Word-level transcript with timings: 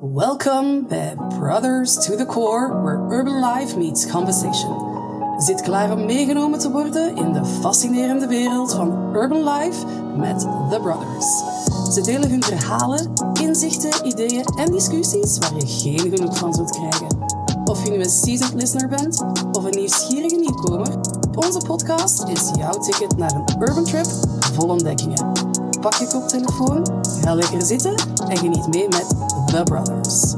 Welkom 0.00 0.86
bij 0.88 1.16
Brothers 1.38 1.94
to 1.94 2.16
the 2.16 2.26
Core, 2.26 2.82
where 2.82 3.18
urban 3.18 3.40
life 3.40 3.78
meets 3.78 4.10
conversation. 4.10 4.76
Zit 5.38 5.62
klaar 5.62 5.92
om 5.92 6.04
meegenomen 6.04 6.58
te 6.58 6.70
worden 6.70 7.16
in 7.16 7.32
de 7.32 7.44
fascinerende 7.44 8.26
wereld 8.26 8.74
van 8.74 9.16
urban 9.16 9.48
life 9.48 9.86
met 10.16 10.40
The 10.40 10.78
Brothers. 10.82 11.42
Ze 11.94 12.00
delen 12.00 12.30
hun 12.30 12.42
verhalen, 12.42 13.12
inzichten, 13.40 14.06
ideeën 14.06 14.44
en 14.44 14.72
discussies 14.72 15.38
waar 15.38 15.54
je 15.54 15.66
geen 15.66 16.16
genoeg 16.16 16.38
van 16.38 16.54
zult 16.54 16.70
krijgen. 16.70 17.18
Of 17.64 17.84
je 17.84 17.90
nu 17.90 17.98
een 17.98 18.10
seasoned 18.10 18.54
listener 18.54 18.88
bent 18.88 19.24
of 19.52 19.64
een 19.64 19.78
nieuwsgierige 19.78 20.36
nieuwkomer, 20.36 20.94
onze 21.36 21.60
podcast 21.66 22.24
is 22.28 22.50
jouw 22.56 22.78
ticket 22.78 23.16
naar 23.16 23.32
een 23.32 23.62
urban 23.62 23.84
trip 23.84 24.06
vol 24.54 24.68
ontdekkingen. 24.68 25.32
Pak 25.80 25.94
je 25.94 26.06
koptelefoon, 26.06 26.86
ga 27.22 27.34
lekker 27.34 27.62
zitten 27.62 27.94
en 28.28 28.36
geniet 28.36 28.66
mee 28.66 28.88
met 28.88 29.27
The 29.48 29.62
Brothers. 29.62 30.34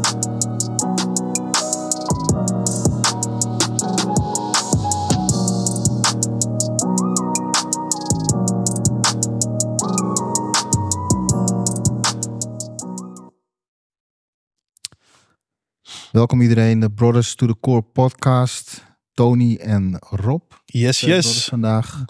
Welkom 16.13 16.41
iedereen, 16.41 16.81
de 16.81 16.91
Brothers 16.91 17.35
to 17.35 17.47
the 17.47 17.57
Core 17.61 17.83
podcast. 17.83 18.85
Tony 19.15 19.57
en 19.57 19.97
Rob. 19.99 20.43
Yes, 20.65 21.01
brothers 21.01 21.35
yes. 21.35 21.49
Vandaag. 21.49 22.05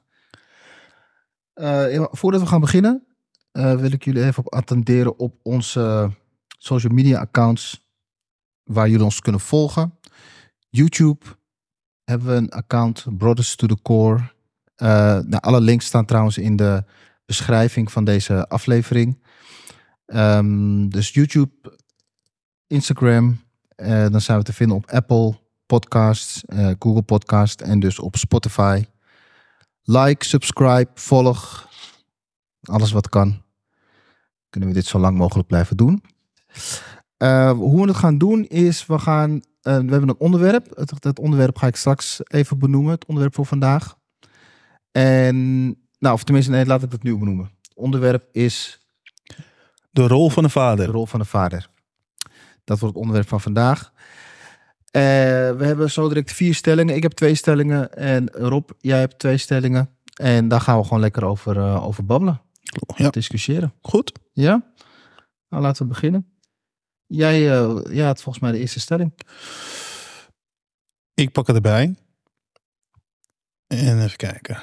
Eh, 1.55 2.05
voordat 2.11 2.41
we 2.41 2.47
gaan 2.47 2.61
beginnen, 2.61 3.07
eh, 3.53 3.75
wil 3.75 3.93
ik 3.93 4.05
jullie 4.05 4.25
even 4.25 4.47
op 4.47 4.55
attenderen 4.55 5.19
op 5.19 5.35
onze 5.43 6.11
social 6.63 6.93
media 6.93 7.21
accounts 7.21 7.89
waar 8.63 8.89
jullie 8.89 9.05
ons 9.05 9.21
kunnen 9.21 9.41
volgen. 9.41 9.99
YouTube 10.69 11.27
hebben 12.05 12.29
we 12.29 12.35
een 12.35 12.51
account, 12.51 13.07
Brothers 13.11 13.57
to 13.57 13.67
the 13.67 13.83
Core. 13.83 14.33
Eh, 14.75 14.89
nou, 15.19 15.41
alle 15.41 15.61
links 15.61 15.87
staan 15.87 16.05
trouwens 16.05 16.39
in 16.39 16.57
de 16.57 16.85
beschrijving 17.25 17.93
van 17.93 18.05
deze 18.05 18.49
aflevering. 18.49 19.23
Ehm, 20.07 20.89
dus 20.89 21.11
YouTube, 21.11 21.79
Instagram, 22.67 23.41
eh, 23.69 24.09
dan 24.09 24.21
zijn 24.21 24.39
we 24.39 24.45
te 24.45 24.53
vinden 24.53 24.77
op 24.77 24.91
Apple 24.91 25.39
Podcasts, 25.67 26.45
eh, 26.45 26.71
Google 26.79 27.03
Podcast 27.03 27.61
en 27.61 27.81
dus 27.81 27.99
op 27.99 28.17
Spotify. 28.17 28.85
Like, 29.83 30.25
subscribe, 30.25 30.91
volg. 30.95 31.69
Alles 32.63 32.93
wat 32.93 33.09
kan. 33.09 33.43
Kunnen 34.49 34.69
we 34.69 34.75
dit 34.75 34.87
zo 34.87 34.99
lang 34.99 35.17
mogelijk 35.17 35.49
blijven 35.49 35.77
doen. 35.77 36.03
Eh, 37.17 37.51
hoe 37.53 37.81
we 37.83 37.89
het 37.89 37.97
gaan 37.97 38.19
doen 38.19 38.45
is, 38.45 38.87
we 38.87 38.99
gaan, 38.99 39.31
eh, 39.63 39.77
we 39.79 39.91
hebben 39.91 40.09
een 40.09 40.19
onderwerp. 40.19 40.77
Het, 40.77 41.05
het 41.05 41.19
onderwerp 41.19 41.57
ga 41.57 41.67
ik 41.67 41.77
straks 41.77 42.21
even 42.27 42.59
benoemen, 42.59 42.91
het 42.93 43.05
onderwerp 43.07 43.35
voor 43.35 43.47
vandaag. 43.47 43.99
En, 44.93 45.65
nou, 45.99 46.15
of 46.15 46.25
tenminste, 46.25 46.51
nee, 46.53 46.67
laat 46.67 46.83
ik 46.83 46.93
het 46.93 47.03
nu 47.03 47.19
benoemen. 47.19 47.51
Het 47.63 47.73
onderwerp 47.75 48.29
is 48.33 48.81
De 49.91 50.07
rol 50.07 50.31
van 50.31 50.43
de 50.43 50.49
de 50.49 50.55
vader. 50.55 50.87
rol 50.87 51.07
van 51.07 51.21
de 51.21 51.27
vader. 51.27 51.69
Dat 52.65 52.79
wordt 52.79 52.95
het 52.95 53.05
onderwerp 53.05 53.29
van 53.29 53.41
vandaag. 53.41 53.93
Eh, 54.91 55.03
we 55.57 55.65
hebben 55.65 55.91
zo 55.91 56.09
direct 56.09 56.33
vier 56.33 56.55
stellingen. 56.55 56.97
Ik 56.97 57.03
heb 57.03 57.13
twee 57.13 57.35
stellingen. 57.35 57.95
En 57.95 58.29
Rob, 58.31 58.71
jij 58.79 58.99
hebt 58.99 59.19
twee 59.19 59.37
stellingen. 59.37 59.91
En 60.15 60.49
daar 60.49 60.61
gaan 60.61 60.79
we 60.79 60.85
gewoon 60.85 61.01
lekker 61.01 61.25
over, 61.25 61.57
eh, 61.57 61.87
over 61.87 62.05
babbelen. 62.05 62.41
Ja. 62.97 63.11
Discussiëren. 63.11 63.73
Goed. 63.81 64.13
Ja? 64.33 64.63
Nou, 65.49 65.63
laten 65.63 65.83
we 65.83 65.89
beginnen. 65.89 66.27
Jij, 67.13 67.51
eh, 67.51 67.79
jij 67.91 68.05
had 68.05 68.23
volgens 68.23 68.45
mij 68.45 68.53
de 68.53 68.59
eerste 68.59 68.81
stelling. 68.81 69.13
Ik 71.15 71.33
pak 71.33 71.47
het 71.47 71.57
erbij. 71.57 71.95
En 73.67 74.03
even 74.03 74.17
kijken. 74.17 74.59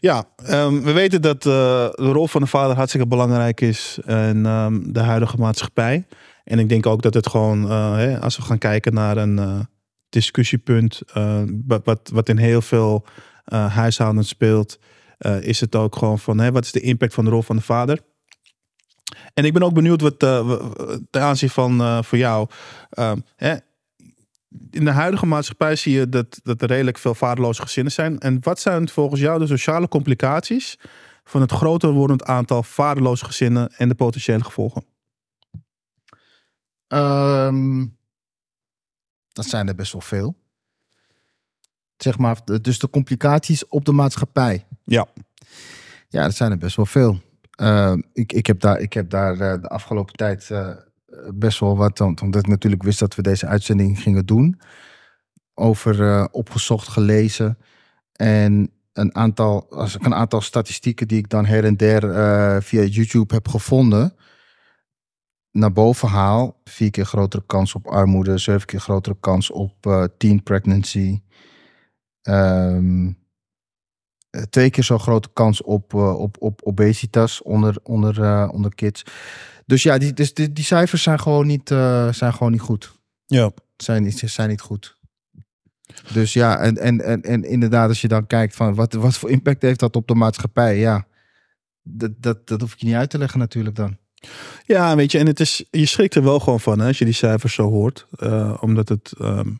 Ja, 0.00 0.24
ehm, 0.36 0.80
we 0.80 0.92
weten 0.92 1.22
dat 1.22 1.36
eh, 1.36 1.42
de 1.90 2.10
rol 2.12 2.26
van 2.26 2.40
de 2.40 2.46
vader 2.46 2.76
hartstikke 2.76 3.06
belangrijk 3.06 3.60
is 3.60 3.98
in 4.06 4.46
ehm, 4.46 4.92
de 4.92 5.00
huidige 5.00 5.36
maatschappij. 5.36 6.06
En 6.44 6.58
ik 6.58 6.68
denk 6.68 6.86
ook 6.86 7.02
dat 7.02 7.14
het 7.14 7.28
gewoon, 7.28 7.70
eh, 7.70 7.94
hè, 7.94 8.20
als 8.20 8.36
we 8.36 8.42
gaan 8.42 8.58
kijken 8.58 8.94
naar 8.94 9.16
een 9.16 9.68
discussiepunt, 10.08 11.02
wat, 11.66 12.10
wat, 12.12 12.28
in 12.28 12.38
heel 12.38 12.62
veel 12.62 13.06
huishoudens 13.50 14.28
speelt, 14.28 14.78
is 15.40 15.60
het 15.60 15.74
ook 15.74 15.96
gewoon 15.96 16.18
van, 16.18 16.38
hè, 16.38 16.52
wat 16.52 16.64
is 16.64 16.72
de 16.72 16.80
impact 16.80 17.14
van 17.14 17.24
de 17.24 17.30
rol 17.30 17.42
van 17.42 17.56
de 17.56 17.62
vader? 17.62 18.00
En 19.34 19.44
ik 19.44 19.52
ben 19.52 19.62
ook 19.62 19.74
benieuwd 19.74 20.00
wat 20.00 20.14
w- 20.22 20.96
ten 21.10 21.22
aanzien 21.22 21.50
van 21.50 21.80
eh, 21.80 22.02
voor 22.02 22.18
jou. 22.18 22.48
ehm, 22.90 23.18
hè, 23.36 23.56
in 24.70 24.84
de 24.84 24.90
huidige 24.90 25.26
maatschappij 25.26 25.76
zie 25.76 25.92
je 25.98 26.08
dat, 26.08 26.40
dat 26.42 26.62
er 26.62 26.68
redelijk 26.68 26.98
veel 26.98 27.14
vaderloze 27.14 27.62
gezinnen 27.62 27.92
zijn. 27.92 28.18
En 28.18 28.38
wat 28.40 28.60
zijn 28.60 28.88
volgens 28.88 29.20
jou 29.20 29.38
de 29.38 29.46
sociale 29.46 29.88
complicaties 29.88 30.78
van 31.24 31.40
het 31.40 31.52
groter 31.52 31.90
wordend 31.90 32.24
aantal 32.24 32.62
vaderloze 32.62 33.24
gezinnen 33.24 33.72
en 33.76 33.88
de 33.88 33.94
potentiële 33.94 34.44
gevolgen? 34.44 34.84
Ehm, 36.86 37.86
dat 39.32 39.44
zijn 39.46 39.68
er 39.68 39.74
best 39.74 39.92
wel 39.92 40.00
veel. 40.00 40.36
Zeg 41.96 42.18
maar, 42.18 42.38
dus 42.62 42.78
de 42.78 42.90
complicaties 42.90 43.68
op 43.68 43.84
de 43.84 43.92
maatschappij. 43.92 44.66
Ja. 44.84 45.06
Ja, 46.08 46.22
dat 46.22 46.34
zijn 46.34 46.50
er 46.50 46.58
best 46.58 46.76
wel 46.76 46.86
veel. 46.86 47.20
Eh, 47.54 47.94
ik, 48.12 48.32
ik 48.32 48.46
heb 48.46 48.60
daar, 48.60 48.80
ik 48.80 48.92
heb 48.92 49.10
daar 49.10 49.32
eh, 49.32 49.60
de 49.60 49.68
afgelopen 49.68 50.14
tijd 50.14 50.50
eh, 50.50 50.68
best 51.34 51.60
wel 51.60 51.76
wat, 51.76 52.00
omdat 52.00 52.36
ik 52.36 52.46
natuurlijk 52.46 52.82
wist 52.82 52.98
dat 52.98 53.14
we 53.14 53.22
deze 53.22 53.46
uitzending 53.46 54.00
gingen 54.00 54.26
doen, 54.26 54.60
over 55.54 56.02
eh, 56.02 56.24
opgezocht, 56.30 56.88
gelezen. 56.88 57.58
En 58.12 58.70
een 58.92 59.14
aantal, 59.14 59.66
als 59.70 59.94
ik 59.94 60.04
een 60.04 60.14
aantal 60.14 60.40
statistieken 60.40 61.08
die 61.08 61.18
ik 61.18 61.28
dan 61.28 61.46
her 61.46 61.64
en 61.64 61.76
der 61.76 62.62
via 62.62 62.82
YouTube 62.82 63.34
heb 63.34 63.48
gevonden, 63.48 64.14
naar 65.50 65.72
boven 65.72 66.08
haal. 66.08 66.60
Vier 66.64 66.90
keer 66.90 67.04
grotere 67.04 67.42
kans 67.46 67.74
op 67.74 67.86
armoede, 67.86 68.38
zeven 68.38 68.66
keer 68.66 68.80
grotere 68.80 69.16
kans 69.20 69.50
op 69.50 70.08
teen 70.16 70.42
pregnancy. 70.42 71.20
Ehm, 72.24 73.06
eh, 73.06 73.12
twee 74.50 74.70
keer 74.70 74.84
zo 74.84 74.98
grote 74.98 75.28
kans 75.32 75.62
op, 75.62 75.94
eh, 75.94 76.18
op, 76.18 76.36
op 76.38 76.60
obesitas 76.62 77.42
onder, 77.42 77.76
onder, 77.82 78.22
eh, 78.22 78.48
onder 78.52 78.74
kids. 78.74 79.02
Dus 79.66 79.82
ja, 79.82 79.98
die, 79.98 80.12
dus 80.12 80.34
die, 80.34 80.52
die 80.52 80.64
cijfers 80.64 81.02
zijn 81.02 81.20
gewoon 81.20 81.46
niet, 81.46 81.70
eh, 81.70 82.12
zijn 82.12 82.32
gewoon 82.32 82.52
niet 82.52 82.60
goed. 82.60 82.92
Ja. 83.26 83.50
Zijn 83.76 84.02
niet, 84.02 84.22
zijn 84.24 84.48
niet 84.48 84.60
goed. 84.60 84.96
Dus 86.12 86.32
ja, 86.32 86.58
en, 86.58 86.78
en, 86.78 87.00
en, 87.00 87.22
en 87.22 87.44
inderdaad, 87.44 87.88
als 87.88 88.00
je 88.00 88.08
dan 88.08 88.26
kijkt 88.26 88.56
van 88.56 88.74
wat, 88.74 88.92
wat 88.92 89.14
voor 89.14 89.30
impact 89.30 89.62
heeft 89.62 89.80
dat 89.80 89.96
op 89.96 90.06
de 90.08 90.14
maatschappij, 90.14 90.78
ja. 90.78 91.06
Dat, 91.82 92.10
dat, 92.16 92.46
dat 92.46 92.60
hoef 92.60 92.72
ik 92.72 92.78
je 92.78 92.86
niet 92.86 92.94
uit 92.94 93.10
te 93.10 93.18
leggen 93.18 93.38
natuurlijk 93.38 93.76
dan. 93.76 93.96
Ja, 94.66 94.96
weet 94.96 95.12
je, 95.12 95.18
en 95.18 95.26
het 95.26 95.40
is, 95.40 95.64
je 95.70 95.86
schrikt 95.86 96.14
er 96.14 96.22
wel 96.22 96.40
gewoon 96.40 96.60
van 96.60 96.78
hè, 96.78 96.86
als 96.86 96.98
je 96.98 97.04
die 97.04 97.14
cijfers 97.14 97.54
zo 97.54 97.70
hoort. 97.70 98.06
Eh, 98.16 98.56
omdat 98.60 98.88
het, 98.88 99.12
ehm, 99.18 99.50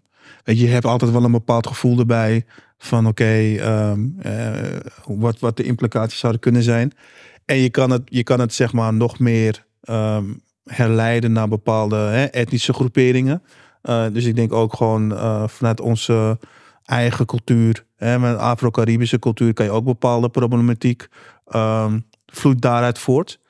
weet 0.45 0.59
je, 0.59 0.67
je 0.67 0.73
hebt 0.73 0.85
altijd 0.85 1.11
wel 1.11 1.25
een 1.25 1.31
bepaald 1.31 1.67
gevoel 1.67 1.99
erbij 1.99 2.45
van 2.85 3.07
oké, 3.07 3.57
ehm, 3.57 4.01
eh, 4.19 4.81
wat, 5.05 5.39
wat 5.39 5.57
de 5.57 5.63
implicaties 5.63 6.19
zouden 6.19 6.41
kunnen 6.41 6.63
zijn. 6.63 6.93
En 7.45 7.57
je 7.57 7.71
kan 7.71 7.91
het, 7.91 8.03
je 8.05 8.23
kan 8.23 8.41
het 8.41 8.55
zeg 8.55 8.73
maar 8.73 8.95
nog 8.95 9.19
meer 9.19 9.67
ehm, 9.81 10.25
herleiden 10.65 11.33
naar 11.33 11.49
bepaalde 11.49 11.97
hè, 11.97 12.25
etnische 12.25 12.73
groeperingen. 12.73 13.43
Eh, 13.83 14.07
dus 14.13 14.25
ik 14.25 14.37
denk 14.37 14.53
ook 14.53 14.75
gewoon 14.75 15.13
eh, 15.13 15.49
vanuit 15.49 15.81
onze 15.81 16.39
eigen 16.85 17.27
cultuur, 17.27 17.87
hè, 17.97 18.19
met 18.19 18.37
Afro-Caribische 18.37 19.19
cultuur, 19.19 19.53
kan 19.55 19.65
je 19.65 19.73
ook 19.73 19.85
bepaalde 19.85 20.29
problematiek 20.29 21.09
ehm 21.47 21.99
vloeit 22.27 22.61
daaruit 22.61 22.99
voort. 22.99 23.41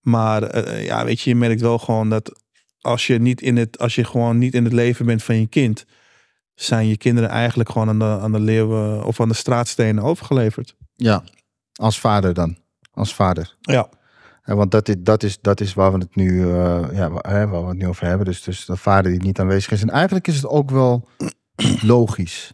Maar 0.00 0.68
ja, 0.82 1.04
weet 1.04 1.20
je, 1.20 1.30
je 1.30 1.36
merkt 1.36 1.60
wel 1.60 1.78
gewoon 1.78 2.08
dat 2.08 2.42
als 2.80 3.06
je, 3.06 3.18
niet 3.18 3.40
in 3.40 3.56
het, 3.56 3.78
als 3.78 3.94
je 3.94 4.04
gewoon 4.04 4.38
niet 4.38 4.54
in 4.54 4.64
het 4.64 4.72
leven 4.72 5.06
bent 5.06 5.22
van 5.22 5.40
je 5.40 5.46
kind, 5.46 5.86
zijn 6.62 6.86
je 6.88 6.96
kinderen 6.96 7.28
eigenlijk 7.30 7.70
gewoon 7.70 7.88
aan 7.88 7.98
de, 7.98 8.04
aan 8.04 8.32
de 8.32 8.40
leeuwen 8.40 9.04
of 9.04 9.20
aan 9.20 9.28
de 9.28 9.34
straatstenen 9.34 10.02
overgeleverd. 10.04 10.76
Ja, 10.94 11.22
als 11.72 12.00
vader 12.00 12.34
dan. 12.34 12.58
Als 12.92 13.14
vader. 13.14 13.56
Ja. 13.60 13.88
Want 14.44 14.70
dat 14.70 14.88
is, 14.88 14.94
dat, 14.98 15.22
is, 15.22 15.40
dat 15.40 15.60
is 15.60 15.74
waar 15.74 15.92
we 15.92 15.98
het 15.98 16.16
nu, 16.16 16.42
eh, 16.42 16.88
ja, 16.92 17.10
waar 17.10 17.50
we 17.50 17.56
het 17.68 17.76
nu 17.76 17.86
over 17.86 18.06
hebben. 18.06 18.26
Dus, 18.26 18.42
dus 18.42 18.64
de 18.64 18.76
vader 18.76 19.10
die 19.10 19.22
niet 19.22 19.40
aanwezig 19.40 19.72
is. 19.72 19.82
En 19.82 19.90
eigenlijk 19.90 20.26
is 20.28 20.36
het 20.36 20.46
ook 20.46 20.70
wel 20.70 21.08
logisch. 21.82 22.52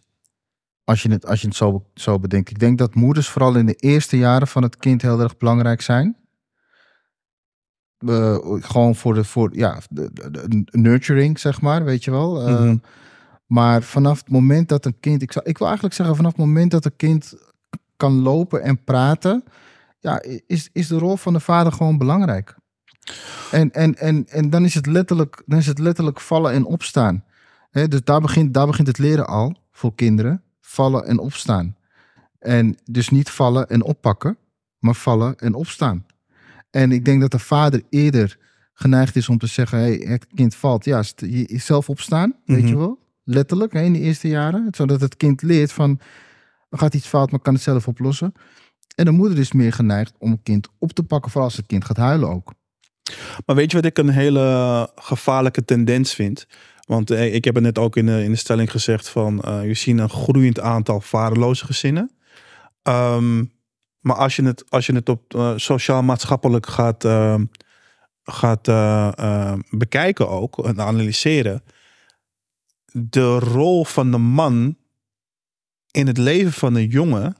Als 0.83 1.01
je 1.01 1.09
het, 1.11 1.25
als 1.25 1.41
je 1.41 1.47
het 1.47 1.55
zo, 1.55 1.85
zo 1.93 2.19
bedenkt. 2.19 2.49
Ik 2.49 2.59
denk 2.59 2.77
dat 2.77 2.95
moeders 2.95 3.29
vooral 3.29 3.55
in 3.55 3.65
de 3.65 3.75
eerste 3.75 4.17
jaren 4.17 4.47
van 4.47 4.63
het 4.63 4.77
kind 4.77 5.01
heel 5.01 5.19
erg 5.19 5.37
belangrijk 5.37 5.81
zijn. 5.81 6.17
Eh, 7.97 8.37
gewoon 8.59 8.95
voor 8.95 9.13
de, 9.13 9.23
voor, 9.23 9.55
ja, 9.55 9.79
de, 9.89 10.09
de- 10.13 10.31
de 10.31 10.65
nurturing, 10.71 11.39
zeg 11.39 11.61
maar, 11.61 11.83
weet 11.83 12.03
je 12.03 12.11
wel. 12.11 12.41
Mhm. 12.49 12.77
Maar 13.47 13.83
vanaf 13.83 14.17
het 14.19 14.29
moment 14.29 14.69
dat 14.69 14.85
een 14.85 14.99
kind, 14.99 15.21
ik, 15.21 15.31
zou, 15.31 15.45
ik 15.45 15.57
wil 15.57 15.67
eigenlijk 15.67 15.95
zeggen, 15.95 16.15
vanaf 16.15 16.31
het 16.31 16.39
moment 16.41 16.71
dat 16.71 16.85
een 16.85 16.95
kind 16.95 17.33
kan 17.97 18.21
lopen 18.21 18.61
en 18.63 18.83
praten, 18.83 19.43
ja, 19.99 20.21
is, 20.47 20.69
is 20.73 20.87
de 20.87 20.97
rol 20.97 21.17
van 21.17 21.33
de 21.33 21.39
vader 21.39 21.71
gewoon 21.71 21.97
belangrijk. 21.97 22.55
En, 23.51 23.71
en, 23.71 23.95
en, 23.97 24.27
en 24.27 24.49
dan, 24.49 24.63
is 24.63 24.73
het 24.73 24.85
letterlijk, 24.85 25.43
dan 25.45 25.59
is 25.59 25.65
het 25.67 25.79
letterlijk 25.79 26.19
vallen 26.19 26.51
en 26.51 26.65
opstaan. 26.65 27.23
Dus 27.71 28.03
daar 28.03 28.21
begint, 28.21 28.53
daar 28.53 28.67
begint 28.67 28.87
het 28.87 28.97
leren 28.97 29.27
al 29.27 29.55
voor 29.71 29.95
kinderen. 29.95 30.41
Vallen 30.61 31.05
en 31.05 31.17
opstaan. 31.19 31.75
En 32.39 32.75
dus 32.83 33.09
niet 33.09 33.29
vallen 33.29 33.67
en 33.69 33.83
oppakken, 33.83 34.37
maar 34.79 34.93
vallen 34.95 35.35
en 35.37 35.53
opstaan. 35.53 36.05
En 36.69 36.91
ik 36.91 37.05
denk 37.05 37.21
dat 37.21 37.31
de 37.31 37.39
vader 37.39 37.83
eerder 37.89 38.37
geneigd 38.73 39.15
is 39.15 39.29
om 39.29 39.37
te 39.37 39.47
zeggen: 39.47 39.77
hey, 39.79 39.93
het 40.07 40.27
kind 40.35 40.55
valt. 40.55 40.85
Ja, 40.85 41.03
zelf 41.47 41.89
opstaan, 41.89 42.35
weet 42.45 42.57
Mhm. 42.61 42.67
je 42.67 42.77
wel. 42.77 42.99
Letterlijk 43.29 43.73
in 43.73 43.93
de 43.93 43.99
eerste 43.99 44.27
jaren. 44.27 44.67
Zodat 44.71 45.01
het 45.01 45.17
kind 45.17 45.41
leert 45.41 45.71
van: 45.71 45.99
gaat 46.69 46.93
iets 46.93 47.07
fout, 47.07 47.31
maar 47.31 47.39
kan 47.39 47.53
het 47.53 47.63
zelf 47.63 47.87
oplossen. 47.87 48.33
En 48.95 49.05
de 49.05 49.11
moeder 49.11 49.37
is 49.37 49.51
meer 49.51 49.73
geneigd 49.73 50.13
om 50.17 50.31
het 50.31 50.39
kind 50.43 50.67
op 50.79 50.91
te 50.91 51.03
pakken, 51.03 51.31
vooral 51.31 51.49
als 51.49 51.57
het 51.57 51.65
kind 51.65 51.85
gaat 51.85 51.97
huilen 51.97 52.29
ook. 52.29 52.53
Maar 53.45 53.55
weet 53.55 53.71
je 53.71 53.77
wat 53.77 53.85
ik 53.85 53.97
een 53.97 54.09
hele 54.09 54.89
gevaarlijke 54.95 55.65
tendens 55.65 56.13
vind? 56.13 56.47
Want 56.85 57.11
eh, 57.11 57.33
ik 57.33 57.45
heb 57.45 57.55
het 57.55 57.63
net 57.63 57.77
ook 57.77 57.95
in 57.95 58.05
de, 58.05 58.23
in 58.23 58.31
de 58.31 58.37
stelling 58.37 58.71
gezegd 58.71 59.09
van... 59.09 59.41
eh 59.41 59.65
je 59.65 59.73
ziet 59.73 59.99
een 59.99 60.09
groeiend 60.09 60.59
aantal 60.59 61.01
vaderloze 61.01 61.65
gezinnen. 61.65 62.11
Ehm, 62.81 63.43
maar 63.99 64.15
als 64.15 64.35
je 64.35 64.43
het, 64.43 64.63
als 64.69 64.85
je 64.85 64.93
het 64.93 65.09
op 65.09 65.35
eh, 65.35 65.53
sociaal-maatschappelijk 65.55 66.65
gaat, 66.65 67.05
ehm, 67.05 67.45
gaat 68.23 68.65
bekijken 69.69 70.29
ook... 70.29 70.65
en 70.65 70.81
analyseren... 70.81 71.63
de 72.99 73.39
rol 73.39 73.85
van 73.85 74.11
de 74.11 74.17
man 74.17 74.75
in 75.91 76.07
het 76.07 76.17
leven 76.17 76.53
van 76.53 76.75
een 76.75 76.87
jongen... 76.87 77.37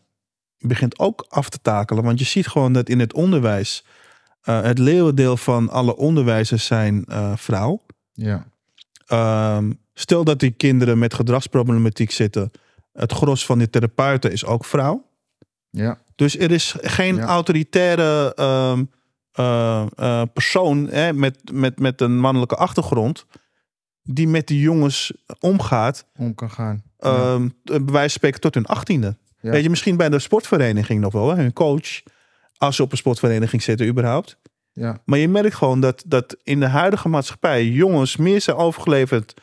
begint 0.58 1.00
ook 1.00 1.26
af 1.30 1.50
te 1.50 1.60
takelen. 1.62 2.04
Want 2.04 2.20
je 2.20 2.26
ziet 2.26 2.48
gewoon 2.48 2.74
dat 2.74 2.90
in 2.90 3.00
het 3.00 3.14
onderwijs... 3.14 3.86
Uh, 4.44 4.62
het 4.62 4.80
leeuwendeel 4.80 5.38
van 5.38 5.70
alle 5.70 5.96
onderwijzers 5.96 6.66
zijn 6.66 7.06
uh, 7.10 7.32
vrouw. 7.36 7.86
Ja. 8.14 8.48
Um, 9.58 9.80
stel 9.94 10.24
dat 10.24 10.40
die 10.40 10.52
kinderen 10.52 11.00
met 11.00 11.14
gedragsproblematiek 11.14 12.12
zitten. 12.12 12.52
Het 12.94 13.12
gros 13.12 13.46
van 13.46 13.58
die 13.58 13.70
therapeuten 13.70 14.32
is 14.32 14.46
ook 14.46 14.66
vrouw. 14.66 15.06
Ja. 15.70 16.02
Dus 16.16 16.38
er 16.38 16.52
is 16.52 16.76
geen 16.82 17.16
ja. 17.16 17.26
autoritaire 17.26 18.38
um, 18.40 18.90
uh, 19.40 20.22
persoon 20.34 20.88
hè, 20.88 21.14
met, 21.14 21.52
met, 21.52 21.80
met 21.80 22.02
een 22.02 22.20
mannelijke 22.20 22.56
achtergrond. 22.56 23.26
Die 24.08 24.28
met 24.28 24.48
die 24.48 24.60
jongens 24.60 25.14
omgaat. 25.40 26.06
Om 26.18 26.36
kan 26.36 26.52
gaan. 26.52 26.84
Ja. 27.00 27.34
Um, 27.34 27.54
bij 27.64 27.80
wijze 27.80 28.00
van 28.00 28.10
spreken 28.10 28.42
tot 28.42 28.54
hun 28.54 28.66
achttiende. 28.66 29.18
Ja. 29.42 29.52
Weet 29.52 29.64
je, 29.64 29.70
misschien 29.70 29.98
bij 29.98 30.10
de 30.10 30.20
sportvereniging 30.20 31.02
nog 31.02 31.14
wel, 31.14 31.30
hè, 31.30 31.42
hun 31.42 31.54
coach 31.54 32.02
als 32.58 32.76
ze 32.76 32.84
op 32.84 32.92
een 32.92 32.98
sportvereniging 32.98 33.62
zitten 33.62 33.88
überhaupt. 33.88 34.38
Ja. 34.72 35.02
Maar 35.06 35.20
je 35.20 35.28
merkt 35.28 35.56
gewoon 35.56 35.80
dat, 35.80 36.04
dat 36.08 36.38
in 36.44 36.60
de 36.60 36.68
huidige 36.68 37.10
maatschappij 37.10 37.66
jongens 37.66 38.18
meer 38.18 38.42
zijn 38.42 38.56
overgeleverd 38.56 39.42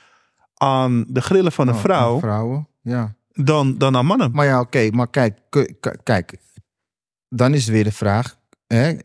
aan 0.54 1.04
de 1.08 1.20
grillen 1.20 1.52
van 1.52 1.68
een 1.68 1.74
Oh, 1.74 1.80
vrouw 1.80 2.18
Vrouwen, 2.18 2.68
ja. 2.82 3.14
dan, 3.32 3.78
dan 3.78 3.96
aan 3.96 4.06
mannen. 4.06 4.30
Maar 4.32 4.46
ja, 4.46 4.60
oké, 4.60 4.90
maar 4.90 5.08
kijk, 5.08 5.38
kijk, 6.02 6.36
dan 7.28 7.54
is 7.54 7.64
het 7.64 7.74
weer 7.74 7.84
de 7.84 7.92
vraag. 7.92 8.38
Hè, 8.66 8.96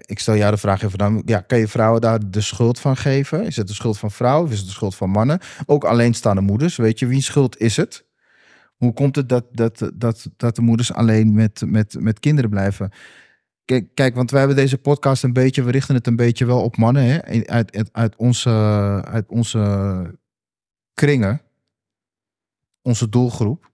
ik 0.00 0.18
stel 0.18 0.36
jou 0.36 0.50
de 0.50 0.56
vraag 0.56 0.82
even 0.82 0.98
dan. 0.98 1.22
Ja, 1.24 1.40
kan 1.40 1.58
je 1.58 1.68
vrouwen 1.68 2.00
daar 2.00 2.30
de 2.30 2.40
schuld 2.40 2.80
van 2.80 2.96
geven? 2.96 3.46
Is 3.46 3.56
het 3.56 3.66
de 3.66 3.74
schuld 3.74 3.98
van 3.98 4.10
vrouwen 4.10 4.46
of 4.46 4.52
is 4.52 4.58
het 4.58 4.66
de 4.66 4.72
schuld 4.72 4.94
van 4.94 5.10
mannen? 5.10 5.38
Ook 5.66 5.84
alleenstaande 5.84 6.40
moeders, 6.40 6.76
weet 6.76 6.98
je, 6.98 7.06
wie 7.06 7.22
schuld 7.22 7.58
is 7.58 7.76
het? 7.76 8.04
Hoe 8.76 8.92
komt 8.92 9.16
het 9.16 9.28
dat, 9.28 9.44
dat, 9.52 9.90
dat, 9.94 10.26
dat 10.36 10.56
de 10.56 10.62
moeders 10.62 10.92
alleen 10.92 11.34
met, 11.34 11.62
met, 11.66 11.96
met 12.00 12.20
kinderen 12.20 12.50
blijven? 12.50 12.92
Kijk, 13.64 13.94
kijk, 13.94 14.14
want 14.14 14.30
wij 14.30 14.38
hebben 14.38 14.58
deze 14.58 14.78
podcast 14.78 15.22
een 15.22 15.32
beetje, 15.32 15.62
we 15.62 15.70
richten 15.70 15.94
het 15.94 16.06
een 16.06 16.16
beetje 16.16 16.46
wel 16.46 16.62
op 16.62 16.76
mannen, 16.76 17.04
hè? 17.04 17.22
Uit, 17.46 17.72
uit, 17.72 17.88
uit, 17.92 18.16
onze, 18.16 18.50
uit 19.04 19.28
onze 19.28 20.18
kringen, 20.94 21.42
onze 22.82 23.08
doelgroep. 23.08 23.70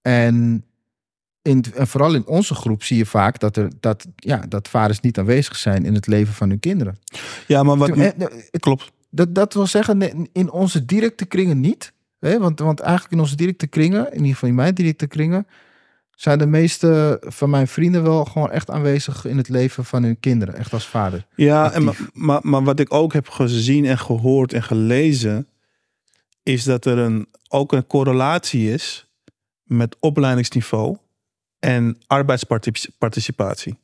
En, 0.00 0.64
in, 1.42 1.64
en 1.74 1.86
vooral 1.86 2.14
in 2.14 2.26
onze 2.26 2.54
groep 2.54 2.82
zie 2.82 2.96
je 2.96 3.06
vaak 3.06 3.38
dat, 3.38 3.56
er, 3.56 3.70
dat, 3.80 4.06
ja, 4.16 4.44
dat 4.48 4.68
vaders 4.68 5.00
niet 5.00 5.18
aanwezig 5.18 5.56
zijn 5.56 5.84
in 5.84 5.94
het 5.94 6.06
leven 6.06 6.34
van 6.34 6.48
hun 6.48 6.60
kinderen. 6.60 6.98
Ja, 7.46 7.62
maar 7.62 7.76
wat. 7.76 7.92
Toen, 7.92 8.12
klopt. 8.50 8.92
Dat, 9.10 9.34
dat 9.34 9.54
wil 9.54 9.66
zeggen, 9.66 10.28
in 10.32 10.50
onze 10.50 10.84
directe 10.84 11.24
kringen 11.24 11.60
niet. 11.60 11.92
Hè? 12.18 12.38
Want, 12.38 12.58
want 12.58 12.80
eigenlijk 12.80 13.12
in 13.12 13.20
onze 13.20 13.36
directe 13.36 13.66
kringen, 13.66 14.06
in 14.10 14.16
ieder 14.18 14.32
geval 14.32 14.48
in 14.48 14.54
mijn 14.54 14.74
directe 14.74 15.06
kringen, 15.06 15.46
zijn 16.14 16.38
de 16.38 16.46
meeste 16.46 17.20
van 17.26 17.50
mijn 17.50 17.68
vrienden 17.68 18.02
wel 18.02 18.24
gewoon 18.24 18.50
echt 18.50 18.70
aanwezig 18.70 19.24
in 19.24 19.36
het 19.36 19.48
leven 19.48 19.84
van 19.84 20.02
hun 20.02 20.20
kinderen, 20.20 20.56
echt 20.56 20.72
als 20.72 20.86
vader. 20.86 21.26
Ja, 21.34 21.72
en 21.72 21.84
maar, 21.84 21.96
maar, 22.12 22.40
maar 22.42 22.64
wat 22.64 22.80
ik 22.80 22.92
ook 22.92 23.12
heb 23.12 23.28
gezien 23.28 23.84
en 23.84 23.98
gehoord 23.98 24.52
en 24.52 24.62
gelezen, 24.62 25.48
is 26.42 26.64
dat 26.64 26.84
er 26.84 26.98
een, 26.98 27.26
ook 27.48 27.72
een 27.72 27.86
correlatie 27.86 28.72
is 28.72 29.06
met 29.62 29.96
opleidingsniveau 30.00 30.96
en 31.62 31.96
arbeidsparticipatie. 32.06 33.78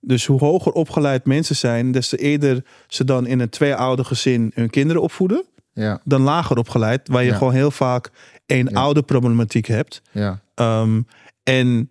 Dus 0.00 0.26
hoe 0.26 0.38
hoger 0.38 0.72
opgeleid 0.72 1.24
mensen 1.24 1.56
zijn, 1.56 1.92
des 1.92 2.08
te 2.08 2.16
eerder 2.16 2.64
ze 2.88 3.04
dan 3.04 3.26
in 3.26 3.40
een 3.40 3.48
twee-ouder 3.48 4.04
gezin 4.04 4.50
hun 4.54 4.70
kinderen 4.70 5.02
opvoeden. 5.02 5.44
Ja. 5.72 6.00
Dan 6.04 6.20
lager 6.20 6.56
opgeleid, 6.58 7.08
waar 7.08 7.22
je 7.22 7.30
Ja. 7.30 7.36
gewoon 7.36 7.52
heel 7.52 7.70
vaak 7.70 8.10
een 8.46 8.68
Ja. 8.70 8.80
oude 8.80 9.02
problematiek 9.02 9.66
hebt. 9.66 10.02
Ja, 10.10 10.40
Um, 10.54 11.06
en 11.42 11.90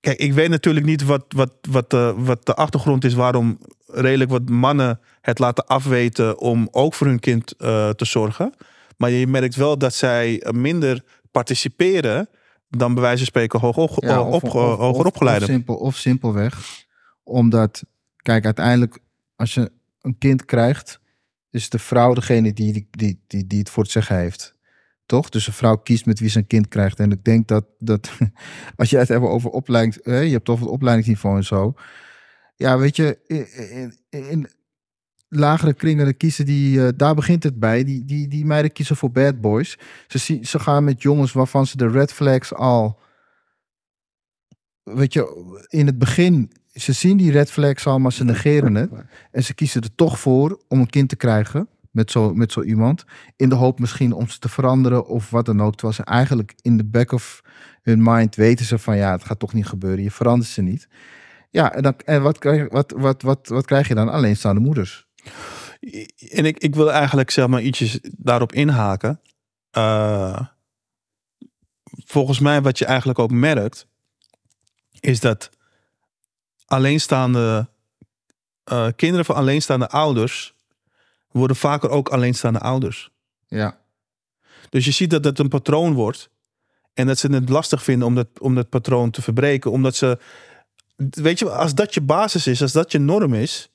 kijk, 0.00 0.18
ik 0.18 0.32
weet 0.32 0.48
natuurlijk 0.48 0.86
niet 0.86 1.04
wat, 1.04 1.24
wat, 1.28 1.52
wat, 1.70 1.90
de, 1.90 2.14
wat 2.16 2.46
de 2.46 2.54
achtergrond 2.54 3.04
is 3.04 3.14
waarom 3.14 3.58
redelijk 3.86 4.30
wat 4.30 4.48
mannen 4.48 5.00
het 5.20 5.38
laten 5.38 5.66
afweten 5.66 6.38
om 6.38 6.68
ook 6.70 6.94
voor 6.94 7.06
hun 7.06 7.20
kind 7.20 7.54
uh, 7.58 7.90
te 7.90 8.04
zorgen. 8.04 8.54
Maar 8.96 9.10
je 9.10 9.26
merkt 9.26 9.54
wel 9.54 9.78
dat 9.78 9.94
zij 9.94 10.46
minder 10.50 11.04
participeren 11.30 12.28
dan 12.76 12.94
bij 12.94 13.02
wijze 13.02 13.18
van 13.18 13.26
spreken 13.26 13.60
hoog 13.60 13.76
op, 13.76 14.02
ja 14.02 14.22
op, 14.22 14.42
op, 14.42 14.52
hoger 14.52 15.06
opgeleiden. 15.06 15.48
Of, 15.48 15.54
simpel, 15.54 15.74
of 15.74 15.96
simpelweg, 15.96 16.84
omdat, 17.22 17.82
kijk, 18.16 18.44
uiteindelijk 18.44 18.98
als 19.36 19.54
je 19.54 19.72
een 20.00 20.18
kind 20.18 20.44
krijgt, 20.44 21.00
is 21.50 21.70
de 21.70 21.78
vrouw 21.78 22.14
degene 22.14 22.52
die, 22.52 22.72
die, 22.72 22.88
die, 22.90 23.22
die, 23.26 23.46
die 23.46 23.58
het 23.58 23.70
voor 23.70 23.82
het 23.82 23.92
zeggen 23.92 24.16
heeft. 24.16 24.54
Toch? 25.06 25.28
Dus 25.28 25.46
een 25.46 25.52
vrouw 25.52 25.76
kiest 25.76 26.06
met 26.06 26.18
wie 26.18 26.28
ze 26.28 26.38
een 26.38 26.46
kind 26.46 26.68
krijgt. 26.68 27.00
En 27.00 27.12
ik 27.12 27.24
denk 27.24 27.48
dat, 27.48 27.64
dat 27.78 28.10
als 28.76 28.90
je 28.90 28.96
het 28.96 29.08
hebt 29.08 29.24
over 29.24 29.50
opleiding, 29.50 29.98
hè, 30.02 30.18
je 30.18 30.32
hebt 30.32 30.48
over 30.48 30.64
het 30.64 30.74
opleidingsniveau 30.74 31.36
en 31.36 31.44
zo. 31.44 31.74
Ja, 32.56 32.78
weet 32.78 32.96
je, 32.96 33.18
in, 33.26 33.46
in, 34.10 34.30
in 34.30 34.48
lagere 35.34 35.74
kringen 35.74 36.04
dan 36.04 36.16
kiezen 36.16 36.44
die, 36.44 36.76
uh, 36.76 36.88
daar 36.96 37.14
begint 37.14 37.42
het 37.42 37.58
bij. 37.58 37.84
Die, 37.84 38.04
die, 38.04 38.28
die 38.28 38.44
meiden 38.44 38.72
kiezen 38.72 38.96
voor 38.96 39.10
bad 39.10 39.40
boys. 39.40 39.78
Ze, 40.06 40.38
ze 40.42 40.58
gaan 40.58 40.84
met 40.84 41.02
jongens 41.02 41.32
waarvan 41.32 41.66
ze 41.66 41.76
de 41.76 41.88
red 41.88 42.12
flags 42.12 42.54
al, 42.54 42.98
weet 44.82 45.12
je, 45.12 45.54
in 45.68 45.86
het 45.86 45.98
begin, 45.98 46.52
ze 46.72 46.92
zien 46.92 47.16
die 47.16 47.30
red 47.30 47.50
flags 47.50 47.86
al, 47.86 47.98
maar 47.98 48.12
ze 48.12 48.24
negeren 48.24 48.74
het. 48.74 48.90
En 49.30 49.44
ze 49.44 49.54
kiezen 49.54 49.82
er 49.82 49.94
toch 49.94 50.18
voor 50.18 50.62
om 50.68 50.80
een 50.80 50.90
kind 50.90 51.08
te 51.08 51.16
krijgen 51.16 51.68
met 51.90 52.10
zo, 52.10 52.34
met 52.34 52.52
zo 52.52 52.62
iemand. 52.62 53.04
In 53.36 53.48
de 53.48 53.54
hoop 53.54 53.78
misschien 53.78 54.12
om 54.12 54.28
ze 54.28 54.38
te 54.38 54.48
veranderen 54.48 55.06
of 55.06 55.30
wat 55.30 55.46
dan 55.46 55.62
ook. 55.62 55.72
Terwijl 55.72 55.94
ze 55.94 56.04
eigenlijk 56.04 56.54
in 56.62 56.76
de 56.76 56.84
back 56.84 57.12
of 57.12 57.42
hun 57.82 58.02
mind 58.02 58.34
weten 58.34 58.64
ze 58.64 58.78
van 58.78 58.96
ja, 58.96 59.12
het 59.12 59.24
gaat 59.24 59.38
toch 59.38 59.52
niet 59.52 59.66
gebeuren. 59.66 60.02
Je 60.02 60.10
verandert 60.10 60.50
ze 60.50 60.62
niet. 60.62 60.88
Ja, 61.50 61.72
en, 61.72 61.82
dan, 61.82 61.94
en 62.04 62.22
wat, 62.22 62.38
krijg, 62.38 62.68
wat, 62.70 62.94
wat, 62.96 63.22
wat, 63.22 63.48
wat 63.48 63.66
krijg 63.66 63.88
je 63.88 63.94
dan? 63.94 64.08
Alleenstaande 64.08 64.60
moeders. 64.60 65.10
En 66.30 66.44
ik, 66.44 66.58
ik 66.58 66.74
wil 66.74 66.92
eigenlijk 66.92 67.30
zeg 67.30 67.46
maar 67.46 67.62
ietsjes 67.62 67.98
daarop 68.02 68.52
inhaken. 68.52 69.20
Uh, 69.78 70.40
volgens 72.04 72.38
mij 72.38 72.62
wat 72.62 72.78
je 72.78 72.84
eigenlijk 72.84 73.18
ook 73.18 73.30
merkt, 73.30 73.86
is 75.00 75.20
dat 75.20 75.50
alleenstaande 76.66 77.68
uh, 78.72 78.88
kinderen 78.96 79.24
van 79.24 79.34
alleenstaande 79.34 79.88
ouders 79.88 80.54
worden 81.30 81.56
vaker 81.56 81.90
ook 81.90 82.08
alleenstaande 82.08 82.58
ouders. 82.58 83.10
Ja. 83.46 83.80
Dus 84.70 84.84
je 84.84 84.90
ziet 84.90 85.10
dat 85.10 85.24
het 85.24 85.38
een 85.38 85.48
patroon 85.48 85.94
wordt. 85.94 86.30
En 86.94 87.06
dat 87.06 87.18
ze 87.18 87.32
het 87.32 87.48
lastig 87.48 87.82
vinden 87.82 88.06
om 88.06 88.14
dat, 88.14 88.28
om 88.40 88.54
dat 88.54 88.68
patroon 88.68 89.10
te 89.10 89.22
verbreken. 89.22 89.70
Omdat 89.70 89.96
ze. 89.96 90.18
Weet 90.96 91.38
je, 91.38 91.50
als 91.50 91.74
dat 91.74 91.94
je 91.94 92.00
basis 92.00 92.46
is, 92.46 92.62
als 92.62 92.72
dat 92.72 92.92
je 92.92 92.98
norm 92.98 93.34
is. 93.34 93.71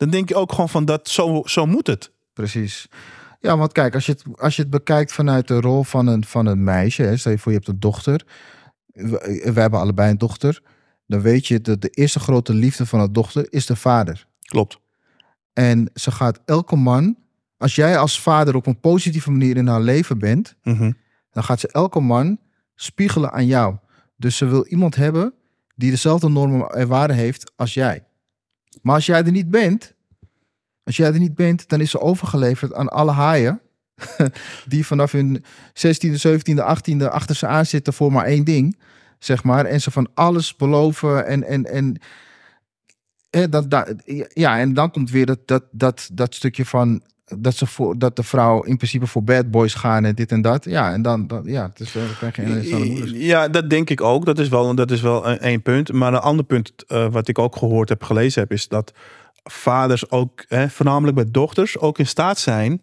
Dan 0.00 0.10
denk 0.10 0.28
je 0.28 0.34
ook 0.34 0.52
gewoon 0.52 0.68
van 0.68 0.84
dat 0.84 1.08
zo, 1.08 1.42
zo 1.44 1.66
moet 1.66 1.86
het. 1.86 2.12
Precies. 2.32 2.88
Ja, 3.40 3.56
want 3.56 3.72
kijk, 3.72 3.94
als 3.94 4.06
je 4.06 4.12
het, 4.12 4.24
als 4.38 4.56
je 4.56 4.62
het 4.62 4.70
bekijkt 4.70 5.12
vanuit 5.12 5.48
de 5.48 5.60
rol 5.60 5.82
van 5.82 6.06
een, 6.06 6.24
van 6.24 6.46
een 6.46 6.64
meisje. 6.64 7.02
Hè, 7.02 7.16
stel 7.16 7.32
je 7.32 7.38
voor, 7.38 7.52
je 7.52 7.58
hebt 7.58 7.70
een 7.70 7.80
dochter. 7.80 8.26
We, 8.86 9.50
we 9.54 9.60
hebben 9.60 9.80
allebei 9.80 10.10
een 10.10 10.18
dochter. 10.18 10.62
Dan 11.06 11.20
weet 11.20 11.46
je 11.46 11.60
dat 11.60 11.80
de 11.80 11.88
eerste 11.88 12.20
grote 12.20 12.54
liefde 12.54 12.86
van 12.86 13.00
een 13.00 13.12
dochter 13.12 13.46
is 13.52 13.66
de 13.66 13.76
vader. 13.76 14.26
Klopt. 14.40 14.78
En 15.52 15.90
ze 15.94 16.10
gaat 16.10 16.40
elke 16.44 16.76
man, 16.76 17.16
als 17.56 17.74
jij 17.74 17.98
als 17.98 18.20
vader 18.20 18.54
op 18.54 18.66
een 18.66 18.80
positieve 18.80 19.30
manier 19.30 19.56
in 19.56 19.66
haar 19.66 19.80
leven 19.80 20.18
bent, 20.18 20.56
mm 20.62 20.76
-hmm. 20.76 20.96
dan 21.30 21.44
gaat 21.44 21.60
ze 21.60 21.68
elke 21.68 22.00
man 22.00 22.38
spiegelen 22.74 23.32
aan 23.32 23.46
jou. 23.46 23.76
Dus 24.16 24.36
ze 24.36 24.46
wil 24.46 24.66
iemand 24.66 24.96
hebben 24.96 25.34
die 25.74 25.90
dezelfde 25.90 26.28
normen 26.28 26.68
en 26.68 26.88
waarden 26.88 27.16
heeft 27.16 27.52
als 27.56 27.74
jij. 27.74 28.04
Maar 28.82 28.94
als 28.94 29.06
jij 29.06 29.24
er 29.24 29.30
niet 29.30 29.50
bent, 29.50 29.94
als 30.82 30.96
jij 30.96 31.12
er 31.12 31.18
niet 31.18 31.34
bent, 31.34 31.68
dan 31.68 31.80
is 31.80 31.90
ze 31.90 32.00
overgeleverd 32.00 32.74
aan 32.74 32.88
alle 32.88 33.12
haaien 33.12 33.60
die 34.68 34.86
vanaf 34.86 35.12
hun 35.12 35.44
16e, 35.74 36.26
17e, 36.28 36.54
18e 36.54 37.04
achter 37.08 37.36
ze 37.36 37.46
aan 37.46 37.66
zitten 37.66 37.92
voor 37.92 38.12
maar 38.12 38.24
één 38.24 38.44
ding, 38.44 38.78
zeg 39.18 39.44
maar, 39.44 39.64
en 39.64 39.80
ze 39.80 39.90
van 39.90 40.08
alles 40.14 40.56
beloven 40.56 41.26
en 41.26 41.44
en 41.44 41.64
en 41.64 42.00
dat, 43.50 43.94
ja, 44.28 44.58
en 44.58 44.74
dan 44.74 44.90
komt 44.90 45.10
weer 45.10 45.26
dat, 45.26 45.38
dat, 45.48 45.64
dat, 45.70 46.08
dat 46.12 46.34
stukje 46.34 46.64
van 46.64 47.02
dat, 47.38 47.54
ze 47.56 47.66
voor, 47.66 47.98
dat 47.98 48.16
de 48.16 48.22
vrouw 48.22 48.62
in 48.62 48.76
principe 48.76 49.06
voor 49.06 49.24
bad 49.24 49.50
boys 49.50 49.74
gaan 49.74 50.04
en 50.04 50.14
dit 50.14 50.32
en 50.32 50.42
dat. 50.42 50.64
Ja, 50.64 50.92
en 50.92 51.02
dan, 51.02 51.26
dan 51.26 51.42
ja, 51.44 51.62
het 51.68 51.80
is, 51.80 51.94
uh, 51.94 52.02
dan 52.20 52.30
krijg 52.30 52.36
je 52.36 52.72
een 52.72 52.86
moeders. 52.86 53.10
Ja, 53.14 53.48
dat 53.48 53.70
denk 53.70 53.90
ik 53.90 54.00
ook. 54.00 54.24
Dat 54.24 54.38
is 54.38 54.48
wel, 54.48 54.74
dat 54.74 54.90
is 54.90 55.00
wel 55.00 55.28
een, 55.28 55.38
één 55.38 55.62
punt. 55.62 55.92
Maar 55.92 56.12
een 56.12 56.20
ander 56.20 56.44
punt 56.44 56.72
uh, 56.88 57.06
wat 57.10 57.28
ik 57.28 57.38
ook 57.38 57.56
gehoord 57.56 57.88
heb, 57.88 58.02
gelezen 58.02 58.42
heb, 58.42 58.52
is 58.52 58.68
dat 58.68 58.92
vaders 59.44 60.10
ook, 60.10 60.44
hè, 60.48 60.68
voornamelijk 60.68 61.16
bij 61.16 61.30
dochters, 61.30 61.78
ook 61.78 61.98
in 61.98 62.06
staat 62.06 62.38
zijn. 62.38 62.82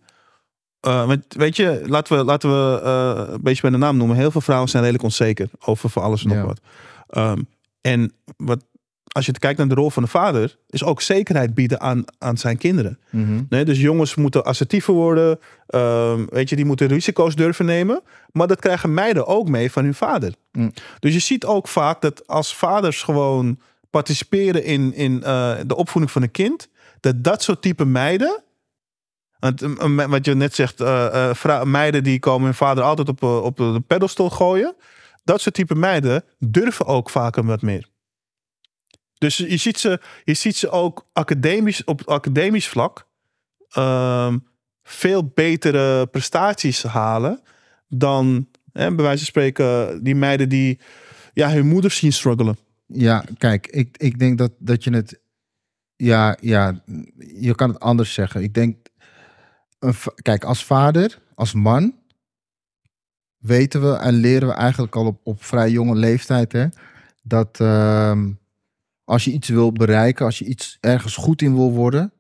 Uh, 0.88 1.12
weet 1.28 1.56
je, 1.56 1.82
laten 1.86 2.18
we, 2.18 2.24
laten 2.24 2.50
we 2.50 2.82
uh, 2.84 3.34
een 3.34 3.42
beetje 3.42 3.62
bij 3.62 3.72
de 3.72 3.78
naam 3.78 3.98
noemen. 3.98 4.16
Heel 4.18 4.32
veel 4.32 4.42
vrouwen 4.42 4.70
zijn 4.70 4.84
redelijk 4.84 5.08
onzeker 5.08 5.50
over 5.60 5.90
voor 5.90 6.02
alles 6.02 6.24
en 6.24 6.30
nog 6.30 6.38
Ja. 6.38 6.46
wat. 6.46 6.60
Um, 7.18 7.48
en 7.82 8.14
wat, 8.38 8.64
als 9.08 9.26
je 9.26 9.32
kijkt 9.32 9.58
naar 9.58 9.68
de 9.68 9.76
rol 9.76 9.90
van 9.90 10.04
de 10.04 10.10
vader, 10.10 10.58
is 10.70 10.84
ook 10.84 11.02
zekerheid 11.02 11.54
bieden 11.54 11.80
aan, 11.82 12.04
aan 12.18 12.38
zijn 12.38 12.58
kinderen. 12.58 13.00
Mhm. 13.10 13.42
Nee, 13.50 13.66
dus 13.66 13.80
jongens 13.80 14.16
moeten 14.16 14.44
assertiever 14.46 14.94
worden. 14.94 15.40
ehm, 15.68 16.26
weet 16.30 16.50
je, 16.50 16.56
die 16.56 16.66
moeten 16.66 16.88
risico's 16.88 17.36
durven 17.36 17.66
nemen. 17.66 18.02
Maar 18.32 18.48
dat 18.48 18.60
krijgen 18.60 18.94
meiden 18.94 19.28
ook 19.28 19.50
mee 19.50 19.72
van 19.72 19.84
hun 19.84 19.94
vader. 19.94 20.34
Mm. 20.52 20.74
Dus 21.00 21.14
je 21.14 21.20
ziet 21.20 21.46
ook 21.46 21.68
vaak 21.68 22.02
dat 22.02 22.28
als 22.28 22.56
vaders 22.56 23.04
gewoon 23.04 23.60
participeren 23.90 24.64
in, 24.64 24.94
in 24.94 25.24
eh, 25.24 25.56
de 25.66 25.76
opvoeding 25.76 26.12
van 26.12 26.22
een 26.22 26.32
kind, 26.32 26.70
dat 27.00 27.24
dat 27.24 27.44
soort 27.44 27.62
type 27.62 27.86
meiden. 27.86 28.44
want, 29.40 29.62
eh, 29.62 30.00
eh, 30.00 30.10
Wat 30.10 30.26
je 30.26 30.36
net 30.36 30.56
zegt, 30.56 30.82
eh, 30.82 31.30
eh, 31.44 31.64
meiden 31.64 32.04
die 32.04 32.20
komen 32.20 32.46
hun 32.46 32.54
vader 32.54 32.84
altijd 32.84 33.10
op, 33.10 33.24
op 33.24 33.58
de 33.58 33.82
pedestal 33.88 34.30
gooien. 34.30 34.76
Dat 35.24 35.42
soort 35.42 35.56
type 35.56 35.76
meiden 35.76 36.24
durven 36.40 36.86
ook 36.86 37.10
vaker 37.10 37.46
wat 37.46 37.62
meer. 37.62 37.88
Dus 39.18 39.38
je 39.38 39.58
ziet 39.58 39.78
ze, 39.78 40.02
je 40.24 40.34
ziet 40.34 40.56
ze 40.56 40.70
ook 40.70 41.08
academisch, 41.14 41.84
op 41.84 42.02
academisch 42.06 42.68
vlak 42.68 43.08
ehm, 43.70 44.38
veel 44.84 45.32
betere 45.34 46.08
prestaties 46.08 46.84
halen 46.84 47.42
dan, 47.88 48.48
hè, 48.74 48.96
bij 48.96 49.04
wijze 49.04 49.18
van 49.18 49.28
spreken, 49.28 50.04
die 50.04 50.16
meiden 50.16 50.50
die 50.50 50.80
ja, 51.34 51.52
hun 51.52 51.68
moeders 51.68 51.98
zien 51.98 52.14
struggelen. 52.14 52.58
Ja, 52.86 53.24
kijk, 53.38 53.68
ik, 53.68 53.98
ik 53.98 54.20
denk 54.20 54.38
dat, 54.38 54.52
dat 54.60 54.84
je 54.84 54.92
het. 54.94 55.20
Ja, 55.96 56.38
ja, 56.42 56.82
je 57.18 57.56
kan 57.56 57.70
het 57.70 57.80
anders 57.80 58.14
zeggen. 58.14 58.44
Ik 58.44 58.54
denk. 58.54 58.78
Kijk, 60.22 60.44
als 60.44 60.66
vader, 60.66 61.20
als 61.36 61.54
man. 61.54 61.96
weten 63.38 63.82
we 63.82 63.98
en 63.98 64.14
leren 64.14 64.48
we 64.48 64.54
eigenlijk 64.54 64.96
al 64.96 65.06
op, 65.06 65.20
op 65.24 65.44
vrij 65.44 65.70
jonge 65.70 65.96
leeftijd. 65.96 66.52
Hè, 66.52 66.68
dat 67.24 67.60
ehm, 67.60 68.32
als 69.08 69.26
je 69.26 69.32
iets 69.32 69.50
wil 69.50 69.72
bereiken, 69.72 70.26
als 70.26 70.40
je 70.40 70.46
iets 70.46 70.78
ergens 70.80 71.16
goed 71.16 71.42
in 71.42 71.56
wil 71.56 71.72
worden. 71.72 72.12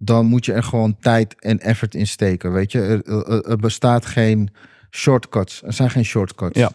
dan 0.00 0.26
moet 0.26 0.44
je 0.44 0.52
er 0.52 0.62
gewoon 0.62 0.98
tijd 0.98 1.40
en 1.40 1.60
effort 1.60 1.94
in 1.94 2.06
steken. 2.06 2.52
Weet 2.52 2.72
je, 2.72 2.80
er, 2.80 3.06
er, 3.06 3.44
er 3.44 3.56
bestaat 3.56 4.06
geen 4.06 4.50
shortcuts. 4.90 5.62
Er 5.62 5.72
zijn 5.72 5.90
geen 5.90 6.04
shortcuts. 6.04 6.58
Ja. 6.58 6.72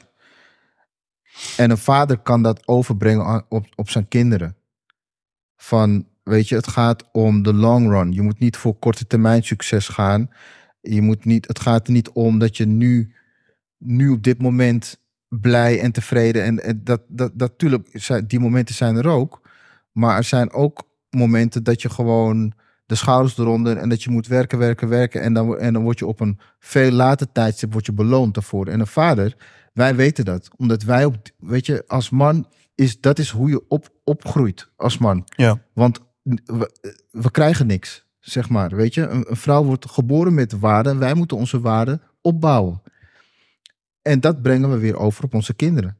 En 1.57 1.71
een 1.71 1.77
vader 1.77 2.17
kan 2.17 2.41
dat 2.41 2.67
overbrengen 2.67 3.45
op, 3.49 3.65
op 3.75 3.89
zijn 3.89 4.07
kinderen. 4.07 4.55
Van, 5.55 6.07
weet 6.23 6.47
je, 6.49 6.55
het 6.55 6.67
gaat 6.67 7.03
om 7.11 7.43
de 7.43 7.53
long 7.53 7.89
run. 7.89 8.11
Je 8.11 8.21
moet 8.21 8.39
niet 8.39 8.57
voor 8.57 8.79
korte 8.79 9.07
termijn 9.07 9.43
succes 9.43 9.87
gaan. 9.87 10.29
Je 10.81 11.01
moet 11.01 11.25
niet, 11.25 11.47
het 11.47 11.59
gaat 11.59 11.87
er 11.87 11.93
niet 11.93 12.09
om 12.09 12.39
dat 12.39 12.57
je 12.57 12.65
nu, 12.65 13.15
nu 13.77 14.09
op 14.09 14.23
dit 14.23 14.41
moment 14.41 15.02
blij 15.41 15.79
en 15.79 15.91
tevreden. 15.91 16.43
En, 16.43 16.63
en 16.63 16.81
dat, 16.83 17.01
dat, 17.07 17.31
dat, 17.33 17.51
natuurlijk, 17.51 17.89
zijn, 17.91 18.27
die 18.27 18.39
momenten 18.39 18.75
zijn 18.75 18.95
er 18.95 19.07
ook. 19.07 19.41
Maar 19.91 20.17
er 20.17 20.23
zijn 20.23 20.51
ook 20.51 20.83
momenten 21.09 21.63
dat 21.63 21.81
je 21.81 21.89
gewoon 21.89 22.53
de 22.85 22.95
schouders 22.95 23.37
eronder 23.37 23.77
en 23.77 23.89
dat 23.89 24.03
je 24.03 24.09
moet 24.09 24.27
werken, 24.27 24.57
werken, 24.57 24.89
werken. 24.89 25.21
En 25.21 25.33
dan, 25.33 25.57
en 25.57 25.73
dan 25.73 25.83
word 25.83 25.99
je 25.99 26.07
op 26.07 26.19
een 26.19 26.39
veel 26.59 26.91
later 26.91 27.31
tijdstip 27.31 27.73
word 27.73 27.85
je 27.85 27.93
beloond 27.93 28.33
daarvoor. 28.33 28.67
En 28.67 28.79
een 28.79 28.87
vader, 28.87 29.35
wij 29.73 29.95
weten 29.95 30.25
dat. 30.25 30.49
Omdat 30.57 30.83
wij 30.83 31.05
op, 31.05 31.15
weet 31.37 31.65
je, 31.65 31.83
als 31.87 32.09
man, 32.09 32.47
is, 32.75 32.99
dat 32.99 33.19
is 33.19 33.29
hoe 33.29 33.49
je 33.49 33.63
op, 33.67 33.89
opgroeit 34.03 34.69
als 34.75 34.97
man. 34.97 35.23
Ja. 35.25 35.61
Want 35.73 35.99
we, 36.23 36.71
we 37.11 37.31
krijgen 37.31 37.67
niks, 37.67 38.05
zeg 38.19 38.49
maar. 38.49 38.75
Weet 38.75 38.93
je, 38.93 39.07
een, 39.07 39.25
een 39.29 39.35
vrouw 39.35 39.63
wordt 39.63 39.89
geboren 39.89 40.33
met 40.33 40.59
waarden 40.59 40.91
en 40.91 40.99
wij 40.99 41.13
moeten 41.13 41.37
onze 41.37 41.59
waarden 41.59 42.01
opbouwen. 42.21 42.81
En 44.03 44.19
dat 44.19 44.41
brengen 44.41 44.71
we 44.71 44.77
weer 44.77 44.97
over 44.97 45.23
op 45.23 45.33
onze 45.33 45.53
kinderen. 45.53 45.97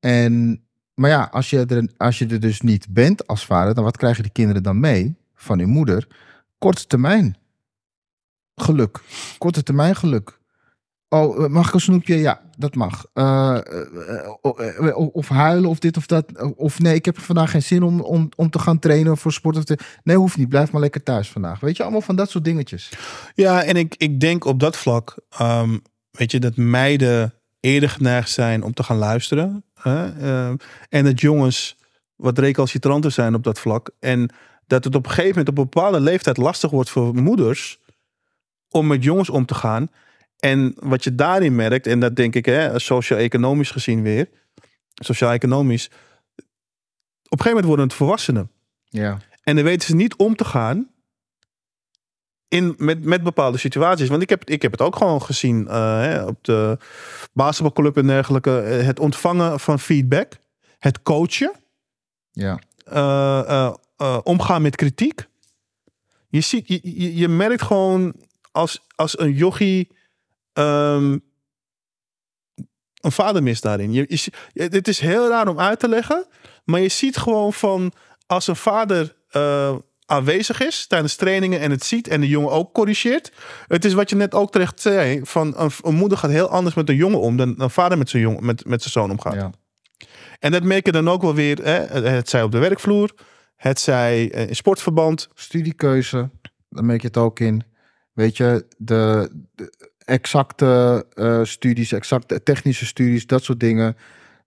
En, 0.00 0.64
maar 0.94 1.10
ja, 1.10 1.28
als 1.32 1.50
je, 1.50 1.66
er, 1.66 1.88
als 1.96 2.18
je 2.18 2.26
er 2.26 2.40
dus 2.40 2.60
niet 2.60 2.86
bent 2.90 3.26
als 3.26 3.46
vader, 3.46 3.74
dan 3.74 3.84
wat 3.84 3.96
krijgen 3.96 4.22
die 4.22 4.32
kinderen 4.32 4.62
dan 4.62 4.80
mee 4.80 5.16
van 5.34 5.58
hun 5.58 5.68
moeder? 5.68 6.06
Korte 6.58 6.86
termijn 6.86 7.36
geluk. 8.54 9.00
Korte 9.38 9.62
termijn 9.62 9.96
geluk. 9.96 10.40
Oh, 11.08 11.44
eh, 11.44 11.50
mag 11.50 11.68
ik 11.68 11.74
een 11.74 11.80
snoepje? 11.80 12.16
Ja, 12.16 12.40
dat 12.58 12.74
mag. 12.74 13.06
Eh, 13.12 13.56
eh, 13.56 14.88
eh, 14.88 14.96
of 14.96 15.28
huilen 15.28 15.70
of 15.70 15.78
dit 15.78 15.96
of 15.96 16.06
dat. 16.06 16.54
Of 16.56 16.80
nee, 16.80 16.94
ik 16.94 17.04
heb 17.04 17.18
vandaag 17.18 17.50
geen 17.50 17.62
zin 17.62 17.82
om, 17.82 18.00
om, 18.00 18.28
om 18.36 18.50
te 18.50 18.58
gaan 18.58 18.78
trainen 18.78 19.16
voor 19.16 19.32
sport. 19.32 19.56
Of 19.56 19.64
te... 19.64 19.78
Nee, 20.02 20.16
hoeft 20.16 20.36
niet. 20.36 20.48
Blijf 20.48 20.72
maar 20.72 20.80
lekker 20.80 21.02
thuis 21.02 21.30
vandaag. 21.30 21.60
Weet 21.60 21.76
je, 21.76 21.82
allemaal 21.82 22.00
van 22.00 22.16
dat 22.16 22.30
soort 22.30 22.44
dingetjes. 22.44 22.92
Ja, 23.34 23.62
en 23.64 23.76
ik, 23.76 23.94
ik 23.96 24.20
denk 24.20 24.44
op 24.44 24.60
dat 24.60 24.76
vlak, 24.76 25.16
ehm, 25.28 25.78
weet 26.12 26.30
je, 26.30 26.40
dat 26.40 26.56
meiden 26.56 27.34
eerder 27.60 27.88
geneigd 27.88 28.30
zijn 28.30 28.62
om 28.62 28.72
te 28.72 28.82
gaan 28.82 28.96
luisteren. 28.96 29.64
Hè? 29.74 30.20
Ehm, 30.20 30.56
en 30.88 31.04
dat 31.04 31.20
jongens 31.20 31.76
wat 32.16 32.38
recalcitranter 32.38 33.10
zijn 33.10 33.34
op 33.34 33.44
dat 33.44 33.58
vlak. 33.58 33.90
En 33.98 34.30
dat 34.66 34.84
het 34.84 34.94
op 34.94 35.04
een 35.04 35.10
gegeven 35.10 35.28
moment 35.28 35.48
op 35.48 35.58
een 35.58 35.70
bepaalde 35.70 36.00
leeftijd 36.00 36.36
lastig 36.36 36.70
wordt 36.70 36.90
voor 36.90 37.14
moeders 37.14 37.80
om 38.68 38.86
met 38.86 39.04
jongens 39.04 39.30
om 39.30 39.46
te 39.46 39.54
gaan. 39.54 39.88
En 40.38 40.74
wat 40.78 41.04
je 41.04 41.14
daarin 41.14 41.54
merkt, 41.54 41.86
en 41.86 42.00
dat 42.00 42.16
denk 42.16 42.34
ik, 42.34 42.46
hè, 42.46 42.78
sociaal-economisch 42.78 43.70
gezien 43.70 44.02
weer, 44.02 44.28
sociaal-economisch, 44.94 45.86
op 45.86 47.38
een 47.38 47.44
gegeven 47.44 47.50
moment 47.50 47.66
worden 47.66 47.84
het 47.84 47.94
volwassenen. 47.94 48.50
Ja. 48.84 49.18
En 49.42 49.54
dan 49.54 49.64
weten 49.64 49.88
ze 49.88 49.94
niet 49.94 50.16
om 50.16 50.36
te 50.36 50.44
gaan 50.44 50.91
in, 52.52 52.74
met, 52.78 53.04
met 53.04 53.22
bepaalde 53.22 53.58
situaties. 53.58 54.08
Want 54.08 54.22
ik 54.22 54.28
heb, 54.28 54.44
ik 54.44 54.62
heb 54.62 54.70
het 54.72 54.80
ook 54.80 54.96
gewoon 54.96 55.22
gezien 55.22 55.68
eh, 55.68 56.00
hè, 56.00 56.24
op 56.24 56.44
de 56.44 56.78
basketbalclub 57.32 57.96
en 57.96 58.06
dergelijke. 58.06 58.60
Eh, 58.60 58.86
Het 58.86 59.00
ontvangen 59.00 59.60
van 59.60 59.78
feedback. 59.78 60.38
Het 60.78 61.02
coachen. 61.02 61.52
Ja. 62.32 62.58
eh, 63.96 64.18
omgaan 64.22 64.62
met 64.62 64.76
kritiek. 64.76 65.26
Je, 66.28 66.40
ziet, 66.40 66.68
je, 66.68 67.16
je, 67.16 67.28
merkt 67.28 67.62
gewoon 67.62 68.14
als, 68.50 68.86
als 68.94 69.18
een 69.18 69.32
jochie 69.32 69.88
ehm, 70.52 71.18
een 73.00 73.12
vader 73.12 73.42
mist 73.42 73.62
daarin. 73.62 73.92
Je, 73.92 74.06
je, 74.08 74.62
het 74.62 74.88
is 74.88 74.98
heel 74.98 75.28
raar 75.28 75.48
om 75.48 75.60
uit 75.60 75.78
te 75.78 75.88
leggen. 75.88 76.26
Maar 76.64 76.80
je 76.80 76.88
ziet 76.88 77.16
gewoon 77.16 77.52
van 77.52 77.92
als 78.26 78.46
een 78.46 78.56
vader 78.56 79.14
aanwezig 80.06 80.60
is 80.60 80.86
tijdens 80.86 81.16
trainingen 81.16 81.60
en 81.60 81.70
het 81.70 81.84
ziet 81.84 82.08
en 82.08 82.20
de 82.20 82.28
jongen 82.28 82.50
ook 82.50 82.72
corrigeert. 82.72 83.32
Het 83.66 83.84
is 83.84 83.92
wat 83.92 84.10
je 84.10 84.16
net 84.16 84.34
ook 84.34 84.52
terecht 84.52 84.80
zei. 84.80 85.20
Van 85.24 85.54
een, 85.56 85.70
een 85.82 85.94
moeder 85.94 86.18
gaat 86.18 86.30
heel 86.30 86.48
anders 86.48 86.74
met 86.74 86.88
een 86.88 86.96
jongen 86.96 87.20
om 87.20 87.36
dan 87.36 87.54
een 87.56 87.70
vader 87.70 87.98
met 87.98 88.10
zijn, 88.10 88.22
jongen, 88.22 88.44
met, 88.44 88.64
met 88.64 88.80
zijn 88.80 88.92
zoon 88.92 89.10
omgaat. 89.10 89.34
ja. 89.34 89.50
En 90.38 90.52
dat 90.52 90.62
merk 90.62 90.86
je 90.86 90.92
dan 90.92 91.08
ook 91.08 91.22
wel 91.22 91.34
weer. 91.34 91.58
Hè, 91.62 92.00
het 92.08 92.28
zij 92.28 92.42
op 92.42 92.52
de 92.52 92.58
werkvloer. 92.58 93.14
Het 93.56 93.80
zij 93.80 94.30
eh, 94.30 94.48
in 94.48 94.56
sportverband. 94.56 95.28
Studiekeuze, 95.34 96.30
daar 96.68 96.84
merk 96.84 97.00
je 97.00 97.06
het 97.06 97.16
ook 97.16 97.40
in. 97.40 97.62
Weet 98.12 98.36
je, 98.36 98.66
de, 98.76 99.30
de 99.54 99.92
exacte 99.98 101.06
eh, 101.14 101.44
studies, 101.44 101.92
exacte 101.92 102.42
technische 102.42 102.86
studies, 102.86 103.26
dat 103.26 103.44
soort 103.44 103.60
dingen. 103.60 103.96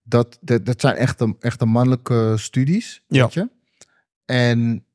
Dat, 0.04 0.38
dat, 0.42 0.66
dat 0.66 0.82
zijn 0.82 0.96
echte, 0.96 1.36
echte 1.40 1.66
mannelijke 1.66 2.34
studies. 2.38 3.04
Ja. 3.08 3.24
Weet 3.24 3.34
je? 3.34 3.50
En 4.26 4.86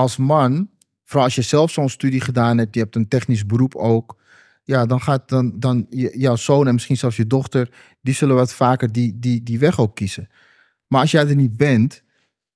als 0.00 0.16
man, 0.16 0.70
vooral 1.04 1.24
als 1.24 1.34
je 1.34 1.42
zelf 1.42 1.70
zo'n 1.70 1.88
studie 1.88 2.20
gedaan 2.20 2.58
hebt, 2.58 2.74
je 2.74 2.80
hebt 2.80 2.96
een 2.96 3.08
technisch 3.08 3.46
beroep 3.46 3.74
ook. 3.74 4.18
Ja, 4.64 4.86
dan 4.86 5.00
gaat 5.00 5.28
dan, 5.28 5.58
dan 5.58 5.86
jouw 6.12 6.36
zoon 6.36 6.66
en 6.66 6.72
misschien 6.72 6.96
zelfs 6.96 7.16
je 7.16 7.26
dochter, 7.26 7.70
die 8.00 8.14
zullen 8.14 8.36
wat 8.36 8.54
vaker 8.54 8.92
die, 8.92 9.18
die, 9.18 9.42
die 9.42 9.58
weg 9.58 9.80
ook 9.80 9.94
kiezen. 9.94 10.28
Maar 10.86 11.00
als 11.00 11.10
jij 11.10 11.28
er 11.28 11.36
niet 11.36 11.56
bent, 11.56 12.02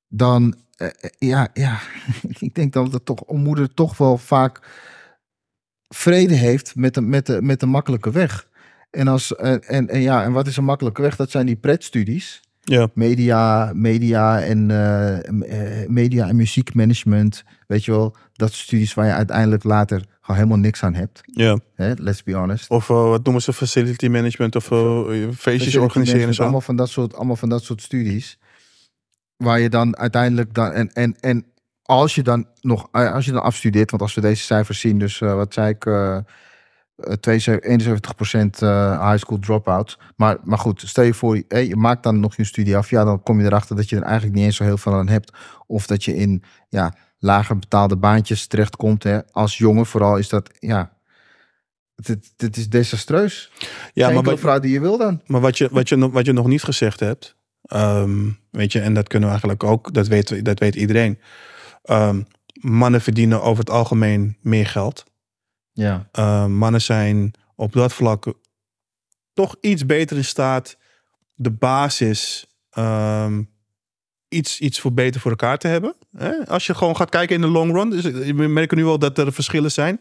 dan 0.09 0.55
eh, 0.77 0.87
eh, 0.87 1.11
ja, 1.19 1.49
ja, 1.55 1.81
ik 2.39 2.55
denk 2.55 2.73
dat 2.73 2.93
het 2.93 3.05
toch 3.05 3.27
moeder 3.27 3.75
toch 3.75 3.97
wel 3.97 4.19
vaak 4.19 4.69
vrede 5.89 6.35
heeft 6.35 6.77
met 6.77 6.95
de, 6.95 7.01
met 7.01 7.27
de, 7.27 7.43
met 7.43 7.61
de 7.61 7.67
makkelijke 7.67 8.11
weg. 8.11 8.49
En, 8.91 9.09
als, 9.09 9.37
en, 9.37 9.89
en 9.89 10.01
ja, 10.01 10.25
en 10.25 10.33
wat 10.33 10.47
is 10.47 10.57
een 10.57 10.65
makkelijke 10.65 11.03
weg? 11.03 11.17
Dat 11.17 11.31
zijn 11.31 11.47
die 11.47 11.57
pretstudies. 11.57 12.43
Ja. 12.65 12.89
Media, 12.95 13.73
media 13.75 14.41
en 14.41 14.71
eh, 14.71 15.83
eh, 15.83 15.89
media 15.89 16.29
en 16.29 16.37
muziekmanagement. 16.37 17.45
Weet 17.67 17.85
je 17.85 17.91
wel, 17.91 18.17
dat 18.33 18.53
studies 18.53 18.95
waar 18.95 19.07
je 19.07 19.13
uiteindelijk 19.13 19.65
later 19.65 20.05
gewoon 20.21 20.37
helemaal 20.37 20.59
niks 20.59 20.83
aan 20.83 20.95
hebt. 20.95 21.21
ja. 21.25 21.59
Hè? 21.75 21.93
Let's 21.97 22.23
be 22.23 22.33
honest. 22.33 22.71
Of 22.71 22.91
eh, 22.91 23.09
wat 23.09 23.25
noemen 23.25 23.43
ze 23.43 23.53
facility 23.53 24.09
management 24.09 24.57
of 24.57 24.65
feestjes 25.37 25.77
organiseren 25.77 26.27
en 26.27 26.35
zo. 26.35 26.43
Allemaal 26.43 26.61
van 26.61 26.77
dat 26.77 26.89
soort, 26.89 27.15
allemaal 27.15 27.37
van 27.37 27.49
dat 27.49 27.65
soort 27.65 27.83
studies. 27.83 28.39
Waar 29.37 29.61
je 29.61 29.69
dan 29.69 29.97
uiteindelijk 29.97 30.55
dan. 30.55 30.73
En, 30.73 30.93
en, 30.93 31.17
en 31.21 31.45
als 31.83 32.15
je 32.15 32.23
dan 32.23 32.47
nog 32.61 32.89
als 32.93 33.25
je 33.25 33.33
dan 33.33 33.43
afstudeert, 33.43 33.91
want 33.91 34.03
als 34.03 34.15
we 34.15 34.21
deze 34.21 34.43
cijfers 34.43 34.81
zien, 34.81 34.99
dus 34.99 35.19
wat 35.19 35.55
zei 35.55 35.69
ik, 35.69 35.81
72, 35.81 36.25
71% 36.97 38.59
eh, 38.59 39.11
high 39.11 39.25
school 39.25 39.39
dropouts. 39.39 39.99
Maar, 40.17 40.37
maar 40.43 40.59
goed, 40.59 40.83
stel 40.87 41.05
je 41.05 41.15
voor, 41.15 41.37
je 41.49 41.77
maakt 41.77 42.03
dan 42.03 42.21
nog 42.21 42.37
je 42.37 42.45
studie 42.45 42.77
af. 42.77 42.91
Ja, 42.91 43.05
dan 43.05 43.23
kom 43.23 43.41
je 43.41 43.47
erachter 43.47 43.77
dat 43.77 43.89
je 43.89 43.97
er 43.97 44.03
eigenlijk 44.03 44.35
niet 44.35 44.45
eens 44.45 44.57
zo 44.57 44.65
heel 44.65 44.77
veel 44.79 44.93
aan 44.95 45.09
hebt. 45.09 45.33
Of 45.67 45.87
dat 45.87 46.05
je 46.05 46.17
in 46.17 46.43
ja, 46.69 46.95
lager 47.19 47.59
betaalde 47.59 47.97
baantjes 47.97 48.47
terechtkomt. 48.47 49.03
Hè. 49.03 49.33
Als 49.33 49.59
jongen 49.59 49.87
vooral 49.87 50.17
is 50.17 50.29
dat, 50.29 50.51
ja, 50.59 50.93
dit, 51.95 52.33
dit 52.37 52.57
is 52.57 52.69
desastreus. 52.69 53.51
Ja, 53.93 54.07
maar 54.07 54.15
maar 54.15 54.25
wat, 54.25 54.41
vrouw 54.41 54.59
die 54.59 54.73
je 54.73 54.81
wil 54.81 54.99
dan. 54.99 55.21
maar 55.27 55.41
wat, 55.41 55.59
je, 55.59 55.69
wat, 55.73 55.89
je, 55.89 55.97
nog- 55.97 56.13
wat 56.13 56.27
je 56.27 56.33
nog 56.33 56.47
niet 56.47 56.63
gezegd 56.63 57.01
hebt, 57.01 57.37
ehm, 57.63 58.31
weet 58.51 58.73
je, 58.73 58.81
en 58.81 58.95
dat 58.95 59.09
kunnen 59.09 59.29
we 59.29 59.35
eigenlijk 59.35 59.65
ook, 59.65 59.93
dat 59.93 60.07
weet, 60.07 60.45
dat 60.45 60.59
weet 60.59 60.75
iedereen. 60.75 61.19
Ehm, 61.83 62.23
mannen 62.61 63.01
verdienen 63.01 63.43
over 63.43 63.59
het 63.59 63.71
algemeen 63.71 64.37
meer 64.41 64.67
geld. 64.67 65.05
Ja. 65.75 66.09
Uh, 66.19 66.47
mannen 66.47 66.83
zijn 66.83 67.33
op 67.57 67.73
dat 67.73 67.93
vlak 67.93 68.33
toch 69.33 69.57
iets 69.61 69.87
beter 69.87 70.17
in 70.17 70.25
staat 70.25 70.77
de 71.35 71.51
basis 71.51 72.47
ehm, 72.71 73.43
iets, 74.29 74.61
iets 74.61 74.81
voor 74.81 74.93
beter 74.93 75.21
voor 75.21 75.31
elkaar 75.31 75.59
te 75.59 75.69
hebben. 75.69 75.95
Hè? 76.17 76.47
Als 76.47 76.67
je 76.67 76.75
gewoon 76.75 76.97
gaat 76.97 77.11
kijken 77.11 77.35
in 77.35 77.41
de 77.41 77.47
long 77.47 77.73
run, 77.73 77.91
dus 77.91 78.03
we 78.03 78.33
merken 78.33 78.77
nu 78.77 78.85
wel 78.85 78.99
dat 78.99 79.19
er 79.19 79.33
verschillen 79.33 79.73
zijn. 79.73 80.01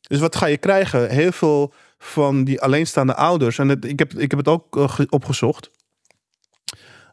Dus 0.00 0.18
wat 0.20 0.36
ga 0.36 0.46
je 0.46 0.56
krijgen? 0.56 1.10
Heel 1.10 1.32
veel 1.32 1.72
van 1.98 2.44
die 2.44 2.60
alleenstaande 2.60 3.14
ouders, 3.14 3.58
en 3.58 3.68
het, 3.68 3.84
ik, 3.84 3.98
heb, 3.98 4.12
ik 4.12 4.30
heb 4.30 4.38
het 4.38 4.48
ook 4.48 4.76
eh, 4.76 4.88
ge- 4.88 5.06
opgezocht. 5.08 5.70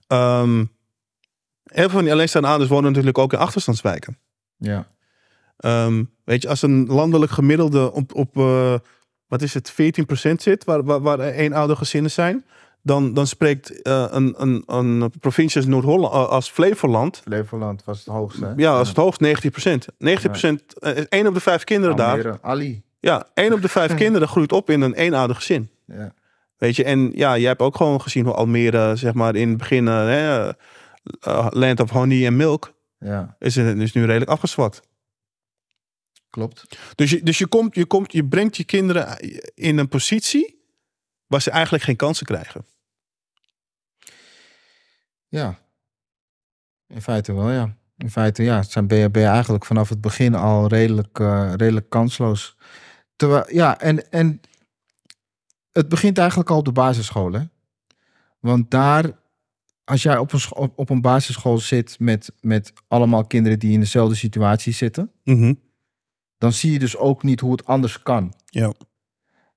Ehm, 0.07 0.57
heel 1.63 1.83
veel 1.83 1.89
van 1.89 2.03
die 2.03 2.11
alleenstaande 2.11 2.47
ouders 2.47 2.69
wonen 2.69 2.89
natuurlijk 2.89 3.17
ook 3.17 3.33
in 3.33 3.39
achterstandswijken. 3.39 4.17
Ja. 4.57 4.91
Ehm, 5.57 6.03
weet 6.23 6.41
je, 6.41 6.49
als 6.49 6.61
een 6.61 6.85
landelijk 6.85 7.31
gemiddelde 7.31 7.91
op, 7.91 8.15
op 8.15 8.37
eh, 8.37 8.75
wat 9.27 9.41
is 9.41 9.53
het, 9.53 9.71
14% 9.71 9.75
zit, 10.35 10.63
waar, 10.63 10.83
waar, 10.83 11.01
waar 11.01 11.19
één 11.19 11.53
ouder 11.53 11.77
gezinnen 11.77 12.11
zijn, 12.11 12.45
dan, 12.83 13.13
dan 13.13 13.27
spreekt 13.27 13.81
eh, 13.81 14.05
een, 14.09 14.33
een, 14.37 14.63
een 14.65 15.11
provincie 15.19 15.61
als 15.61 15.69
Noord-Holland, 15.69 16.13
eh, 16.13 16.27
als 16.27 16.49
Flevoland, 16.49 17.21
Flevoland 17.23 17.83
was 17.83 17.97
het 17.97 18.07
hoogste. 18.07 18.45
hè? 18.45 18.53
ja, 18.55 18.77
als 18.77 18.87
het 18.87 18.97
hoogst 18.97 19.21
19%. 19.21 19.27
19%, 19.97 20.77
eh, 20.79 21.03
één 21.09 21.27
op 21.27 21.33
de 21.33 21.39
vijf 21.39 21.63
kinderen 21.63 21.95
daar, 21.95 22.37
Ali. 22.41 22.83
ja, 22.99 23.27
één 23.33 23.53
op 23.53 23.61
de 23.61 23.69
vijf 23.69 23.93
kinderen 24.03 24.27
groeit 24.27 24.51
op 24.51 24.69
in 24.69 24.81
een 24.81 24.93
eenouder 24.93 25.35
gezin. 25.35 25.69
Ja. 25.85 26.13
Weet 26.57 26.75
je, 26.75 26.83
en 26.83 27.11
ja, 27.15 27.37
jij 27.37 27.47
hebt 27.47 27.61
ook 27.61 27.75
gewoon 27.75 28.01
gezien 28.01 28.25
hoe 28.25 28.33
Almere, 28.33 28.95
zeg 28.95 29.13
maar, 29.13 29.35
in 29.35 29.49
het 29.49 29.57
begin, 29.57 29.85
hè, 29.85 30.51
land 31.49 31.79
of 31.79 31.89
honey 31.89 32.25
en 32.25 32.35
milk, 32.35 32.73
ja, 32.99 33.35
is, 33.39 33.57
is 33.57 33.93
nu 33.93 34.05
redelijk 34.05 34.31
afgezwakt. 34.31 34.81
Klopt. 36.33 36.77
Dus, 36.95 37.09
je, 37.09 37.23
dus 37.23 37.37
je, 37.37 37.47
komt, 37.47 37.75
je, 37.75 37.85
komt, 37.85 38.11
je 38.11 38.25
brengt 38.25 38.57
je 38.57 38.63
kinderen 38.63 39.19
in 39.55 39.77
een 39.77 39.87
positie 39.87 40.61
waar 41.27 41.41
ze 41.41 41.51
eigenlijk 41.51 41.83
geen 41.83 41.95
kansen 41.95 42.25
krijgen. 42.25 42.65
Ja. 45.27 45.59
In 46.87 47.01
feite 47.01 47.33
wel, 47.33 47.51
ja. 47.51 47.77
In 47.97 48.09
feite, 48.09 48.43
ja, 48.43 48.63
zijn 48.63 48.87
ben 48.87 48.97
je, 48.97 49.09
ben 49.09 49.21
je 49.21 49.27
eigenlijk 49.27 49.65
vanaf 49.65 49.89
het 49.89 50.01
begin 50.01 50.35
al 50.35 50.67
redelijk, 50.67 51.19
eh, 51.19 51.53
redelijk 51.55 51.89
kansloos. 51.89 52.57
Terwijl, 53.15 53.45
ja, 53.53 53.79
en, 53.79 54.11
en 54.11 54.41
het 55.71 55.89
begint 55.89 56.17
eigenlijk 56.17 56.49
al 56.49 56.57
op 56.57 56.65
de 56.65 56.71
basisschool, 56.71 57.31
hè. 57.31 57.41
Want 58.39 58.71
daar, 58.71 59.19
als 59.83 60.03
jij 60.03 60.17
op 60.17 60.33
een, 60.33 60.41
op, 60.49 60.73
op 60.79 60.89
een 60.89 61.01
basisschool 61.01 61.57
zit 61.57 61.99
met, 61.99 62.31
met 62.41 62.73
allemaal 62.87 63.25
kinderen 63.25 63.59
die 63.59 63.73
in 63.73 63.79
dezelfde 63.79 64.15
situatie 64.15 64.73
zitten, 64.73 65.11
dan 66.43 66.53
zie 66.53 66.71
je 66.71 66.79
dus 66.79 66.97
ook 66.97 67.23
niet 67.23 67.39
hoe 67.39 67.51
het 67.51 67.65
anders 67.65 68.01
kan. 68.03 68.33
Ja. 68.45 68.73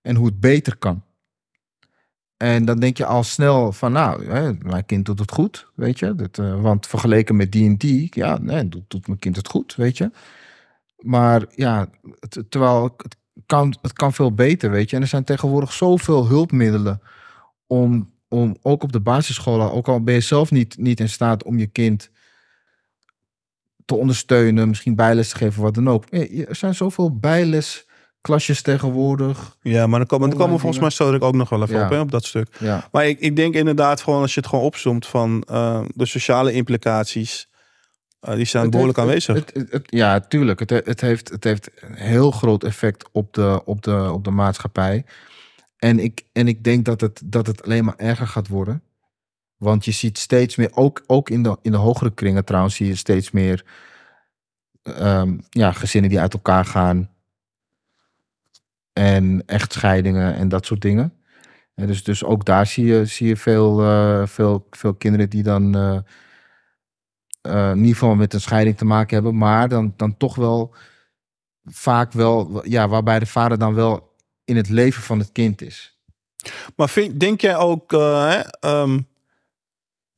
En 0.03 0.17
hoe 0.17 0.27
het 0.27 0.41
beter 0.41 0.77
kan. 0.77 1.03
En 2.37 2.65
dan 2.65 2.79
denk 2.81 2.97
je 2.97 3.07
al 3.07 3.23
snel 3.23 3.73
van, 3.73 3.93
nou, 3.93 4.25
hè, 4.27 4.53
mijn 4.53 4.87
kind 4.87 5.05
doet 5.05 5.19
het 5.19 5.33
goed, 5.33 5.71
weet 5.75 5.99
je. 5.99 6.15
Dat, 6.15 6.39
eh, 6.39 6.61
want 6.61 6.87
vergeleken 6.87 7.37
met 7.37 7.53
die 7.53 7.69
en 7.69 7.77
die, 7.77 8.09
ja, 8.11 8.39
nee, 8.39 8.69
doet, 8.69 8.91
doet 8.91 9.07
mijn 9.07 9.19
kind 9.19 9.37
het 9.37 9.49
goed, 9.49 9.75
weet 9.75 9.97
je. 9.99 10.11
Maar 10.97 11.45
ja, 11.55 11.89
het- 12.21 12.45
terwijl 12.49 12.83
het 12.97 13.17
kan, 13.47 13.77
het 13.83 13.93
kan 13.93 14.13
veel 14.13 14.33
beter, 14.35 14.71
weet 14.71 14.91
je. 14.91 14.97
En 14.97 15.03
er 15.03 15.09
zijn 15.09 15.25
tegenwoordig 15.25 15.73
zoveel 15.73 16.27
hulpmiddelen 16.27 17.01
om, 17.67 18.13
om 18.29 18.57
ook 18.63 18.83
op 18.83 18.93
de 18.93 19.01
basisscholen, 19.01 19.73
ook 19.73 19.89
al 19.89 20.03
ben 20.03 20.15
je 20.15 20.21
zelf 20.21 20.51
niet, 20.51 20.79
niet 20.79 21.01
in 21.01 21.09
staat 21.09 21.45
om 21.45 21.59
je 21.59 21.67
kind 21.67 22.11
te 23.87 23.95
ondersteunen, 23.95 24.69
misschien 24.69 24.95
bijles 24.95 25.29
te 25.29 25.37
geven, 25.37 25.63
wat 25.63 25.75
dan 25.75 25.89
ook. 25.89 26.05
Er 26.11 26.57
zijn 26.57 26.75
zoveel 26.75 27.19
bijlesklasjes 27.19 28.63
tegenwoordig. 28.63 29.57
Ja, 29.63 29.87
maar 29.87 29.99
dan 29.99 30.09
komen, 30.09 30.29
dan 30.29 30.39
komen 30.39 30.55
we 30.55 30.61
volgens 30.61 30.81
mij 30.81 30.91
zo 30.91 31.15
ik 31.15 31.23
ook 31.23 31.35
nog 31.35 31.49
wel 31.49 31.63
even 31.63 31.77
Ja. 31.79 31.85
op, 31.85 31.91
hè, 31.91 32.01
op 32.01 32.11
dat 32.11 32.25
stuk. 32.25 32.49
Ja, 32.59 32.89
Maar 32.93 33.07
ik, 33.07 33.21
ik 33.21 33.37
denk 33.37 33.55
inderdaad 33.55 34.01
gewoon, 34.01 34.21
als 34.21 34.35
je 34.35 34.41
het 34.41 34.49
gewoon 34.49 34.65
opzomt 34.65 35.07
van 35.07 35.43
eh, 35.49 35.83
de 35.95 36.07
sociale 36.07 36.53
implicaties, 36.53 37.49
eh, 38.21 38.35
die 38.35 38.45
zijn 38.45 38.63
Het 38.63 38.73
behoorlijk 38.73 38.99
heeft- 38.99 39.29
aanwezig. 39.29 39.69
Het- 39.71 39.83
ja, 39.87 40.21
tuurlijk. 40.21 40.61
Het, 40.61 40.71
het, 40.71 41.01
heeft, 41.01 41.29
het 41.29 41.45
heeft 41.45 41.71
een 41.81 41.95
heel 41.95 42.31
groot 42.31 42.65
effect 42.65 43.09
op 43.13 43.33
de, 43.35 43.63
op 43.65 43.83
de, 43.83 44.13
op 44.13 44.25
de 44.25 44.31
maatschappij. 44.31 45.05
En 45.77 45.99
ik, 45.99 46.23
en 46.33 46.49
ik 46.49 46.65
denk 46.65 46.85
dat 46.85 47.01
het, 47.01 47.21
dat 47.25 47.47
het 47.47 47.63
alleen 47.65 47.85
maar 47.85 47.97
erger 47.97 48.27
gaat 48.27 48.49
worden. 48.49 48.83
Want 49.57 49.85
je 49.85 49.91
ziet 49.91 50.19
steeds 50.19 50.57
meer, 50.57 50.71
ook, 50.75 51.05
ook 51.07 51.31
in, 51.31 51.43
de, 51.43 51.59
in 51.63 51.71
de 51.71 51.77
hogere 51.77 52.15
kringen 52.15 52.45
trouwens, 52.45 52.75
zie 52.75 52.87
je 52.87 52.95
steeds 52.95 53.31
meer 53.31 53.65
ehm, 54.83 55.39
ja, 55.51 55.73
gezinnen 55.73 56.11
die 56.11 56.21
uit 56.21 56.35
elkaar 56.35 56.65
gaan. 56.65 57.11
En 58.93 59.43
echtscheidingen 59.47 60.35
en 60.35 60.49
dat 60.49 60.67
soort 60.67 60.81
dingen. 60.81 61.17
En 61.77 61.87
dus, 61.87 62.05
dus 62.05 62.25
ook 62.25 62.45
daar 62.45 62.67
zie 62.67 62.87
je, 62.87 63.05
zie 63.05 63.29
je 63.29 63.37
veel, 63.37 63.83
eh, 63.83 64.27
veel, 64.27 64.67
veel 64.71 64.95
kinderen 64.95 65.31
die 65.31 65.43
dan 65.43 65.75
eh, 65.75 65.99
eh, 67.41 67.71
in 67.71 67.79
ieder 67.79 67.93
geval 67.93 68.15
met 68.15 68.35
een 68.35 68.41
scheiding 68.41 68.77
te 68.77 68.85
maken 68.85 69.15
hebben, 69.15 69.39
maar 69.39 69.69
dan, 69.69 69.95
dan 69.97 70.17
toch 70.17 70.35
wel 70.35 70.75
vaak 71.65 72.13
wel, 72.13 72.67
ja, 72.69 72.89
waarbij 72.89 73.19
de 73.19 73.27
vader 73.27 73.59
dan 73.59 73.75
wel 73.75 74.15
in 74.45 74.57
het 74.57 74.69
leven 74.69 75.03
van 75.03 75.19
het 75.19 75.33
kind 75.33 75.63
is. 75.63 75.99
Maar 76.77 76.95
denk 77.17 77.41
jij 77.41 77.57
ook 77.57 77.91
hè, 77.91 78.41
ehm, 78.41 78.99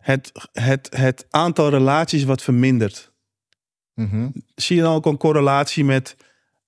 het, 0.09 0.33
het, 0.53 0.89
het 0.97 1.27
aantal 1.31 1.71
relaties 1.71 2.25
wat 2.25 2.43
vermindert? 2.43 3.13
Mhm. 3.95 4.29
Zie 4.55 4.77
je 4.77 4.83
dan 4.83 4.95
ook 4.95 5.07
een 5.07 5.17
correlatie 5.17 5.85
met 5.85 6.17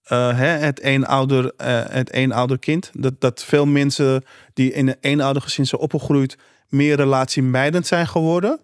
eh, 0.02 0.36
hè, 0.38 0.46
het 0.46 0.80
eenouder, 0.80 1.52
eh 1.56 1.84
het 1.88 2.10
eenouderkind? 2.10 2.90
Dat, 2.92 3.20
dat 3.20 3.44
veel 3.44 3.66
mensen 3.66 4.24
die 4.52 4.72
in 4.72 4.88
een 4.88 4.96
eenoudergezin 5.00 5.66
zijn 5.66 5.80
opgegroeid 5.80 6.38
meer 6.68 6.96
relatiemijdend 6.96 7.86
zijn 7.86 8.06
geworden? 8.06 8.60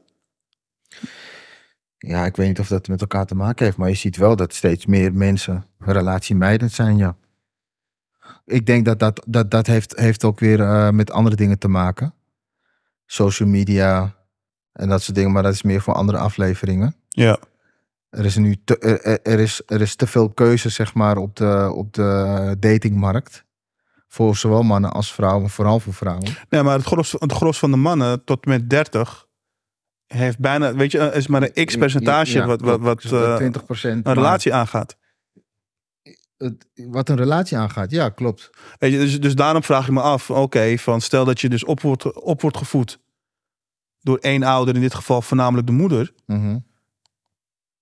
Ja, 1.99 2.27
ik 2.27 2.37
weet 2.37 2.49
niet 2.49 2.61
of 2.61 2.69
dat 2.69 2.89
met 2.89 3.01
elkaar 3.01 3.27
te 3.27 3.35
maken 3.35 3.65
heeft, 3.65 3.77
maar 3.77 3.89
je 3.89 3.95
ziet 3.95 4.17
wel 4.17 4.37
dat 4.37 4.55
steeds 4.55 4.87
meer 4.87 5.15
mensen 5.15 5.67
relatiemijdend 5.79 6.73
zijn, 6.73 6.97
ja. 6.97 7.17
Ik 8.45 8.67
denk 8.67 8.85
dat 8.85 8.99
dat, 8.99 9.25
dat, 9.27 9.51
dat 9.51 9.67
heeft, 9.67 9.99
heeft 9.99 10.25
ook 10.25 10.41
weer 10.41 10.61
eh, 10.61 10.91
met 10.91 11.11
andere 11.11 11.37
dingen 11.37 11.59
te 11.59 11.69
maken. 11.69 12.15
Social 13.07 13.49
media 13.49 14.16
en 14.77 14.89
dat 14.89 15.03
soort 15.03 15.17
dingen, 15.17 15.33
maar 15.33 15.43
dat 15.43 15.53
is 15.55 15.62
meer 15.62 15.81
voor 15.81 15.95
andere 15.95 16.19
afleveringen. 16.19 16.97
Ja. 17.09 17.39
Er 18.11 18.25
is 18.25 18.37
nu 18.37 18.57
te, 18.65 18.79
er, 18.79 19.01
er- 19.03 19.23
er 19.23 19.41
is, 19.41 19.62
er 19.67 19.81
is 19.81 19.95
te 19.97 20.07
veel 20.07 20.29
keuze, 20.31 20.69
zeg 20.69 20.95
maar, 20.95 21.17
op 21.17 21.37
de, 21.37 21.73
op 21.75 21.93
de 21.93 22.57
datingmarkt. 22.59 23.45
Voor 24.09 24.37
zowel 24.37 24.62
mannen 24.62 24.93
als 24.93 25.12
vrouwen, 25.12 25.51
vooral 25.51 25.81
voor 25.81 25.95
vrouwen. 25.95 26.25
Nee, 26.49 26.62
maar 26.62 26.77
het 26.77 26.87
gros, 26.87 27.12
het 27.19 27.33
gros 27.33 27.59
van 27.59 27.71
de 27.71 27.77
mannen 27.77 28.25
tot 28.25 28.47
met 28.47 28.71
30 28.71 29.27
heeft 30.07 30.39
bijna, 30.39 30.75
weet 30.75 30.93
je, 30.93 30.99
is 31.15 31.27
maar 31.27 31.43
een 31.43 31.65
x-percentage 31.67 32.33
Ja, 32.39 32.47
wat, 32.47 32.61
wat, 32.61 32.81
wat. 32.81 33.03
Dus 33.03 33.11
eh, 33.12 33.39
dat 33.51 33.62
20% 33.79 33.81
een 33.83 34.01
maar 34.05 34.15
relatie 34.15 34.55
aangaat. 34.55 34.97
het- 36.37 36.67
wat 36.75 37.09
een 37.09 37.17
relatie 37.17 37.57
aangaat, 37.59 37.91
ja, 37.91 38.09
klopt. 38.09 38.51
Weet 38.79 38.93
je, 38.93 38.99
dus, 38.99 39.21
dus 39.21 39.35
daarom 39.35 39.62
vraag 39.62 39.87
ik 39.87 39.93
me 39.93 40.01
af, 40.01 40.31
oké, 40.31 40.79
van 40.79 41.01
stel 41.01 41.25
dat 41.25 41.41
je 41.41 41.49
dus 41.49 41.65
op 41.65 41.81
wordt, 41.81 42.12
op 42.23 42.41
wordt 42.41 42.57
gevoed 42.57 42.99
door 44.07 44.19
één 44.19 44.42
ouder, 44.42 44.75
in 44.75 44.81
dit 44.81 44.95
geval 44.95 45.23
voornamelijk 45.23 45.66
de 45.66 45.73
moeder, 45.73 46.12
Mhm. 46.27 46.59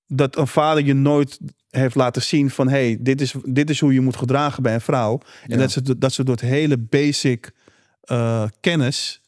dat 0.06 0.36
een 0.36 0.46
vader 0.46 0.84
je 0.84 0.94
nooit 0.94 1.38
heeft 1.70 1.94
laten 1.94 2.22
zien 2.22 2.50
van, 2.50 2.68
hey, 2.68 2.96
dit 3.00 3.20
is, 3.20 3.34
dit 3.44 3.70
is 3.70 3.80
hoe 3.80 3.92
je 3.92 4.00
moet 4.00 4.16
gedragen 4.16 4.62
bij 4.62 4.74
een 4.74 4.80
vrouw. 4.80 5.20
En 5.46 5.58
dat 5.58 5.70
ze, 5.70 5.98
dat 5.98 6.12
ze 6.12 6.24
door 6.24 6.34
het 6.34 6.44
hele 6.44 6.78
basic 6.78 7.52
eh, 8.00 8.44
kennis 8.60 9.20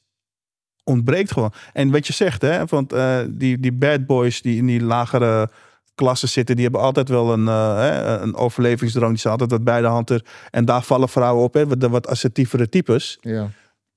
ontbreekt 0.84 1.32
gewoon. 1.32 1.52
En 1.72 1.90
wat 1.90 2.06
je 2.06 2.12
zegt, 2.12 2.42
hè, 2.42 2.64
want 2.64 2.92
eh, 2.92 3.18
die, 3.28 3.58
die 3.60 3.72
bad 3.72 4.06
boys 4.06 4.42
die 4.42 4.56
in 4.56 4.66
die 4.66 4.82
lagere 4.82 5.50
klassen 5.94 6.28
zitten, 6.28 6.54
die 6.54 6.64
hebben 6.64 6.82
altijd 6.82 7.08
wel 7.08 7.32
een, 7.32 7.48
eh, 7.48 7.76
hè, 7.76 8.18
een 8.18 8.34
overlevingsdrang. 8.34 9.10
Die 9.10 9.20
zijn 9.20 9.32
altijd 9.32 9.50
wat 9.50 9.64
bij 9.64 9.80
de 9.80 9.86
hand 9.86 10.10
er. 10.10 10.24
En 10.50 10.64
daar 10.64 10.82
vallen 10.82 11.08
vrouwen 11.08 11.44
op, 11.44 11.54
hè, 11.54 11.76
de 11.76 11.88
wat 11.88 12.06
assertievere 12.06 12.68
types. 12.68 13.18
Ja. 13.20 13.50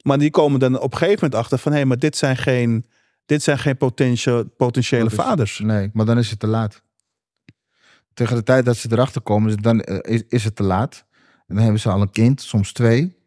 Maar 0.04 0.18
die 0.18 0.30
komen 0.32 0.60
dan 0.60 0.80
op 0.80 0.92
een 0.92 0.98
gegeven 0.98 1.20
moment 1.22 1.42
achter 1.42 1.58
van... 1.58 1.72
hé, 1.72 1.86
maar 1.86 1.98
dit 2.00 2.18
zijn 2.18 2.38
geen, 2.38 2.86
dit 3.26 3.44
zijn 3.44 3.60
geen 3.60 3.78
potentiële, 3.78 4.46
potentiële 4.46 5.10
vaders. 5.10 5.60
Nee, 5.60 5.90
maar 5.94 6.06
dan 6.06 6.18
is 6.18 6.30
het 6.30 6.40
te 6.40 6.48
laat. 6.48 6.82
Tegen 8.14 8.36
de 8.36 8.44
tijd 8.44 8.66
dat 8.66 8.78
ze 8.78 8.88
erachter 8.92 9.22
komen, 9.22 9.50
is- 9.50 9.56
dan 9.56 9.82
eh, 9.82 10.14
is, 10.16 10.24
is 10.30 10.44
het 10.44 10.56
te 10.56 10.64
laat. 10.64 11.06
En 11.48 11.56
dan 11.56 11.64
hebben 11.64 11.82
ze 11.82 11.90
al 11.90 12.02
een 12.02 12.12
kind, 12.12 12.42
soms 12.42 12.72
twee 12.72 13.18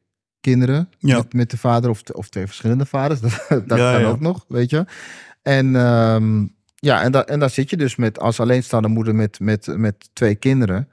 kinderen 0.41 0.89
Ja. 0.99 1.17
met, 1.17 1.33
met 1.33 1.51
de 1.51 1.57
vader 1.59 1.91
of, 1.91 2.03
te- 2.03 2.15
of 2.15 2.29
twee 2.29 2.47
verschillende 2.47 2.87
vaders. 2.87 3.21
Dat, 3.25 3.33
dat 3.49 3.79
Ja, 3.79 3.93
kan 3.93 4.01
ja. 4.01 4.09
ook 4.09 4.21
nog, 4.21 4.45
weet 4.49 4.71
je. 4.71 4.85
En 5.43 5.77
ehm, 5.77 6.47
ja, 6.77 7.03
en, 7.03 7.13
da, 7.13 7.25
en 7.27 7.39
daar 7.39 7.51
zit 7.51 7.71
je 7.71 7.77
dus 7.77 7.97
met 7.97 8.19
als 8.21 8.41
alleenstaande 8.41 8.89
moeder 8.89 9.15
met, 9.15 9.41
met, 9.41 9.67
met 9.77 10.11
twee 10.13 10.35
kinderen. 10.35 10.89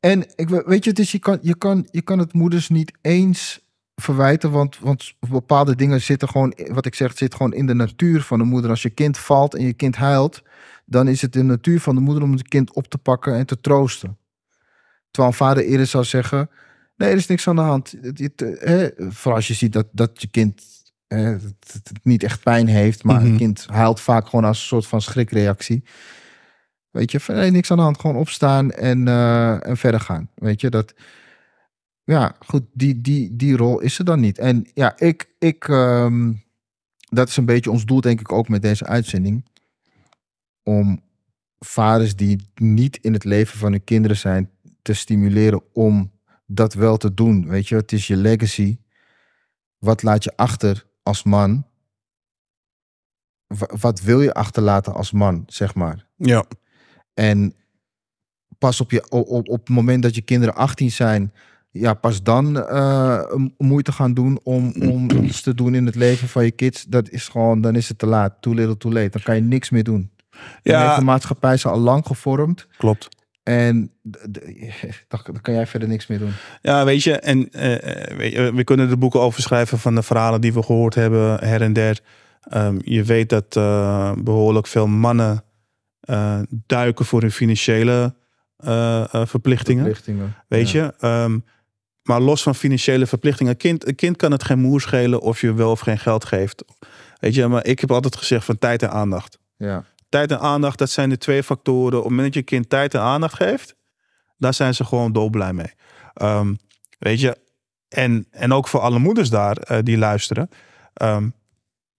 En 0.00 0.24
ik, 0.36 0.48
we- 0.48 0.62
weet 0.66 0.84
je, 0.84 0.92
dus 0.92 1.12
je 1.12 1.18
kan, 1.18 1.38
je, 1.42 1.56
kan, 1.56 1.88
je 1.90 2.02
kan 2.02 2.18
het 2.18 2.32
moeders 2.32 2.68
niet 2.68 2.92
eens 3.00 3.60
verwijten, 4.00 4.50
want, 4.50 4.78
want 4.78 5.14
bepaalde 5.28 5.76
dingen 5.76 6.00
zitten 6.00 6.28
gewoon, 6.28 6.54
wat 6.70 6.86
ik 6.86 6.94
zeg, 6.94 7.16
zit 7.18 7.34
gewoon 7.34 7.52
in 7.52 7.66
de 7.66 7.74
natuur 7.74 8.22
van 8.22 8.38
de 8.38 8.44
moeder. 8.44 8.70
Als 8.70 8.82
je 8.82 8.90
kind 8.90 9.18
valt 9.18 9.54
en 9.54 9.64
je 9.64 9.72
kind 9.72 9.96
huilt, 9.96 10.42
dan 10.86 11.08
is 11.08 11.22
het 11.22 11.32
de 11.32 11.42
natuur 11.42 11.80
van 11.80 11.94
de 11.94 12.00
moeder 12.00 12.22
om 12.22 12.32
het 12.32 12.48
kind 12.48 12.74
op 12.74 12.86
te 12.88 12.98
pakken 12.98 13.34
en 13.34 13.46
te 13.46 13.60
troosten. 13.60 14.18
Terwijl 15.10 15.32
een 15.32 15.38
vader 15.38 15.64
eerder 15.64 15.86
zou 15.86 16.04
zeggen, 16.04 16.50
nee, 16.96 17.10
er 17.10 17.16
is 17.16 17.26
niks 17.26 17.48
aan 17.48 17.56
de 17.56 17.62
hand. 17.62 17.94
Vooral 18.96 19.34
als 19.34 19.46
je 19.48 19.54
ziet 19.54 19.72
dat, 19.72 19.86
dat 19.92 20.20
je 20.20 20.28
kind 20.28 20.62
het, 21.08 21.72
het 21.72 21.92
niet 22.02 22.22
echt 22.22 22.42
pijn 22.42 22.66
heeft, 22.66 23.04
maar 23.04 23.20
Mhm. 23.20 23.26
een 23.26 23.36
kind 23.36 23.66
huilt 23.70 24.00
vaak 24.00 24.28
gewoon 24.28 24.44
als 24.44 24.60
een 24.60 24.66
soort 24.66 24.86
van 24.86 25.00
schrikreactie. 25.00 25.84
Weet 26.90 27.10
je, 27.10 27.20
van, 27.20 27.34
nee, 27.34 27.50
niks 27.50 27.70
aan 27.70 27.76
de 27.76 27.82
hand. 27.82 28.00
Gewoon 28.00 28.16
opstaan 28.16 28.70
en, 28.70 29.08
eh, 29.08 29.66
en 29.66 29.76
verder 29.76 30.00
gaan. 30.00 30.30
Weet 30.34 30.60
je, 30.60 30.70
dat... 30.70 30.94
Ja, 32.08 32.36
goed, 32.46 32.62
die, 32.72 33.00
die, 33.00 33.36
die 33.36 33.56
rol 33.56 33.80
is 33.80 33.98
er 33.98 34.04
dan 34.04 34.20
niet. 34.20 34.38
En 34.38 34.66
ja, 34.74 34.98
ik... 34.98 35.34
ik 35.38 35.68
ehm, 35.68 36.32
dat 37.10 37.28
is 37.28 37.36
een 37.36 37.44
beetje 37.44 37.70
ons 37.70 37.84
doel, 37.84 38.00
denk 38.00 38.20
ik, 38.20 38.32
ook 38.32 38.48
met 38.48 38.62
deze 38.62 38.86
uitzending. 38.86 39.44
Om 40.62 41.02
vaders 41.58 42.16
die 42.16 42.50
niet 42.54 42.96
in 42.96 43.12
het 43.12 43.24
leven 43.24 43.58
van 43.58 43.70
hun 43.72 43.84
kinderen 43.84 44.16
zijn... 44.16 44.50
te 44.82 44.92
stimuleren 44.92 45.62
om 45.72 46.10
dat 46.46 46.74
wel 46.74 46.96
te 46.96 47.14
doen. 47.14 47.48
Weet 47.48 47.68
je, 47.68 47.74
het 47.74 47.92
is 47.92 48.06
je 48.06 48.16
legacy. 48.16 48.78
Wat 49.78 50.02
laat 50.02 50.24
je 50.24 50.36
achter 50.36 50.86
als 51.02 51.22
man? 51.22 51.66
Wa- 53.46 53.76
Wat 53.80 54.00
wil 54.00 54.22
je 54.22 54.34
achterlaten 54.34 54.94
als 54.94 55.12
man, 55.12 55.42
zeg 55.46 55.74
maar? 55.74 56.06
Ja. 56.16 56.44
En 57.14 57.54
pas 58.58 58.80
op, 58.80 58.90
je, 58.90 59.10
op, 59.10 59.48
op 59.48 59.58
het 59.58 59.68
moment 59.68 60.02
dat 60.02 60.14
je 60.14 60.22
kinderen 60.22 60.54
18 60.54 60.90
zijn, 60.90 61.32
ja, 61.70 61.94
pas 61.94 62.22
dan 62.22 62.66
eh, 62.66 63.22
moeite 63.58 63.92
gaan 63.92 64.14
doen 64.14 64.40
om, 64.42 64.72
om 64.80 65.10
iets 65.24 65.40
te 65.42 65.54
doen 65.54 65.74
in 65.74 65.86
het 65.86 65.94
leven 65.94 66.28
van 66.28 66.44
je 66.44 66.50
kids. 66.50 66.84
Dat 66.84 67.08
is 67.10 67.28
gewoon, 67.28 67.60
dan 67.60 67.74
is 67.74 67.88
het 67.88 67.98
te 67.98 68.06
laat. 68.06 68.34
Too 68.40 68.54
little, 68.54 68.76
too 68.76 68.92
late. 68.92 69.08
Dan 69.10 69.22
kan 69.22 69.34
je 69.34 69.40
niks 69.40 69.70
meer 69.70 69.84
doen. 69.84 70.10
Dan 70.30 70.40
heeft 70.62 70.62
Ja, 70.62 70.98
de 70.98 71.04
maatschappij 71.04 71.54
is 71.54 71.66
al 71.66 71.78
lang 71.78 72.06
gevormd. 72.06 72.66
klopt. 72.76 73.08
En 73.42 73.90
dan, 75.08 75.40
kan 75.42 75.54
jij 75.54 75.66
verder 75.66 75.88
niks 75.88 76.06
meer 76.06 76.18
doen. 76.18 76.32
Ja, 76.62 76.84
weet 76.84 77.02
je, 77.02 77.12
en 77.18 77.50
eh, 77.50 78.16
weet 78.16 78.32
je, 78.32 78.52
we 78.54 78.64
kunnen 78.64 78.90
er 78.90 78.98
boeken 78.98 79.20
over 79.20 79.42
schrijven 79.42 79.78
van 79.78 79.94
de 79.94 80.02
verhalen 80.02 80.40
die 80.40 80.52
we 80.52 80.62
gehoord 80.62 80.94
hebben 80.94 81.38
her 81.48 81.62
en 81.62 81.72
der. 81.72 82.00
Ehm, 82.42 82.78
je 82.84 83.02
weet 83.04 83.28
dat 83.28 83.56
eh, 83.56 84.12
behoorlijk 84.22 84.66
veel 84.66 84.86
mannen 84.86 85.42
eh, 86.00 86.38
duiken 86.66 87.04
voor 87.04 87.20
hun 87.20 87.30
financiële 87.32 88.14
eh, 88.56 89.14
eh, 89.14 89.26
verplichtingen. 89.26 89.84
Verplichtingen. 89.84 90.34
Weet 90.48 90.70
Ja. 90.70 90.84
je? 90.84 90.94
Ehm, 90.98 91.38
maar 92.08 92.20
los 92.20 92.42
van 92.42 92.54
financiële 92.54 93.06
verplichtingen, 93.06 93.52
een 93.52 93.58
kind, 93.58 93.86
een 93.86 93.94
kind 93.94 94.16
kan 94.16 94.32
het 94.32 94.44
geen 94.44 94.58
moer 94.58 94.80
schelen 94.80 95.20
of 95.20 95.40
je 95.40 95.54
wel 95.54 95.70
of 95.70 95.80
geen 95.80 95.98
geld 95.98 96.24
geeft. 96.24 96.64
Weet 97.20 97.34
je, 97.34 97.46
maar 97.46 97.66
ik 97.66 97.80
heb 97.80 97.90
altijd 97.90 98.16
gezegd 98.16 98.44
van 98.44 98.58
tijd 98.58 98.82
en 98.82 98.90
aandacht. 98.90 99.38
Ja. 99.56 99.84
Tijd 100.08 100.30
en 100.30 100.40
aandacht, 100.40 100.78
dat 100.78 100.90
zijn 100.90 101.08
de 101.08 101.18
twee 101.18 101.42
factoren. 101.42 101.98
Op 101.98 102.04
het 102.04 102.10
moment 102.10 102.34
dat 102.34 102.34
je 102.34 102.42
kind 102.42 102.70
tijd 102.70 102.94
en 102.94 103.00
aandacht 103.00 103.34
geeft, 103.34 103.74
daar 104.36 104.54
zijn 104.54 104.74
ze 104.74 104.84
gewoon 104.84 105.12
dolblij 105.12 105.52
mee. 105.52 105.72
Ehm, 106.14 106.54
weet 106.98 107.20
je, 107.20 107.36
en, 107.88 108.26
en 108.30 108.52
ook 108.52 108.68
voor 108.68 108.80
alle 108.80 108.98
moeders 108.98 109.30
daar 109.30 109.56
eh, 109.56 109.78
die 109.82 109.98
luisteren. 109.98 110.50
Ehm, 110.94 111.28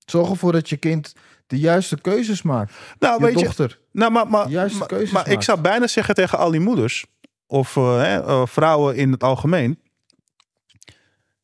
Zorg 0.05 0.29
ervoor 0.29 0.51
dat 0.51 0.69
je 0.69 0.77
kind 0.77 1.15
de 1.47 1.59
juiste 1.59 2.01
keuzes 2.01 2.41
maakt. 2.41 2.73
nou, 2.99 3.19
Je 3.19 3.25
weet 3.25 3.39
je, 3.39 3.45
dochter. 3.45 3.79
nou, 3.91 4.11
maar, 4.11 4.27
maar, 4.27 4.45
de 4.45 4.51
juiste 4.51 4.85
keuzes 4.85 5.11
maar 5.11 5.29
ik 5.29 5.41
zou 5.41 5.61
bijna 5.61 5.87
zeggen 5.87 6.15
tegen 6.15 6.37
al 6.37 6.51
die 6.51 6.59
moeders, 6.59 7.05
of 7.47 7.77
eh, 7.77 7.97
hè, 7.97 8.23
eh, 8.23 8.45
vrouwen 8.45 8.95
in 8.95 9.11
het 9.11 9.23
algemeen. 9.23 9.79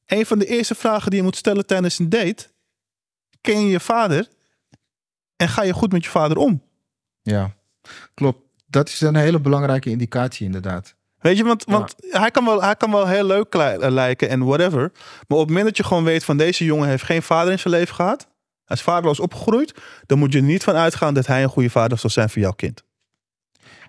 Een 0.05 0.25
van 0.25 0.39
de 0.39 0.45
eerste 0.45 0.75
vragen 0.75 1.09
die 1.09 1.19
je 1.19 1.25
moet 1.25 1.35
stellen 1.35 1.65
tijdens 1.65 1.99
een 1.99 2.09
date: 2.09 2.47
ken 3.41 3.59
je 3.61 3.67
je 3.67 3.79
vader? 3.79 4.27
En 5.35 5.49
ga 5.49 5.63
je 5.63 5.73
goed 5.73 5.91
met 5.91 6.03
je 6.03 6.09
vader 6.09 6.37
om? 6.37 6.61
Ja, 7.21 7.55
klopt. 8.13 8.39
Dat 8.65 8.87
is 8.87 9.01
een 9.01 9.15
hele 9.15 9.39
belangrijke 9.39 9.89
indicatie 9.89 10.45
inderdaad. 10.45 10.95
Weet 11.19 11.37
je, 11.37 11.43
want, 11.43 11.63
Ja. 11.67 11.71
want 11.71 11.95
hij, 11.99 12.31
kan 12.31 12.45
wel, 12.45 12.61
hij 12.63 12.75
kan 12.75 12.91
wel 12.91 13.07
heel 13.07 13.25
leuk 13.25 13.53
eh, 13.55 13.73
lijken 13.77 14.29
en 14.29 14.45
whatever. 14.45 14.91
Maar 15.27 15.37
op 15.37 15.39
het 15.39 15.47
moment 15.47 15.65
dat 15.65 15.77
je 15.77 15.83
gewoon 15.83 16.03
weet 16.03 16.23
van 16.23 16.37
deze 16.37 16.65
jongen 16.65 16.87
heeft 16.87 17.03
geen 17.03 17.21
vader 17.23 17.51
in 17.51 17.59
zijn 17.59 17.73
leven 17.73 17.95
gehad. 17.95 18.27
Hij 18.65 18.75
is 18.75 18.81
vaderloos 18.81 19.19
opgegroeid. 19.19 19.73
Dan 20.05 20.17
moet 20.19 20.33
je 20.33 20.37
er 20.39 20.43
niet 20.45 20.63
van 20.63 20.75
uitgaan 20.75 21.13
dat 21.13 21.27
hij 21.27 21.43
een 21.43 21.49
goede 21.49 21.69
vader 21.69 21.97
zal 21.97 22.09
zijn 22.09 22.29
voor 22.29 22.41
jouw 22.41 22.51
kind. 22.51 22.83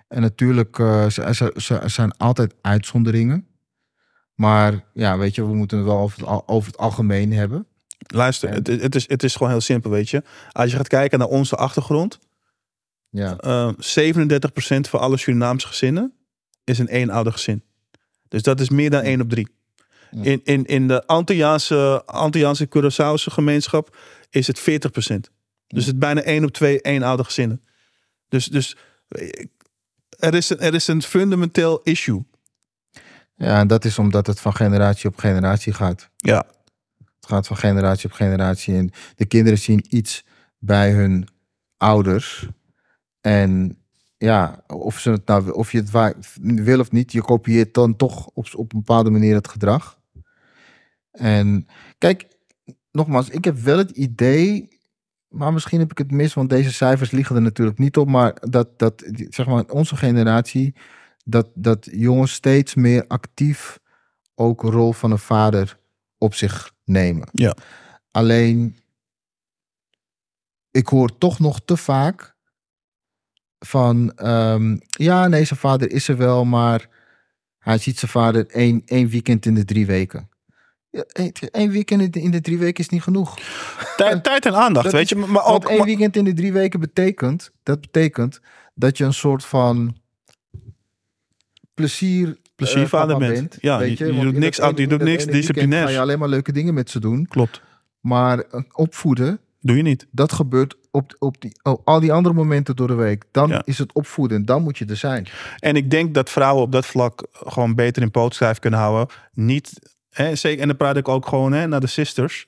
En 0.07 0.21
natuurlijk, 0.21 0.79
eh, 0.79 1.17
er 1.17 1.89
zijn 1.89 2.17
altijd 2.17 2.53
uitzonderingen. 2.61 3.47
Maar 4.37 4.83
ja, 4.93 5.17
weet 5.17 5.35
je, 5.35 5.47
we 5.47 5.53
moeten 5.53 5.77
het 5.77 5.87
wel 5.87 5.97
over 5.97 6.19
het, 6.19 6.43
over 6.45 6.71
het 6.71 6.79
algemeen 6.79 7.33
hebben. 7.33 7.67
Luister, 8.07 8.49
En- 8.49 8.55
het, 8.55 8.67
het, 8.67 8.95
is, 8.95 9.07
het 9.07 9.23
is 9.23 9.35
gewoon 9.35 9.51
heel 9.51 9.61
simpel, 9.61 9.91
weet 9.91 10.09
je. 10.09 10.23
Als 10.51 10.71
je 10.71 10.77
gaat 10.77 10.87
kijken 10.87 11.19
naar 11.19 11.27
onze 11.27 11.55
achtergrond. 11.55 12.19
Ja, 13.09 13.37
eh 13.37 13.71
37% 13.73 13.77
van 14.89 14.99
alle 14.99 15.17
Surinaamse 15.17 15.67
gezinnen 15.67 16.13
is 16.63 16.79
een 16.79 16.87
eenouder 16.87 17.33
gezin. 17.33 17.63
Dus 18.27 18.41
dat 18.41 18.59
is 18.59 18.69
meer 18.69 18.89
dan 18.89 19.01
1 19.01 19.21
op 19.21 19.29
3. 19.29 19.47
Ja. 20.11 20.23
In, 20.23 20.41
in, 20.43 20.65
in 20.65 20.87
de 20.87 21.05
Antilliaanse, 21.05 22.03
Antilliaanse 22.05 22.67
Curaçaose 22.67 23.31
gemeenschap 23.33 23.97
is 24.29 24.47
het 24.47 24.59
40%. 24.59 24.63
Dus 24.63 25.25
het 25.67 25.93
is 25.93 25.97
bijna 25.97 26.21
1 26.21 26.43
op 26.43 26.51
2 26.51 26.79
eenouder 26.79 27.25
gezinnen. 27.25 27.61
Dus, 28.29 28.45
dus 28.45 28.75
eh, 29.07 29.45
er, 30.09 30.33
is 30.33 30.49
een, 30.49 30.59
er 30.59 30.73
is 30.73 30.87
een 30.87 31.01
fundamenteel 31.01 31.81
issue. 31.83 32.25
Ja, 33.37 33.59
en 33.59 33.67
dat 33.67 33.85
is 33.85 33.99
omdat 33.99 34.27
het 34.27 34.39
van 34.39 34.55
generatie 34.55 35.09
op 35.09 35.17
generatie 35.17 35.73
gaat. 35.73 36.09
Ja. 36.15 36.45
Het 36.97 37.25
gaat 37.25 37.47
van 37.47 37.57
generatie 37.57 38.09
op 38.09 38.15
generatie. 38.15 38.75
En 38.75 38.91
de 39.15 39.25
kinderen 39.25 39.59
zien 39.59 39.85
iets 39.89 40.25
bij 40.59 40.91
hun 40.91 41.27
ouders. 41.77 42.47
En 43.21 43.77
ja, 44.17 44.63
of, 44.67 44.99
ze 44.99 45.11
het 45.11 45.25
nou, 45.25 45.51
of 45.51 45.71
je 45.71 45.77
het 45.77 46.15
wil 46.39 46.79
of 46.79 46.91
niet, 46.91 47.11
je 47.11 47.21
kopieert 47.21 47.73
dan 47.73 47.95
toch 47.95 48.27
op, 48.27 48.47
op 48.55 48.73
een 48.73 48.79
bepaalde 48.79 49.09
manier 49.09 49.35
het 49.35 49.47
gedrag. 49.47 49.99
En 51.11 51.67
kijk, 51.97 52.27
nogmaals, 52.91 53.29
ik 53.29 53.45
heb 53.45 53.57
wel 53.57 53.77
het 53.77 53.91
idee, 53.91 54.69
maar 55.27 55.53
misschien 55.53 55.79
heb 55.79 55.91
ik 55.91 55.97
het 55.97 56.11
mis, 56.11 56.33
want 56.33 56.49
deze 56.49 56.73
cijfers 56.73 57.11
liegen 57.11 57.35
er 57.35 57.41
natuurlijk 57.41 57.77
niet 57.77 57.97
op, 57.97 58.07
maar 58.07 58.37
dat, 58.49 58.79
dat 58.79 59.03
zeg 59.29 59.45
maar, 59.45 59.65
onze 59.65 59.95
generatie, 59.95 60.75
dat, 61.29 61.47
dat 61.53 61.87
jongens 61.91 62.33
steeds 62.33 62.75
meer 62.75 63.05
actief 63.07 63.79
ook 64.35 64.63
een 64.63 64.71
rol 64.71 64.93
van 64.93 65.11
een 65.11 65.19
vader 65.19 65.79
op 66.17 66.33
zich 66.33 66.71
nemen. 66.83 67.29
Ja. 67.31 67.55
Alleen, 68.11 68.77
ik 70.71 70.87
hoor 70.87 71.17
toch 71.17 71.39
nog 71.39 71.61
te 71.65 71.77
vaak 71.77 72.35
van, 73.59 74.11
ehm, 74.15 74.77
ja, 74.87 75.27
nee, 75.27 75.45
zijn 75.45 75.59
vader 75.59 75.91
is 75.91 76.07
er 76.07 76.17
wel, 76.17 76.45
maar 76.45 76.89
hij 77.59 77.77
ziet 77.77 77.99
zijn 77.99 78.11
vader 78.11 78.47
één, 78.47 78.81
één 78.85 79.07
weekend 79.07 79.45
in 79.45 79.53
de 79.53 79.65
drie 79.65 79.85
weken. 79.85 80.29
Ja, 80.89 81.03
één 81.51 81.69
weekend 81.69 82.15
in 82.15 82.31
de, 82.31 82.41
drie 82.41 82.57
weken 82.57 82.83
is 82.83 82.89
niet 82.89 83.03
genoeg. 83.03 83.37
Tijd, 83.97 84.23
tijd 84.29 84.45
en 84.45 84.55
aandacht, 84.55 84.83
Dat 84.85 84.93
weet 84.93 85.09
je. 85.09 85.15
Maar 85.15 85.45
ook, 85.45 85.65
één 85.65 85.77
maar- 85.77 85.85
weekend 85.87 86.15
in 86.15 86.23
de 86.23 86.33
drie 86.33 86.53
weken 86.53 86.79
betekent, 86.79 87.51
dat 87.63 87.81
betekent 87.81 88.39
dat 88.75 88.97
je 88.97 89.03
een 89.03 89.13
soort 89.13 89.45
van 89.45 89.97
plezier 91.81 92.37
eh, 92.55 92.89
papa 92.89 93.17
bent. 93.17 93.57
Ja, 93.61 93.77
weet 93.77 93.97
je- 93.97 94.19
doet 94.19 94.37
niks 94.37 94.61
uit- 94.61 94.77
je 94.77 94.87
doet 94.87 95.01
niks 95.03 95.25
disciplinairs. 95.25 95.85
Ga 95.85 95.91
je 95.91 95.99
alleen 95.99 96.19
maar 96.19 96.29
leuke 96.29 96.51
dingen 96.51 96.73
met 96.73 96.89
ze 96.89 96.99
doen. 96.99 97.25
klopt. 97.27 97.61
Maar 97.99 98.39
eh, 98.39 98.61
opvoeden, 98.71 99.39
Doe 99.59 99.75
je 99.77 99.81
niet. 99.83 100.07
dat 100.11 100.31
gebeurt 100.33 100.75
op, 100.91 101.15
op 101.19 101.41
die, 101.41 101.59
oh, 101.63 101.81
al 101.85 101.99
die 101.99 102.13
andere 102.13 102.35
momenten 102.35 102.75
door 102.75 102.87
de 102.87 102.93
week. 102.93 103.23
Dan 103.31 103.49
Ja. 103.49 103.61
is 103.65 103.77
het 103.77 103.93
opvoeden. 103.93 104.45
Dan 104.45 104.63
moet 104.63 104.77
je 104.77 104.85
er 104.85 104.95
zijn. 104.95 105.27
En 105.59 105.75
ik 105.75 105.91
denk 105.91 106.13
dat 106.13 106.29
vrouwen 106.29 106.63
op 106.63 106.71
dat 106.71 106.85
vlak 106.85 107.25
gewoon 107.31 107.75
beter 107.75 108.01
in 108.01 108.11
poot 108.11 108.35
stijf 108.35 108.59
kunnen 108.59 108.79
houden. 108.79 109.15
Niet, 109.33 109.95
Hè, 110.09 110.35
zeker, 110.35 110.61
en 110.61 110.67
dan 110.67 110.77
praat 110.77 110.97
ik 110.97 111.07
ook 111.07 111.27
gewoon 111.27 111.53
hè, 111.53 111.67
naar 111.67 111.79
de 111.79 111.87
sisters. 111.87 112.47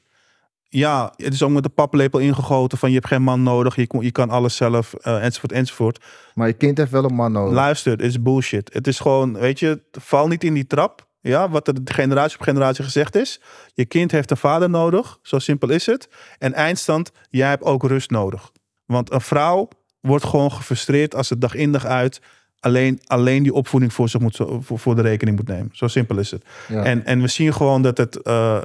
Ja, 0.71 1.13
het 1.15 1.34
is 1.34 1.43
ook 1.43 1.49
met 1.49 1.63
de 1.63 1.69
paplepel 1.69 2.19
ingegoten 2.19 2.77
van 2.77 2.89
je 2.89 2.95
hebt 2.95 3.08
geen 3.08 3.21
man 3.21 3.43
nodig, 3.43 3.75
je, 3.75 3.88
je 3.99 4.12
kan 4.12 4.29
alles 4.29 4.55
zelf, 4.55 4.93
eh, 4.93 5.23
enzovoort, 5.23 5.51
enzovoort. 5.51 6.05
Maar 6.34 6.47
je 6.47 6.53
kind 6.53 6.77
heeft 6.77 6.91
wel 6.91 7.03
een 7.03 7.15
man 7.15 7.32
nodig. 7.32 7.53
Luister, 7.53 7.91
het 7.91 8.01
is 8.01 8.21
bullshit. 8.21 8.73
Het 8.73 8.88
is 8.88 8.99
gewoon, 8.99 9.34
weet 9.34 9.60
je, 9.60 9.82
val 9.91 10.27
niet 10.27 10.43
in 10.43 10.53
die 10.53 10.67
trap. 10.67 11.08
Ja, 11.21 11.49
wat 11.49 11.67
er 11.67 11.84
de 11.84 11.93
generatie 11.93 12.38
op 12.38 12.43
generatie 12.43 12.84
gezegd 12.84 13.15
is. 13.15 13.41
Je 13.73 13.86
kind 13.86 14.12
heeft 14.12 14.32
een 14.32 14.38
vader 14.38 14.69
nodig, 14.69 15.19
zo 15.21 15.39
simpel 15.39 15.69
is 15.69 15.86
het. 15.86 16.10
En 16.38 16.53
eindstand, 16.53 17.12
jij 17.29 17.49
hebt 17.49 17.63
ook 17.63 17.84
rust 17.84 18.10
nodig. 18.10 18.51
Want 18.86 19.12
een 19.12 19.21
vrouw 19.21 19.67
wordt 20.01 20.25
gewoon 20.25 20.51
gefrustreerd 20.51 21.15
als 21.15 21.29
het 21.29 21.41
dag 21.41 21.55
in 21.55 21.71
dag 21.71 21.86
uit 21.86 22.21
alleen, 22.60 23.00
alleen 23.06 23.43
die 23.43 23.54
opvoeding 23.54 23.93
voor, 23.93 24.10
zich 24.10 24.22
moet, 24.22 24.36
voor, 24.60 24.80
voor 24.80 24.95
de 24.95 25.02
rekening 25.02 25.38
moet 25.38 25.48
nemen. 25.48 25.69
Zo 25.72 25.88
simpel 25.88 26.17
is 26.17 26.32
het. 26.32 26.45
Ja. 26.67 26.84
En, 26.84 27.06
en 27.06 27.22
we 27.22 27.28
zien 27.28 27.54
gewoon 27.54 27.82
dat 27.82 27.98
het, 27.98 28.22
eh, 28.22 28.62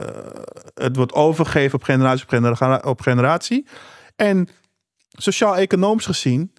het 0.74 0.96
wordt 0.96 1.12
overgegeven 1.12 1.74
op 1.78 1.82
generatie 1.84 2.22
op, 2.22 2.28
genera- 2.28 2.82
op 2.84 3.00
generatie. 3.00 3.66
En 4.16 4.48
sociaal-economisch 5.08 6.06
gezien, 6.06 6.52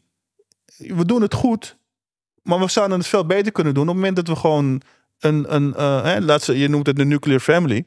we 0.78 1.06
doen 1.06 1.22
het 1.22 1.34
goed, 1.34 1.78
maar 2.44 2.60
we 2.60 2.70
zouden 2.70 2.98
het 2.98 3.08
veel 3.08 3.26
beter 3.26 3.52
kunnen 3.52 3.74
doen 3.74 3.84
op 3.84 3.90
het 3.90 3.98
moment 3.98 4.16
dat 4.16 4.28
we 4.28 4.36
gewoon 4.36 4.82
een, 5.20 5.56
een 5.56 5.74
eh, 5.76 6.04
hè, 6.04 6.20
laat 6.22 6.42
ze, 6.42 6.58
je 6.58 6.68
noemt 6.70 6.88
het 6.88 6.96
de 6.96 7.06
nuclear 7.06 7.40
family. 7.40 7.86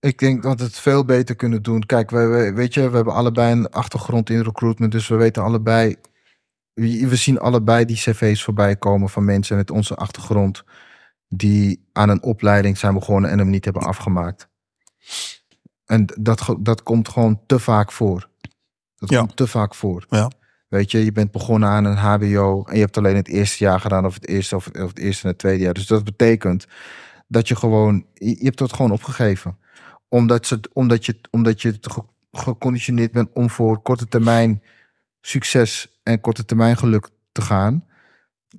Ik 0.00 0.18
denk 0.18 0.42
dat 0.42 0.58
we 0.58 0.64
het 0.64 0.78
veel 0.78 1.04
beter 1.04 1.34
kunnen 1.36 1.62
doen. 1.62 1.86
Kijk, 1.86 2.10
we, 2.10 2.26
we- 2.26 2.52
weet 2.52 2.74
je, 2.74 2.88
we 2.90 2.96
hebben 2.96 3.14
allebei 3.14 3.52
een 3.52 3.70
achtergrond 3.70 4.30
in 4.30 4.42
recruitment. 4.42 4.92
Dus 4.92 5.08
we 5.08 5.16
weten 5.16 5.42
allebei. 5.42 5.96
We 6.78 7.16
zien 7.16 7.38
allebei 7.38 7.84
die 7.84 7.96
cv's 7.96 8.42
voorbij 8.44 8.76
komen 8.76 9.08
van 9.08 9.24
mensen 9.24 9.56
met 9.56 9.70
onze 9.70 9.94
achtergrond. 9.94 10.64
Die 11.28 11.88
aan 11.92 12.08
een 12.08 12.22
opleiding 12.22 12.78
zijn 12.78 12.94
begonnen 12.94 13.30
en 13.30 13.38
hem 13.38 13.50
niet 13.50 13.64
hebben 13.64 13.82
afgemaakt. 13.82 14.48
En 15.84 16.04
dat, 16.20 16.56
dat 16.60 16.82
komt 16.82 17.08
gewoon 17.08 17.40
te 17.46 17.58
vaak 17.58 17.92
voor. 17.92 18.28
Dat 18.96 19.10
Ja. 19.10 19.18
komt 19.20 19.36
te 19.36 19.46
vaak 19.46 19.74
voor. 19.74 20.06
Ja. 20.08 20.30
Weet 20.68 20.90
je, 20.90 21.04
je 21.04 21.12
bent 21.12 21.30
begonnen 21.30 21.68
aan 21.68 21.84
een 21.84 21.96
HBO 21.96 22.64
en 22.64 22.74
je 22.74 22.80
hebt 22.80 22.96
alleen 22.96 23.16
het 23.16 23.28
eerste 23.28 23.64
jaar 23.64 23.80
gedaan, 23.80 24.06
of 24.06 24.14
het 24.14 24.28
eerste 24.28 24.56
of 24.56 24.64
het, 24.64 24.80
of 24.80 24.88
het 24.88 24.98
eerste 24.98 25.22
en 25.22 25.28
het 25.28 25.38
tweede 25.38 25.62
jaar. 25.64 25.74
Dus 25.74 25.86
dat 25.86 26.04
betekent 26.04 26.66
dat 27.28 27.48
je 27.48 27.56
gewoon, 27.56 28.06
je, 28.14 28.28
je 28.38 28.44
hebt 28.44 28.58
dat 28.58 28.72
gewoon 28.72 28.90
opgegeven. 28.90 29.58
Omdat, 30.08 30.46
ze, 30.46 30.60
omdat 30.72 31.06
je, 31.06 31.20
omdat 31.30 31.62
je 31.62 31.78
ge- 31.80 32.04
geconditioneerd 32.32 33.12
bent 33.12 33.28
om 33.32 33.50
voor 33.50 33.82
korte 33.82 34.08
termijn 34.08 34.62
succes 35.20 35.97
en 36.08 36.20
korte 36.20 36.44
termijn 36.44 36.76
geluk 36.76 37.08
te 37.32 37.42
gaan. 37.42 37.84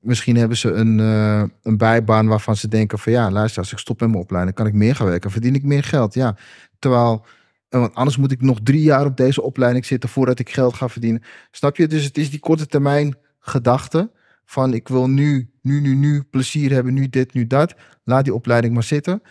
Misschien 0.02 0.36
hebben 0.36 0.58
ze 0.58 0.72
een, 0.72 1.00
eh, 1.00 1.44
een 1.64 1.78
bijbaan 1.78 2.28
waarvan 2.28 2.56
ze 2.56 2.68
denken 2.68 3.00
van 3.00 3.12
ja, 3.12 3.32
luister, 3.32 3.62
als 3.62 3.72
ik 3.72 3.78
stop 3.78 4.00
met 4.00 4.10
mijn 4.10 4.22
opleiding, 4.22 4.56
kan 4.56 4.68
ik 4.68 4.74
meer 4.74 4.96
gaan 4.96 5.08
werken, 5.08 5.32
verdien 5.32 5.56
ik 5.56 5.64
meer 5.64 5.84
geld. 5.84 6.14
Ja, 6.14 6.36
terwijl, 6.80 7.26
eh, 7.70 7.80
want 7.80 7.96
anders 7.96 8.18
moet 8.18 8.32
ik 8.32 8.42
nog 8.42 8.60
drie 8.64 8.82
jaar 8.82 9.06
op 9.06 9.18
deze 9.18 9.42
opleiding 9.42 9.86
zitten 9.86 10.10
voordat 10.10 10.40
ik 10.40 10.50
geld 10.50 10.74
ga 10.74 10.90
verdienen. 10.90 11.24
Snap 11.52 11.76
je? 11.76 11.88
Dus 11.88 12.04
het 12.04 12.18
is 12.18 12.30
die 12.30 12.40
korte 12.40 12.66
termijn 12.66 13.16
gedachte 13.40 14.12
van 14.46 14.74
ik 14.74 14.88
wil 14.88 15.10
nu, 15.10 15.52
nu, 15.62 15.82
nu, 15.82 15.96
nu 15.96 16.24
plezier 16.24 16.72
hebben, 16.72 16.94
nu 16.94 17.10
dit, 17.10 17.34
nu 17.34 17.48
dat. 17.48 17.76
Laat 18.04 18.24
die 18.24 18.34
opleiding 18.34 18.74
maar 18.74 18.84
zitten. 18.84 19.22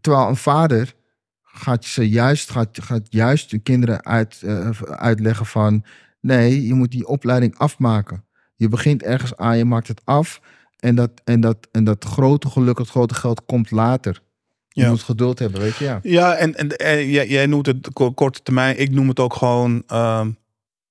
Terwijl 0.00 0.28
een 0.28 0.36
vader 0.36 0.94
gaat 1.42 1.84
ze 1.84 2.08
juist, 2.08 2.50
gaat, 2.50 2.78
gaat 2.82 3.06
juist 3.08 3.50
de 3.50 3.58
kinderen 3.58 4.04
uit, 4.04 4.42
eh, 4.42 4.70
uitleggen 4.80 5.46
van 5.46 5.84
nee, 6.20 6.66
je 6.66 6.74
moet 6.74 6.90
die 6.90 7.06
opleiding 7.06 7.58
afmaken. 7.58 8.24
Je 8.56 8.68
begint 8.68 9.02
ergens 9.02 9.36
aan, 9.36 9.58
je 9.58 9.64
maakt 9.64 9.88
het 9.88 10.00
af. 10.04 10.40
En 10.78 10.94
dat, 10.94 11.10
en 11.24 11.40
dat, 11.40 11.56
en 11.72 11.84
dat 11.84 12.04
grote 12.04 12.48
geluk, 12.48 12.78
het 12.78 12.88
grote 12.88 13.14
geld 13.14 13.44
komt 13.46 13.70
later. 13.70 14.22
Je 14.68 14.82
Ja. 14.82 14.88
moet 14.90 15.02
geduld 15.02 15.38
hebben, 15.38 15.60
weet 15.60 15.76
je. 15.76 15.84
Ja. 15.84 16.00
Ja, 16.02 16.34
en, 16.34 16.54
en, 16.56 16.76
en 16.76 17.08
jij, 17.08 17.28
jij 17.28 17.46
noemt 17.46 17.66
het 17.66 17.88
ko- 17.92 18.12
korte 18.12 18.42
termijn. 18.42 18.80
Ik 18.80 18.90
noem 18.90 19.08
het 19.08 19.18
ook 19.20 19.34
gewoon 19.34 19.82
ehm, 19.86 20.30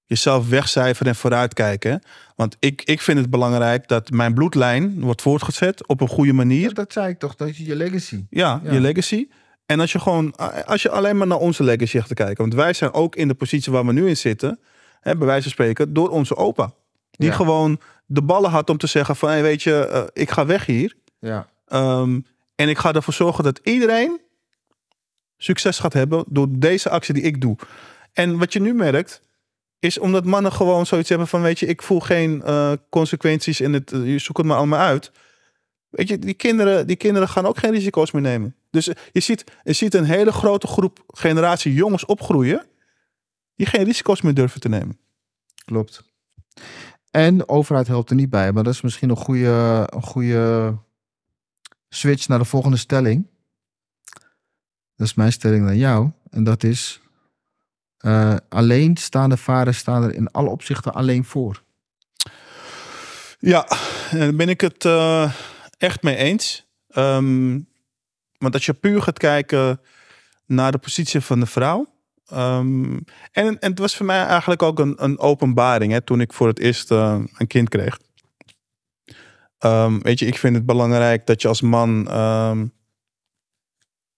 jezelf 0.06 0.50
wegcijferen 0.50 1.12
en 1.12 1.18
vooruitkijken. 1.18 2.02
Want 2.36 2.56
ik, 2.60 2.82
ik 2.82 3.02
vind 3.02 3.20
het 3.20 3.30
belangrijk 3.30 3.88
dat 3.88 4.10
mijn 4.10 4.34
bloedlijn 4.34 5.00
wordt 5.02 5.22
voortgezet 5.22 5.88
op 5.88 6.02
een 6.02 6.08
goede 6.08 6.34
manier. 6.34 6.68
Ja, 6.68 6.74
dat 6.74 6.94
zei 6.94 7.10
ik 7.10 7.20
toch, 7.20 7.36
dat 7.36 7.48
is 7.48 7.58
je 7.58 7.76
legacy. 7.76 8.26
Ja, 8.30 8.62
Ja. 8.64 8.72
je 8.74 8.80
legacy. 8.80 9.28
En 9.66 9.80
als 9.80 9.92
je 9.92 10.00
gewoon, 10.00 10.36
als 10.66 10.82
je 10.82 10.90
alleen 10.90 11.18
maar 11.18 11.28
naar 11.28 11.38
onze 11.38 11.64
legacy 11.64 11.98
gaat 12.00 12.08
te 12.08 12.14
kijken. 12.14 12.38
Want 12.38 12.54
wij 12.54 12.74
zijn 12.74 12.94
ook 12.94 13.16
in 13.16 13.28
de 13.28 13.34
positie 13.34 13.72
waar 13.72 13.86
we 13.86 13.94
nu 13.94 14.08
in 14.08 14.18
zitten, 14.18 14.60
hè, 15.02 15.16
bij 15.18 15.28
wijze 15.28 15.42
van 15.44 15.52
spreken, 15.52 15.94
door 15.94 16.10
onze 16.10 16.36
opa. 16.36 16.72
Die 17.12 17.30
Ja. 17.30 17.36
gewoon 17.36 17.80
de 18.06 18.22
ballen 18.22 18.50
had 18.50 18.70
om 18.70 18.78
te 18.78 18.88
zeggen 18.88 19.16
van, 19.16 19.30
hey, 19.30 19.42
weet 19.42 19.64
je, 19.64 19.86
eh, 19.86 20.04
ik 20.14 20.32
ga 20.32 20.46
weg 20.46 20.66
hier. 20.66 20.96
Ja, 21.20 21.48
Ehm, 21.66 22.20
en 22.56 22.70
ik 22.70 22.78
ga 22.78 22.94
ervoor 22.94 23.14
zorgen 23.14 23.44
dat 23.44 23.60
iedereen 23.64 24.22
succes 25.38 25.80
gaat 25.80 25.94
hebben 25.94 26.24
door 26.28 26.48
deze 26.50 26.90
actie 26.90 27.14
die 27.14 27.24
ik 27.24 27.42
doe. 27.42 27.56
En 28.14 28.38
wat 28.38 28.54
je 28.54 28.60
nu 28.62 28.74
merkt, 28.74 29.22
is 29.80 29.98
omdat 30.00 30.26
mannen 30.26 30.52
gewoon 30.52 30.86
zoiets 30.86 31.10
hebben 31.10 31.28
van, 31.28 31.42
weet 31.42 31.60
je, 31.60 31.66
ik 31.66 31.82
voel 31.82 32.00
geen 32.00 32.42
eh, 32.44 32.72
consequenties 32.90 33.62
in 33.62 33.74
het, 33.74 33.92
eh, 33.92 34.06
je 34.12 34.20
zoekt 34.20 34.38
het 34.38 34.46
maar 34.48 34.58
allemaal 34.58 34.80
uit. 34.80 35.12
Weet 35.90 36.08
je, 36.08 36.20
die 36.20 36.34
kinderen, 36.34 36.88
die 36.88 36.96
kinderen 36.96 37.28
gaan 37.30 37.46
ook 37.46 37.58
geen 37.58 37.72
risico's 37.72 38.12
meer 38.12 38.22
nemen. 38.22 38.56
Dus 38.72 38.88
eh, 38.88 38.96
je 39.12 39.20
ziet, 39.20 39.44
je 39.64 39.74
ziet 39.74 39.94
een 39.94 40.04
hele 40.04 40.32
grote 40.32 40.68
groep 40.68 41.04
generatie 41.08 41.74
jongens 41.74 42.06
opgroeien 42.06 42.66
die 43.60 43.68
geen 43.68 43.84
risico's 43.84 44.22
meer 44.22 44.34
durven 44.34 44.62
te 44.62 44.70
nemen. 44.70 45.00
klopt. 45.66 46.04
En 47.12 47.38
de 47.38 47.48
overheid 47.48 47.88
helpt 47.88 48.10
er 48.10 48.16
niet 48.16 48.30
bij, 48.30 48.52
maar 48.52 48.64
dat 48.64 48.74
is 48.74 48.82
misschien 48.82 49.10
een 49.10 49.16
goede, 49.16 49.88
een 49.90 50.02
goede 50.02 50.78
switch 51.90 52.28
naar 52.28 52.40
de 52.40 52.46
volgende 52.46 52.78
stelling. 52.78 53.28
Dat 54.96 55.08
is 55.08 55.14
mijn 55.14 55.32
stelling 55.32 55.66
naar 55.66 55.76
jou. 55.76 56.12
En 56.30 56.44
dat 56.44 56.64
is, 56.64 57.00
eh, 57.98 58.36
alleenstaande 58.50 59.38
vaders 59.38 59.78
staan 59.78 60.04
er 60.04 60.14
in 60.14 60.32
alle 60.32 60.50
opzichten 60.50 60.94
alleen 60.94 61.26
voor. 61.26 61.64
Ja, 63.40 63.68
en 64.12 64.20
daar 64.20 64.36
ben 64.36 64.50
ik 64.50 64.62
het 64.62 64.86
eh, 64.86 65.34
echt 65.78 66.04
mee 66.04 66.16
eens. 66.16 66.66
Ehm, 66.88 67.60
want 68.38 68.54
als 68.54 68.66
je 68.66 68.74
puur 68.74 69.02
gaat 69.02 69.20
kijken 69.20 69.82
naar 70.46 70.72
de 70.72 70.78
positie 70.78 71.22
van 71.22 71.40
de 71.40 71.46
vrouw. 71.46 71.98
Ehm, 72.30 72.98
en, 73.32 73.60
en 73.60 73.70
het 73.70 73.80
was 73.80 73.96
voor 73.96 74.06
mij 74.06 74.26
eigenlijk 74.26 74.64
ook 74.64 74.80
een, 74.80 75.04
een 75.04 75.20
openbaring 75.20 75.92
hè, 75.92 76.02
toen 76.02 76.22
ik 76.22 76.34
voor 76.34 76.48
het 76.48 76.60
eerst 76.60 76.92
eh, 76.92 77.20
een 77.38 77.48
kind 77.48 77.70
kreeg. 77.70 78.00
Ehm, 79.58 80.00
weet 80.00 80.20
je, 80.20 80.26
ik 80.26 80.38
vind 80.38 80.56
het 80.56 80.66
belangrijk 80.66 81.26
dat 81.26 81.42
je 81.42 81.48
als 81.48 81.62
man. 81.62 82.08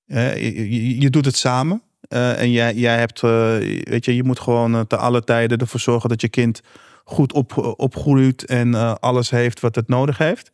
hè, 0.06 0.34
je, 0.34 1.10
doet 1.10 1.26
het 1.26 1.36
samen. 1.36 1.82
Eh, 2.02 2.41
en 2.41 2.52
jij, 2.52 2.74
jij 2.74 2.97
hebt, 2.97 3.24
eh, 3.24 3.58
weet 3.84 4.06
je, 4.06 4.15
je 4.15 4.24
moet 4.24 4.39
gewoon 4.39 4.88
te 4.88 4.97
alle 4.97 5.24
tijden 5.24 5.58
ervoor 5.58 5.80
zorgen 5.80 6.10
dat 6.10 6.21
je 6.21 6.30
kind 6.30 6.62
goed 7.04 7.34
op, 7.34 7.76
opgroeit 7.78 8.45
en 8.45 9.00
alles 9.00 9.30
heeft 9.30 9.60
wat 9.60 9.76
het 9.76 9.88
nodig 9.88 10.17
heeft. 10.17 10.52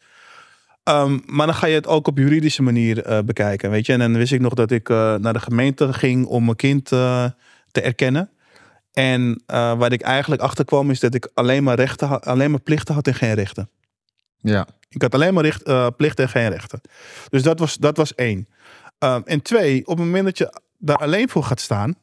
Maar 1.25 1.45
dan 1.45 1.53
ga 1.53 1.67
je 1.67 1.75
het 1.75 1.87
ook 1.87 2.07
op 2.07 2.17
juridische 2.17 2.63
manier 2.63 3.23
bekijken, 3.25 3.69
weet 3.69 3.85
je. 3.85 3.93
En 3.93 3.99
dan 3.99 4.13
wist 4.13 4.31
ik 4.31 4.39
nog 4.39 4.53
dat 4.53 4.71
ik 4.71 4.89
naar 4.89 5.33
de 5.33 5.39
gemeente 5.39 5.93
ging 5.93 6.25
om 6.25 6.43
mijn 6.43 6.55
kind 6.55 6.91
te 7.77 7.83
erkennen. 7.83 8.29
En 8.91 9.43
eh, 9.45 9.77
waar 9.77 9.91
ik 9.91 10.01
eigenlijk 10.01 10.41
achter 10.41 10.65
kwam 10.65 10.89
is 10.89 10.99
dat 10.99 11.13
ik 11.13 11.29
alleen 11.33 11.63
maar, 11.63 11.75
rechten, 11.75 12.21
alleen 12.21 12.51
maar 12.51 12.59
plichten 12.59 12.93
had 12.93 13.07
en 13.07 13.13
geen 13.13 13.33
rechten. 13.33 13.69
Ja, 14.37 14.67
Ik 14.89 15.01
had 15.01 15.13
alleen 15.13 15.33
maar 15.33 15.43
richt, 15.43 15.63
eh, 15.63 15.87
plichten 15.97 16.23
en 16.23 16.29
geen 16.29 16.49
rechten. 16.49 16.81
Dus 17.29 17.43
dat 17.43 17.59
was, 17.59 17.77
dat 17.77 17.97
was 17.97 18.15
één. 18.15 18.47
Ehm, 18.99 19.21
en 19.25 19.41
twee, 19.41 19.81
op 19.81 19.97
het 19.97 20.05
moment 20.05 20.25
dat 20.25 20.37
je 20.37 20.61
daar 20.77 20.97
alleen 20.97 21.29
voor 21.29 21.43
gaat 21.43 21.59
staan, 21.59 21.95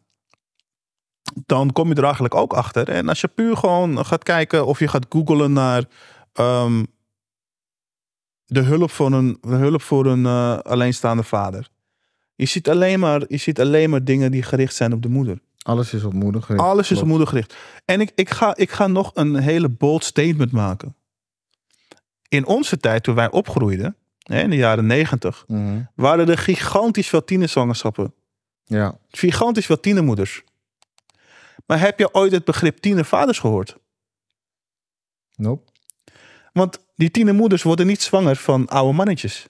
dan 1.46 1.72
kom 1.72 1.88
je 1.88 1.94
er 1.94 2.04
eigenlijk 2.04 2.34
ook 2.34 2.52
achter. 2.52 2.88
En 2.88 3.08
als 3.08 3.20
je 3.20 3.28
puur 3.28 3.56
gewoon 3.56 4.06
gaat 4.06 4.22
kijken 4.22 4.66
of 4.66 4.78
je 4.78 4.88
gaat 4.88 5.06
googlen 5.08 5.52
naar 5.52 5.84
ehm, 6.32 6.84
de 8.44 8.60
hulp 8.60 8.90
voor 8.90 9.12
een, 9.12 9.38
de 9.40 9.56
hulp 9.56 9.82
voor 9.82 10.06
een 10.06 10.26
eh, 10.26 10.58
alleenstaande 10.58 11.22
vader. 11.22 11.68
Je 12.34 12.46
ziet, 12.46 12.68
alleen 12.68 13.00
maar, 13.00 13.22
je 13.28 13.36
ziet 13.36 13.60
alleen 13.60 13.90
maar 13.90 14.04
dingen 14.04 14.30
die 14.30 14.42
gericht 14.42 14.74
zijn 14.74 14.92
op 14.92 15.02
de 15.02 15.08
moeder. 15.08 15.38
Alles 15.64 15.92
is 15.94 16.04
op 16.04 16.12
moeder 16.12 16.42
gericht. 16.42 16.64
Alles 16.64 16.90
is 16.90 17.00
op 17.00 17.06
moeder 17.06 17.26
gericht. 17.26 17.54
En 17.84 18.00
ik, 18.00 18.12
ik, 18.14 18.30
ga, 18.30 18.56
ik 18.56 18.70
ga 18.70 18.86
nog 18.86 19.10
een 19.14 19.36
hele 19.36 19.68
bold 19.68 20.04
statement 20.04 20.52
maken. 20.52 20.96
In 22.28 22.46
onze 22.46 22.76
tijd, 22.76 23.02
toen 23.02 23.14
wij 23.14 23.30
opgroeiden, 23.30 23.96
hè, 24.18 24.40
in 24.42 24.50
de 24.50 24.56
jaren 24.56 24.86
negentig, 24.86 25.44
Mhm. 25.46 25.82
waren 25.94 26.28
er 26.28 26.38
gigantisch 26.38 27.08
veel 27.08 27.24
tienerzwangerschappen. 27.24 28.14
Ja, 28.64 28.98
Gigantisch 29.10 29.66
veel 29.66 29.80
tienermoeders. 29.80 30.42
Maar 31.66 31.80
heb 31.80 31.98
je 31.98 32.14
ooit 32.14 32.32
het 32.32 32.44
begrip 32.44 32.78
tienervaders 32.78 33.38
gehoord? 33.38 33.76
nope. 35.36 35.70
Want 36.52 36.78
die 36.94 37.10
tienermoeders 37.10 37.62
worden 37.62 37.86
niet 37.86 38.02
zwanger 38.02 38.36
van 38.36 38.68
oude 38.68 38.92
mannetjes. 38.96 39.46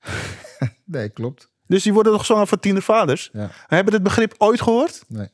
Nee, 0.84 1.08
klopt. 1.08 1.50
Dus 1.66 1.82
die 1.82 1.92
worden 1.92 2.12
toch 2.12 2.24
zwanger 2.24 2.46
van 2.46 2.60
tienervaders? 2.60 3.30
Ja. 3.32 3.50
Hebben 3.66 3.94
het 3.94 4.02
begrip 4.02 4.34
ooit 4.38 4.60
gehoord? 4.60 5.04
Nee. 5.08 5.28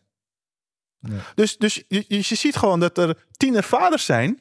Nee. 1.01 1.21
Dus, 1.35 1.57
dus 1.57 1.85
je, 1.89 2.05
je 2.09 2.23
ziet 2.23 2.57
gewoon 2.57 2.81
dat 2.81 2.99
er 2.99 3.27
tienervaders 3.37 4.05
zijn. 4.05 4.41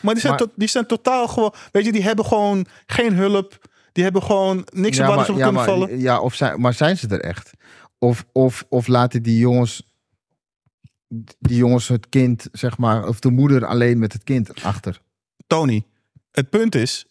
Maar 0.00 0.14
die 0.14 0.22
zijn, 0.22 0.34
Maar- 0.34 0.46
die 0.54 0.68
zijn 0.68 0.86
totaal 0.86 1.28
gewoon... 1.28 1.54
Weet 1.72 1.84
je, 1.84 1.92
die 1.92 2.02
hebben 2.02 2.24
gewoon 2.24 2.66
geen 2.86 3.14
hulp. 3.14 3.68
Die 3.92 4.04
hebben 4.04 4.22
gewoon 4.22 4.66
niks 4.72 5.00
op 5.00 5.06
waar 5.06 5.24
ze 5.24 5.32
op 5.32 5.38
ja, 5.38 5.44
kunnen 5.44 5.62
maar, 5.62 5.64
vallen. 5.64 6.00
ja 6.00 6.20
of 6.20 6.34
zijn, 6.34 6.60
maar 6.60 6.74
zijn 6.74 6.96
ze 6.96 7.08
er 7.08 7.20
echt? 7.20 7.50
Of, 7.98 8.26
of, 8.32 8.64
of 8.68 8.86
laten 8.86 9.22
die 9.22 9.38
jongens, 9.38 9.82
die 11.38 11.56
jongens 11.56 11.88
het 11.88 12.08
kind, 12.08 12.48
zeg 12.52 12.78
maar, 12.78 13.08
of 13.08 13.20
de 13.20 13.30
moeder 13.30 13.66
alleen 13.66 13.98
met 13.98 14.12
het 14.12 14.24
kind 14.24 14.62
achter? 14.62 15.00
Tony, 15.46 15.84
het 16.30 16.50
punt 16.50 16.74
is... 16.74 17.06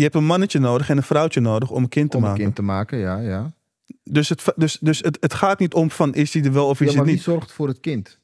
Je 0.00 0.06
hebt 0.06 0.18
een 0.18 0.24
mannetje 0.26 0.58
nodig 0.58 0.88
en 0.88 0.96
een 0.96 1.02
vrouwtje 1.02 1.40
nodig 1.40 1.70
om 1.70 1.82
een 1.82 1.88
kind 1.88 2.10
te 2.10 2.16
Om 2.16 2.22
een 2.22 2.28
maken. 2.28 2.44
kind 2.44 2.56
te 2.56 2.62
maken, 2.62 2.98
ja, 2.98 3.18
ja. 3.18 3.52
Dus, 4.04 4.28
het, 4.28 4.44
dus, 4.56 4.78
dus 4.80 4.98
het, 4.98 5.16
het 5.20 5.34
gaat 5.34 5.58
niet 5.58 5.74
om 5.74 5.90
van 5.90 6.14
is 6.14 6.30
die 6.30 6.44
er 6.44 6.52
wel 6.52 6.66
of 6.68 6.72
is 6.72 6.78
ja 6.78 6.86
hij 6.86 6.94
maar 6.96 7.04
wie 7.04 7.14
niet. 7.14 7.22
zorgt 7.22 7.52
voor 7.52 7.68
het 7.68 7.80
kind? 7.80 8.18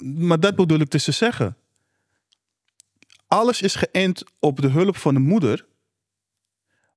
Maar 0.00 0.40
dat 0.40 0.56
bedoel 0.56 0.78
ik 0.80 0.90
dus 0.90 1.04
te 1.04 1.12
zeggen. 1.12 1.56
Alles 3.26 3.62
is 3.62 3.74
geënt 3.74 4.22
op 4.38 4.60
de 4.60 4.68
hulp 4.68 4.96
van 4.96 5.14
de 5.14 5.20
moeder. 5.20 5.66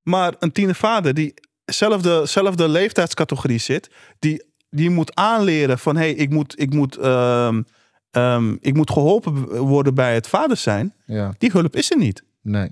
Maar 0.04 0.36
een 0.40 0.52
tienervader 0.52 1.14
die 1.14 1.34
zelfde, 1.66 2.26
zelfde 2.26 2.68
leeftijdscategorie 2.70 3.60
zit, 3.60 3.90
die, 4.20 4.44
die 4.70 4.90
moet 4.90 5.16
aanleren 5.16 5.80
van 5.80 5.96
hé, 5.96 6.02
hey, 6.02 6.14
ik, 6.14 6.30
moet, 6.30 6.60
ik, 6.62 6.74
moet, 6.74 6.98
ehm, 6.98 7.62
ehm, 8.12 8.56
ik 8.60 8.74
moet 8.74 8.92
geholpen 8.92 9.58
worden 9.58 9.94
bij 9.94 10.14
het 10.14 10.28
vader 10.28 10.58
zijn. 10.58 10.94
Ja, 11.06 11.34
Die 11.38 11.52
hulp 11.52 11.76
is 11.76 11.92
er 11.92 11.98
niet. 11.98 12.24
nee. 12.42 12.70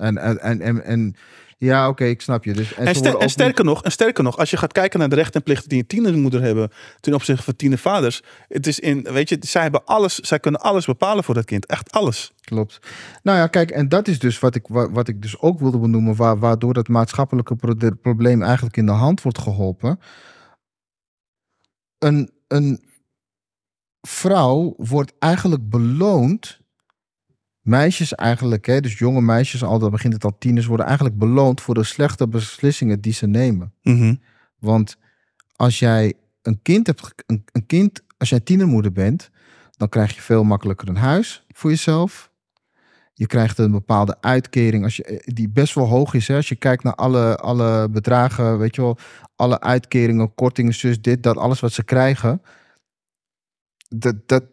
En, 0.00 0.18
en, 0.18 0.60
en, 0.60 0.84
en, 0.84 1.14
ja, 1.58 1.88
oké, 1.88 2.04
ik 2.04 2.20
snap 2.20 2.44
je. 2.44 2.52
Dus, 2.52 2.74
en, 2.74 2.94
ster- 2.94 3.30
sterker 3.30 3.64
nog, 3.64 3.82
en 3.84 3.92
sterker 3.92 4.24
nog, 4.24 4.36
als 4.38 4.50
je 4.50 4.56
gaat 4.56 4.72
kijken 4.72 4.98
naar 4.98 5.08
de 5.08 5.14
rechten 5.14 5.34
en 5.34 5.42
plichten 5.42 5.68
die 5.68 5.78
een 5.78 5.86
tienermoeder 5.86 6.42
hebben 6.42 6.70
ten 7.00 7.14
opzichte 7.14 7.42
van 7.42 7.56
tienervaders. 7.56 8.22
Het 8.48 8.66
is 8.66 8.78
in, 8.80 9.02
weet 9.02 9.28
je, 9.28 9.36
zij 9.40 9.62
hebben 9.62 9.84
alles, 9.84 10.14
zij 10.18 10.38
kunnen 10.40 10.60
alles 10.60 10.84
bepalen 10.86 11.24
voor 11.24 11.34
dat 11.34 11.44
kind. 11.44 11.66
Echt 11.66 11.92
alles. 11.92 12.32
Klopt. 12.40 12.78
Nou 13.22 13.38
ja, 13.38 13.46
kijk, 13.46 13.70
en 13.70 13.88
dat 13.88 14.08
is 14.08 14.18
dus 14.18 14.38
wat 14.38 14.54
ik, 14.54 14.66
wa- 14.66 14.90
wat 14.90 15.08
ik 15.08 15.22
dus 15.22 15.38
ook 15.40 15.58
wilde 15.58 15.78
benoemen, 15.78 16.16
waar, 16.16 16.38
waardoor 16.38 16.74
dat 16.74 16.88
maatschappelijke 16.88 17.56
pro- 17.56 17.90
probleem 18.02 18.42
eigenlijk 18.42 18.76
in 18.76 18.86
de 18.86 18.92
hand 18.92 19.22
wordt 19.22 19.38
geholpen. 19.38 20.00
Een, 21.98 22.30
een 22.48 22.84
vrouw 24.08 24.74
wordt 24.76 25.12
eigenlijk 25.18 25.70
beloond, 25.70 26.59
meisjes 27.60 28.14
eigenlijk, 28.14 28.66
hè, 28.66 28.80
dus 28.80 28.98
jonge 28.98 29.20
meisjes, 29.20 29.64
al 29.64 29.78
dan 29.78 29.90
begint 29.90 30.12
het 30.12 30.24
al 30.24 30.38
tieners, 30.38 30.66
worden 30.66 30.86
eigenlijk 30.86 31.18
beloond 31.18 31.60
voor 31.60 31.74
de 31.74 31.84
slechte 31.84 32.28
beslissingen 32.28 33.00
die 33.00 33.12
ze 33.12 33.26
nemen. 33.26 33.74
Want 34.58 34.96
als 35.56 35.78
jij 35.78 36.14
een 36.42 36.62
kind 36.62 36.86
hebt, 36.86 37.14
een 37.26 37.66
kind, 37.66 38.02
als 38.18 38.28
jij 38.28 38.40
tienermoeder 38.40 38.92
bent, 38.92 39.30
dan 39.70 39.88
krijg 39.88 40.14
je 40.14 40.20
veel 40.20 40.44
makkelijker 40.44 40.88
een 40.88 40.96
huis 40.96 41.44
voor 41.48 41.70
jezelf. 41.70 42.30
Je 43.14 43.26
krijgt 43.26 43.58
een 43.58 43.70
bepaalde 43.70 44.16
uitkering 44.20 44.84
als 44.84 44.96
je, 44.96 45.04
eh, 45.04 45.34
die 45.34 45.48
best 45.48 45.74
wel 45.74 45.86
hoog 45.86 46.14
is. 46.14 46.28
Hè? 46.28 46.36
Als 46.36 46.48
je 46.48 46.56
kijkt 46.56 46.82
naar 46.82 46.94
alle, 46.94 47.36
alle 47.36 47.88
bedragen, 47.88 48.58
weet 48.58 48.74
je 48.74 48.82
wel, 48.82 48.98
alle 49.36 49.60
uitkeringen, 49.60 50.34
kortingen, 50.34 50.74
zus, 50.74 51.00
dit, 51.00 51.22
dat, 51.22 51.36
alles 51.36 51.60
wat 51.60 51.72
ze 51.72 51.84
krijgen. 51.84 52.42
Dat, 53.88 54.28
dat, 54.28 54.44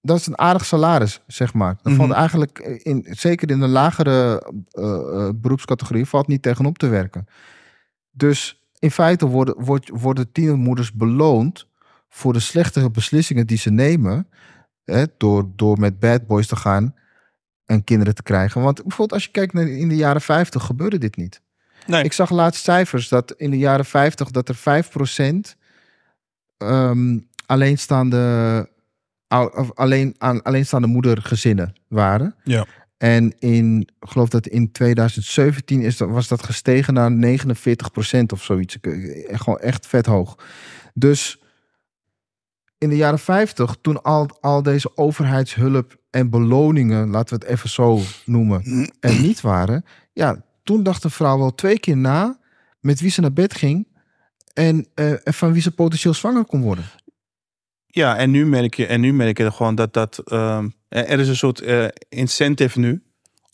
dat 0.00 0.18
is 0.18 0.26
een 0.26 0.38
aardig 0.38 0.64
salaris, 0.64 1.20
zeg 1.26 1.54
maar. 1.54 1.76
Dat 1.82 1.92
valt 1.92 2.08
Mhm. 2.08 2.18
eigenlijk, 2.18 2.58
in, 2.82 3.06
zeker 3.10 3.50
in 3.50 3.60
de 3.60 3.68
lagere 3.68 4.42
eh, 4.70 5.28
beroepscategorie, 5.34 6.04
valt 6.04 6.26
niet 6.26 6.42
tegenop 6.42 6.78
te 6.78 6.88
werken. 6.88 7.26
Dus 8.10 8.64
in 8.78 8.90
feite 8.90 9.26
worden, 9.26 9.54
wordt, 9.64 9.88
worden 9.92 10.32
tienermoeders 10.32 10.92
beloond 10.92 11.66
voor 12.08 12.32
de 12.32 12.40
slechte 12.40 12.90
beslissingen 12.90 13.46
die 13.46 13.58
ze 13.58 13.70
nemen. 13.70 14.28
Hè, 14.84 15.04
door, 15.16 15.48
door 15.56 15.78
met 15.78 15.98
bad 15.98 16.26
boys 16.26 16.46
te 16.46 16.56
gaan 16.56 16.94
en 17.64 17.84
kinderen 17.84 18.14
te 18.14 18.22
krijgen. 18.22 18.62
Want 18.62 18.74
bijvoorbeeld 18.74 19.12
als 19.12 19.24
je 19.24 19.30
kijkt 19.30 19.52
naar 19.52 19.68
in 19.68 19.88
de 19.88 19.96
jaren 19.96 20.20
50 20.20 20.64
gebeurde 20.64 20.98
dit 20.98 21.16
niet. 21.16 21.40
Nee. 21.86 22.04
Ik 22.04 22.12
zag 22.12 22.30
laatst 22.30 22.64
cijfers 22.64 23.08
dat 23.08 23.32
in 23.32 23.50
de 23.50 23.58
jaren 23.58 23.84
50 23.84 24.30
dat 24.30 24.48
er 24.48 24.56
5% 24.56 25.56
ehm 26.58 27.18
alleenstaande, 27.46 28.68
alleen, 29.74 30.14
aan, 30.18 30.42
alleenstaande 30.42 30.86
moedergezinnen 30.86 31.72
waren. 31.88 32.34
Ja. 32.44 32.66
En 32.96 33.34
in, 33.38 33.80
ik 33.80 34.08
geloof 34.08 34.28
dat 34.28 34.46
in 34.46 34.72
2017 34.72 35.82
is 35.82 35.96
dat, 35.96 36.08
was 36.08 36.28
dat 36.28 36.42
gestegen 36.42 36.94
naar 36.94 37.38
49% 38.20 38.22
of 38.26 38.42
zoiets. 38.42 38.76
Gewoon 39.26 39.58
echt 39.58 39.86
vet 39.86 40.06
hoog. 40.06 40.38
Dus 40.94 41.42
in 42.78 42.88
de 42.88 42.96
jaren 42.96 43.18
50, 43.18 43.76
toen 43.80 44.02
al, 44.02 44.28
al 44.40 44.62
deze 44.62 44.96
overheidshulp 44.96 45.96
en 46.10 46.30
beloningen, 46.30 47.10
laten 47.10 47.38
we 47.38 47.44
het 47.44 47.54
even 47.54 47.68
zo 47.68 48.00
noemen, 48.24 48.62
er 49.00 49.20
niet 49.20 49.40
waren. 49.40 49.84
Ja, 50.12 50.44
toen 50.62 50.82
dacht 50.82 51.02
de 51.02 51.10
vrouw 51.10 51.38
wel 51.38 51.54
twee 51.54 51.78
keer 51.78 51.96
na 51.96 52.38
met 52.80 53.00
wie 53.00 53.10
ze 53.10 53.20
naar 53.20 53.32
bed 53.32 53.54
ging 53.54 53.88
en, 54.52 54.86
eh, 54.94 55.10
en 55.10 55.34
van 55.34 55.52
wie 55.52 55.62
ze 55.62 55.70
potentieel 55.70 56.14
zwanger 56.14 56.44
kon 56.44 56.60
worden. 56.60 56.84
Ja, 57.92 58.16
en 58.16 58.30
nu 58.30 58.46
merk 58.46 58.74
je, 58.74 58.86
en 58.86 59.00
nu 59.00 59.12
merk 59.12 59.38
je 59.38 59.50
gewoon 59.52 59.74
dat 59.74 59.92
dat. 59.92 60.18
ehm, 60.24 60.68
er 60.88 61.18
is 61.18 61.28
een 61.28 61.36
soort 61.36 61.60
eh, 61.60 61.84
incentive 62.08 62.78
nu. 62.78 63.02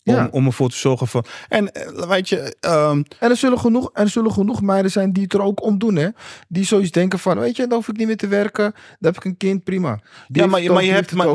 Om, 0.03 0.13
Ja. 0.13 0.27
om 0.31 0.45
ervoor 0.45 0.69
te 0.69 0.75
zorgen 0.77 1.07
van. 1.07 1.25
En 1.49 1.71
eh, 1.73 2.07
weet 2.09 2.29
je, 2.29 2.55
ehm, 2.59 3.03
En 3.19 3.29
er 3.29 3.35
zullen, 3.37 3.59
genoeg, 3.59 3.89
er 3.93 4.09
zullen 4.09 4.31
genoeg 4.31 4.61
meiden 4.61 4.91
zijn 4.91 5.13
die 5.13 5.23
het 5.23 5.33
er 5.33 5.41
ook 5.41 5.63
om 5.63 5.77
doen, 5.77 5.95
hè? 5.95 6.07
Die 6.47 6.63
zoiets 6.65 6.91
denken 6.91 7.19
van, 7.19 7.39
weet 7.39 7.55
je, 7.55 7.61
dan 7.67 7.77
hoef 7.77 7.87
ik 7.87 7.97
niet 7.97 8.07
meer 8.07 8.17
te 8.17 8.27
werken. 8.27 8.63
Dan 8.73 9.13
heb 9.13 9.15
ik 9.15 9.23
een 9.25 9.37
kind, 9.37 9.63
prima. 9.63 9.99
Die 10.27 10.41
ja, 10.41 10.47
maar, 10.47 10.63
maar 10.73 10.83
je 10.83 10.91
hebt. 10.91 11.11
Maar, 11.13 11.27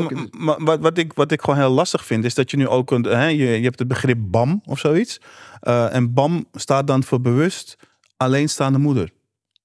maar- 0.57 0.79
wat, 0.79 0.97
ik, 0.97 1.13
wat 1.13 1.31
ik 1.31 1.41
gewoon 1.41 1.59
heel 1.59 1.69
lastig 1.69 2.05
vind, 2.05 2.25
is 2.25 2.33
dat 2.33 2.51
je 2.51 2.57
nu 2.57 2.67
ook. 2.67 2.91
Een, 2.91 3.03
hè, 3.03 3.25
je, 3.27 3.45
je 3.45 3.63
hebt 3.63 3.79
het 3.79 3.87
begrip 3.87 4.17
BAM 4.21 4.61
of 4.65 4.79
zoiets. 4.79 5.21
Eh, 5.59 5.95
en 5.95 6.13
BAM 6.13 6.45
staat 6.53 6.87
dan 6.87 7.03
voor 7.03 7.21
bewust 7.21 7.75
alleenstaande 8.17 8.77
moeder. 8.79 9.09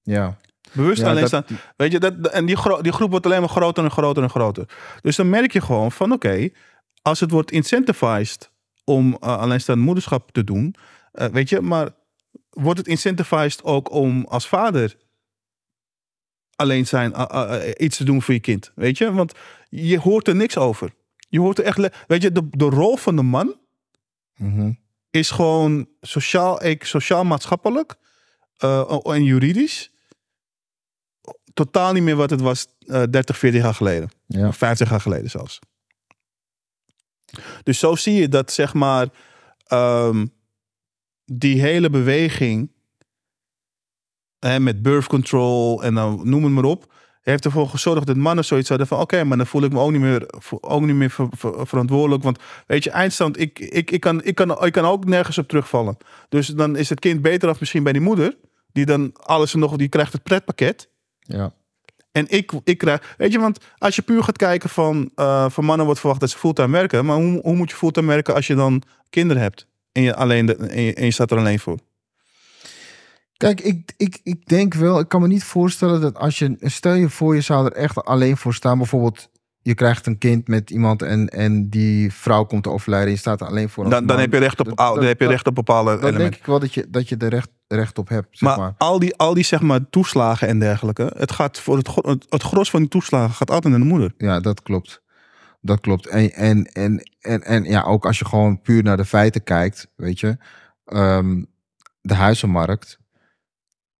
Ja. 0.03 0.37
Bewust 0.71 1.01
Ja, 1.01 1.09
alleenstaande. 1.09 1.47
dat- 1.47 1.57
Weet 1.75 1.91
je, 1.91 1.99
dat, 1.99 2.27
en 2.27 2.45
die, 2.45 2.55
gro- 2.55 2.81
die 2.81 2.91
groep 2.91 3.09
wordt 3.11 3.25
alleen 3.25 3.39
maar 3.39 3.49
groter 3.49 3.83
en 3.83 3.91
groter 3.91 4.23
en 4.23 4.29
groter. 4.29 4.65
Dus 5.01 5.15
dan 5.15 5.29
merk 5.29 5.51
je 5.53 5.61
gewoon 5.61 5.91
van 5.91 6.11
oké, 6.11 6.49
als 7.01 7.19
het 7.19 7.31
wordt 7.31 7.51
incentivized 7.51 8.51
om 8.83 9.17
eh, 9.19 9.37
alleenstaande 9.37 9.83
moederschap 9.83 10.31
te 10.31 10.43
doen, 10.43 10.75
eh, 11.11 11.27
weet 11.27 11.49
je, 11.49 11.61
maar 11.61 11.89
wordt 12.49 12.79
het 12.79 12.87
incentivized 12.87 13.63
ook 13.63 13.91
om 13.91 14.25
als 14.25 14.47
vader 14.47 14.95
alleen 16.55 16.87
zijn, 16.87 17.13
eh, 17.13 17.55
iets 17.77 17.97
te 17.97 18.03
doen 18.03 18.21
voor 18.21 18.33
je 18.33 18.39
kind, 18.39 18.71
weet 18.75 18.97
je? 18.97 19.13
Want 19.13 19.33
je 19.69 19.99
hoort 19.99 20.27
er 20.27 20.35
niks 20.35 20.57
over. 20.57 20.93
Je 21.29 21.39
hoort 21.39 21.57
er 21.59 21.63
echt, 21.65 21.77
weet 22.07 22.21
je, 22.21 22.31
de, 22.31 22.47
de 22.49 22.65
rol 22.65 22.97
van 22.97 23.15
de 23.15 23.21
man 23.21 23.57
Mhm. 24.35 24.71
is 25.09 25.31
gewoon 25.31 25.87
sociaal, 26.01 26.63
ik, 26.65 26.83
sociaal-maatschappelijk 26.83 27.95
eh, 28.57 28.97
en 29.03 29.23
juridisch 29.23 29.91
totaal 31.65 31.93
niet 31.93 32.03
meer 32.03 32.15
wat 32.15 32.29
het 32.29 32.41
was 32.41 32.67
eh 32.85 33.03
30, 33.09 33.37
40 33.37 33.61
jaar 33.61 33.73
geleden. 33.73 34.09
Ja. 34.25 34.47
Of 34.47 34.57
50 34.57 34.89
jaar 34.89 35.01
geleden 35.01 35.29
zelfs. 35.29 35.59
Dus 37.63 37.79
zo 37.79 37.95
zie 37.95 38.13
je 38.13 38.29
dat, 38.29 38.51
zeg 38.51 38.73
maar, 38.73 39.07
ehm, 39.67 40.25
die 41.25 41.61
hele 41.61 41.89
beweging 41.89 42.71
hè, 44.39 44.59
met 44.59 44.81
birth 44.81 45.07
control 45.07 45.83
en 45.83 45.93
dan 45.93 46.21
noem 46.23 46.43
het 46.43 46.53
maar 46.53 46.63
op, 46.63 46.93
heeft 47.21 47.45
ervoor 47.45 47.69
gezorgd 47.69 48.07
dat 48.07 48.15
mannen 48.15 48.45
zoiets 48.45 48.69
hadden 48.69 48.87
van, 48.87 48.99
oké, 48.99 49.23
maar 49.23 49.37
dan 49.37 49.47
voel 49.47 49.63
ik 49.63 49.71
me 49.71 49.79
ook 49.79 49.91
niet 49.91 50.01
meer, 50.01 50.25
ook 50.61 50.81
niet 50.81 50.95
meer 50.95 51.09
ver- 51.09 51.29
ver- 51.31 51.67
verantwoordelijk, 51.67 52.23
want 52.23 52.39
weet 52.67 52.83
je, 52.83 52.89
eindstand, 52.89 53.39
ik, 53.39 53.59
ik, 53.59 53.91
ik, 53.91 53.99
kan, 53.99 54.23
ik, 54.23 54.35
kan, 54.35 54.65
ik 54.65 54.71
kan 54.71 54.85
ook 54.85 55.05
nergens 55.05 55.37
op 55.37 55.47
terugvallen. 55.47 55.97
Dus 56.29 56.47
dan 56.47 56.75
is 56.75 56.89
het 56.89 56.99
kind 56.99 57.21
beter 57.21 57.49
af 57.49 57.59
misschien 57.59 57.83
bij 57.83 57.93
die 57.93 58.01
moeder, 58.01 58.37
die 58.71 58.85
dan 58.85 59.13
alles 59.13 59.53
nog, 59.53 59.75
die 59.75 59.89
krijgt 59.89 60.13
het 60.13 60.23
pretpakket. 60.23 60.89
Ja. 61.29 61.53
En 62.11 62.25
ik, 62.29 62.51
ik 62.63 62.77
krijg, 62.77 63.15
weet 63.17 63.31
je, 63.31 63.39
want 63.39 63.59
als 63.77 63.95
je 63.95 64.01
puur 64.01 64.23
gaat 64.23 64.37
kijken 64.37 64.69
van, 64.69 65.11
eh, 65.15 65.49
van 65.49 65.65
mannen 65.65 65.85
wordt 65.85 65.99
verwacht 65.99 66.21
dat 66.21 66.29
ze 66.29 66.37
fulltime 66.37 66.71
werken, 66.71 67.05
maar 67.05 67.15
hoe, 67.15 67.39
hoe 67.41 67.55
moet 67.55 67.69
je 67.69 67.75
fulltime 67.75 68.07
werken 68.07 68.33
als 68.35 68.47
je 68.47 68.55
dan 68.55 68.83
kinderen 69.09 69.41
hebt 69.43 69.67
en 69.91 70.01
je, 70.01 70.15
alleen 70.15 70.45
de, 70.45 70.55
en 70.55 70.81
je, 70.81 70.93
en 70.93 71.05
je 71.05 71.11
staat 71.11 71.31
er 71.31 71.37
alleen 71.37 71.59
voor? 71.59 71.77
Kijk, 73.37 73.61
ik, 73.61 73.93
ik, 73.97 74.19
ik 74.23 74.45
denk 74.45 74.73
wel, 74.73 74.99
ik 74.99 75.07
kan 75.07 75.21
me 75.21 75.27
niet 75.27 75.43
voorstellen 75.43 76.01
dat 76.01 76.17
als 76.17 76.39
je, 76.39 76.55
stel 76.59 76.93
je 76.93 77.09
voor, 77.09 77.35
je 77.35 77.41
zou 77.41 77.65
er 77.65 77.71
echt 77.71 78.05
alleen 78.05 78.37
voor 78.37 78.53
staan. 78.53 78.77
Bijvoorbeeld, 78.77 79.29
je 79.69 79.75
krijgt 79.75 80.05
een 80.07 80.17
kind 80.17 80.47
met 80.47 80.69
iemand 80.69 81.01
en, 81.01 81.27
en 81.29 81.69
die 81.69 82.13
vrouw 82.13 82.43
komt 82.45 82.63
te 82.63 82.69
overlijden 82.69 83.07
en 83.07 83.13
je 83.13 83.19
staat 83.19 83.41
er 83.41 83.47
alleen 83.47 83.69
voor. 83.69 83.83
als 83.83 83.93
Dan, 83.93 84.05
dan 84.05 84.19
heb 84.19 84.33
je 84.33 84.39
recht 84.39 84.59
op, 84.59 84.65
dan 84.65 84.75
dat- 84.95 85.03
heb 85.03 85.19
je 85.19 85.27
recht 85.27 85.47
op 85.47 85.55
bepaalde 85.55 85.91
Dan 85.91 85.99
denk 86.01 86.13
elementen. 86.13 86.39
ik 86.39 86.45
wel 86.45 86.59
dat 86.59 86.73
je, 86.73 86.85
dat 86.89 87.09
je 87.09 87.17
er 87.17 87.29
recht, 87.29 87.49
recht 87.67 87.97
op 87.97 88.09
hebt, 88.09 88.27
zeg 88.37 88.49
Maar, 88.49 88.57
maar. 88.59 88.73
al 88.77 88.99
die, 88.99 89.15
al 89.15 89.33
die 89.33 89.43
zeg 89.43 89.61
maar 89.61 89.89
toeslagen 89.89 90.47
en 90.47 90.59
dergelijke, 90.59 91.13
het 91.17 91.31
gaat 91.31 91.59
voor 91.59 91.77
het, 91.77 91.87
het, 91.95 92.25
het 92.29 92.43
gros 92.43 92.69
van 92.69 92.79
die 92.79 92.89
toeslagen 92.89 93.33
gaat 93.35 93.51
altijd 93.51 93.73
naar 93.73 93.81
de 93.81 93.87
moeder. 93.89 94.13
Ja, 94.17 94.39
dat 94.39 94.61
klopt. 94.61 95.01
Dat 95.61 95.79
klopt. 95.79 96.07
En, 96.07 96.31
en, 96.33 96.63
en, 96.65 97.03
en, 97.19 97.43
en 97.43 97.63
ja, 97.63 97.83
ook 97.83 98.05
als 98.05 98.19
je 98.19 98.25
gewoon 98.25 98.61
puur 98.61 98.83
naar 98.83 98.97
de 98.97 99.05
feiten 99.05 99.43
kijkt, 99.43 99.87
weet 99.95 100.19
je, 100.19 100.37
ehm, 100.85 101.43
de 102.01 102.13
huizenmarkt. 102.13 102.97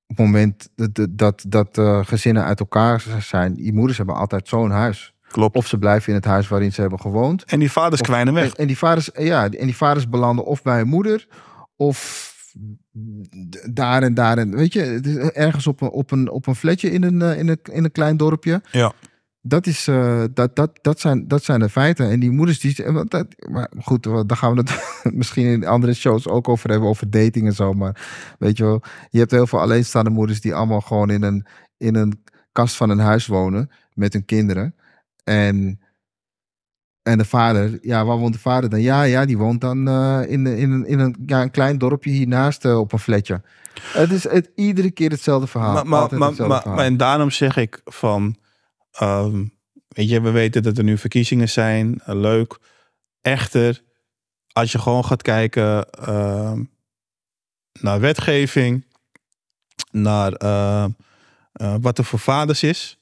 Op 0.07 0.17
het 0.17 0.25
moment 0.25 0.69
dat, 0.75 0.95
dat, 0.95 1.09
dat, 1.17 1.43
dat 1.47 1.77
eh, 1.77 2.05
gezinnen 2.05 2.43
uit 2.43 2.59
elkaar 2.59 3.03
zijn, 3.19 3.53
die 3.53 3.73
moeders 3.73 3.97
hebben 3.97 4.15
altijd 4.15 4.47
zo'n 4.47 4.71
huis. 4.71 5.13
Klopt. 5.31 5.55
Of 5.55 5.67
ze 5.67 5.77
blijven 5.77 6.09
in 6.09 6.15
het 6.15 6.25
huis 6.25 6.47
waarin 6.47 6.73
ze 6.73 6.81
hebben 6.81 6.99
gewoond. 6.99 7.43
En 7.43 7.59
die 7.59 7.71
vaders 7.71 8.01
Of- 8.01 8.07
kwijnen 8.07 8.33
weg. 8.33 8.45
En, 8.45 8.55
en 8.55 8.67
die 8.67 8.77
vaders, 8.77 9.09
ja, 9.13 9.43
en 9.43 9.65
die 9.65 9.75
vaders 9.75 10.09
belanden 10.09 10.45
of 10.45 10.61
bij 10.61 10.79
een 10.79 10.87
moeder 10.87 11.27
of 11.75 12.27
daar 13.71 14.03
en 14.03 14.13
daar. 14.13 14.37
En, 14.37 14.55
weet 14.55 14.73
je, 14.73 14.79
het 14.79 15.05
is 15.05 15.15
ergens 15.15 15.67
op 15.67 15.81
een, 15.81 15.89
op 15.89 16.11
een, 16.11 16.29
op 16.29 16.47
een 16.47 16.55
flatje 16.55 16.91
in 16.91 17.03
een, 17.03 17.21
eh, 17.21 17.39
in, 17.39 17.47
een, 17.47 17.59
in 17.71 17.83
een 17.83 17.91
klein 17.91 18.17
dorpje. 18.17 18.61
Ja. 18.71 18.91
Dat, 19.41 19.67
is, 19.67 19.87
eh, 19.87 20.23
dat, 20.33 20.55
dat, 20.55 20.79
dat, 20.81 20.99
zijn, 20.99 21.27
dat 21.27 21.43
zijn 21.43 21.59
de 21.59 21.69
feiten. 21.69 22.09
En 22.09 22.19
die 22.19 22.31
moeders, 22.31 22.59
die, 22.59 23.03
dat, 23.07 23.27
maar 23.49 23.71
goed, 23.81 24.03
daar 24.03 24.37
gaan 24.37 24.53
we 24.55 24.59
het 24.59 24.81
misschien 25.15 25.45
in 25.45 25.65
andere 25.65 25.93
shows 25.93 26.27
ook 26.27 26.49
over 26.49 26.69
hebben, 26.69 26.89
over 26.89 27.09
dating 27.09 27.45
en 27.47 27.53
zo. 27.53 27.73
Maar 27.73 28.09
weet 28.39 28.57
je 28.57 28.63
wel, 28.63 28.81
je 29.09 29.19
hebt 29.19 29.31
heel 29.31 29.47
veel 29.47 29.59
alleenstaande 29.59 30.09
moeders 30.09 30.41
die 30.41 30.55
allemaal 30.55 30.81
gewoon 30.81 31.09
in 31.09 31.23
een, 31.23 31.45
in 31.77 31.95
een 31.95 32.23
kast 32.51 32.75
van 32.75 32.89
een 32.89 32.99
huis 32.99 33.27
wonen 33.27 33.69
met 33.93 34.13
hun 34.13 34.25
kinderen. 34.25 34.75
En, 35.23 35.79
en 37.01 37.17
de 37.17 37.25
vader, 37.25 37.77
ja, 37.81 38.05
waar 38.05 38.17
woont 38.17 38.33
de 38.33 38.39
vader 38.39 38.69
dan? 38.69 38.81
Ja, 38.81 39.03
ja, 39.03 39.25
die 39.25 39.37
woont 39.37 39.61
dan 39.61 39.87
eh, 39.87 40.21
in, 40.27 40.47
in, 40.47 40.71
een, 40.71 40.85
in 40.85 40.99
een, 40.99 41.15
ja, 41.25 41.41
een 41.41 41.51
klein 41.51 41.77
dorpje 41.77 42.09
hiernaast 42.09 42.65
eh, 42.65 42.79
op 42.79 42.93
een 42.93 42.99
flatje. 42.99 43.41
Het 43.81 44.11
is 44.11 44.23
het, 44.23 44.51
iedere 44.55 44.91
keer 44.91 45.09
hetzelfde 45.09 45.47
verhaal. 45.47 45.73
Maar, 45.73 45.87
maar, 45.87 45.99
maar, 45.99 46.09
hetzelfde 46.09 46.47
maar, 46.47 46.57
verhaal. 46.57 46.75
maar 46.75 46.85
en 46.85 46.97
daarom 46.97 47.31
zeg 47.31 47.57
ik 47.57 47.81
van, 47.85 48.35
ehm, 48.91 49.45
weet 49.87 50.09
je, 50.09 50.21
we 50.21 50.31
weten 50.31 50.63
dat 50.63 50.77
er 50.77 50.83
nu 50.83 50.97
verkiezingen 50.97 51.49
zijn, 51.49 52.01
eh, 52.05 52.15
leuk. 52.15 52.57
Echter, 53.21 53.81
als 54.51 54.71
je 54.71 54.79
gewoon 54.79 55.05
gaat 55.05 55.21
kijken 55.21 55.89
ehm, 55.89 56.63
naar 57.81 57.99
wetgeving, 57.99 58.85
naar 59.91 60.33
ehm, 60.33 60.89
eh, 61.51 61.75
wat 61.81 61.97
er 61.97 62.03
voor 62.03 62.19
vaders 62.19 62.63
is, 62.63 62.98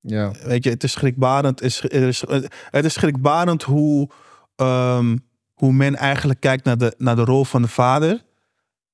ja. 0.00 0.30
weet 0.42 0.64
je, 0.64 0.70
het 0.70 0.84
is 0.84 0.92
schrikbarend. 0.92 1.60
Het 1.60 1.80
is, 2.00 2.22
het 2.70 2.92
schrikbarend 2.92 3.62
hoe, 3.62 4.08
ehm, 4.56 5.16
hoe 5.54 5.72
men 5.72 5.96
eigenlijk 5.96 6.40
kijkt 6.40 6.64
naar 6.64 6.78
de, 6.78 6.94
naar 6.98 7.16
de 7.16 7.24
rol 7.24 7.44
van 7.44 7.62
de 7.62 7.68
vader 7.68 8.24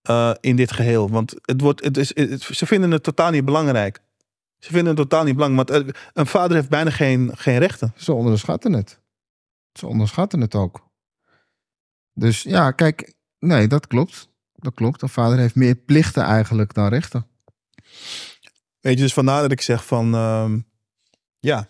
eh, 0.02 0.34
in 0.40 0.56
dit 0.56 0.72
geheel. 0.72 1.10
Want 1.10 1.34
het 1.42 1.60
wordt, 1.60 1.84
het 1.84 1.96
is, 1.96 2.14
het- 2.14 2.42
ze 2.42 2.66
vinden 2.66 2.90
het 2.90 3.02
totaal 3.02 3.30
niet 3.30 3.44
belangrijk. 3.44 4.00
Ze 4.58 4.68
vinden 4.70 4.86
het 4.86 4.96
totaal 4.96 5.24
niet 5.24 5.34
belangrijk. 5.36 5.68
Want 5.70 5.96
een 6.12 6.26
vader 6.26 6.56
heeft 6.56 6.68
bijna 6.68 6.90
geen, 6.90 7.30
geen 7.36 7.58
rechten. 7.58 7.92
Ze 7.96 8.12
onderschatten 8.12 8.72
het. 8.72 9.00
Ze 9.72 9.86
onderschatten 9.86 10.40
het 10.40 10.54
ook. 10.54 10.88
Dus 12.12 12.42
ja, 12.42 12.70
kijk, 12.70 13.14
nee, 13.38 13.66
dat 13.68 13.86
klopt. 13.86 14.28
Dat 14.52 14.74
klopt. 14.74 15.02
Een 15.02 15.08
vader 15.08 15.38
heeft 15.38 15.54
meer 15.54 15.74
plichten 15.74 16.22
eigenlijk 16.22 16.74
dan 16.74 16.88
rechten. 16.88 17.26
Weet 18.80 18.96
je, 18.96 19.02
dus 19.02 19.12
vandaar 19.12 19.42
dat 19.42 19.52
ik 19.52 19.60
zeg 19.60 19.86
van... 19.86 20.14
ehm, 20.14 20.58
ja, 21.44 21.66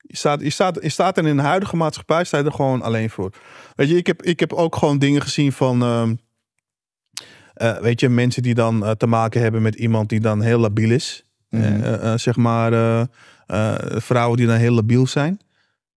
je 0.00 0.16
staat, 0.16 0.40
je, 0.40 0.50
staat, 0.50 0.78
je 0.82 0.88
staat 0.88 1.18
er 1.18 1.26
in 1.26 1.36
de 1.36 1.42
huidige 1.42 1.76
maatschappij 1.76 2.24
sta 2.24 2.38
je 2.38 2.44
er 2.44 2.52
gewoon 2.52 2.82
alleen 2.82 3.10
voor. 3.10 3.32
Weet 3.74 3.88
je, 3.88 3.96
ik 3.96 4.06
heb, 4.06 4.22
ik 4.22 4.40
heb 4.40 4.52
ook 4.52 4.76
gewoon 4.76 4.98
dingen 4.98 5.22
gezien 5.22 5.52
van... 5.52 5.82
ehm, 5.82 6.14
eh, 7.54 7.78
weet 7.78 8.00
je, 8.00 8.08
mensen 8.08 8.42
die 8.42 8.54
dan 8.54 8.84
eh, 8.84 8.90
te 8.90 9.06
maken 9.06 9.40
hebben 9.40 9.62
met 9.62 9.74
iemand 9.74 10.08
die 10.08 10.20
dan 10.20 10.40
heel 10.40 10.58
labiel 10.58 10.90
is. 10.90 11.24
Mhm. 11.50 11.82
Eh, 11.82 12.14
zeg 12.16 12.36
maar, 12.36 13.06
vrouwen 14.00 14.36
die 14.36 14.46
dan 14.46 14.56
heel 14.56 14.74
labiel 14.74 15.06
zijn. 15.06 15.40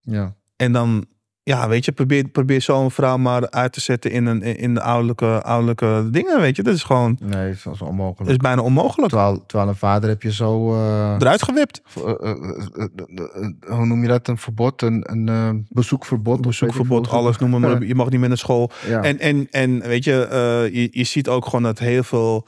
Ja. 0.00 0.34
En 0.56 0.72
dan, 0.72 1.06
ja, 1.44 1.68
weet 1.68 1.84
je, 1.84 1.92
probeer, 1.92 2.28
probeer 2.28 2.60
zo'n 2.62 2.90
vrouw 2.90 3.16
maar 3.16 3.50
uit 3.50 3.72
te 3.72 3.80
zetten 3.80 4.10
in, 4.10 4.26
een, 4.26 4.42
in 4.42 4.74
de 4.74 4.80
ouderlijke, 4.82 5.42
ouderlijke 5.42 6.08
dingen, 6.10 6.40
weet 6.40 6.56
je. 6.56 6.62
Dat 6.62 6.74
is 6.74 6.82
gewoon, 6.82 7.16
Nee, 7.20 7.46
dat 7.46 7.54
is 7.54 7.62
dat 7.62 7.82
onmogelijk. 7.88 8.30
is 8.30 8.36
bijna 8.36 8.62
onmogelijk. 8.62 9.08
Terwijl, 9.12 9.44
terwijl 9.46 9.68
een 9.70 9.76
vader 9.76 10.08
heb 10.08 10.22
je 10.22 10.32
zo... 10.32 10.72
eh, 10.74 11.14
Eruit 11.18 11.42
gewipt. 11.42 11.82
eh, 11.94 12.30
eh, 12.30 13.76
hoe 13.76 13.86
noem 13.86 14.02
je 14.02 14.08
dat? 14.08 14.28
Een 14.28 14.38
verbod, 14.38 14.82
een, 14.82 15.04
een 15.10 15.66
bezoekverbod. 15.68 16.40
Bezoekverbod, 16.40 17.08
alles 17.08 17.38
noemen 17.38 17.60
maar 17.60 17.72
op. 17.74 17.82
Je 17.82 17.94
mag 17.94 18.10
niet 18.10 18.20
meer 18.20 18.28
naar 18.28 18.38
school. 18.38 18.70
Ja. 18.86 19.02
En, 19.02 19.18
en, 19.18 19.46
en 19.50 19.80
weet 19.80 20.04
je, 20.04 20.68
je, 20.72 20.88
je 20.90 21.04
ziet 21.04 21.28
ook 21.28 21.44
gewoon 21.44 21.62
dat 21.62 21.78
heel 21.78 22.02
veel... 22.02 22.46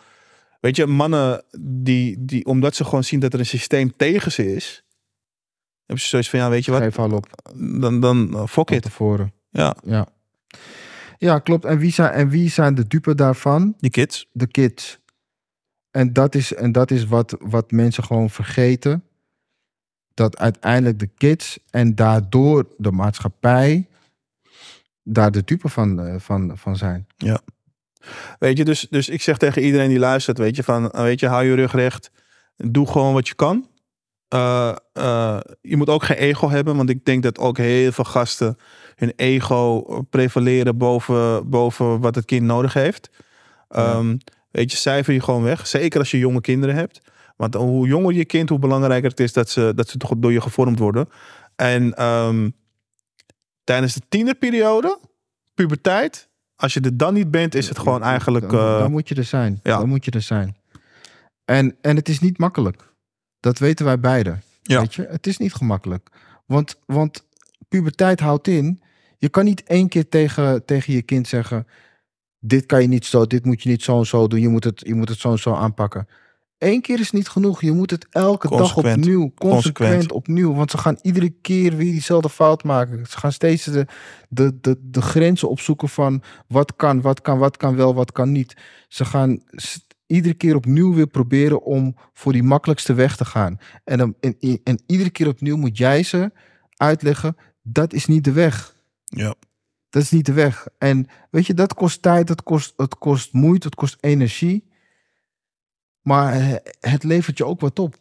Weet 0.60 0.76
je, 0.76 0.86
mannen 0.86 1.42
die, 1.60 2.16
die, 2.18 2.44
omdat 2.44 2.74
ze 2.74 2.84
gewoon 2.84 3.04
zien 3.04 3.20
dat 3.20 3.32
er 3.32 3.38
een 3.38 3.46
systeem 3.46 3.92
tegen 3.96 4.32
ze 4.32 4.54
is... 4.54 4.83
Hebben 5.86 6.04
ze 6.04 6.08
zoiets 6.08 6.30
van, 6.30 6.38
ja, 6.38 6.50
weet 6.50 6.64
je 6.64 6.70
wat, 6.70 6.82
Geef 6.82 6.98
al 6.98 7.12
op. 7.12 7.26
dan, 7.80 8.00
dan 8.00 8.28
uh, 8.32 8.46
fuck 8.46 8.70
it. 8.70 8.82
tevoren. 8.82 9.32
Ja, 9.50 9.76
Ja. 9.84 10.08
Ja, 11.18 11.38
klopt. 11.38 11.64
En 11.64 11.78
wie 11.78 11.92
zijn, 11.92 12.12
en 12.12 12.28
wie 12.28 12.50
zijn 12.50 12.74
de 12.74 12.86
dupe 12.86 13.14
daarvan? 13.14 13.74
die 13.78 13.90
kids. 13.90 14.28
de 14.32 14.46
kids. 14.46 14.98
En 15.90 16.12
dat 16.12 16.34
is, 16.34 16.54
en 16.54 16.72
dat 16.72 16.90
is 16.90 17.04
wat, 17.06 17.36
wat 17.40 17.70
mensen 17.70 18.04
gewoon 18.04 18.30
vergeten. 18.30 19.04
Dat 20.14 20.38
uiteindelijk 20.38 20.98
de 20.98 21.06
kids 21.06 21.58
en 21.70 21.94
daardoor 21.94 22.68
de 22.76 22.90
maatschappij 22.90 23.88
daar 25.02 25.30
de 25.30 25.44
dupe 25.44 25.68
van, 25.68 26.00
eh, 26.00 26.14
van, 26.18 26.58
van 26.58 26.76
zijn. 26.76 27.06
Weet 28.38 28.56
je, 28.56 28.64
dus, 28.64 28.86
dus 28.90 29.08
ik 29.08 29.22
zeg 29.22 29.38
tegen 29.38 29.62
iedereen 29.62 29.88
die 29.88 29.98
luistert, 29.98 30.38
weet 30.38 30.56
je, 30.56 30.62
van, 30.62 30.90
eh, 30.90 31.02
weet 31.02 31.20
je, 31.20 31.26
hou 31.26 31.44
je 31.44 31.54
rug 31.54 31.72
recht. 31.72 32.10
Doe 32.56 32.86
gewoon 32.86 33.12
wat 33.12 33.28
je 33.28 33.34
kan. 33.34 33.68
Eh, 34.34 34.76
eh, 34.92 35.40
je 35.60 35.76
moet 35.76 35.88
ook 35.88 36.02
geen 36.02 36.16
ego 36.16 36.48
hebben, 36.48 36.76
want 36.76 36.90
ik 36.90 37.04
denk 37.04 37.22
dat 37.22 37.38
ook 37.38 37.58
heel 37.58 37.92
veel 37.92 38.04
gasten 38.04 38.58
hun 38.96 39.12
ego 39.16 39.82
prevaleren 40.10 40.76
boven, 40.76 41.50
boven 41.50 42.00
wat 42.00 42.14
het 42.14 42.24
kind 42.24 42.42
nodig 42.42 42.72
heeft. 42.72 43.10
Ja. 43.68 43.92
Ehm, 43.92 44.16
weet 44.50 44.70
je, 44.70 44.76
cijfer 44.76 45.12
je 45.12 45.20
gewoon 45.20 45.42
weg. 45.42 45.66
Zeker 45.66 45.98
als 45.98 46.10
je 46.10 46.18
jonge 46.18 46.40
kinderen 46.40 46.74
hebt. 46.74 47.00
Want 47.36 47.54
hoe 47.54 47.86
jonger 47.86 48.14
je 48.14 48.24
kind, 48.24 48.48
hoe 48.48 48.58
belangrijker 48.58 49.10
het 49.10 49.20
is 49.20 49.32
dat 49.32 49.50
ze, 49.50 49.72
dat 49.74 49.88
ze 49.88 49.98
toch 49.98 50.12
door 50.16 50.32
je 50.32 50.40
gevormd 50.40 50.78
worden. 50.78 51.08
En 51.56 51.94
ehm, 51.94 52.50
tijdens 53.64 53.94
de 53.94 54.02
tienerperiode, 54.08 54.98
puberteit, 55.54 56.28
als 56.56 56.74
je 56.74 56.80
er 56.80 56.96
dan 56.96 57.14
niet 57.14 57.30
bent, 57.30 57.54
is 57.54 57.68
het 57.68 57.78
gewoon 57.78 58.02
eigenlijk. 58.02 58.50
Dan, 58.50 58.60
eh, 58.60 58.78
dan 58.78 58.90
moet 58.90 59.08
je 59.08 59.14
er 59.14 59.24
zijn. 59.24 59.60
ja. 59.62 59.78
Dan 59.78 59.88
moet 59.88 60.04
je 60.04 60.10
er 60.10 60.22
zijn. 60.22 60.56
En, 61.44 61.76
en 61.80 61.96
het 61.96 62.08
is 62.08 62.20
niet 62.20 62.38
makkelijk. 62.38 62.92
Dat 63.44 63.58
weten 63.58 63.84
wij 63.84 64.00
beiden. 64.00 64.42
Ja. 64.62 64.80
Weet 64.80 64.94
je? 64.94 65.06
Het 65.10 65.26
is 65.26 65.38
niet 65.38 65.54
gemakkelijk. 65.54 66.08
Want, 66.46 66.76
want 66.86 67.26
puberteit 67.68 68.20
houdt 68.20 68.48
in. 68.48 68.82
Je 69.18 69.28
kan 69.28 69.44
niet 69.44 69.62
één 69.62 69.88
keer 69.88 70.08
tegen, 70.08 70.64
tegen 70.64 70.92
je 70.92 71.02
kind 71.02 71.28
zeggen. 71.28 71.66
Dit 72.38 72.66
kan 72.66 72.82
je 72.82 72.88
niet 72.88 73.04
zo, 73.04 73.26
dit 73.26 73.44
moet 73.44 73.62
je 73.62 73.68
niet 73.68 73.82
zo 73.82 73.98
en 73.98 74.06
zo 74.06 74.26
doen. 74.26 74.40
Je 74.40 74.48
moet 74.48 74.64
het, 74.64 74.82
je 74.86 74.94
moet 74.94 75.08
het 75.08 75.18
zo 75.18 75.30
en 75.30 75.38
zo 75.38 75.54
aanpakken. 75.54 76.08
Eén 76.58 76.80
keer 76.80 77.00
is 77.00 77.10
niet 77.10 77.28
genoeg. 77.28 77.60
Je 77.60 77.72
moet 77.72 77.90
het 77.90 78.06
elke 78.10 78.48
dag 78.48 78.76
opnieuw, 78.76 79.32
consequent, 79.34 79.34
Consequent. 79.34 80.12
opnieuw. 80.12 80.54
Want 80.54 80.70
ze 80.70 80.78
gaan 80.78 80.98
iedere 81.02 81.30
keer 81.30 81.76
weer 81.76 81.92
diezelfde 81.92 82.28
fout 82.28 82.64
maken. 82.64 83.06
Ze 83.06 83.18
gaan 83.18 83.32
steeds 83.32 83.64
de, 83.64 83.86
de, 84.28 84.58
de, 84.60 84.78
de 84.82 85.02
grenzen 85.02 85.48
opzoeken 85.48 85.88
van 85.88 86.22
wat 86.48 86.76
kan, 86.76 87.00
wat 87.00 87.20
kan, 87.20 87.38
wat 87.38 87.56
kan 87.56 87.76
wel, 87.76 87.94
wat 87.94 88.12
kan 88.12 88.32
niet. 88.32 88.56
Ze 88.88 89.04
gaan 89.04 89.42
iedere 90.06 90.34
keer 90.34 90.54
opnieuw 90.54 90.94
weer 90.94 91.06
proberen 91.06 91.62
om 91.62 91.96
voor 92.12 92.32
die 92.32 92.42
makkelijkste 92.42 92.94
weg 92.94 93.16
te 93.16 93.24
gaan. 93.24 93.58
En, 93.84 93.98
dan, 93.98 94.14
en, 94.20 94.36
en 94.64 94.82
iedere 94.86 95.10
keer 95.10 95.28
opnieuw 95.28 95.56
moet 95.56 95.78
jij 95.78 96.02
ze 96.02 96.32
uitleggen, 96.76 97.36
dat 97.62 97.92
is 97.92 98.06
niet 98.06 98.24
de 98.24 98.32
weg. 98.32 98.76
ja. 99.04 99.34
Dat 99.90 100.02
is 100.02 100.10
niet 100.10 100.26
de 100.26 100.32
weg. 100.32 100.66
En 100.78 101.06
weet 101.30 101.46
je, 101.46 101.54
dat 101.54 101.74
kost 101.74 102.02
tijd, 102.02 102.26
dat 102.26 102.42
kost, 102.42 102.72
het 102.76 102.98
kost 102.98 103.32
moeite, 103.32 103.66
het 103.66 103.74
kost 103.74 103.96
energie. 104.00 104.64
Maar 106.02 106.32
eh, 106.32 106.54
het 106.80 107.04
levert 107.04 107.38
je 107.38 107.44
ook 107.44 107.60
wat 107.60 107.78
op. 107.78 107.96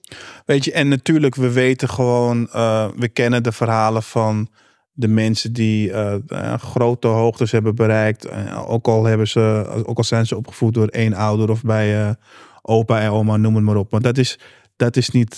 Weet 0.45 0.64
je, 0.64 0.72
en 0.72 0.88
natuurlijk, 0.88 1.36
we 1.36 1.51
weten 1.51 1.89
gewoon, 1.89 2.49
eh, 2.51 2.89
we 2.95 3.08
kennen 3.08 3.43
de 3.43 3.51
verhalen 3.51 4.04
van 4.04 4.49
de 4.94 5.08
mensen 5.08 5.54
die 5.54 5.91
eh, 5.91 6.16
eh, 6.28 6.60
grote 6.60 7.08
hoogtes 7.08 7.52
hebben 7.52 7.76
bereikt. 7.76 8.26
Eh, 8.26 8.70
ook, 8.70 8.88
al 8.88 9.04
hebben 9.04 9.28
ze, 9.28 9.66
ook 9.86 9.98
al 9.98 10.04
zijn 10.04 10.26
ze 10.26 10.38
opgevoed 10.38 10.74
door 10.74 10.88
één 10.88 11.14
ouder 11.14 11.50
of 11.50 11.62
bij 11.62 12.16
opa 12.62 13.02
en 13.02 13.10
oma, 13.10 13.38
noem 13.38 13.56
het 13.56 13.64
maar 13.64 13.76
op. 13.76 13.91
Maar 13.91 14.02
dat 14.02 14.18
is, 14.18 14.39
dat 14.76 14.96
is 14.96 15.10
niet, 15.10 15.38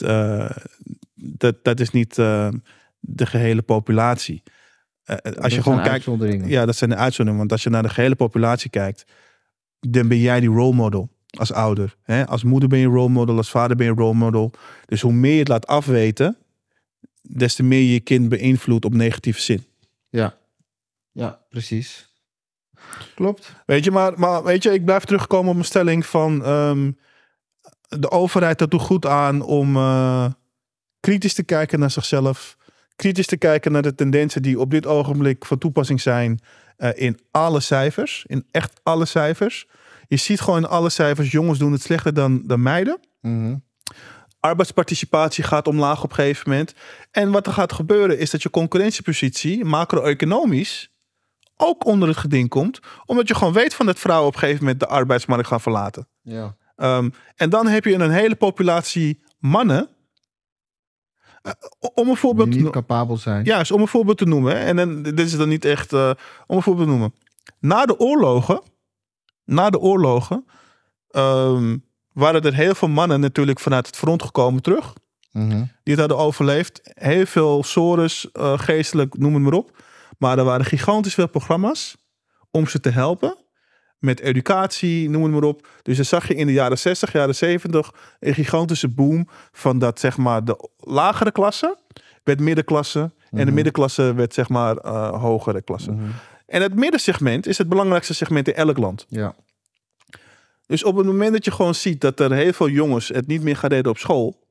dat, 1.15 1.55
dat 1.63 1.79
is 1.79 1.89
niet 1.89 2.15
de 2.99 3.25
gehele 3.25 3.61
populatie. 3.61 4.43
Als 5.05 5.21
Dat 5.21 5.53
je 5.53 5.61
gewoon 5.61 5.81
kijkt, 5.81 6.05
ja, 6.45 6.65
dat 6.65 6.75
zijn 6.75 6.89
de 6.89 6.95
uitzonderingen. 6.95 7.37
Want 7.37 7.51
als 7.51 7.63
je 7.63 7.69
naar 7.69 7.83
de 7.83 7.89
gehele 7.89 8.15
populatie 8.15 8.69
kijkt, 8.69 9.05
dan 9.79 10.07
ben 10.07 10.17
jij 10.17 10.39
die 10.39 10.49
role 10.49 10.75
model 10.75 11.09
als 11.37 11.53
ouder. 11.53 11.95
Hè? 12.01 12.27
Als 12.27 12.43
moeder 12.43 12.69
ben 12.69 12.79
je 12.79 12.87
role 12.87 13.09
model, 13.09 13.37
als 13.37 13.49
vader 13.49 13.77
ben 13.77 13.85
je 13.85 13.93
role 13.93 14.13
model. 14.13 14.51
Dus 14.85 15.01
hoe 15.01 15.13
meer 15.13 15.33
je 15.33 15.39
het 15.39 15.47
laat 15.47 15.67
afweten, 15.67 16.37
des 17.27 17.55
te 17.55 17.63
meer 17.63 17.79
je 17.79 17.93
je 17.93 17.99
kind 17.99 18.29
beïnvloedt 18.29 18.85
op 18.85 18.93
negatieve 18.93 19.41
zin. 19.41 19.65
Ja, 20.09 20.37
ja 21.11 21.39
precies. 21.49 22.13
Klopt. 23.15 23.55
Weet 23.65 23.83
je, 23.83 23.91
maar, 23.91 24.19
maar 24.19 24.43
weet 24.43 24.63
je, 24.63 24.73
ik 24.73 24.85
blijf 24.85 25.03
terugkomen 25.03 25.47
op 25.47 25.53
mijn 25.53 25.65
stelling 25.65 26.05
van 26.05 26.43
ehm, 26.43 26.91
de 27.87 28.11
overheid 28.11 28.59
dat 28.59 28.71
doet 28.71 28.81
goed 28.81 29.05
aan 29.05 29.41
om 29.41 29.75
eh, 29.75 30.25
kritisch 30.99 31.33
te 31.33 31.43
kijken 31.43 31.79
naar 31.79 31.91
zichzelf. 31.91 32.57
Kritisch 32.95 33.27
te 33.27 33.37
kijken 33.37 33.71
naar 33.71 33.81
de 33.81 33.95
tendensen 33.95 34.41
die 34.41 34.59
op 34.59 34.71
dit 34.71 34.85
ogenblik 34.85 35.45
van 35.45 35.57
toepassing 35.57 36.01
zijn 36.01 36.39
eh, 36.77 36.89
in 36.95 37.19
alle 37.31 37.59
cijfers. 37.59 38.25
In 38.27 38.45
echt 38.51 38.79
alle 38.83 39.05
cijfers. 39.05 39.67
Je 40.07 40.17
ziet 40.17 40.41
gewoon 40.41 40.59
in 40.59 40.69
alle 40.69 40.89
cijfers, 40.89 41.31
jongens 41.31 41.59
doen 41.59 41.71
het 41.71 41.81
slechter 41.81 42.13
dan, 42.13 42.41
dan 42.45 42.61
meiden. 42.61 42.99
Mhm. 43.21 43.55
Arbeidsparticipatie 44.45 45.43
gaat 45.43 45.67
omlaag 45.67 46.03
op 46.03 46.09
een 46.09 46.15
gegeven 46.15 46.49
moment. 46.49 46.73
En 47.11 47.31
wat 47.31 47.47
er 47.47 47.53
gaat 47.53 47.73
gebeuren 47.73 48.19
is 48.19 48.29
dat 48.29 48.41
je 48.43 48.49
concurrentiepositie, 48.49 49.65
macro-economisch, 49.65 50.89
ook 51.57 51.85
onder 51.85 52.07
het 52.07 52.17
geding 52.17 52.49
komt. 52.49 52.79
Omdat 53.05 53.27
je 53.27 53.35
gewoon 53.35 53.53
weet 53.53 53.73
van 53.73 53.85
dat 53.85 53.99
vrouwen 53.99 54.27
op 54.27 54.33
een 54.33 54.39
gegeven 54.39 54.63
moment 54.63 54.79
de 54.79 54.87
arbeidsmarkt 54.87 55.47
gaan 55.47 55.61
verlaten. 55.61 56.07
Ja. 56.21 56.55
Ehm, 56.75 57.09
en 57.35 57.49
dan 57.49 57.67
heb 57.67 57.85
je 57.85 57.93
een 57.93 58.11
hele 58.11 58.35
populatie 58.35 59.23
mannen. 59.39 59.89
Eh, 61.41 61.51
om 61.93 62.09
een 62.09 62.15
voorbeeld 62.17 62.51
Die 62.51 62.61
niet 62.61 62.71
capabel 62.71 63.17
zijn. 63.17 63.45
Ja, 63.45 63.57
dus 63.59 63.71
om 63.71 63.81
een 63.81 63.87
voorbeeld 63.87 64.17
te 64.17 64.25
noemen. 64.25 64.57
hè. 64.57 64.63
En 64.63 64.75
dan, 64.75 65.01
dit 65.03 65.19
is 65.19 65.37
dan 65.37 65.49
niet 65.49 65.65
echt. 65.65 65.93
eh, 65.93 66.11
om 66.47 66.55
een 66.55 66.63
voorbeeld 66.63 66.85
te 66.87 66.91
noemen. 66.93 67.13
Na 67.59 67.85
de 67.85 67.99
oorlogen. 67.99 68.61
Na 69.45 69.69
de 69.69 69.79
oorlogen. 69.79 70.45
ehm, 71.09 71.77
waren 72.15 72.41
er 72.41 72.53
heel 72.53 72.75
veel 72.75 72.87
mannen 72.87 73.19
natuurlijk 73.19 73.59
vanuit 73.59 73.85
het 73.85 73.95
front 73.95 74.23
gekomen 74.23 74.61
terug. 74.61 74.93
Mhm. 75.31 75.49
Die 75.83 75.93
het 75.93 75.99
hadden 75.99 76.17
overleefd. 76.17 76.81
Heel 76.83 77.25
veel 77.25 77.63
sores, 77.63 78.31
eh, 78.31 78.59
geestelijk, 78.59 79.17
noem 79.17 79.33
het 79.33 79.43
maar 79.43 79.53
op. 79.53 79.77
Maar 80.17 80.37
er 80.37 80.43
waren 80.43 80.65
gigantisch 80.65 81.13
veel 81.13 81.27
programma's 81.29 81.95
om 82.51 82.67
ze 82.67 82.79
te 82.79 82.89
helpen. 82.89 83.37
Met 83.99 84.19
educatie, 84.19 85.09
noem 85.09 85.23
het 85.23 85.31
maar 85.31 85.43
op. 85.43 85.67
Dus 85.81 85.95
dan 85.95 86.05
zag 86.05 86.27
je 86.27 86.35
in 86.35 86.47
de 86.47 86.53
jaren 86.53 86.77
60, 86.77 87.11
jaren 87.11 87.35
70 87.35 87.91
een 88.19 88.33
gigantische 88.33 88.89
boom 88.89 89.27
van 89.51 89.79
dat 89.79 89.99
zeg 89.99 90.17
maar 90.17 90.43
de 90.45 90.69
lagere 90.77 91.31
klasse 91.31 91.77
werd 92.23 92.39
middenklasse. 92.39 92.99
En 92.99 93.37
de 93.37 93.43
Mhm. 93.45 93.53
middenklasse 93.53 94.13
werd 94.13 94.33
zeg 94.33 94.49
maar 94.49 94.77
eh, 94.77 95.21
hogere 95.21 95.61
klasse. 95.61 95.91
Mhm. 95.91 96.03
En 96.45 96.61
het 96.61 96.75
middensegment 96.75 97.47
is 97.47 97.57
het 97.57 97.69
belangrijkste 97.69 98.13
segment 98.13 98.47
in 98.47 98.53
elk 98.55 98.77
land. 98.77 99.05
Ja. 99.09 99.35
Dus 100.65 100.83
op 100.83 100.95
het 100.95 101.05
moment 101.05 101.31
dat 101.33 101.45
je 101.45 101.51
gewoon 101.51 101.75
ziet 101.75 102.01
dat 102.01 102.19
er 102.19 102.31
heel 102.33 102.53
veel 102.53 102.69
jongens 102.69 103.07
het 103.07 103.27
niet 103.27 103.41
meer 103.41 103.55
gaan 103.57 103.69
redden 103.69 103.91
op 103.91 103.97
school. 103.97 104.43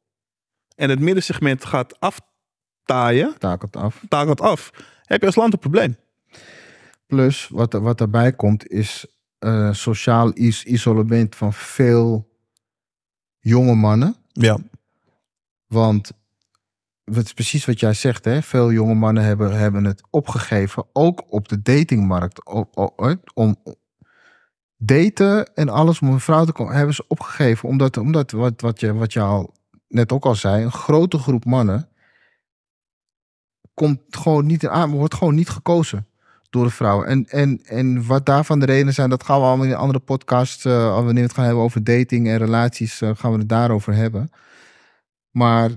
En 0.76 0.90
het 0.90 1.00
middensegment 1.00 1.64
gaat 1.64 2.00
aftaaien, 2.00 3.34
Takelt 3.38 3.76
af. 3.76 4.00
takelt 4.08 4.40
af. 4.40 4.70
Heb 5.04 5.20
je 5.20 5.26
als 5.26 5.36
land 5.36 5.52
een 5.52 5.58
probleem. 5.58 5.96
Plus, 7.06 7.48
wat, 7.48 7.74
er- 7.74 7.80
wat 7.80 7.98
daarbij 7.98 8.32
komt, 8.32 8.68
is 8.68 9.06
eh, 9.38 9.72
sociaal 9.72 10.32
is 10.32 10.64
isolement 10.64 11.36
van 11.36 11.52
veel 11.52 12.28
jonge 13.38 13.74
mannen. 13.74 14.16
Ja. 14.32 14.58
Want 15.66 16.12
het 17.04 17.24
is 17.26 17.32
precies 17.32 17.64
wat 17.64 17.80
jij 17.80 17.94
zegt, 17.94 18.24
hè? 18.24 18.42
veel 18.42 18.72
jonge 18.72 18.94
mannen 18.94 19.22
hebben, 19.24 19.56
hebben 19.58 19.84
het 19.84 20.02
opgegeven, 20.10 20.86
ook 20.92 21.32
op 21.32 21.48
de 21.48 21.62
datingmarkt. 21.62 22.44
Om 23.34 23.56
daten 24.84 25.54
en 25.54 25.68
alles 25.68 26.00
om 26.00 26.08
een 26.08 26.20
vrouw 26.20 26.44
te 26.44 26.52
komen, 26.52 26.74
hebben 26.74 26.94
ze 26.94 27.04
opgegeven. 27.08 27.68
Omdat, 27.68 27.96
omdat 27.96 28.30
wat, 28.30 28.60
wat, 28.60 28.80
je, 28.80 28.94
wat 28.94 29.12
je 29.12 29.20
al 29.20 29.54
net 29.88 30.12
ook 30.12 30.24
al 30.24 30.34
zei, 30.34 30.64
een 30.64 30.72
grote 30.72 31.18
groep 31.18 31.44
mannen 31.44 31.88
komt 33.74 34.00
gewoon 34.10 34.46
niet 34.46 34.62
in 34.62 34.70
aan, 34.70 34.90
wordt 34.90 35.14
gewoon 35.14 35.34
niet 35.34 35.48
gekozen 35.48 36.06
door 36.50 36.64
de 36.64 36.70
vrouw. 36.70 37.02
En, 37.02 37.26
en, 37.26 37.60
en 37.64 38.06
wat 38.06 38.26
daarvan 38.26 38.58
de 38.60 38.66
redenen 38.66 38.94
zijn, 38.94 39.10
dat 39.10 39.24
gaan 39.24 39.40
we 39.40 39.46
allemaal 39.46 39.66
in 39.66 39.72
een 39.72 39.78
andere 39.78 39.98
podcast, 39.98 40.66
eh 40.66 40.94
wanneer 40.94 41.14
we 41.14 41.20
het 41.20 41.32
gaan 41.34 41.44
hebben 41.44 41.62
over 41.64 41.84
dating 41.84 42.28
en 42.28 42.38
relaties, 42.38 43.00
eh, 43.00 43.10
gaan 43.14 43.32
we 43.32 43.38
het 43.38 43.48
daarover 43.48 43.94
hebben. 43.94 44.30
Maar 45.30 45.70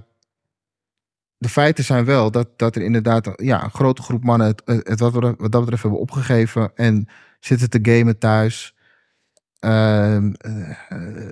de 1.38 1.50
feiten 1.50 1.84
zijn 1.84 2.06
wel 2.06 2.32
dat, 2.32 2.50
dat 2.60 2.76
er 2.76 2.82
inderdaad 2.82 3.32
ja, 3.36 3.64
een 3.64 3.72
grote 3.72 4.02
groep 4.02 4.24
mannen 4.24 4.48
het, 4.48 4.62
het 4.66 5.00
wat, 5.00 5.14
we- 5.14 5.36
wat 5.38 5.52
dat 5.52 5.62
betreft 5.62 5.82
hebben 5.82 6.00
opgegeven 6.00 6.72
en 6.76 7.08
zitten 7.40 7.70
te 7.70 7.80
gamen 7.82 8.18
thuis. 8.18 8.76
Ehm, 9.60 10.34
eh, 10.38 10.70
eh, 10.90 11.30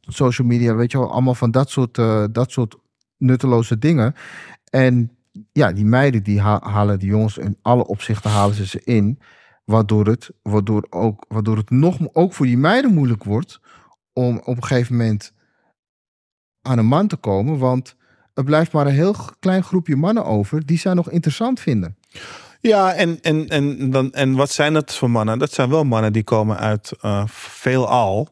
social 0.00 0.46
media, 0.46 0.74
weet 0.74 0.92
je 0.92 0.98
wel, 0.98 1.12
allemaal 1.12 1.34
van 1.34 1.50
dat 1.50 1.70
soort, 1.70 1.98
eh, 1.98 2.24
dat 2.32 2.50
soort 2.50 2.76
nutteloze 3.16 3.78
dingen. 3.78 4.14
En 4.70 5.16
ja, 5.52 5.72
die 5.72 5.84
meiden 5.84 6.22
die 6.22 6.40
ha- 6.40 6.62
halen 6.62 6.98
die 6.98 7.08
jongens 7.08 7.38
in 7.38 7.58
alle 7.62 7.86
opzichten 7.86 8.30
halen 8.30 8.54
ze 8.54 8.66
ze 8.66 8.80
in. 8.84 9.18
Waardoor 9.64 10.06
het, 10.06 10.30
waardoor 10.42 10.86
ook, 10.90 11.24
waardoor 11.28 11.56
het 11.56 11.70
nog 11.70 11.98
ook 12.12 12.32
voor 12.32 12.46
die 12.46 12.58
meiden 12.58 12.94
moeilijk 12.94 13.24
wordt 13.24 13.60
om 14.12 14.38
op 14.44 14.56
een 14.56 14.64
gegeven 14.64 14.96
moment 14.96 15.32
aan 16.62 16.78
een 16.78 16.86
man 16.86 17.06
te 17.06 17.16
komen. 17.16 17.58
Want 17.58 17.96
er 18.34 18.44
blijft 18.44 18.72
maar 18.72 18.86
een 18.86 18.92
heel 18.92 19.14
klein 19.38 19.62
groepje 19.62 19.96
mannen 19.96 20.24
over 20.24 20.66
die 20.66 20.78
zij 20.78 20.94
nog 20.94 21.10
interessant 21.10 21.60
vinden. 21.60 21.96
Ja, 22.68 22.94
en, 22.94 23.18
en, 23.22 23.48
en, 23.48 23.90
dan, 23.90 24.12
en 24.12 24.34
wat 24.34 24.50
zijn 24.50 24.72
dat 24.72 24.94
voor 24.94 25.10
mannen? 25.10 25.38
Dat 25.38 25.52
zijn 25.52 25.70
wel 25.70 25.84
mannen 25.84 26.12
die 26.12 26.24
komen 26.24 26.58
uit 26.58 26.92
eh, 27.00 27.26
veelal 27.26 28.28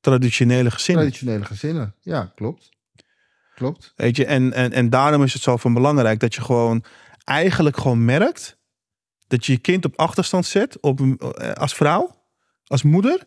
traditionele 0.00 0.70
gezinnen. 0.70 1.04
Traditionele 1.04 1.44
gezinnen. 1.44 1.94
Ja, 2.00 2.32
klopt. 2.34 2.68
Klopt. 3.54 3.92
Weet 3.96 4.16
je, 4.16 4.26
en, 4.26 4.52
en, 4.52 4.72
en 4.72 4.90
daarom 4.90 5.22
is 5.22 5.32
het 5.32 5.42
zo 5.42 5.56
van 5.56 5.74
belangrijk 5.74 6.20
dat 6.20 6.34
je 6.34 6.40
gewoon 6.40 6.84
eigenlijk 7.24 7.76
gewoon 7.76 8.04
merkt 8.04 8.58
dat 9.26 9.46
je 9.46 9.52
je 9.52 9.58
kind 9.58 9.84
op 9.84 9.98
achterstand 9.98 10.46
zet 10.46 10.80
op, 10.80 11.00
eh, 11.00 11.52
als 11.52 11.74
vrouw, 11.74 12.24
als 12.66 12.82
moeder. 12.82 13.22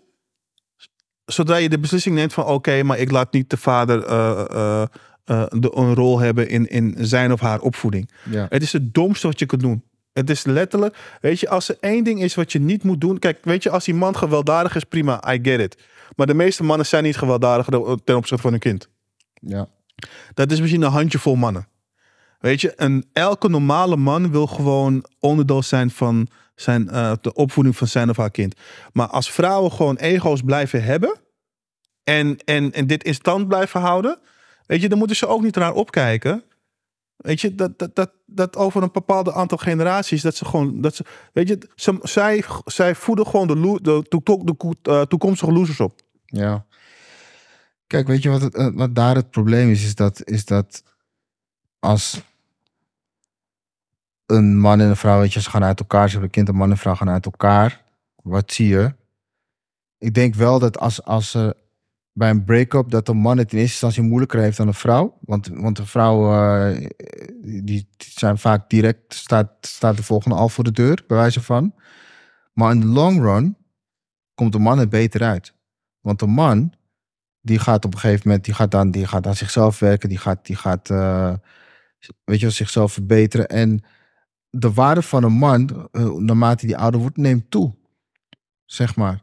Zodra 1.25 1.55
je 1.55 1.69
de 1.69 1.80
beslissing 1.80 2.15
neemt 2.15 2.34
van 2.34 2.45
oké, 2.45 2.84
maar 2.84 2.97
ik 2.97 3.11
laat 3.11 3.34
niet 3.34 3.49
de 3.49 3.57
vader 3.57 4.05
eh, 4.05 4.86
eh, 5.28 5.43
de, 5.49 5.71
een 5.75 5.93
rol 5.93 6.19
hebben 6.19 6.49
in, 6.49 6.67
in 6.67 6.95
zijn 6.99 7.32
of 7.32 7.39
haar 7.39 7.59
opvoeding. 7.59 8.09
Ja. 8.30 8.45
Het 8.49 8.61
is 8.61 8.73
het 8.73 8.93
domste 8.93 9.28
wat 9.28 9.39
je 9.39 9.45
kunt 9.45 9.61
doen. 9.61 9.84
Het 10.13 10.30
is 10.30 10.45
letterlijk, 10.45 10.97
weet 11.21 11.39
je, 11.39 11.49
als 11.49 11.69
er 11.69 11.78
één 11.80 12.03
ding 12.03 12.21
is 12.21 12.36
wat 12.36 12.51
je 12.51 12.59
niet 12.59 12.84
moet 12.84 13.01
doen. 13.01 13.19
Kijk, 13.19 13.38
weet 13.41 13.63
je, 13.63 13.69
als 13.69 13.86
die 13.86 13.93
man 13.93 14.15
gewelddadig 14.15 14.75
is, 14.75 14.84
prima, 14.84 15.34
I 15.34 15.39
get 15.41 15.59
it. 15.59 15.78
Maar 16.15 16.28
de 16.28 16.34
meeste 16.34 16.63
mannen 16.63 16.86
zijn 16.86 17.03
niet 17.03 17.17
gewelddadig 17.17 17.65
ten 18.03 18.15
opzichte 18.15 18.41
van 18.41 18.51
hun 18.51 18.59
kind. 18.59 18.89
Ja. 19.34 19.67
Dat 20.34 20.51
is 20.51 20.59
misschien 20.59 20.82
een 20.82 20.91
handjevol 20.91 21.36
mannen. 21.36 21.67
Weet 22.39 22.61
je, 22.61 22.73
een, 22.75 23.05
elke 23.13 23.49
normale 23.49 23.97
man 23.97 24.32
wil 24.32 24.47
gewoon 24.47 25.05
onderdeel 25.19 25.63
zijn 25.63 25.89
van 25.89 26.28
zijn, 26.55 26.89
eh, 26.89 27.11
de 27.21 27.34
opvoeding 27.34 27.78
van 27.78 27.88
zijn 27.88 28.09
of 28.09 28.17
haar 28.17 28.32
kind. 28.32 28.55
Maar 28.93 29.07
als 29.07 29.32
vrouwen 29.32 29.71
gewoon 29.71 29.95
ego's 29.95 30.41
blijven 30.41 30.84
hebben 30.84 31.19
en, 32.03 32.38
en, 32.45 32.71
en 32.71 32.88
dit 32.88 33.03
in 33.03 33.13
stand 33.13 33.47
blijven 33.47 33.82
houden, 33.82 34.19
weet 34.68 34.82
je, 34.82 34.89
dan 34.89 34.97
moeten 34.97 35.18
ze 35.18 35.28
ook 35.28 35.41
niet 35.41 35.55
naar 35.55 35.74
opkijken. 35.74 36.43
Weet 37.18 37.41
je, 37.41 37.55
dat, 37.55 37.80
dat, 37.80 37.95
dat, 37.95 38.11
dat 38.26 38.55
over 38.55 38.84
een 38.84 38.89
bepaald 38.91 39.32
aantal 39.32 39.57
generaties, 39.57 40.22
dat 40.22 40.36
ze 40.36 40.45
gewoon, 40.45 40.82
dat 40.82 40.95
ze, 40.95 41.05
weet 41.34 41.47
je, 41.47 41.70
ze, 41.76 41.97
zij, 42.01 42.43
zij 42.65 42.95
voeden 42.95 43.28
gewoon 43.28 43.47
de, 43.47 43.55
lo- 43.55 43.80
de, 43.80 44.05
de, 44.09 44.76
eh, 44.82 45.01
toekomstige 45.01 45.51
losers 45.51 45.80
op. 45.80 46.01
Ja. 46.26 46.65
Kijk, 47.88 48.07
weet 48.07 48.24
je 48.24 48.30
wat, 48.30 48.41
het, 48.41 48.55
eh, 48.55 48.68
wat 48.74 48.95
daar 48.95 49.15
het 49.15 49.30
probleem 49.30 49.70
is? 49.70 49.84
Is 49.84 49.95
dat, 49.95 50.26
is 50.26 50.45
dat 50.45 50.84
als 51.80 52.22
een 54.26 54.59
man 54.59 54.80
en 54.80 54.89
een 54.89 54.95
vrouw, 54.95 55.20
weet 55.20 55.34
je, 55.34 55.41
ze 55.41 55.49
gaan 55.49 55.63
uit 55.63 55.80
elkaar, 55.80 56.05
ze 56.05 56.11
hebben 56.11 56.24
een 56.24 56.36
kind, 56.36 56.47
een 56.47 56.55
man 56.55 56.65
en 56.65 56.72
een 56.72 56.78
vrouw 56.78 56.95
gaan 56.95 57.09
uit 57.09 57.26
elkaar. 57.26 57.84
Wat 58.15 58.51
zie 58.51 58.68
je? 58.68 58.93
Ik 59.97 60.13
denk 60.13 60.36
wel 60.36 60.59
dat 60.59 60.80
als, 60.80 61.03
als 61.03 61.38
bij 62.18 62.30
een 62.30 62.43
break-up, 62.43 62.89
dat 62.89 63.07
een 63.07 63.18
man 63.18 63.38
het 63.38 63.51
in 63.51 63.57
eerste 63.57 63.72
instantie 63.72 64.01
moeilijker 64.01 64.39
heeft 64.39 64.57
dan 64.57 64.68
een 64.68 64.74
vrouw. 64.74 65.18
Want, 65.22 65.47
want 65.47 65.80
een 65.80 65.86
vrouw, 65.86 66.34
eh, 66.34 66.88
die, 67.63 67.89
zijn 67.97 68.38
vaak 68.38 68.70
direct, 68.70 69.13
staat, 69.13 69.49
staat 69.61 69.97
de 69.97 70.03
volgende 70.03 70.36
al 70.36 70.49
voor 70.49 70.63
de 70.63 70.72
deur, 70.72 71.03
bij 71.07 71.18
wijze 71.18 71.41
van. 71.41 71.74
Maar 72.53 72.72
in 72.72 72.80
de 72.80 72.86
long 72.86 73.22
run 73.22 73.57
komt 74.34 74.51
de 74.51 74.59
man 74.59 74.80
er 74.80 74.88
beter 74.88 75.24
uit. 75.24 75.53
Want 75.99 76.22
een 76.22 76.30
man, 76.30 76.74
die 77.41 77.59
gaat 77.59 77.86
op 77.86 77.93
een 77.93 77.99
gegeven 77.99 78.28
moment, 78.28 78.45
die 78.45 78.53
gaat 78.53 78.76
aan, 78.76 78.91
die 78.91 79.07
gaat 79.07 79.28
aan 79.28 79.36
zichzelf 79.36 79.80
werken, 79.80 80.09
die 80.09 80.18
gaat, 80.18 80.45
die 80.45 80.55
gaat 80.55 80.89
eh, 80.89 81.34
weet 82.24 82.39
je 82.39 82.49
zichzelf 82.49 82.93
verbeteren. 82.93 83.47
En 83.47 83.84
de 84.49 84.74
waarde 84.74 85.01
van 85.01 85.24
een 85.24 85.34
man, 85.34 85.89
eh, 85.91 86.11
naarmate 86.11 86.65
die 86.65 86.78
ouder 86.78 86.99
wordt, 86.99 87.18
neemt 87.18 87.51
toe. 87.51 87.76
Zeg 88.65 88.95
maar. 88.95 89.20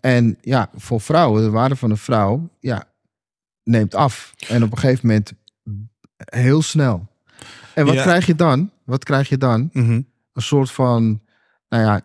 En 0.00 0.38
ja, 0.40 0.70
voor 0.76 1.00
vrouwen, 1.00 1.42
de 1.42 1.50
waarde 1.50 1.76
van 1.76 1.90
een 1.90 1.96
vrouw, 1.96 2.48
ja, 2.60 2.84
neemt 3.64 3.94
af. 3.94 4.34
En 4.48 4.62
op 4.62 4.72
een 4.72 4.78
gegeven 4.78 5.06
moment 5.06 5.32
heel 6.16 6.62
snel. 6.62 7.08
En 7.74 7.84
wat 7.86 7.94
Ja. 7.94 8.02
krijg 8.02 8.26
je 8.26 8.34
dan? 8.34 8.70
Wat 8.84 9.04
krijg 9.04 9.28
je 9.28 9.38
dan? 9.38 9.70
Mhm. 9.72 10.00
een 10.32 10.42
soort 10.42 10.70
van, 10.70 11.20
nou 11.68 11.84
ja, 11.84 12.00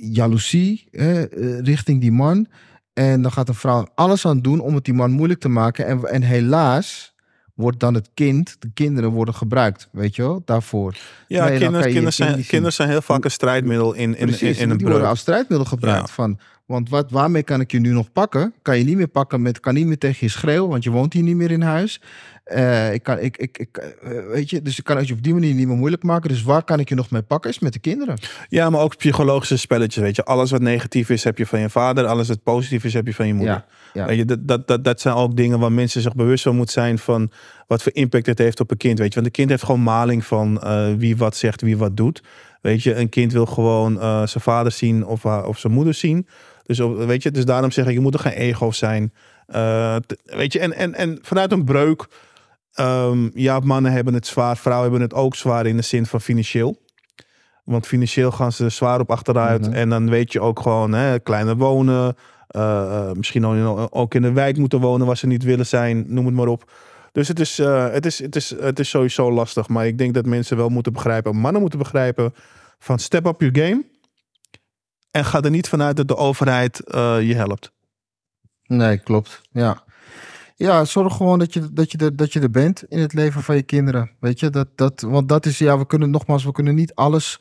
jaloezie 0.00 0.88
hè, 0.90 1.22
eh, 1.28 1.58
richting 1.60 2.00
die 2.00 2.12
man. 2.12 2.46
En 2.92 3.22
dan 3.22 3.32
gaat 3.32 3.48
een 3.48 3.54
vrouw 3.54 3.86
alles 3.94 4.26
aan 4.26 4.40
doen 4.40 4.60
om 4.60 4.74
het 4.74 4.84
die 4.84 4.94
man 4.94 5.10
moeilijk 5.10 5.40
te 5.40 5.48
maken. 5.48 5.86
En, 5.86 6.04
en 6.04 6.22
helaas 6.22 7.14
wordt 7.54 7.80
dan 7.80 7.94
het 7.94 8.10
kind, 8.14 8.56
de 8.58 8.70
kinderen 8.74 9.10
worden 9.10 9.34
gebruikt, 9.34 9.88
weet 9.92 10.16
je 10.16 10.22
wel, 10.22 10.42
daarvoor. 10.44 10.96
Ja, 11.28 11.44
Nee, 11.48 11.58
kinderen, 11.58 11.84
kinderen, 11.86 12.12
zijn, 12.12 12.46
kinderen 12.46 12.72
zijn 12.72 12.88
heel 12.88 13.02
vaak 13.02 13.24
een 13.24 13.30
strijdmiddel 13.30 13.92
in, 13.92 14.16
in, 14.16 14.26
Precies, 14.26 14.56
in, 14.56 14.62
in 14.62 14.70
een 14.70 14.76
die 14.76 14.86
worden 14.86 15.08
als 15.08 15.20
strijdmiddel 15.20 15.66
gebruikt. 15.66 16.08
Ja. 16.08 16.14
Van, 16.14 16.38
want 16.72 16.88
wat, 16.88 17.10
waarmee 17.10 17.42
kan 17.42 17.60
ik 17.60 17.70
je 17.70 17.78
nu 17.78 17.92
nog 17.92 18.12
pakken? 18.12 18.54
Kan 18.62 18.78
je 18.78 18.84
niet 18.84 18.96
meer 18.96 19.08
pakken 19.08 19.42
met, 19.42 19.60
kan 19.60 19.74
niet 19.74 19.86
meer 19.86 19.98
tegen 19.98 20.18
je 20.20 20.28
schreeuwen, 20.28 20.70
want 20.70 20.84
je 20.84 20.90
woont 20.90 21.12
hier 21.12 21.22
niet 21.22 21.36
meer 21.36 21.50
in 21.50 21.62
huis. 21.62 22.00
Eh, 22.44 22.92
ik 22.92 23.02
kan, 23.02 23.18
ik, 23.18 23.36
ik, 23.36 23.58
ik, 23.58 23.76
eh, 23.76 24.10
weet 24.32 24.50
je, 24.50 24.62
dus 24.62 24.78
ik 24.78 24.84
kan 24.84 24.96
het 24.96 25.08
je 25.08 25.14
op 25.14 25.22
die 25.22 25.32
manier 25.32 25.54
niet 25.54 25.66
meer 25.66 25.76
moeilijk 25.76 26.02
maken. 26.02 26.28
Dus 26.28 26.42
waar 26.42 26.64
kan 26.64 26.80
ik 26.80 26.88
je 26.88 26.94
nog 26.94 27.10
mee 27.10 27.22
pakken? 27.22 27.50
Is 27.50 27.58
met 27.58 27.72
de 27.72 27.78
kinderen. 27.78 28.18
Ja, 28.48 28.70
maar 28.70 28.80
ook 28.80 28.96
psychologische 28.96 29.56
spelletjes, 29.56 30.02
weet 30.02 30.16
je. 30.16 30.24
Alles 30.24 30.50
wat 30.50 30.60
negatief 30.60 31.10
is, 31.10 31.24
heb 31.24 31.38
je 31.38 31.46
van 31.46 31.60
je 31.60 31.70
vader. 31.70 32.06
Alles 32.06 32.28
wat 32.28 32.42
positief 32.42 32.84
is, 32.84 32.92
heb 32.92 33.06
je 33.06 33.14
van 33.14 33.26
je 33.26 33.34
moeder. 33.34 33.54
Ja, 33.54 33.66
ja. 33.92 34.06
Weet 34.06 34.16
je, 34.16 34.24
dat, 34.24 34.48
dat, 34.48 34.66
dat, 34.66 34.84
dat 34.84 35.00
zijn 35.00 35.14
ook 35.14 35.36
dingen 35.36 35.58
waar 35.58 35.72
mensen 35.72 36.00
zich 36.00 36.14
bewust 36.14 36.44
van 36.44 36.56
moeten 36.56 36.74
zijn 36.74 36.98
van 36.98 37.30
wat 37.66 37.82
voor 37.82 37.92
impact 37.94 38.26
het 38.26 38.38
heeft 38.38 38.60
op 38.60 38.70
een 38.70 38.76
kind, 38.76 38.98
weet 38.98 39.08
je. 39.08 39.14
Want 39.14 39.26
een 39.26 39.32
kind 39.32 39.50
heeft 39.50 39.64
gewoon 39.64 39.82
maling 39.82 40.24
van 40.24 40.60
eh, 40.60 40.92
wie 40.96 41.16
wat 41.16 41.36
zegt, 41.36 41.60
wie 41.60 41.76
wat 41.76 41.96
doet. 41.96 42.22
Weet 42.60 42.82
je, 42.82 42.94
een 42.94 43.08
kind 43.08 43.32
wil 43.32 43.46
gewoon 43.46 43.96
zijn 44.28 44.44
vader 44.44 44.72
zien 44.72 45.06
of, 45.06 45.24
of 45.24 45.58
zijn 45.58 45.72
moeder 45.72 45.94
zien. 45.94 46.26
Dus 46.62 46.78
weet 46.78 47.22
je, 47.22 47.30
dus 47.30 47.44
daarom 47.44 47.70
zeg 47.70 47.86
ik, 47.86 47.92
je 47.92 48.00
moet 48.00 48.14
er 48.14 48.20
geen 48.20 48.32
ego 48.32 48.70
zijn. 48.70 49.12
Eh, 49.46 49.96
weet 50.22 50.52
je, 50.52 50.58
en, 50.58 50.72
en, 50.72 50.94
en 50.94 51.18
vanuit 51.22 51.52
een 51.52 51.64
breuk, 51.64 52.06
ehm, 52.72 53.28
ja, 53.34 53.58
mannen 53.58 53.92
hebben 53.92 54.14
het 54.14 54.26
zwaar, 54.26 54.56
vrouwen 54.56 54.90
hebben 54.90 55.08
het 55.08 55.18
ook 55.18 55.34
zwaar 55.34 55.66
in 55.66 55.76
de 55.76 55.82
zin 55.82 56.06
van 56.06 56.20
financieel. 56.20 56.80
Want 57.64 57.86
financieel 57.86 58.30
gaan 58.30 58.52
ze 58.52 58.68
zwaar 58.68 59.00
op 59.00 59.10
achteruit. 59.10 59.66
Mhm. 59.66 59.72
En 59.72 59.88
dan 59.88 60.10
weet 60.10 60.32
je 60.32 60.40
ook 60.40 60.60
gewoon, 60.60 60.92
hè, 60.92 61.18
kleiner 61.18 61.56
wonen. 61.56 62.16
eh, 62.48 63.08
eh, 63.08 63.12
misschien 63.12 63.44
ook 63.90 64.14
in, 64.14 64.22
de 64.22 64.32
wijk 64.32 64.56
moeten 64.56 64.80
wonen 64.80 65.06
waar 65.06 65.16
ze 65.16 65.26
niet 65.26 65.42
willen 65.42 65.66
zijn. 65.66 66.04
Noem 66.08 66.26
het 66.26 66.34
maar 66.34 66.46
op. 66.46 66.70
Dus 67.12 67.28
het 67.28 67.40
is, 67.40 67.58
het, 67.58 68.06
is, 68.06 68.18
het, 68.18 68.36
is, 68.36 68.54
het 68.60 68.78
is 68.78 68.88
sowieso 68.88 69.32
lastig. 69.32 69.68
Maar 69.68 69.86
ik 69.86 69.98
denk 69.98 70.14
dat 70.14 70.26
mensen 70.26 70.56
wel 70.56 70.68
moeten 70.68 70.92
begrijpen, 70.92 71.36
mannen 71.36 71.60
moeten 71.60 71.78
begrijpen, 71.78 72.34
van 72.78 72.98
step 72.98 73.26
up 73.26 73.40
your 73.40 73.58
game. 73.58 73.84
En 75.12 75.24
ga 75.24 75.40
er 75.40 75.50
niet 75.50 75.68
vanuit 75.68 75.96
dat 75.96 76.08
de 76.08 76.16
overheid 76.16 76.80
eh, 76.80 77.16
je 77.20 77.34
helpt. 77.34 77.72
Nee, 78.66 78.98
klopt. 78.98 79.40
Ja. 79.50 79.84
Ja, 80.56 80.84
zorg 80.84 81.16
gewoon 81.16 81.38
dat 81.38 81.52
je, 81.52 81.72
dat, 81.72 81.92
je 81.92 81.98
er, 81.98 82.16
dat 82.16 82.32
je 82.32 82.40
er 82.40 82.50
bent 82.50 82.84
in 82.88 82.98
het 82.98 83.12
leven 83.12 83.42
van 83.42 83.56
je 83.56 83.62
kinderen. 83.62 84.10
Weet 84.20 84.40
je, 84.40 84.50
dat, 84.50 84.68
dat, 84.74 85.00
want 85.00 85.28
dat 85.28 85.46
is, 85.46 85.58
ja, 85.58 85.78
we 85.78 85.86
kunnen 85.86 86.10
nogmaals, 86.10 86.44
we 86.44 86.52
kunnen 86.52 86.74
niet 86.74 86.94
alles 86.94 87.40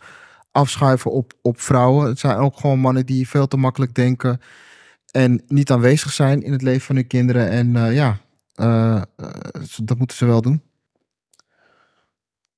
afschuiven 0.52 1.12
op, 1.12 1.34
op 1.42 1.62
vrouwen. 1.62 2.08
Het 2.08 2.20
zijn 2.20 2.38
ook 2.38 2.58
gewoon 2.58 2.80
mannen 2.80 3.06
die 3.06 3.30
veel 3.30 3.48
te 3.48 3.58
makkelijk 3.58 3.94
denken 3.94 4.42
en 5.12 5.44
niet 5.48 5.72
aanwezig 5.72 6.12
zijn 6.12 6.44
in 6.44 6.52
het 6.52 6.62
leven 6.62 6.82
van 6.82 6.96
hun 6.96 7.08
kinderen. 7.08 7.50
En 7.50 7.76
eh, 7.76 7.94
ja, 7.94 8.20
eh, 8.54 9.02
dat 9.84 9.98
moeten 9.98 10.18
ze 10.18 10.26
wel 10.26 10.42
doen. 10.42 10.62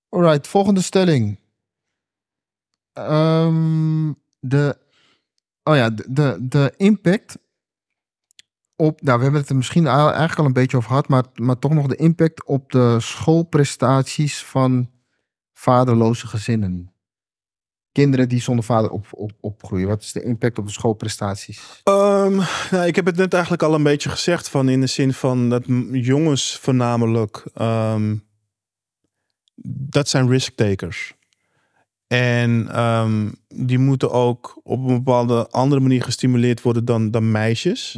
Alright, 0.10 0.48
volgende 0.48 0.82
stelling. 0.82 1.40
Ehm, 2.94 4.12
de, 4.40 4.78
oh 5.64 5.76
ja, 5.76 5.90
de, 5.90 6.38
de, 6.40 6.74
impact 6.78 7.38
op, 8.76 9.02
nou, 9.02 9.18
we 9.18 9.24
hebben 9.24 9.42
het 9.42 9.50
er 9.50 9.56
misschien 9.56 9.88
eigenlijk 9.88 10.40
al 10.40 10.46
een 10.46 10.54
beetje 10.54 10.78
over 10.78 10.90
gehad, 10.90 11.08
maar, 11.08 11.26
maar 11.34 11.60
toch 11.60 11.74
nog 11.74 11.88
de 11.88 11.96
impact 11.96 12.46
op 12.46 12.72
de 12.72 13.00
schoolprestaties 13.00 14.44
van 14.44 14.90
vaderloze 15.54 16.28
gezinnen. 16.28 16.94
Kinderen 17.92 18.30
die 18.30 18.42
zonder 18.42 18.66
vader 18.66 18.90
op, 18.92 19.08
op, 19.12 19.32
opgroeien. 19.40 19.88
Wat 19.88 20.02
is 20.02 20.12
de 20.12 20.24
impact 20.24 20.58
op 20.58 20.66
de 20.66 20.72
schoolprestaties? 20.72 21.82
Ehm, 21.84 22.36
nou, 22.72 22.86
ik 22.86 22.96
heb 22.96 23.06
het 23.06 23.16
net 23.16 23.34
eigenlijk 23.34 23.64
al 23.64 23.74
een 23.74 23.84
beetje 23.84 24.10
gezegd. 24.10 24.50
Van 24.50 24.70
in 24.70 24.80
de 24.80 24.88
zin 24.88 25.14
van 25.14 25.50
dat 25.50 25.64
jongens 25.92 26.58
voornamelijk. 26.58 27.44
ehm, 27.54 28.16
dat 29.90 30.10
zijn 30.10 30.30
risk 30.30 30.56
takers. 30.56 31.14
En 32.14 32.68
ehm, 32.72 33.30
die 33.48 33.78
moeten 33.80 34.12
ook 34.12 34.60
op 34.64 34.80
een 34.80 34.96
bepaalde 35.04 35.48
andere 35.50 35.82
manier 35.82 36.04
gestimuleerd 36.04 36.62
worden 36.62 36.86
dan, 36.86 37.12
dan 37.12 37.32
meisjes. 37.32 37.98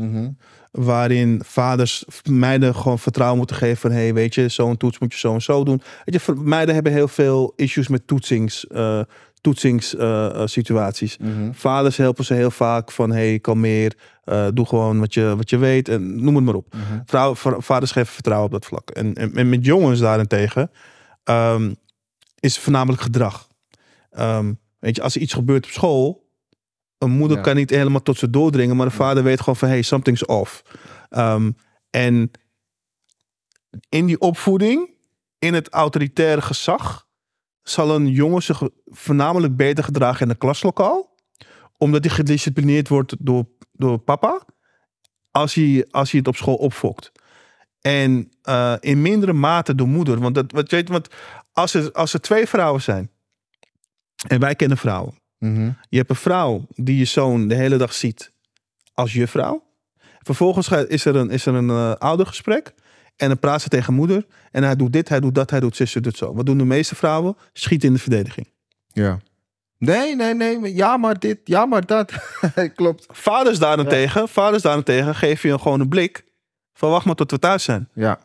Waarin 0.71 1.41
vaders 1.45 2.05
meiden 2.29 2.75
gewoon 2.75 2.99
vertrouwen 2.99 3.37
moeten 3.37 3.55
geven 3.55 3.77
van... 3.77 3.91
hey, 3.91 4.13
weet 4.13 4.35
je, 4.35 4.47
zo'n 4.49 4.77
toets 4.77 4.99
moet 4.99 5.13
je 5.13 5.19
zo 5.19 5.33
en 5.33 5.41
zo 5.41 5.63
doen. 5.63 5.81
Weet 6.05 6.23
je, 6.25 6.33
meiden 6.35 6.73
hebben 6.75 6.91
heel 6.91 7.07
veel 7.07 7.53
issues 7.55 7.87
met 7.87 8.07
toetsings, 8.07 8.67
eh 8.67 8.99
toetsings 9.41 9.95
eh, 9.95 10.25
eh, 10.25 10.47
situaties. 10.47 11.17
Vaders 11.53 11.97
helpen 11.97 12.25
ze 12.25 12.33
heel 12.33 12.51
vaak 12.51 12.91
van 12.91 13.11
hey, 13.11 13.39
kalmeer, 13.39 13.93
eh 14.23 14.47
doe 14.53 14.65
gewoon 14.65 14.99
wat 14.99 15.13
je, 15.13 15.33
wat 15.37 15.49
je 15.49 15.57
weet 15.57 15.89
en 15.89 16.23
noem 16.23 16.35
het 16.35 16.43
maar 16.45 16.53
op. 16.55 16.73
Vrouw, 17.05 17.35
va- 17.35 17.59
vaders 17.59 17.91
geven 17.91 18.13
vertrouwen 18.13 18.47
op 18.47 18.53
dat 18.53 18.65
vlak. 18.65 18.89
En, 18.89 19.13
en, 19.13 19.35
en 19.35 19.49
met 19.49 19.65
jongens 19.65 19.99
daarentegen 19.99 20.71
ehm, 21.23 21.73
is 22.39 22.59
voornamelijk 22.59 23.01
gedrag. 23.01 23.47
Ehm, 24.15 24.53
weet 24.79 24.95
je, 24.95 25.01
als 25.01 25.15
er 25.15 25.21
iets 25.21 25.33
gebeurt 25.33 25.65
op 25.65 25.71
school, 25.71 26.29
een 26.97 27.11
moeder 27.11 27.37
Ja. 27.37 27.43
kan 27.43 27.55
niet 27.55 27.69
helemaal 27.69 28.01
tot 28.01 28.17
ze 28.17 28.29
doordringen, 28.29 28.75
maar 28.75 28.85
de 28.85 28.91
vader 28.91 29.23
weet 29.23 29.39
gewoon 29.39 29.55
van 29.55 29.67
hey, 29.67 29.81
something's 29.81 30.27
off. 30.27 30.61
Ehm, 31.09 31.51
en 31.89 32.31
in 33.89 34.05
die 34.05 34.19
opvoeding, 34.19 34.89
in 35.39 35.53
het 35.53 35.69
autoritaire 35.69 36.41
gezag, 36.41 37.07
zal 37.63 37.95
een 37.95 38.07
jongen 38.07 38.43
zich 38.43 38.61
voornamelijk 38.85 39.55
beter 39.55 39.83
gedragen 39.83 40.21
in 40.21 40.29
een 40.29 40.37
klaslokaal. 40.37 41.15
Omdat 41.77 42.03
hij 42.03 42.13
gedisciplineerd 42.13 42.87
wordt 42.87 43.15
door, 43.19 43.45
door 43.71 43.97
papa. 43.97 44.45
Als 45.31 45.53
hij, 45.53 45.87
als 45.91 46.11
hij 46.11 46.19
het 46.19 46.27
op 46.27 46.35
school 46.35 46.55
opfokt. 46.55 47.11
En 47.81 48.29
eh, 48.41 48.73
in 48.79 49.01
mindere 49.01 49.33
mate 49.33 49.75
door 49.75 49.87
moeder. 49.87 50.19
Want, 50.19 50.35
dat, 50.35 50.51
wat, 50.51 50.69
je 50.69 50.75
weet, 50.75 50.89
want 50.89 51.07
als, 51.53 51.73
er, 51.73 51.91
als 51.91 52.13
er 52.13 52.21
twee 52.21 52.47
vrouwen 52.47 52.81
zijn. 52.81 53.09
En 54.27 54.39
wij 54.39 54.55
kennen 54.55 54.77
vrouwen. 54.77 55.13
Mhm. 55.37 55.71
Je 55.89 55.97
hebt 55.97 56.09
een 56.09 56.15
vrouw 56.15 56.65
die 56.75 56.97
je 56.97 57.05
zoon 57.05 57.47
de 57.47 57.55
hele 57.55 57.77
dag 57.77 57.93
ziet 57.93 58.31
als 58.93 59.13
juffrouw. 59.13 59.63
Vervolgens 60.19 60.67
ga- 60.67 60.87
is 60.87 61.05
er 61.05 61.15
een, 61.15 61.29
is 61.29 61.45
er 61.45 61.53
een 61.53 61.69
eh, 61.69 61.93
oudergesprek. 61.95 62.73
En 63.15 63.27
dan 63.27 63.39
praat 63.39 63.61
ze 63.61 63.69
tegen 63.69 63.93
moeder. 63.93 64.25
En 64.51 64.63
hij 64.63 64.75
doet 64.75 64.93
dit, 64.93 65.09
hij 65.09 65.19
doet 65.19 65.35
dat, 65.35 65.49
hij 65.49 65.59
doet 65.59 65.75
zus, 65.75 65.93
doet 65.93 66.17
zo. 66.17 66.33
Wat 66.33 66.45
doen 66.45 66.57
de 66.57 66.65
meeste 66.65 66.95
vrouwen? 66.95 67.37
Schieten 67.53 67.87
in 67.87 67.93
de 67.93 67.99
verdediging. 67.99 68.47
Ja. 68.87 69.19
Nee, 69.77 70.15
nee, 70.15 70.33
nee. 70.33 70.73
Ja, 70.75 70.97
maar 70.97 71.19
dit. 71.19 71.39
Ja, 71.43 71.65
maar 71.65 71.85
dat. 71.85 72.11
Klopt. 72.75 73.05
Vaders 73.11 73.59
daarentegen, 73.59 74.29
vaders 74.29 74.63
daarentegen 74.63 75.15
geven 75.15 75.49
je 75.49 75.59
gewoon 75.59 75.79
een 75.79 75.89
blik. 75.89 76.23
Van 76.73 76.89
wacht 76.89 77.05
maar 77.05 77.15
tot 77.15 77.31
we 77.31 77.39
thuis 77.39 77.63
zijn. 77.63 77.89
Ja. 77.93 78.19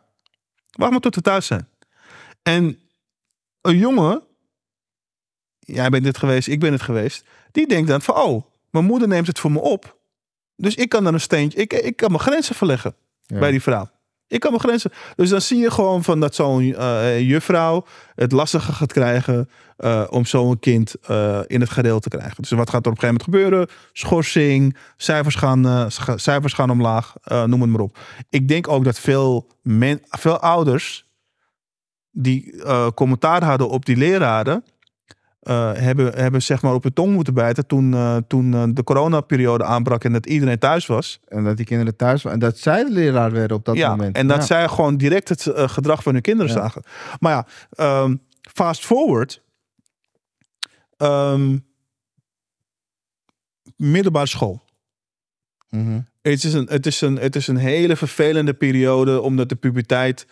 Wacht 0.70 0.90
maar 0.90 1.00
tot 1.00 1.14
we 1.14 1.20
thuis 1.20 1.46
zijn. 1.46 1.68
En 2.42 2.78
een 3.60 3.76
jongen, 3.78 4.22
jij 5.72 5.88
bent 5.90 6.04
dit 6.04 6.18
geweest, 6.18 6.48
ik 6.48 6.60
ben 6.60 6.72
het 6.72 6.82
geweest. 6.82 7.24
Die 7.52 7.68
denkt 7.68 7.88
dan 7.88 8.02
van, 8.02 8.14
oh, 8.16 8.42
mijn 8.70 8.84
moeder 8.84 9.08
neemt 9.08 9.26
het 9.26 9.38
voor 9.38 9.52
me 9.52 9.60
op. 9.60 9.98
Dus 10.56 10.74
ik 10.74 10.88
kan 10.88 11.04
dan 11.04 11.14
een 11.14 11.20
steentje, 11.20 11.58
ik, 11.60 11.72
ik 11.72 11.96
kan 11.96 12.10
mijn 12.10 12.22
grenzen 12.22 12.54
verleggen 12.54 12.94
Ja. 13.26 13.38
bij 13.38 13.50
die 13.50 13.62
vrouw. 13.62 13.88
Ik 14.30 14.40
kan 14.40 14.50
mijn 14.50 14.62
grenzen. 14.62 14.90
Dus 15.16 15.30
dan 15.30 15.40
zie 15.40 15.58
je 15.58 15.70
gewoon 15.70 16.04
van 16.04 16.20
dat 16.20 16.34
zo'n 16.34 16.74
eh, 16.74 17.20
juffrouw 17.20 17.84
het 18.14 18.32
lastiger 18.32 18.74
gaat 18.74 18.92
krijgen 18.92 19.50
eh, 19.76 20.06
om 20.10 20.24
zo'n 20.24 20.58
kind 20.58 20.94
eh, 20.94 21.40
in 21.46 21.60
het 21.60 21.70
gereel 21.70 22.00
te 22.00 22.08
krijgen. 22.08 22.42
Dus 22.42 22.50
wat 22.50 22.70
gaat 22.70 22.86
er 22.86 22.92
op 22.92 23.02
een 23.02 23.08
gegeven 23.08 23.24
moment 23.28 23.48
gebeuren? 23.48 23.68
Schorsing, 23.92 24.76
cijfers 24.96 25.34
gaan, 25.34 25.90
cijfers 26.16 26.52
gaan 26.52 26.70
omlaag, 26.70 27.14
noem 27.24 27.60
het 27.60 27.70
maar 27.70 27.80
op. 27.80 27.98
Ik 28.28 28.48
denk 28.48 28.68
ook 28.68 28.84
dat 28.84 28.98
veel, 28.98 29.46
men, 29.62 30.00
veel 30.08 30.38
ouders 30.38 31.08
die 32.10 32.62
commentaar 32.94 33.44
hadden 33.44 33.68
op 33.68 33.84
die 33.84 33.96
leraren, 33.96 34.64
eh, 35.40 35.72
hebben, 35.72 36.14
hebben 36.14 36.42
zeg 36.42 36.62
maar 36.62 36.74
op 36.74 36.82
hun 36.82 36.92
tong 36.92 37.12
moeten 37.12 37.34
bijten 37.34 37.66
toen, 37.66 37.94
eh, 37.94 38.16
toen 38.28 38.54
eh, 38.54 38.64
de 38.68 38.84
coronaperiode 38.84 39.64
aanbrak 39.64 40.04
en 40.04 40.12
dat 40.12 40.26
iedereen 40.26 40.58
thuis 40.58 40.86
was. 40.86 41.20
En 41.28 41.44
dat 41.44 41.56
die 41.56 41.66
kinderen 41.66 41.96
thuis 41.96 42.22
waren. 42.22 42.40
En 42.40 42.46
dat 42.46 42.58
zij 42.58 42.84
de 42.84 42.90
leraar 42.90 43.32
werden 43.32 43.56
op 43.56 43.64
dat 43.64 43.76
ja, 43.76 43.90
moment. 43.90 44.16
en 44.16 44.26
dat 44.26 44.36
Ja. 44.36 44.42
zij 44.44 44.68
gewoon 44.68 44.96
direct 44.96 45.28
het 45.28 45.50
gedrag 45.54 46.02
van 46.02 46.12
hun 46.12 46.22
kinderen 46.22 46.52
Ja. 46.52 46.58
zagen. 46.60 46.82
Maar 47.20 47.32
ja, 47.32 47.46
ehm, 47.70 48.16
fast 48.40 48.86
forward. 48.86 49.42
Ehm, 50.96 51.58
middelbare 53.76 54.26
school. 54.26 54.62
Mhm. 55.68 56.00
Het 56.22 56.44
is, 56.44 56.54
een, 56.54 56.66
het, 56.70 56.86
is 56.86 57.00
een, 57.00 57.16
het 57.16 57.36
is 57.36 57.46
een 57.46 57.56
hele 57.56 57.96
vervelende 57.96 58.54
periode, 58.54 59.20
omdat 59.20 59.48
de 59.48 59.56
puberteit 59.56 60.26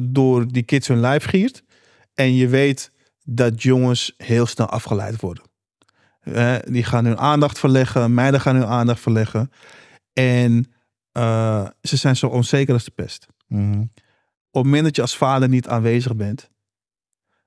door 0.00 0.48
die 0.48 0.62
kids 0.62 0.88
hun 0.88 1.00
lijf 1.00 1.24
giert. 1.24 1.62
En 2.14 2.34
je 2.34 2.48
weet 2.48 2.90
dat 3.32 3.62
jongens 3.62 4.14
heel 4.16 4.46
snel 4.46 4.66
afgeleid 4.66 5.20
worden. 5.20 5.44
Die 6.72 6.84
gaan 6.84 7.04
hun 7.04 7.18
aandacht 7.18 7.58
verleggen, 7.58 8.14
meiden 8.14 8.40
gaan 8.40 8.56
hun 8.56 8.66
aandacht 8.66 9.00
verleggen. 9.00 9.50
En 10.12 10.72
eh, 11.12 11.68
ze 11.82 11.96
zijn 11.96 12.16
zo 12.16 12.26
onzeker 12.26 12.74
als 12.74 12.84
de 12.84 12.90
pest. 12.90 13.26
Mhm. 13.46 13.80
Op 14.50 14.62
het 14.62 14.64
moment 14.64 14.84
dat 14.84 14.96
je 14.96 15.02
als 15.02 15.16
vader 15.16 15.48
niet 15.48 15.68
aanwezig 15.68 16.16
bent, 16.16 16.50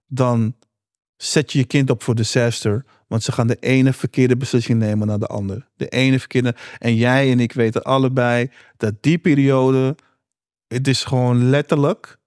dan 0.08 0.56
zet 1.16 1.52
je 1.52 1.60
je 1.60 1.66
kind 1.66 1.90
op 1.90 2.04
voor 2.04 2.16
disaster. 2.16 2.86
Want 3.08 3.24
ze 3.24 3.32
gaan 3.32 3.48
de 3.48 3.58
ene 3.60 3.94
verkeerde 3.94 4.38
beslissing 4.38 4.80
nemen 4.80 5.08
naar 5.08 5.20
de 5.20 5.28
andere. 5.28 5.66
De 5.76 5.88
ene 5.88 6.20
verkeerde. 6.20 6.56
En 6.78 6.96
jij 6.96 7.32
en 7.32 7.40
ik 7.40 7.52
weten 7.52 7.84
allebei 7.84 8.52
dat 8.78 8.94
die 9.02 9.18
periode. 9.18 9.96
Het 10.68 10.88
is 10.88 11.04
gewoon 11.04 11.50
letterlijk 11.50 12.18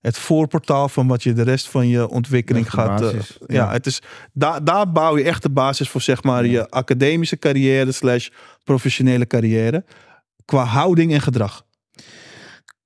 het 0.00 0.18
voorportaal 0.18 0.88
van 0.88 1.06
wat 1.06 1.22
je 1.22 1.32
de 1.32 1.42
rest 1.42 1.68
van 1.68 1.88
je 1.88 2.08
ontwikkeling 2.08 2.70
gaat. 2.70 3.02
eh, 3.02 3.20
ja. 3.46 3.46
ja. 3.46 3.72
het 3.72 3.86
is, 3.86 4.02
daar, 4.32 4.64
daar 4.64 4.92
bouw 4.92 5.18
je 5.18 5.24
echt 5.24 5.42
de 5.42 5.50
basis 5.50 5.88
voor, 5.88 6.00
zeg 6.00 6.22
maar, 6.22 6.46
je 6.46 6.70
academische 6.70 7.38
carrière 7.38 7.92
slash 7.92 8.28
professionele 8.64 9.26
carrière. 9.26 9.84
Qua 10.44 10.64
houding 10.64 11.12
en 11.12 11.20
gedrag. 11.20 11.64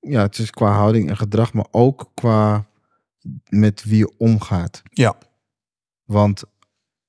Ja, 0.00 0.22
het 0.22 0.38
is 0.38 0.50
qua 0.50 0.72
houding 0.72 1.08
en 1.08 1.16
gedrag, 1.16 1.52
maar 1.52 1.66
ook 1.70 2.10
qua 2.14 2.66
met 3.48 3.84
wie 3.84 3.98
je 3.98 4.12
omgaat. 4.18 4.82
Ja. 4.90 5.16
Want 6.04 6.44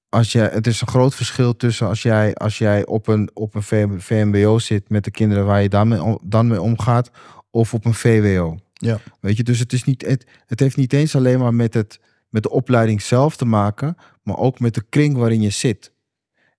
als 0.09 0.31
jij, 0.31 0.49
het 0.51 0.67
is 0.67 0.81
een 0.81 0.87
groot 0.87 1.15
verschil 1.15 1.55
tussen 1.55 1.87
als 1.87 2.01
jij, 2.01 2.33
als 2.33 2.57
jij 2.57 2.85
op 2.85 3.07
een, 3.07 3.29
op 3.33 3.55
een 3.55 3.63
VMBO 4.01 4.59
zit 4.59 4.89
met 4.89 5.03
de 5.03 5.11
kinderen 5.11 5.45
waar 5.45 5.61
je 5.61 5.69
dan 5.69 5.87
mee, 5.87 6.17
dan 6.21 6.47
mee 6.47 6.61
omgaat, 6.61 7.11
of 7.51 7.73
op 7.73 7.85
een 7.85 7.93
VWO. 7.93 8.57
Ja. 8.80 8.99
Weet 9.19 9.38
je, 9.38 9.43
dus 9.43 9.59
het, 9.59 9.73
is 9.73 9.84
niet, 9.84 10.01
het, 10.05 10.26
het 10.45 10.59
heeft 10.59 10.78
niet 10.78 10.93
eens 10.93 11.15
alleen 11.15 11.39
maar 11.39 11.53
met, 11.53 11.73
het, 11.73 11.99
met 12.30 12.43
de 12.43 12.49
opleiding 12.49 13.01
zelf 13.01 13.36
te 13.36 13.45
maken, 13.45 13.97
maar 14.23 14.38
ook 14.38 14.59
met 14.59 14.73
de 14.73 14.84
kring 14.89 15.15
waarin 15.15 15.41
je 15.41 15.49
zit. 15.49 15.91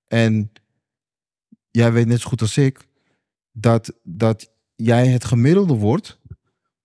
En 0.06 0.52
jij 1.70 1.92
weet 1.92 2.06
net 2.06 2.20
zo 2.20 2.28
goed 2.28 2.40
als 2.40 2.56
ik 2.56 2.86
dat, 3.52 3.92
dat 4.02 4.50
jij 4.74 5.06
het 5.06 5.24
gemiddelde 5.24 5.74
wordt 5.74 6.18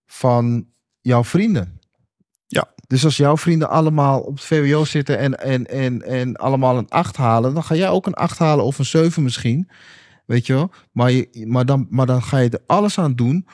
van 0.05 0.67
jouw 1.01 1.23
vrienden. 1.23 1.79
Ja. 2.47 2.73
Dus 2.87 3.05
als 3.05 3.17
jouw 3.17 3.37
vrienden 3.37 3.69
allemaal 3.69 4.21
op 4.21 4.33
het 4.33 4.43
VWO 4.43 4.85
zitten 4.85 5.17
en, 5.17 5.39
en, 5.39 5.67
en, 5.67 6.01
en 6.01 6.35
allemaal 6.35 6.77
een 6.77 6.89
8 6.89 7.15
halen, 7.15 7.53
dan 7.53 7.63
ga 7.63 7.75
jij 7.75 7.89
ook 7.89 8.05
een 8.05 8.13
8 8.13 8.37
halen 8.37 8.65
of 8.65 8.79
een 8.79 8.85
7 8.85 9.23
misschien. 9.23 9.69
Weet 10.25 10.45
je 10.45 10.53
wel? 10.53 10.71
Maar, 10.91 11.11
je, 11.11 11.45
maar, 11.47 11.65
dan, 11.65 11.87
maar 11.89 12.05
dan 12.05 12.23
ga 12.23 12.37
je 12.37 12.49
er 12.49 12.63
alles 12.67 12.99
aan 12.99 13.15
doen 13.15 13.47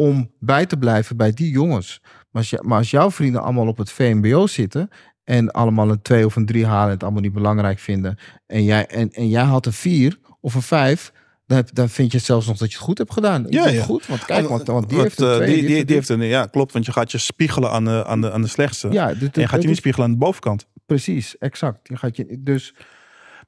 om 0.00 0.30
bij 0.38 0.66
te 0.66 0.76
blijven 0.76 1.16
bij 1.16 1.32
die 1.32 1.50
jongens. 1.50 2.00
Maar 2.02 2.42
als, 2.42 2.50
je, 2.50 2.62
maar 2.62 2.78
als 2.78 2.90
jouw 2.90 3.10
vrienden 3.10 3.42
allemaal 3.42 3.66
op 3.66 3.76
het 3.76 3.90
VMBO 3.90 4.46
zitten 4.46 4.88
en 5.24 5.50
allemaal 5.50 5.90
een 5.90 6.02
2 6.02 6.26
of 6.26 6.36
een 6.36 6.46
3 6.46 6.66
halen 6.66 6.86
en 6.86 6.92
het 6.92 7.02
allemaal 7.02 7.22
niet 7.22 7.32
belangrijk 7.32 7.78
vinden. 7.78 8.18
En 8.46 8.64
jij, 8.64 8.86
en, 8.86 9.10
en 9.10 9.28
jij 9.28 9.42
had 9.42 9.66
een 9.66 9.72
4 9.72 10.18
of 10.40 10.54
een 10.54 10.62
5. 10.62 11.12
Dan, 11.46 11.64
dan 11.72 11.88
vind 11.88 12.12
je 12.12 12.18
zelfs 12.18 12.46
nog 12.46 12.56
dat 12.56 12.68
je 12.70 12.76
het 12.76 12.84
goed 12.84 12.98
hebt 12.98 13.12
gedaan. 13.12 13.46
Ja. 13.48 13.82
Goed, 13.82 14.06
want 14.06 14.24
kijk, 14.24 14.48
want, 14.48 14.66
want 14.66 14.88
die 14.88 14.98
Want, 14.98 15.08
heeft 15.08 15.20
een 15.20 15.30
eh, 15.30 15.36
2. 15.36 15.54
die, 15.54 15.66
die, 15.66 15.84
die 15.84 15.94
heeft 15.94 16.08
een, 16.08 16.20
ja, 16.20 16.46
klopt, 16.46 16.72
want 16.72 16.86
je 16.86 16.92
gaat 16.92 17.12
je 17.12 17.18
spiegelen 17.18 17.70
aan 17.70 17.84
de, 17.84 18.04
aan 18.06 18.20
de, 18.20 18.32
aan 18.32 18.42
de 18.42 18.48
slechtste. 18.48 18.88
Ja, 18.90 19.14
dit, 19.14 19.34
en 19.36 19.40
je 19.40 19.48
gaat 19.48 19.62
je 19.62 19.68
niet 19.68 19.76
spiegelen 19.76 20.06
aan 20.06 20.12
de 20.12 20.18
bovenkant. 20.18 20.66
Precies, 20.86 21.38
exact. 21.38 21.88
Je 21.88 21.96
gaat 21.96 22.16
je, 22.16 22.40
dus 22.40 22.74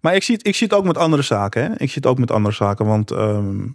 Maar 0.01 0.15
ik 0.15 0.23
zie, 0.23 0.35
het, 0.35 0.47
ik 0.47 0.55
zie 0.55 0.67
het 0.67 0.77
ook 0.77 0.85
met 0.85 0.99
andere 0.99 1.23
zaken. 1.23 1.63
Hè? 1.63 1.73
Ik 1.73 1.89
zie 1.91 2.03
het 2.03 2.07
ook 2.07 2.19
met 2.19 2.31
andere 2.31 2.55
zaken. 2.55 2.87
Want 2.87 3.11
ehm, 3.11 3.67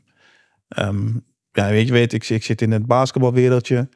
ja, 1.56 1.70
weet 1.70 1.88
je, 1.88 1.94
weet, 1.94 2.14
ik, 2.14 2.30
ik 2.30 2.44
zit 2.44 2.62
in 2.62 2.72
het 2.72 2.86
basketbalwereldje. 2.86 3.90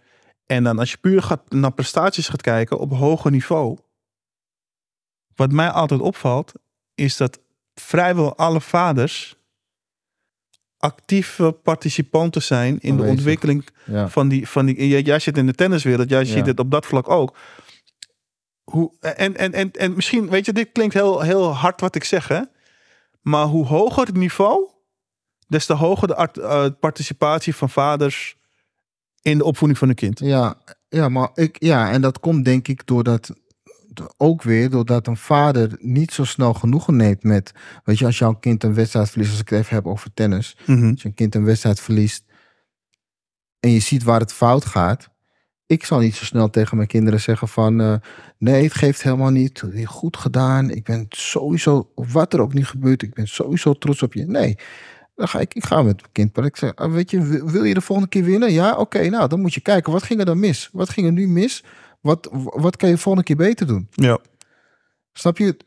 En 0.45 0.63
dan 0.63 0.79
als 0.79 0.91
je 0.91 0.97
puur 0.97 1.21
gaat, 1.21 1.51
naar 1.51 1.71
prestaties 1.71 2.27
gaat 2.27 2.41
kijken 2.41 2.79
op 2.79 2.91
hoger 2.93 3.31
niveau. 3.31 3.77
Wat 5.35 5.51
mij 5.51 5.69
altijd 5.69 5.99
opvalt, 6.01 6.51
is 6.95 7.17
dat 7.17 7.39
vrijwel 7.73 8.35
alle 8.35 8.61
vaders 8.61 9.37
actieve 10.77 11.51
participanten 11.51 12.41
zijn 12.41 12.79
in 12.79 12.97
de 12.97 13.03
ontwikkeling 13.03 13.67
ja. 13.85 14.09
van 14.09 14.27
die, 14.27 14.47
van 14.47 14.65
die 14.65 14.87
jij, 14.87 15.01
jij 15.01 15.19
zit 15.19 15.37
in 15.37 15.45
de 15.45 15.53
tenniswereld, 15.53 16.09
jij 16.09 16.19
Ja. 16.25 16.25
ziet 16.25 16.45
het 16.45 16.59
op 16.59 16.71
dat 16.71 16.85
vlak 16.85 17.09
ook. 17.09 17.37
Hoe, 18.63 18.91
en, 18.99 19.37
en, 19.37 19.53
en, 19.53 19.71
en 19.71 19.93
misschien, 19.95 20.29
weet 20.29 20.45
je, 20.45 20.53
dit 20.53 20.71
klinkt 20.71 20.93
heel, 20.93 21.21
heel 21.21 21.53
hard 21.53 21.81
wat 21.81 21.95
ik 21.95 22.03
zeg, 22.03 22.27
hè? 22.27 22.41
Maar 23.21 23.45
hoe 23.45 23.65
hoger 23.65 24.05
het 24.05 24.15
niveau, 24.15 24.69
des 25.49 25.65
te 25.65 25.73
hoger 25.73 26.07
de 26.07 26.15
art- 26.15 26.37
eh, 26.37 26.65
participatie 26.79 27.55
van 27.55 27.69
vaders 27.69 28.37
in 29.21 29.37
de 29.37 29.43
opvoeding 29.43 29.79
van 29.79 29.89
een 29.89 29.95
kind. 29.95 30.19
Ja, 30.19 30.55
ja, 30.89 31.09
maar 31.09 31.29
ik, 31.33 31.55
ja, 31.63 31.91
en 31.91 32.01
dat 32.01 32.19
komt 32.19 32.45
denk 32.45 32.67
ik 32.67 32.87
doordat 32.87 33.33
ook 34.17 34.43
weer 34.43 34.69
doordat 34.69 35.07
een 35.07 35.17
vader 35.17 35.77
niet 35.79 36.11
zo 36.13 36.23
snel 36.23 36.53
genoegen 36.53 36.95
neemt 36.95 37.23
met, 37.23 37.51
weet 37.83 37.97
je, 37.97 38.05
als 38.05 38.17
jouw 38.17 38.33
kind 38.33 38.63
een 38.63 38.73
wedstrijd 38.73 39.09
verliest, 39.09 39.31
als 39.31 39.39
ik 39.39 39.49
het 39.49 39.59
even 39.59 39.75
heb 39.75 39.85
over 39.87 40.13
tennis, 40.13 40.55
als 40.67 41.01
je 41.01 41.07
een 41.07 41.13
kind 41.13 41.35
een 41.35 41.45
wedstrijd 41.45 41.79
verliest 41.79 42.23
en 43.59 43.69
je 43.69 43.79
ziet 43.79 44.03
waar 44.03 44.19
het 44.19 44.33
fout 44.33 44.65
gaat, 44.65 45.09
ik 45.65 45.85
zal 45.85 45.99
niet 45.99 46.15
zo 46.15 46.25
snel 46.25 46.49
tegen 46.49 46.75
mijn 46.75 46.87
kinderen 46.89 47.21
zeggen 47.21 47.47
van, 47.47 47.81
eh, 47.81 47.93
nee, 48.37 48.63
het 48.63 48.73
geeft 48.73 49.01
helemaal 49.03 49.29
niet, 49.29 49.63
goed 49.85 50.17
gedaan, 50.17 50.69
ik 50.69 50.83
ben 50.83 51.05
sowieso, 51.09 51.91
wat 51.95 52.33
er 52.33 52.41
ook 52.41 52.53
niet 52.53 52.67
gebeurt, 52.67 53.01
ik 53.01 53.13
ben 53.13 53.27
sowieso 53.27 53.73
trots 53.73 54.03
op 54.03 54.13
je. 54.13 54.25
Nee, 54.25 54.57
dan 55.19 55.27
ga 55.27 55.39
ik, 55.39 55.53
ik 55.53 55.65
ga 55.65 55.81
met 55.81 55.95
mijn 56.01 56.11
kind 56.11 56.31
praten. 56.31 56.51
Ik 56.51 56.57
zeg, 56.57 56.75
ah, 56.75 56.91
weet 56.91 57.11
je, 57.11 57.43
wil- 57.45 57.63
je 57.63 57.73
de 57.73 57.81
volgende 57.81 58.09
keer 58.09 58.23
winnen? 58.23 58.51
Ja, 58.51 58.75
oké, 58.75 59.09
nou, 59.09 59.27
dan 59.27 59.41
moet 59.41 59.53
je 59.53 59.61
kijken, 59.61 59.91
wat 59.91 60.03
ging 60.03 60.19
er 60.19 60.25
dan 60.25 60.39
mis? 60.39 60.69
Wat 60.71 60.89
ging 60.89 61.05
er 61.07 61.13
nu 61.13 61.27
mis? 61.27 61.63
Wat, 62.01 62.29
wat 62.43 62.75
kan 62.75 62.89
je 62.89 62.95
de 62.95 63.01
volgende 63.01 63.27
keer 63.27 63.35
beter 63.47 63.67
doen? 63.67 63.87
Ja. 63.91 64.19
Snap 65.13 65.37
je? 65.37 65.57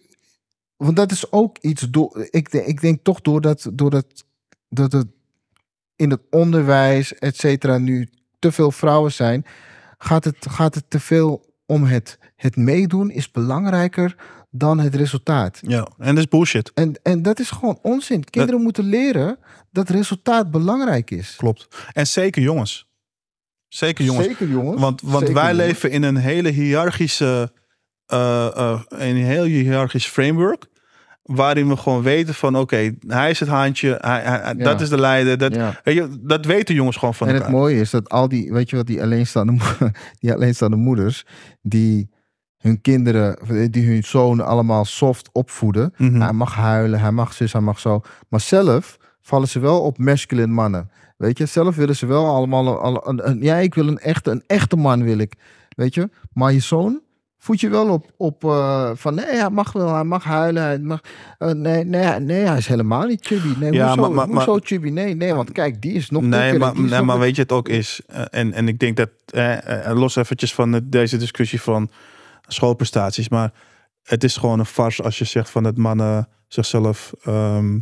Want 0.76 0.96
dat 0.96 1.11
is 1.12 1.32
ook 1.32 1.59
iets 1.59 1.82
door. 1.90 2.26
Ik, 2.30 2.50
denk- 2.50 2.66
ik 2.66 2.80
denk 2.80 3.03
toch 3.03 3.20
doordat, 3.20 3.70
doordat 3.72 4.07
dat 4.68 4.92
het 4.92 5.07
in 5.96 6.11
het 6.11 6.20
onderwijs, 6.30 7.14
et 7.14 7.36
cetera, 7.36 7.78
nu 7.78 8.09
te 8.38 8.53
veel 8.53 8.70
vrouwen 8.70 9.12
zijn, 9.12 9.44
gaat 9.98 10.24
het, 10.24 10.36
gaat 10.50 10.74
het 10.74 10.84
te 10.90 11.00
veel 11.00 11.55
om 11.66 11.84
het. 11.84 12.18
Het 12.36 12.57
meedoen 12.57 13.11
is 13.11 13.30
belangrijker 13.30 14.16
dan 14.55 14.78
het 14.80 14.94
resultaat. 14.94 15.59
ja, 15.62 15.86
en 15.98 16.14
dat 16.14 16.24
is 16.24 16.28
bullshit. 16.28 16.70
En, 16.74 16.92
en 17.03 17.22
dat 17.22 17.38
is 17.40 17.50
gewoon 17.50 17.78
onzin. 17.82 18.24
Kinderen 18.24 18.62
moeten 18.62 18.84
leren 18.84 19.38
dat 19.70 19.88
resultaat 19.88 20.50
belangrijk 20.50 21.11
is. 21.11 21.34
Klopt. 21.36 21.68
En 21.92 22.07
zeker 22.07 22.42
jongens. 22.42 22.86
Zeker 23.68 24.05
jongens. 24.05 24.26
Zeker 24.26 24.48
jongens. 24.48 24.80
Want, 24.80 25.00
want 25.03 25.18
Zeker 25.18 25.34
wij 25.34 25.50
jongens. 25.55 25.66
leven 25.66 25.90
in 25.90 26.03
een 26.03 26.16
hele 26.16 26.48
hiërarchische, 26.48 27.53
eh, 28.07 28.80
een 28.88 29.16
heel 29.16 29.44
hiërarchisch 29.44 30.07
framework. 30.07 30.70
Waarin 31.22 31.68
we 31.68 31.76
gewoon 31.76 32.03
weten 32.03 32.34
van 32.34 32.57
oké, 32.59 32.94
hij 33.07 33.30
is 33.30 33.40
het 33.40 33.48
haantje, 33.48 33.98
hij, 34.00 34.20
hij- 34.22 34.40
hij- 34.40 34.55
Ja. 34.57 34.64
dat 34.64 34.80
is 34.80 34.88
de 34.88 34.98
leider. 34.98 35.38
Dat, 35.38 35.55
Ja. 35.55 35.80
weet 35.84 35.94
je, 35.94 36.18
dat 36.20 36.44
weten 36.44 36.74
jongens 36.74 36.96
gewoon 36.96 37.14
van 37.14 37.26
En 37.28 37.34
het 37.34 37.42
elkaar. 37.42 37.59
mooie 37.59 37.80
is 37.80 37.90
dat 37.90 38.09
al 38.09 38.28
die, 38.28 38.53
weet 38.53 38.70
je 38.70 38.76
wat, 38.76 38.86
die 38.86 39.03
alleenstaande, 39.03 39.57
die 40.20 40.32
alleenstaande 40.32 40.76
moeders, 40.76 41.24
die 41.62 42.11
hun 42.62 42.80
kinderen, 42.80 43.38
die 43.70 43.86
hun 43.86 44.04
zoon 44.04 44.40
allemaal 44.40 44.84
soft 44.84 45.28
opvoeden. 45.32 45.94
Mhm. 45.96 46.20
Hij 46.20 46.32
mag 46.32 46.54
huilen, 46.54 47.00
hij 47.00 47.10
mag 47.12 47.32
zus, 47.32 47.52
hij 47.52 47.62
mag 47.62 47.78
zo. 47.78 48.00
Maar 48.28 48.40
zelf 48.40 48.96
vallen 49.20 49.48
ze 49.48 49.58
wel 49.58 49.80
op 49.80 49.98
masculine 49.98 50.52
mannen. 50.52 50.90
Weet 51.16 51.38
je, 51.38 51.46
zelf 51.46 51.76
willen 51.76 51.96
ze 51.96 52.06
wel 52.06 52.26
allemaal, 52.26 52.66
een- 52.66 52.78
al- 52.78 53.08
een, 53.08 53.28
een- 53.28 53.42
ja, 53.42 53.56
ik 53.56 53.74
wil 53.74 53.88
een 53.88 53.98
echte, 53.98 54.30
een 54.30 54.42
echte 54.46 54.76
man 54.76 55.02
wil 55.04 55.18
ik. 55.18 55.34
Weet 55.76 55.94
je, 55.94 56.10
maar 56.32 56.52
je 56.52 56.60
zoon 56.60 57.00
voed 57.38 57.60
je 57.60 57.68
wel 57.68 57.88
op, 57.88 58.10
op 58.16 58.44
eh, 58.44 58.90
van 58.94 59.14
nee, 59.14 59.24
hij 59.24 59.50
mag 59.50 59.72
wel, 59.72 59.94
hij 59.94 60.04
mag 60.04 60.24
huilen, 60.24 60.62
hij 60.62 60.78
mag, 60.78 61.00
eh, 61.38 61.50
nee, 61.50 61.84
nee, 61.84 62.20
nee, 62.20 62.40
hij 62.46 62.56
is 62.58 62.66
helemaal 62.66 63.06
niet 63.06 63.26
chubby. 63.26 63.54
Nee, 63.58 63.72
Ja, 63.72 63.86
hoezo, 63.86 64.00
maar- 64.12 64.28
maar- 64.28 64.44
hoezo 64.46 64.58
chubby? 64.62 64.88
Nee, 64.90 65.14
nee, 65.14 65.34
want 65.34 65.52
kijk, 65.52 65.82
die 65.82 65.92
is 65.92 66.10
nog 66.10 66.22
Nee, 66.22 66.40
dikker 66.40 66.58
maar, 66.58 66.74
nee, 66.80 66.90
nog 66.90 67.04
maar 67.04 67.18
weet 67.18 67.36
je 67.36 67.42
het 67.42 67.52
ook 67.52 67.68
is, 67.68 68.00
eh, 68.06 68.22
en, 68.30 68.52
en 68.52 68.68
ik 68.68 68.78
denk 68.78 68.96
dat, 68.96 69.08
eh, 69.26 69.90
los 69.94 70.16
eventjes 70.16 70.54
van 70.54 70.72
de- 70.72 70.88
deze 70.88 71.16
discussie 71.16 71.60
van 71.60 71.90
schoolprestaties, 72.47 73.28
maar 73.28 73.53
het 74.03 74.24
is 74.24 74.36
gewoon 74.36 74.59
een 74.59 74.66
farce 74.66 75.03
als 75.03 75.18
je 75.18 75.24
zegt 75.24 75.51
van 75.51 75.62
dat 75.62 75.76
mannen 75.76 76.28
zichzelf, 76.49 77.12
ehm, 77.24 77.78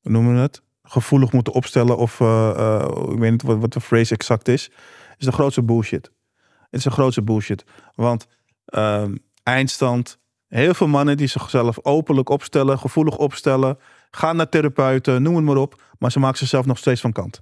hoe 0.00 0.12
noemen 0.12 0.34
we 0.34 0.40
het, 0.40 0.62
gevoelig 0.82 1.32
moeten 1.32 1.52
opstellen 1.52 1.96
of, 1.96 2.20
eh, 2.20 2.50
eh, 2.50 3.10
ik 3.12 3.18
weet 3.18 3.30
niet 3.30 3.42
wat, 3.42 3.58
wat 3.58 3.72
de 3.72 3.80
phrase 3.80 4.14
exact 4.14 4.48
is, 4.48 4.70
is 5.16 5.24
de 5.24 5.32
grootste 5.32 5.62
bullshit. 5.62 6.10
Het 6.58 6.78
is 6.78 6.82
de 6.82 6.90
grootste 6.90 7.22
bullshit, 7.22 7.64
want 7.94 8.26
ehm, 8.64 9.16
eindstand, 9.42 10.18
heel 10.48 10.74
veel 10.74 10.86
mannen 10.86 11.16
die 11.16 11.26
zichzelf 11.26 11.78
openlijk 11.82 12.28
opstellen, 12.28 12.78
gevoelig 12.78 13.16
opstellen, 13.16 13.78
gaan 14.10 14.36
naar 14.36 14.48
therapeuten, 14.48 15.22
noem 15.22 15.36
het 15.36 15.44
maar 15.44 15.56
op, 15.56 15.82
maar 15.98 16.12
ze 16.12 16.18
maken 16.18 16.38
zichzelf 16.38 16.66
nog 16.66 16.78
steeds 16.78 17.00
van 17.00 17.12
kant. 17.12 17.40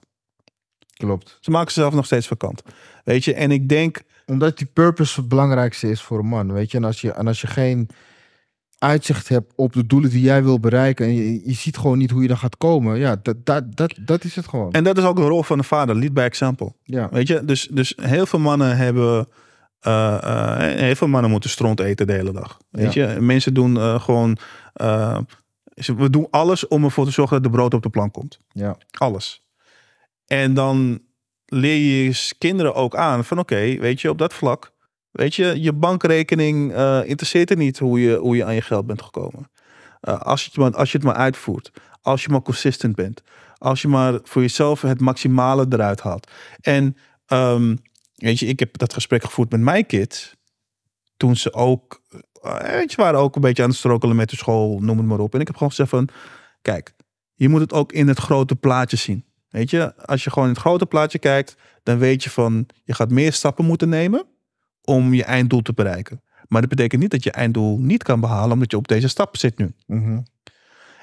Klopt. 0.97 1.39
Ze 1.41 1.51
maken 1.51 1.73
zichzelf 1.73 1.95
nog 1.95 2.05
steeds 2.05 2.27
vakant. 2.27 2.63
Weet 3.05 3.25
je, 3.25 3.35
en 3.35 3.51
ik 3.51 3.69
denk, 3.69 4.03
Omdat 4.27 4.59
die 4.59 4.67
purpose 4.67 5.21
het 5.21 5.29
belangrijkste 5.29 5.91
is 5.91 6.03
voor 6.03 6.19
een 6.19 6.27
man, 6.27 6.53
weet 6.53 6.71
je. 6.71 6.77
En 6.77 6.85
als 6.85 7.01
je, 7.01 7.13
en 7.13 7.27
als 7.27 7.41
je 7.41 7.47
geen 7.47 7.89
uitzicht 8.79 9.29
hebt 9.29 9.53
op 9.57 9.73
de 9.73 9.87
doelen 9.87 10.11
die 10.11 10.21
jij 10.21 10.43
wil 10.43 10.61
bereiken... 10.61 11.07
en 11.07 11.15
je, 11.15 11.49
je 11.49 11.55
ziet 11.55 11.77
gewoon 11.77 11.99
niet 11.99 12.11
hoe 12.11 12.23
je 12.23 12.29
daar 12.29 12.37
gaat 12.37 12.57
komen... 12.57 12.99
ja, 12.99 13.17
dat, 13.23 13.47
dat, 13.47 13.77
dat, 13.77 13.95
dat 14.01 14.25
is 14.25 14.37
het 14.37 14.49
gewoon. 14.49 14.73
en 14.73 14.85
dat 14.85 14.99
is 14.99 15.05
ook 15.05 15.17
de 15.17 15.23
rol 15.23 15.43
van 15.43 15.59
de 15.59 15.65
vader, 15.65 15.97
lead 15.97 16.13
by 16.13 16.21
example. 16.21 16.73
ja. 16.83 17.09
Weet 17.11 17.29
je, 17.29 17.45
dus, 17.45 17.69
dus 17.71 17.93
heel 18.03 18.27
veel 18.27 18.39
mannen 18.39 18.77
hebben, 18.77 19.29
eh, 19.81 20.23
eh, 20.23 20.79
heel 20.79 20.95
veel 20.95 21.09
mannen 21.09 21.31
moeten 21.31 21.51
stront 21.51 21.81
eten 21.81 22.07
de 22.07 22.13
hele 22.13 22.33
dag. 22.33 22.59
Weet 22.71 22.93
je, 22.93 23.17
mensen 23.21 23.55
doen 23.55 23.77
eh, 23.77 24.01
gewoon, 24.01 24.39
we 25.75 26.11
doen 26.11 26.27
alles 26.31 26.69
om 26.69 26.85
ervoor 26.85 27.05
te 27.05 27.11
zorgen 27.11 27.43
dat 27.43 27.53
de 27.53 27.59
brood 27.59 27.75
op 27.75 27.83
de 27.83 27.91
plank 27.91 28.13
komt. 28.13 28.41
ja. 28.53 28.77
Alles. 28.91 29.45
En 30.27 30.55
dan 30.55 31.01
leer 31.47 32.07
je 32.07 32.35
kinderen 32.39 32.75
ook 32.75 32.97
aan 32.97 33.25
van 33.25 33.39
oké, 33.39 33.77
weet 33.79 34.01
je, 34.01 34.11
op 34.11 34.19
dat 34.19 34.35
vlak, 34.35 34.73
weet 35.11 35.35
je, 35.35 35.63
je 35.63 35.73
bankrekening 35.73 36.73
eh, 36.73 37.01
interesseert 37.05 37.51
er 37.51 37.57
niet 37.57 37.79
hoe 37.79 38.01
je, 38.01 38.17
hoe 38.17 38.37
je 38.37 38.45
aan 38.45 38.55
je 38.55 38.63
geld 38.63 38.87
bent 38.87 39.03
gekomen. 39.03 39.51
Eh, 40.01 40.21
als, 40.21 40.43
je 40.43 40.49
het 40.49 40.59
maar, 40.59 40.75
als 40.75 40.93
je 40.93 40.97
het 40.97 41.07
maar 41.07 41.17
uitvoert, 41.17 41.71
als 42.03 42.23
je 42.23 42.29
maar 42.29 42.43
consistent 42.43 42.95
bent, 42.95 43.23
als 43.59 43.83
je 43.83 43.89
maar 43.89 44.19
voor 44.23 44.43
jezelf 44.43 44.81
het 44.81 45.01
maximale 45.01 45.67
eruit 45.69 46.01
haalt. 46.01 46.31
En 46.61 46.97
ehm, 47.27 47.77
weet 48.15 48.39
je, 48.39 48.47
ik 48.47 48.59
heb 48.59 48.79
dat 48.79 48.93
gesprek 48.93 49.25
gevoerd 49.25 49.51
met 49.51 49.61
mijn 49.61 49.87
kids 49.87 50.35
toen 51.17 51.37
ze 51.37 51.53
ook, 51.53 52.03
eh, 52.43 52.61
weet 52.61 52.91
je, 52.91 52.97
waren 52.97 53.21
ook 53.21 53.35
een 53.35 53.41
beetje 53.41 53.63
aan 53.63 53.69
het 53.69 53.79
strokelen 53.79 54.17
met 54.17 54.31
de 54.31 54.37
school, 54.37 54.79
noem 54.79 54.97
het 54.97 55.07
maar 55.07 55.19
op. 55.19 55.35
En 55.35 55.41
ik 55.41 55.47
heb 55.47 55.57
gewoon 55.57 55.71
gezegd 55.71 55.91
van, 55.91 56.09
kijk, 56.63 56.95
je 57.35 57.49
moet 57.49 57.61
het 57.61 57.73
ook 57.73 57.93
in 57.93 58.09
het 58.09 58.19
grote 58.19 58.57
plaatje 58.57 58.97
zien. 58.97 59.25
Weet 59.57 59.71
je, 59.71 59.97
als 60.07 60.25
je 60.25 60.31
gewoon 60.31 60.49
in 60.49 60.55
het 60.55 60.63
grote 60.63 60.87
plaatje 60.87 61.19
kijkt, 61.19 61.57
dan 61.83 61.99
weet 61.99 62.25
je 62.25 62.31
van 62.31 62.67
je 62.85 62.95
gaat 62.95 63.11
meer 63.11 63.33
stappen 63.33 63.65
moeten 63.65 63.89
nemen 63.89 64.27
om 64.85 65.15
je 65.15 65.25
einddoel 65.25 65.63
te 65.63 65.73
bereiken. 65.73 66.23
Maar 66.49 66.61
dat 66.61 66.71
betekent 66.71 67.01
niet 67.01 67.11
dat 67.11 67.25
je 67.25 67.31
einddoel 67.31 67.79
niet 67.79 68.03
kan 68.03 68.21
behalen, 68.21 68.53
omdat 68.53 68.71
je 68.71 68.77
op 68.77 68.89
deze 68.89 69.09
stap 69.09 69.37
zit 69.37 69.59
nu. 69.59 69.75
Mhm. 69.87 70.01
En 70.01 70.21
op 70.21 70.27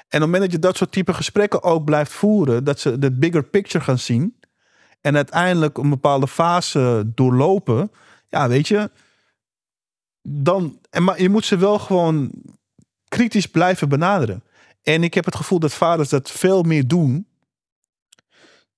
het 0.08 0.20
moment 0.20 0.42
dat 0.42 0.52
je 0.52 0.58
dat 0.58 0.76
soort 0.76 0.92
type 0.92 1.14
gesprekken 1.14 1.62
ook 1.62 1.84
blijft 1.84 2.12
voeren, 2.12 2.64
dat 2.64 2.80
ze 2.80 2.98
de 2.98 3.12
bigger 3.12 3.44
picture 3.44 3.84
gaan 3.84 3.98
zien 3.98 4.36
en 5.00 5.16
uiteindelijk 5.16 5.78
een 5.78 5.90
bepaalde 5.90 6.28
fase 6.28 7.12
doorlopen, 7.14 7.90
ja, 8.28 8.48
weet 8.48 8.68
je, 8.68 8.90
dan, 10.22 10.78
en 10.90 11.04
maar 11.04 11.22
je 11.22 11.28
moet 11.28 11.44
ze 11.44 11.56
wel 11.56 11.78
gewoon 11.78 12.30
kritisch 13.08 13.46
blijven 13.46 13.88
benaderen. 13.88 14.42
En 14.82 15.02
ik 15.02 15.14
heb 15.14 15.24
het 15.24 15.36
gevoel 15.36 15.58
dat 15.58 15.74
vaders 15.74 16.08
dat 16.08 16.30
veel 16.30 16.62
meer 16.62 16.88
doen 16.88 17.26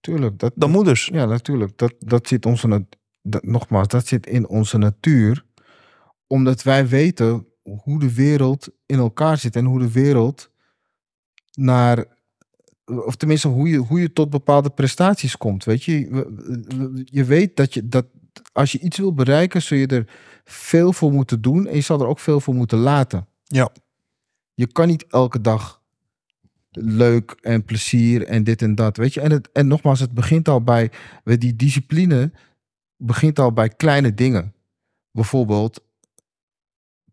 Tuurlijk, 0.07 0.39
dat, 0.39 0.53
dan 0.55 0.71
moeders. 0.71 1.09
Ja, 1.13 1.25
natuurlijk. 1.25 1.79
Dat, 1.79 1.95
dat 1.99 2.29
zit 2.29 2.47
onze, 2.47 2.87
dat, 3.23 3.45
nogmaals, 3.45 3.89
dat 3.89 4.07
zit 4.07 4.27
in 4.27 4.49
onze 4.49 4.79
natuur. 4.79 5.45
Omdat 6.27 6.63
wij 6.63 6.89
weten 6.89 7.47
hoe 7.63 8.01
de 8.01 8.15
wereld 8.15 8.69
in 8.87 8.99
elkaar 8.99 9.39
zit 9.39 9.57
en 9.57 9.65
hoe 9.65 9.79
de 9.79 9.93
wereld 9.93 10.51
naar, 11.53 12.05
of 12.85 13.17
tenminste 13.17 13.49
hoe 13.49 13.69
je, 13.69 13.77
hoe 13.77 14.01
je 14.01 14.13
tot 14.13 14.31
bepaalde 14.31 14.71
prestaties 14.71 15.37
komt. 15.37 15.65
Weet 15.65 15.85
je, 15.85 15.99
je 17.05 17.25
weet 17.25 17.57
dat 17.57 17.75
je 17.75 17.89
dat 17.89 18.07
als 18.53 18.73
je 18.73 18.79
iets 18.79 18.99
wil 18.99 19.15
bereiken, 19.15 19.63
zul 19.63 19.79
je 19.79 19.87
er 19.87 20.09
veel 20.45 20.93
voor 20.93 21.13
moeten 21.13 21.41
doen 21.41 21.67
en 21.67 21.75
je 21.75 21.81
zal 21.81 22.01
er 22.01 22.07
ook 22.07 22.21
veel 22.21 22.41
voor 22.41 22.55
moeten 22.55 22.79
laten. 22.79 23.29
Ja. 23.45 23.71
Je 24.55 24.67
kan 24.67 24.87
niet 24.87 25.07
elke 25.09 25.41
dag 25.41 25.76
leuk 26.79 27.37
en 27.41 27.65
plezier 27.65 28.27
en 28.27 28.45
dit 28.45 28.63
en 28.63 28.75
dat, 28.75 28.97
weet 28.97 29.15
je. 29.15 29.21
En, 29.21 29.31
het, 29.31 29.53
en 29.53 29.67
nogmaals, 29.67 30.01
het 30.01 30.13
begint 30.13 30.49
al 30.49 30.63
bij, 30.63 30.91
die 31.25 31.57
discipline 31.57 32.33
begint 32.97 33.39
al 33.39 33.53
bij 33.53 33.69
kleine 33.69 34.15
dingen. 34.15 34.55
Bijvoorbeeld, 35.11 35.85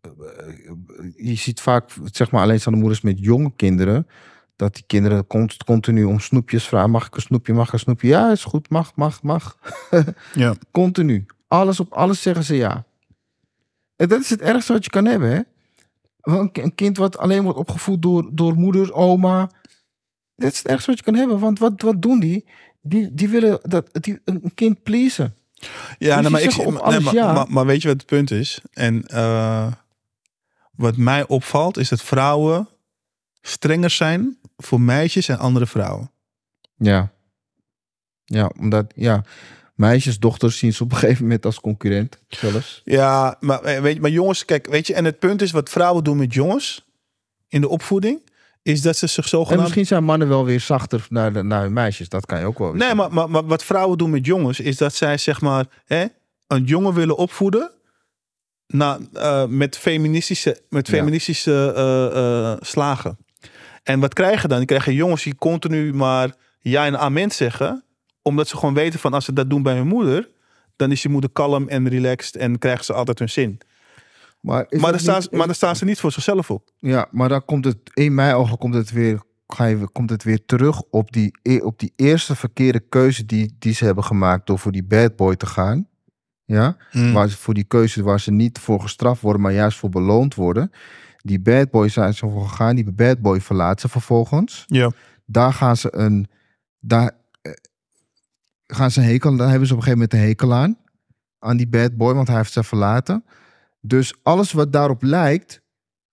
eh, 0.00 0.10
je 1.16 1.34
ziet 1.34 1.60
vaak, 1.60 1.90
zeg 2.04 2.30
maar, 2.30 2.42
alleenstaande 2.42 2.78
moeders 2.78 3.00
met 3.00 3.18
jonge 3.18 3.52
kinderen, 3.56 4.06
dat 4.56 4.74
die 4.74 4.84
kinderen 4.86 5.26
cont- 5.26 5.64
continu 5.64 6.04
om 6.04 6.20
snoepjes 6.20 6.68
vragen. 6.68 6.90
Mag 6.90 7.06
ik 7.06 7.14
een 7.14 7.22
snoepje, 7.22 7.52
mag 7.52 7.66
ik 7.66 7.72
een 7.72 7.78
snoepje? 7.78 8.08
Ja, 8.08 8.30
is 8.30 8.44
goed, 8.44 8.70
mag, 8.70 8.94
mag, 8.94 9.22
mag. 9.22 9.58
Ja. 10.34 10.54
Continu. 10.70 11.26
Alles 11.48 11.80
op 11.80 11.92
alles 11.92 12.22
zeggen 12.22 12.44
ze 12.44 12.56
ja. 12.56 12.84
En 13.96 14.08
dat 14.08 14.20
is 14.20 14.30
het 14.30 14.40
ergste 14.40 14.72
wat 14.72 14.84
je 14.84 14.90
kan 14.90 15.04
hebben, 15.04 15.30
hè? 15.30 15.40
Een 16.24 16.52
ki- 16.52 16.62
een 16.62 16.74
kind 16.74 16.96
wat 16.96 17.18
alleen 17.18 17.42
wordt 17.42 17.58
opgevoed 17.58 18.02
door, 18.02 18.28
door 18.32 18.54
moeder, 18.54 18.92
oma. 18.92 19.50
Dat 20.36 20.52
is 20.52 20.58
het 20.58 20.66
ergste 20.68 20.90
wat 20.90 20.98
je 20.98 21.04
kan 21.04 21.14
hebben. 21.14 21.38
Want 21.38 21.58
wat, 21.58 21.82
wat 21.82 22.02
doen 22.02 22.20
die? 22.20 22.44
Die, 22.80 23.14
die 23.14 23.28
willen 23.28 23.58
dat, 23.62 23.88
die, 23.92 24.20
een 24.24 24.52
kind 24.54 24.82
pleasen. 24.82 25.34
Ja, 25.54 25.66
Dus 25.98 26.08
nou, 26.08 26.30
maar, 26.30 26.42
ik, 26.42 26.56
nee, 27.02 27.14
ja. 27.14 27.32
maar, 27.32 27.46
maar 27.50 27.66
weet 27.66 27.82
je 27.82 27.88
wat 27.88 27.96
het 27.96 28.06
punt 28.06 28.30
is? 28.30 28.60
En 28.72 29.06
eh, 29.06 29.72
wat 30.76 30.96
mij 30.96 31.26
opvalt 31.26 31.76
is 31.76 31.88
dat 31.88 32.02
vrouwen 32.02 32.68
strenger 33.40 33.90
zijn 33.90 34.38
voor 34.56 34.80
meisjes 34.80 35.28
en 35.28 35.38
andere 35.38 35.66
vrouwen. 35.66 36.10
Ja. 36.76 37.12
Ja, 38.24 38.50
omdat, 38.58 38.92
ja. 38.96 39.24
Meisjes, 39.74 40.18
dochters 40.18 40.58
zien 40.58 40.72
ze 40.72 40.82
op 40.82 40.92
een 40.92 40.98
gegeven 40.98 41.22
moment 41.22 41.44
als 41.46 41.60
concurrent 41.60 42.18
zelfs. 42.28 42.80
Ja, 42.84 43.36
maar 43.40 43.62
eh, 43.62 43.80
weet 43.80 43.94
je, 43.94 44.00
maar 44.00 44.10
jongens, 44.10 44.44
kijk, 44.44 44.66
weet 44.66 44.86
je, 44.86 44.94
en 44.94 45.04
het 45.04 45.18
punt 45.18 45.42
is 45.42 45.50
wat 45.50 45.70
vrouwen 45.70 46.04
doen 46.04 46.16
met 46.16 46.34
jongens 46.34 46.84
in 47.48 47.60
de 47.60 47.68
opvoeding, 47.68 48.20
is 48.62 48.82
dat 48.82 48.96
ze 48.96 49.06
zich 49.06 49.22
En 49.24 49.28
zogenaamd. 49.28 49.62
misschien 49.62 49.86
zijn 49.86 50.04
mannen 50.04 50.28
wel 50.28 50.44
weer 50.44 50.60
zachter 50.60 51.06
naar, 51.08 51.32
de, 51.32 51.42
naar 51.42 51.62
hun 51.62 51.72
meisjes. 51.72 52.08
Dat 52.08 52.26
kan 52.26 52.38
je 52.38 52.44
ook 52.46 52.58
wel. 52.58 52.72
Nee, 52.74 52.94
maar, 52.94 53.12
maar, 53.12 53.30
maar 53.30 53.44
wat 53.46 53.64
vrouwen 53.64 53.98
doen 53.98 54.10
met 54.10 54.26
jongens, 54.26 54.60
is 54.60 54.76
dat 54.76 54.94
zij 54.94 55.18
zeg 55.18 55.40
maar 55.40 55.64
hè, 55.84 56.04
een 56.46 56.64
jongen 56.64 56.94
willen 56.94 57.16
opvoeden. 57.16 57.70
Na, 58.66 58.98
eh, 59.12 59.44
met 59.46 59.78
feministische, 59.78 60.60
met 60.68 60.86
Ja. 60.88 60.94
feministische 60.94 61.72
eh, 61.76 62.66
slagen. 62.66 63.16
En 63.82 64.00
wat 64.00 64.14
krijgen 64.14 64.48
dan? 64.48 64.58
Die 64.58 64.66
krijgen 64.66 64.94
jongens 64.94 65.22
die 65.22 65.34
continu 65.34 65.94
maar 65.94 66.34
ja 66.60 66.86
en 66.86 66.98
amen 66.98 67.30
zeggen. 67.30 67.83
Omdat 68.24 68.48
ze 68.48 68.56
gewoon 68.56 68.74
weten 68.74 68.98
van 68.98 69.14
als 69.14 69.24
ze 69.24 69.32
dat 69.32 69.50
doen 69.50 69.62
bij 69.62 69.76
hun 69.76 69.86
moeder. 69.86 70.28
Dan 70.76 70.90
is 70.90 71.02
je 71.02 71.08
moeder 71.08 71.30
kalm 71.30 71.68
en 71.68 71.88
relaxed 71.88 72.36
en 72.36 72.58
krijgen 72.58 72.84
ze 72.84 72.92
altijd 72.92 73.18
hun 73.18 73.30
zin. 73.30 73.60
Maar, 74.40 74.66
is 74.68 74.80
Maar 74.80 74.92
dat 74.92 75.00
dan, 75.00 75.22
staan, 75.22 75.38
maar 75.38 75.54
staan 75.54 75.76
ze 75.76 75.84
niet 75.84 76.00
voor 76.00 76.12
zichzelf 76.12 76.50
op. 76.50 76.70
Ja, 76.78 77.08
maar 77.10 77.28
dan 77.28 77.44
komt 77.44 77.64
het 77.64 77.78
in 77.92 78.14
mijn 78.14 78.34
ogen 78.34 78.58
komt 78.58 78.74
het 78.74 78.90
weer, 78.90 79.22
ga 79.46 79.64
je, 79.64 79.88
komt 79.92 80.10
het 80.10 80.22
weer 80.22 80.44
terug 80.46 80.82
op 80.82 81.12
die, 81.12 81.38
e- 81.42 81.60
op 81.60 81.78
die 81.78 81.92
eerste 81.96 82.36
verkeerde 82.36 82.80
keuze 82.80 83.26
die, 83.26 83.56
die 83.58 83.74
ze 83.74 83.84
hebben 83.84 84.04
gemaakt 84.04 84.46
door 84.46 84.58
voor 84.58 84.72
die 84.72 84.84
bad 84.84 85.16
boy 85.16 85.36
te 85.36 85.46
gaan. 85.46 85.88
Ja, 86.46 86.76
waar 87.12 87.28
ze 87.28 87.36
voor 87.36 87.54
die 87.54 87.64
keuze 87.64 88.02
waar 88.02 88.20
ze 88.20 88.32
niet 88.32 88.58
voor 88.58 88.80
gestraft 88.80 89.20
worden, 89.20 89.42
maar 89.42 89.52
juist 89.52 89.78
voor 89.78 89.90
beloond 89.90 90.34
worden. 90.34 90.70
Die 91.16 91.40
bad 91.40 91.70
boy 91.70 91.88
zijn 91.88 92.14
ze 92.14 92.28
voor 92.28 92.48
gegaan, 92.48 92.76
die 92.76 92.92
bad 92.92 93.20
boy 93.20 93.40
verlaat 93.40 93.80
ze 93.80 93.88
vervolgens. 93.88 94.64
Ja. 94.66 94.90
Daar 95.26 95.52
gaan 95.52 95.76
ze 95.76 95.94
een, 95.96 96.28
daar 96.80 97.12
gaan 98.66 98.90
ze 98.90 99.00
hekel, 99.00 99.36
daar 99.36 99.48
hebben 99.50 99.66
ze 99.68 99.72
op 99.74 99.78
een 99.78 99.84
gegeven 99.84 100.08
moment 100.10 100.22
een 100.22 100.28
hekel 100.28 100.54
aan. 100.54 100.78
Aan 101.38 101.56
die 101.56 101.68
bad 101.68 101.96
boy, 101.96 102.14
want 102.14 102.28
hij 102.28 102.36
heeft 102.36 102.52
ze 102.52 102.62
verlaten. 102.62 103.24
Dus 103.80 104.14
alles 104.22 104.52
wat 104.52 104.72
daarop 104.72 105.02
lijkt, 105.02 105.62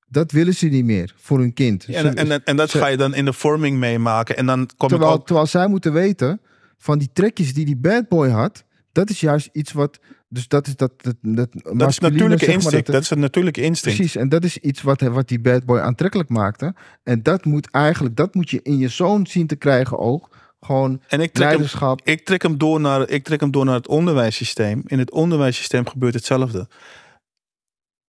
dat 0.08 0.32
willen 0.32 0.56
ze 0.56 0.66
niet 0.68 0.86
meer 0.86 1.14
voor 1.18 1.40
hun 1.40 1.54
kind. 1.54 1.86
En, 1.86 2.16
en, 2.16 2.32
en, 2.32 2.44
en 2.44 2.56
dat 2.56 2.70
ze- 2.70 2.78
ga 2.78 2.88
je 2.88 2.98
dan 2.98 3.14
in 3.14 3.26
de 3.26 3.34
vorming 3.34 3.78
meemaken. 3.78 4.38
En 4.38 4.46
dan 4.46 4.58
kom 4.58 4.68
ik 4.68 4.88
terwijl, 4.96 5.12
ook... 5.12 5.26
terwijl 5.26 5.48
zij 5.48 5.68
moeten 5.68 5.94
weten 5.94 6.42
van 6.78 6.98
die 6.98 7.10
trekjes 7.14 7.54
die 7.54 7.66
die 7.66 7.78
bad 7.78 8.08
boy 8.08 8.30
had, 8.30 8.64
dat 8.92 9.10
is 9.10 9.20
juist 9.20 9.50
iets 9.52 9.72
wat. 9.72 10.00
Dus 10.30 10.48
dat 10.48 10.68
is 10.68 10.76
dat. 10.76 10.92
Dat, 11.04 11.16
dat, 11.22 11.50
Dat 11.74 11.90
is 11.90 12.00
natuurlijke 12.00 12.38
zeg 12.46 12.48
maar, 12.48 12.64
instinct. 12.64 12.86
dat- 12.86 12.96
Dat 12.96 13.04
is 13.04 13.10
een 13.10 13.20
natuurlijke 13.20 13.62
instinct. 13.62 13.98
Precies, 13.98 14.16
en 14.16 14.30
dat 14.30 14.44
is 14.44 14.58
iets 14.58 14.82
wat, 14.82 15.02
wat 15.02 15.28
die 15.28 15.40
bad 15.40 15.66
boy 15.66 15.80
aantrekkelijk 15.80 16.30
maakte. 16.30 16.76
En 17.04 17.24
dat 17.24 17.46
moet 17.46 17.70
eigenlijk, 17.72 18.16
dat 18.16 18.36
moet 18.36 18.50
je 18.50 18.60
in 18.62 18.78
je 18.78 18.88
zoon 18.88 19.28
zien 19.28 19.48
te 19.48 19.56
krijgen 19.56 20.00
ook. 20.00 20.31
Gewoon 20.66 21.02
En 21.08 21.20
ik 21.20 21.34
trek, 21.34 21.48
hem, 21.48 21.48
leiderschap. 21.48 22.02
ik, 22.04 22.26
trek 22.26 22.42
hem 22.42 22.58
door 22.58 22.80
naar, 22.80 23.10
ik 23.10 23.24
trek 23.24 23.40
hem 23.40 23.52
door 23.52 23.66
naar 23.66 23.76
het 23.76 23.88
onderwijssysteem. 23.88 24.84
In 24.86 25.00
het 25.00 25.12
onderwijssysteem 25.12 25.88
gebeurt 25.88 26.14
hetzelfde. 26.14 26.68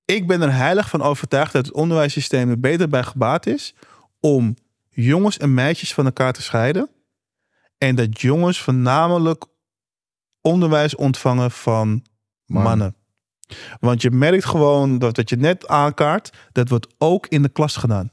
Ik 0.04 0.26
ben 0.26 0.42
er 0.42 0.54
heilig 0.54 0.88
van 0.88 1.02
overtuigd 1.02 1.52
dat 1.52 1.66
het 1.66 1.74
onderwijssysteem 1.74 2.50
er 2.50 2.60
beter 2.60 2.88
bij 2.88 3.02
gebaat 3.02 3.46
is 3.46 3.74
om 4.20 4.56
jongens 4.90 5.38
en 5.38 5.54
meisjes 5.54 5.94
van 5.94 6.04
elkaar 6.04 6.32
te 6.32 6.42
scheiden. 6.42 6.90
En 7.78 7.94
dat 7.94 8.20
jongens 8.20 8.60
voornamelijk 8.60 9.44
onderwijs 10.40 10.94
ontvangen 10.94 11.50
van 11.50 12.04
Mannen. 12.46 12.70
mannen. 12.78 12.96
Want 13.80 14.02
je 14.02 14.10
merkt 14.10 14.44
gewoon 14.44 14.98
dat 14.98 15.16
wat 15.16 15.28
je 15.28 15.36
net 15.36 15.68
aankaart, 15.68 16.30
dat 16.52 16.68
wordt 16.68 16.94
ook 16.98 17.26
in 17.26 17.42
de 17.42 17.48
klas 17.48 17.76
gedaan. 17.76 18.10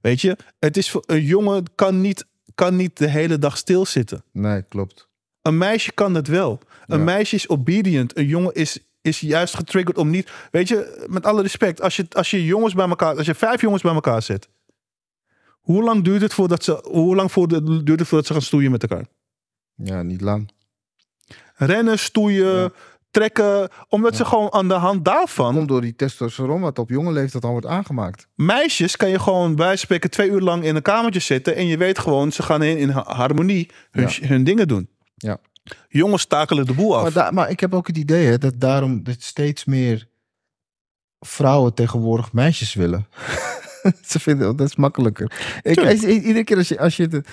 Weet 0.00 0.20
je, 0.20 0.36
het 0.58 0.76
is 0.76 0.90
voor 0.90 1.02
een 1.06 1.24
jongen 1.24 1.64
kan 1.74 2.00
niet, 2.00 2.26
kan 2.58 2.76
niet 2.76 2.96
de 2.96 3.08
hele 3.08 3.38
dag 3.38 3.56
stilzitten. 3.56 4.22
Nee, 4.32 4.62
klopt. 4.62 5.08
Een 5.42 5.58
meisje 5.58 5.92
kan 5.92 6.14
het 6.14 6.28
wel. 6.28 6.60
Een 6.86 6.98
Ja. 6.98 7.04
meisje 7.04 7.34
is 7.34 7.48
obedient. 7.48 8.16
Een 8.18 8.26
jongen 8.26 8.54
is, 8.54 8.78
is 9.00 9.20
juist 9.20 9.54
getriggerd 9.54 9.98
om 9.98 10.10
niet. 10.10 10.30
Weet 10.50 10.68
je, 10.68 11.06
met 11.10 11.26
alle 11.26 11.42
respect, 11.42 11.80
als 11.80 11.96
je, 11.96 12.06
als 12.10 12.30
je 12.30 12.44
jongens 12.44 12.74
bij 12.74 12.88
elkaar, 12.88 13.16
als 13.16 13.26
je 13.26 13.34
vijf 13.34 13.60
jongens 13.60 13.82
bij 13.82 13.92
elkaar 13.94 14.22
zet, 14.22 14.48
hoe 15.60 15.82
lang 15.82 16.04
duurt 16.04 16.22
het 16.22 16.34
voordat 16.34 16.64
ze, 16.64 16.80
hoe 16.82 17.14
lang 17.16 17.32
voor 17.32 17.48
de, 17.48 17.82
duurt 17.82 17.98
het 17.98 18.08
voordat 18.08 18.26
ze 18.26 18.32
gaan 18.32 18.42
stoeien 18.42 18.70
met 18.70 18.82
elkaar? 18.82 19.06
Ja, 19.74 20.02
niet 20.02 20.20
lang. 20.20 20.50
Rennen, 21.54 21.98
stoeien, 21.98 22.54
Ja. 22.60 22.70
Trekken, 23.10 23.68
omdat 23.88 24.16
ze 24.16 24.24
gewoon 24.24 24.52
aan 24.52 24.68
de 24.68 24.74
hand 24.74 25.04
daarvan. 25.04 25.54
Komt 25.54 25.68
door 25.68 25.80
die 25.80 25.94
testosteron 25.96 26.60
wat 26.60 26.78
op 26.78 26.88
jonge 26.90 27.12
leeftijd 27.12 27.44
al 27.44 27.50
wordt 27.50 27.66
aangemaakt. 27.66 28.28
Meisjes 28.34 28.96
kan 28.96 29.08
je 29.08 29.18
gewoon 29.18 29.54
bij 29.56 29.76
spreken 29.76 30.10
twee 30.10 30.30
uur 30.30 30.40
lang 30.40 30.64
in 30.64 30.76
een 30.76 30.82
kamertje 30.82 31.20
zitten 31.20 31.56
en 31.56 31.66
je 31.66 31.76
weet 31.76 31.98
gewoon, 31.98 32.32
ze 32.32 32.42
gaan 32.42 32.62
in, 32.62 32.78
in 32.78 32.88
ha- 32.88 33.04
harmonie 33.14 33.70
hun, 33.90 34.08
hun 34.20 34.44
dingen 34.44 34.68
doen. 34.68 34.88
Ja. 35.16 35.38
Jongens 35.88 36.26
takelen 36.26 36.66
de 36.66 36.72
boel 36.74 36.96
af. 36.96 37.02
Maar, 37.02 37.12
da- 37.12 37.30
maar 37.30 37.50
ik 37.50 37.60
heb 37.60 37.74
ook 37.74 37.86
het 37.86 37.96
idee 37.96 38.26
hè, 38.26 38.38
dat 38.38 38.60
daarom 38.60 39.02
dat 39.02 39.22
steeds 39.22 39.64
meer 39.64 40.08
vrouwen 41.20 41.74
tegenwoordig 41.74 42.32
meisjes 42.32 42.74
willen. 42.74 43.06
Ze 44.06 44.20
vinden 44.20 44.56
dat 44.56 44.68
is 44.68 44.76
makkelijker. 44.76 45.60
Ik, 45.62 45.80
iedere 46.02 46.44
keer 46.44 46.56
als 46.56 46.68
je, 46.68 46.78
als 46.78 46.96
je 46.96 47.02
het, 47.10 47.28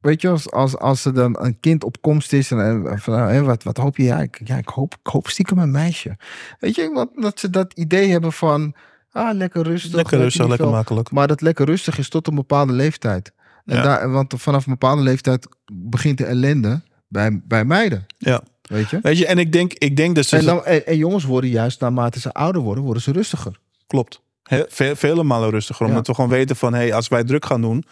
weet 0.00 0.20
je, 0.20 0.28
als, 0.28 0.50
als, 0.50 0.76
als 0.76 1.04
er 1.04 1.14
dan 1.14 1.36
een 1.40 1.60
kind 1.60 1.84
op 1.84 2.00
komst 2.00 2.32
is 2.32 2.50
en, 2.50 2.86
en 2.86 2.98
van, 2.98 3.14
nou, 3.14 3.30
hè, 3.32 3.42
wat, 3.42 3.62
wat 3.62 3.76
hoop 3.76 3.96
je? 3.96 4.02
Ja, 4.02 4.20
ik, 4.20 4.40
ja, 4.44 4.56
ik 4.56 4.68
hoop, 4.68 4.94
ik 5.04 5.06
hoop 5.10 5.28
stiekem 5.28 5.58
een 5.58 5.70
meisje. 5.70 6.16
Weet 6.58 6.74
je, 6.74 6.90
want 6.92 7.10
dat 7.22 7.38
ze 7.40 7.50
dat 7.50 7.72
idee 7.72 8.10
hebben 8.10 8.32
van, 8.32 8.74
ah, 9.12 9.34
lekker 9.36 9.62
rustig. 9.62 9.92
lekker 9.92 10.18
rustig, 10.18 10.46
lekker 10.48 10.66
veel- 10.66 10.74
makkelijk. 10.74 11.10
Maar 11.10 11.26
dat 11.28 11.40
lekker 11.40 11.66
rustig 11.66 11.98
is 11.98 12.08
tot 12.08 12.26
een 12.26 12.34
bepaalde 12.34 12.72
leeftijd. 12.72 13.32
En 13.64 13.76
Ja. 13.76 13.82
daar, 13.82 14.10
want 14.10 14.34
vanaf 14.36 14.66
een 14.66 14.72
bepaalde 14.72 15.02
leeftijd 15.02 15.48
begint 15.72 16.18
de 16.18 16.24
ellende 16.24 16.80
bij, 17.08 17.40
bij 17.44 17.64
meiden. 17.64 18.06
Ja. 18.18 18.42
Weet 18.62 18.90
je? 18.90 18.98
Weet 19.02 19.18
je, 19.18 19.26
en 19.26 19.38
ik 19.38 19.52
denk, 19.52 19.72
ik 19.72 19.96
denk 19.96 20.14
dat 20.14 20.26
ze. 20.26 20.36
En, 20.36 20.44
dan, 20.44 20.64
en, 20.64 20.86
en 20.86 20.96
jongens 20.96 21.24
worden 21.24 21.50
juist 21.50 21.80
naarmate 21.80 22.20
ze 22.20 22.32
ouder 22.32 22.62
worden, 22.62 22.84
worden 22.84 23.02
ze 23.02 23.12
rustiger. 23.12 23.58
Klopt. 23.86 24.20
He, 24.42 24.64
ve- 24.68 24.96
vele 24.96 25.22
malen 25.22 25.50
rustiger. 25.50 25.86
Omdat 25.86 26.06
we 26.06 26.14
gewoon 26.14 26.30
weten 26.30 26.56
van, 26.56 26.74
hey, 26.74 26.92
als 26.94 27.08
wij 27.08 27.24
druk 27.24 27.44
gaan 27.44 27.60
doen, 27.60 27.84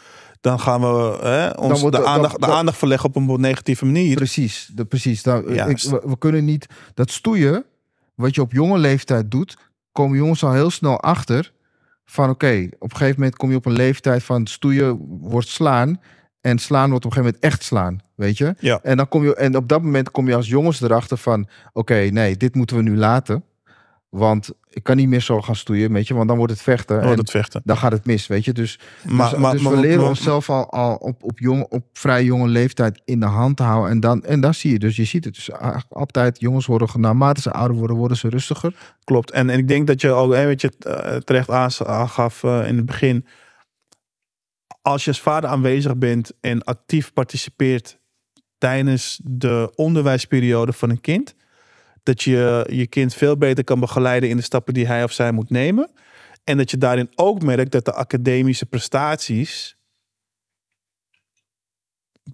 dan 0.46 0.60
gaan 0.60 0.80
we 0.80 1.18
hè, 1.20 1.50
ons 1.50 1.80
wordt 1.80 1.96
de, 1.96 2.04
aandacht, 2.04 2.40
dan- 2.40 2.50
de 2.50 2.56
aandacht 2.56 2.78
verleggen 2.78 3.08
op 3.08 3.16
een 3.16 3.40
negatieve 3.40 3.84
manier. 3.84 4.16
Precies, 4.16 4.70
de, 4.74 4.84
precies. 4.84 5.22
Nou, 5.22 5.54
ik, 5.54 5.80
we, 5.80 6.02
we 6.04 6.18
kunnen 6.18 6.44
niet 6.44 6.66
dat 6.94 7.10
stoeien, 7.10 7.64
wat 8.14 8.34
je 8.34 8.40
op 8.40 8.52
jonge 8.52 8.78
leeftijd 8.78 9.30
doet, 9.30 9.56
komen 9.92 10.16
jongens 10.16 10.44
al 10.44 10.52
heel 10.52 10.70
snel 10.70 11.00
achter 11.00 11.52
van 12.04 12.30
oké, 12.30 12.68
op 12.78 12.90
een 12.90 12.96
gegeven 12.96 13.20
moment 13.20 13.36
kom 13.36 13.50
je 13.50 13.56
op 13.56 13.66
een 13.66 13.72
leeftijd 13.72 14.22
van 14.22 14.46
stoeien 14.46 14.98
wordt 15.20 15.48
slaan 15.48 16.00
en 16.40 16.58
slaan 16.58 16.90
wordt 16.90 17.04
op 17.04 17.10
een 17.10 17.16
gegeven 17.16 17.38
moment 17.40 17.54
echt 17.54 17.62
slaan, 17.64 18.00
weet 18.14 18.38
je? 18.38 18.54
Ja. 18.58 18.80
En 18.82 18.96
dan 18.96 19.08
kom 19.08 19.24
je 19.24 19.34
en 19.34 19.56
op 19.56 19.68
dat 19.68 19.82
moment 19.82 20.10
kom 20.10 20.28
je 20.28 20.34
als 20.34 20.48
jongens 20.48 20.80
erachter 20.80 21.16
van 21.16 21.48
oké, 21.72 21.94
nee, 21.94 22.36
dit 22.36 22.54
moeten 22.54 22.76
we 22.76 22.82
nu 22.82 22.96
laten, 22.96 23.44
want 24.08 24.50
ik 24.76 24.82
kan 24.82 24.96
niet 24.96 25.08
meer 25.08 25.20
zo 25.20 25.42
gaan 25.42 25.56
stoeien, 25.56 25.92
weet 25.92 26.08
je, 26.08 26.14
want 26.14 26.28
dan 26.28 26.36
wordt 26.36 26.52
het 26.52 26.62
vechten. 26.62 27.24
Vechten. 27.24 27.60
dan 27.64 27.76
gaat 27.76 27.92
het 27.92 28.06
mis, 28.06 28.26
weet 28.26 28.44
je. 28.44 28.52
Dus, 28.52 28.78
Maar, 29.02 29.30
dus, 29.30 29.38
maar, 29.38 29.52
dus 29.52 29.62
maar- 29.62 29.72
we 29.72 29.80
leren 29.80 30.06
onszelf 30.06 30.50
al, 30.50 30.70
al 30.70 30.94
op, 30.94 31.22
op, 31.22 31.38
jong, 31.38 31.66
op 31.68 31.84
vrij 31.92 32.24
jonge 32.24 32.48
leeftijd 32.48 33.00
in 33.04 33.20
de 33.20 33.26
hand 33.26 33.56
te 33.56 33.62
houden. 33.62 33.90
En 33.90 34.00
dan, 34.00 34.24
en 34.24 34.40
dan 34.40 34.54
zie 34.54 34.72
je 34.72 34.78
dus, 34.78 34.96
je 34.96 35.04
ziet 35.04 35.24
het 35.24 35.34
dus 35.34 35.50
altijd, 35.88 36.40
jongens 36.40 36.66
worden, 36.66 36.88
naarmate 37.00 37.40
ze 37.40 37.50
ouder 37.52 37.76
worden, 37.76 37.96
worden 37.96 38.16
ze 38.16 38.28
rustiger. 38.28 38.74
Klopt. 39.04 39.30
En, 39.30 39.50
en 39.50 39.58
ik 39.58 39.68
denk 39.68 39.86
dat 39.86 40.00
je 40.00 40.10
ook, 40.10 40.34
hè, 40.34 40.46
weet 40.46 40.60
je, 40.60 40.72
eh, 40.78 41.16
terecht 41.16 41.50
aangaf 41.50 42.42
eh, 42.42 42.68
in 42.68 42.76
het 42.76 42.86
begin. 42.86 43.26
Als 44.82 45.04
je 45.04 45.10
als 45.10 45.20
vader 45.20 45.50
aanwezig 45.50 45.96
bent 45.96 46.32
en 46.40 46.64
actief 46.64 47.12
participeert 47.12 47.98
tijdens 48.58 49.20
de 49.24 49.72
onderwijsperiode 49.74 50.72
van 50.72 50.90
een 50.90 51.00
kind, 51.00 51.34
dat 52.06 52.22
je 52.22 52.66
je 52.70 52.86
kind 52.86 53.14
veel 53.14 53.36
beter 53.36 53.64
kan 53.64 53.80
begeleiden 53.80 54.28
in 54.28 54.36
de 54.36 54.42
stappen 54.42 54.74
die 54.74 54.86
hij 54.86 55.04
of 55.04 55.12
zij 55.12 55.32
moet 55.32 55.50
nemen. 55.50 55.90
En 56.44 56.56
dat 56.56 56.70
je 56.70 56.78
daarin 56.78 57.10
ook 57.14 57.42
merkt 57.42 57.72
dat 57.72 57.84
de 57.84 57.92
academische 57.92 58.66
prestaties 58.66 59.76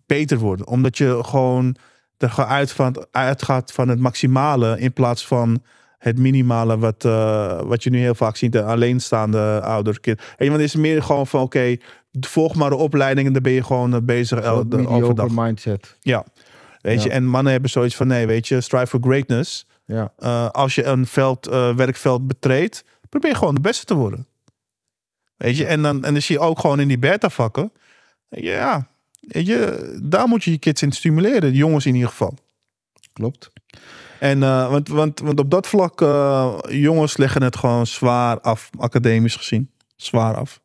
beter 0.07 0.39
worden. 0.39 0.67
Omdat 0.67 0.99
je 0.99 1.25
gewoon 1.25 1.77
er 2.17 2.45
uit 2.47 2.73
van, 2.73 3.07
uitgaat 3.11 3.73
van 3.73 3.89
het 3.89 3.99
maximale 3.99 4.81
in 4.81 4.93
plaats 4.93 5.27
van 5.27 5.63
het 5.99 6.19
minimale 6.19 6.79
wat, 6.79 7.05
eh, 7.05 7.61
wat 7.61 7.83
je 7.83 7.91
nu 7.91 7.99
heel 7.99 8.15
vaak 8.15 8.37
ziet, 8.37 8.53
de 8.53 8.63
alleenstaande 8.63 9.61
ouder 9.61 10.01
kind. 10.01 10.21
Want 10.39 10.51
het 10.53 10.61
is 10.61 10.75
meer 10.75 11.03
gewoon 11.03 11.27
van 11.27 11.43
oké, 11.43 11.77
volg 12.21 12.55
maar 12.55 12.71
de 12.71 12.77
opleiding 12.77 13.27
en 13.27 13.33
dan 13.33 13.43
ben 13.43 13.53
je 13.53 13.65
gewoon 13.65 13.95
eh, 13.95 14.01
bezig 14.03 14.45
overdag. 14.45 15.29
mindset. 15.31 15.97
Ja. 16.01 16.25
Weet 16.83 17.03
je, 17.03 17.11
en 17.11 17.27
mannen 17.27 17.53
hebben 17.53 17.71
zoiets 17.71 17.97
van 17.97 18.07
nee, 18.07 18.27
weet 18.27 18.49
je, 18.49 18.61
strive 18.61 18.87
for 18.87 19.01
greatness. 19.03 19.67
Ja. 19.85 20.13
Eh, 20.19 20.49
als 20.49 20.75
je 20.75 20.85
een 20.85 21.07
veld, 21.07 21.47
eh, 21.47 21.75
werkveld 21.75 22.27
betreedt, 22.27 22.85
probeer 23.09 23.37
gewoon 23.37 23.55
de 23.55 23.61
beste 23.61 23.85
te 23.85 23.95
worden. 23.95 24.27
Weet 25.37 25.57
je, 25.57 25.67
en 25.67 25.83
dan, 25.83 26.05
en 26.05 26.13
dan 26.13 26.23
zie 26.23 26.37
je 26.37 26.43
ook 26.43 26.59
gewoon 26.59 26.81
in 26.81 26.89
die 26.89 26.99
beta-vakken. 26.99 27.73
Ja, 28.29 28.87
weet 29.21 29.47
je, 29.47 29.99
daar 30.03 30.29
moet 30.29 30.45
je 30.45 30.51
je 30.51 30.59
kids 30.59 30.83
in 30.83 30.93
stimuleren, 30.93 31.41
de 31.41 31.53
jongens 31.53 31.87
in 31.87 31.95
ieder 31.95 32.09
geval. 32.09 32.35
Klopt. 33.13 33.51
En 34.19 34.43
eh, 34.43 34.71
want, 34.71 34.89
want, 34.89 35.21
want 35.21 35.41
op 35.41 35.51
dat 35.51 35.67
vlak, 35.67 36.01
jongens 36.69 37.17
leggen 37.17 37.43
het 37.43 37.57
gewoon 37.57 37.87
zwaar 37.87 38.41
af, 38.41 38.71
academisch 38.79 39.37
gezien. 39.37 39.71
Zwaar 39.97 40.37
af. 40.37 40.61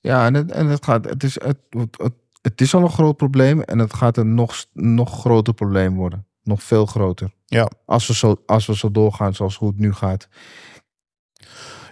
Ja, 0.00 0.26
en 0.26 0.34
het, 0.34 0.50
en 0.50 0.66
het 0.66 0.84
gaat, 0.84 1.04
het 1.04 1.22
is, 1.22 1.34
het, 1.34 1.58
het, 1.70 1.96
het, 1.98 2.12
het 2.40 2.60
is 2.60 2.74
al 2.74 2.82
een 2.82 2.90
groot 2.90 3.16
probleem 3.16 3.62
en 3.62 3.78
het 3.78 3.94
gaat 3.94 4.16
een 4.16 4.34
nog, 4.34 4.64
nog 4.72 5.20
groter 5.20 5.54
probleem 5.54 5.96
worden. 5.96 6.26
Nog 6.42 6.62
veel 6.62 6.86
groter. 6.86 7.32
Ja. 7.46 7.70
Als 7.86 8.06
we 8.06 8.14
zo, 8.14 8.42
als 8.46 8.66
we 8.66 8.76
zo 8.76 8.90
doorgaan 8.90 9.34
zoals 9.34 9.56
hoe 9.56 9.68
het 9.68 9.78
nu 9.78 9.92
gaat. 9.92 10.28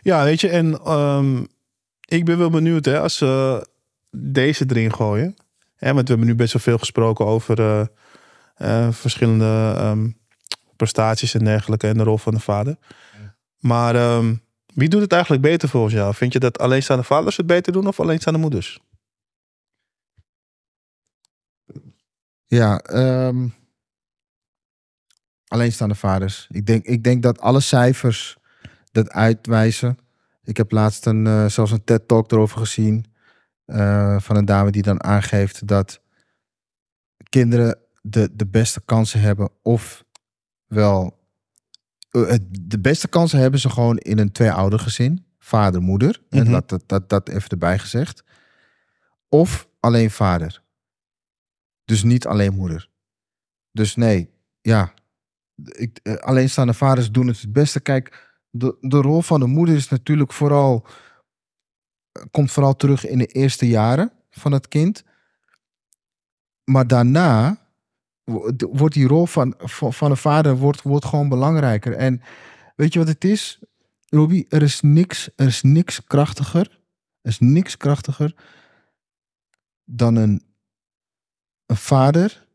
Ja, 0.02 0.24
weet 0.24 0.40
je, 0.40 0.48
en 0.48 0.78
ehm, 0.84 1.44
ik 2.04 2.24
ben 2.24 2.38
wel 2.38 2.50
benieuwd 2.50 2.84
hè, 2.84 3.00
als 3.00 3.16
ze 3.16 3.66
deze 4.10 4.64
erin 4.68 4.94
gooien. 4.94 5.36
Hè, 5.76 5.94
want 5.94 6.08
we 6.08 6.14
hebben 6.14 6.26
nu 6.26 6.34
best 6.34 6.52
wel 6.52 6.62
veel 6.62 6.78
gesproken 6.78 7.26
over 7.26 7.58
eh, 7.60 7.86
eh, 8.54 8.92
verschillende 8.92 9.74
ehm, 9.76 10.10
prestaties 10.76 11.34
en 11.34 11.44
dergelijke 11.44 11.88
en 11.88 11.96
de 11.96 12.02
rol 12.02 12.18
van 12.18 12.34
de 12.34 12.40
vader. 12.40 12.76
Maar 13.58 13.94
ehm, 13.94 14.34
wie 14.74 14.88
doet 14.88 15.00
het 15.00 15.12
eigenlijk 15.12 15.42
beter 15.42 15.68
volgens 15.68 15.94
jou? 15.94 16.14
Vind 16.14 16.32
je 16.32 16.38
dat 16.38 16.58
alleenstaande 16.58 17.02
vaders 17.04 17.36
het 17.36 17.46
beter 17.46 17.72
doen 17.72 17.86
of 17.86 18.00
alleenstaande 18.00 18.38
moeders? 18.38 18.80
Ja, 22.48 22.78
ehm, 22.80 23.48
alleenstaande 25.46 25.94
vaders. 25.94 26.46
Ik 26.50 26.66
denk, 26.66 26.84
ik 26.84 27.04
denk 27.04 27.22
dat 27.22 27.40
alle 27.40 27.60
cijfers 27.60 28.36
dat 28.92 29.10
uitwijzen. 29.10 29.98
Ik 30.42 30.56
heb 30.56 30.70
laatst 30.70 31.06
een, 31.06 31.26
eh, 31.26 31.46
zelfs 31.46 31.70
een 31.70 31.84
TED-talk 31.84 32.32
erover 32.32 32.58
gezien. 32.58 33.04
eh, 33.64 34.20
van 34.20 34.36
een 34.36 34.44
dame 34.44 34.70
die 34.70 34.82
dan 34.82 35.02
aangeeft 35.04 35.66
dat 35.66 36.00
kinderen 37.28 37.78
de, 38.02 38.28
de 38.32 38.46
beste 38.46 38.80
kansen 38.84 39.20
hebben. 39.20 39.50
Of 39.62 40.04
wel. 40.66 41.16
eh, 42.10 42.34
de 42.50 42.80
beste 42.80 43.08
kansen 43.08 43.38
hebben 43.38 43.60
ze 43.60 43.70
gewoon 43.70 43.96
in 43.98 44.18
een 44.18 44.32
twee-oudergezin. 44.32 45.26
Vader, 45.38 45.82
moeder. 45.82 46.22
En 46.30 46.42
Mhm. 46.42 46.52
dat, 46.52 46.68
dat, 46.68 46.82
dat, 46.88 47.08
dat 47.08 47.28
even 47.28 47.48
erbij 47.48 47.78
gezegd. 47.78 48.24
Of 49.28 49.68
alleen 49.80 50.10
vader. 50.10 50.62
Dus 51.88 52.02
niet 52.02 52.26
alleen 52.26 52.54
moeder. 52.54 52.88
Dus 53.72 53.96
nee, 53.96 54.30
ja. 54.60 54.94
Ik, 55.64 55.98
eh, 56.02 56.14
alleenstaande 56.14 56.74
vaders 56.74 57.10
doen 57.10 57.26
het 57.26 57.40
het 57.40 57.52
beste. 57.52 57.80
Kijk, 57.80 58.36
de, 58.50 58.76
de 58.80 58.96
rol 58.96 59.22
van 59.22 59.40
de 59.40 59.46
moeder 59.46 59.74
is 59.74 59.88
natuurlijk 59.88 60.32
vooral. 60.32 60.86
eh, 62.12 62.22
komt 62.30 62.52
vooral 62.52 62.76
terug 62.76 63.06
in 63.06 63.18
de 63.18 63.26
eerste 63.26 63.68
jaren 63.68 64.12
van 64.30 64.52
het 64.52 64.68
kind. 64.68 65.04
Maar 66.64 66.86
daarna 66.86 67.58
wordt 68.70 68.94
die 68.94 69.06
rol 69.06 69.26
van, 69.26 69.54
van, 69.58 69.92
van 69.92 70.10
de 70.10 70.16
vader 70.16 70.56
wordt, 70.56 70.82
wordt 70.82 71.04
gewoon 71.04 71.28
belangrijker. 71.28 71.92
En 71.92 72.22
weet 72.76 72.92
je 72.92 72.98
wat 72.98 73.08
het 73.08 73.24
is? 73.24 73.58
Robbie, 74.08 74.46
er 74.48 74.62
is 74.62 74.80
niks, 74.80 75.30
er 75.36 75.46
is 75.46 75.62
niks 75.62 76.04
krachtiger. 76.04 76.80
Er 77.20 77.30
is 77.30 77.38
niks 77.38 77.76
krachtiger 77.76 78.34
dan 79.84 80.16
een, 80.16 80.47
een 81.68 81.76
vader 81.76 82.46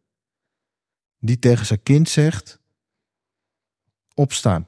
die 1.19 1.39
tegen 1.39 1.65
zijn 1.65 1.83
kind 1.83 2.09
zegt: 2.09 2.59
opstaan. 4.13 4.67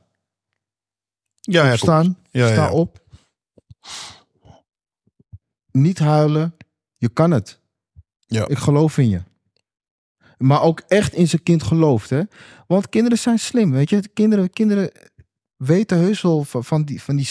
Ja, 1.41 1.71
opstaan, 1.71 2.17
Ja, 2.31 2.47
sta 2.47 2.63
ja. 2.65 2.71
op. 2.71 3.03
Niet 5.71 5.99
huilen, 5.99 6.57
je 6.97 7.09
kan 7.09 7.31
het. 7.31 7.59
Ja. 8.19 8.47
Ik 8.47 8.57
geloof 8.57 8.97
in 8.97 9.09
je. 9.09 9.21
Maar 10.37 10.61
ook 10.61 10.79
echt 10.79 11.13
in 11.13 11.27
zijn 11.27 11.43
kind 11.43 11.63
gelooft, 11.63 12.09
hè? 12.09 12.21
Want 12.67 12.89
kinderen 12.89 13.17
zijn 13.17 13.39
slim, 13.39 13.71
weet 13.71 13.89
je? 13.89 14.07
Kinderen, 14.07 14.49
kinderen 14.49 14.91
weten 15.55 15.97
heus 15.97 16.21
wel 16.21 16.43
van, 16.43 16.83
die, 16.83 17.01
van 17.01 17.15
die 17.15 17.25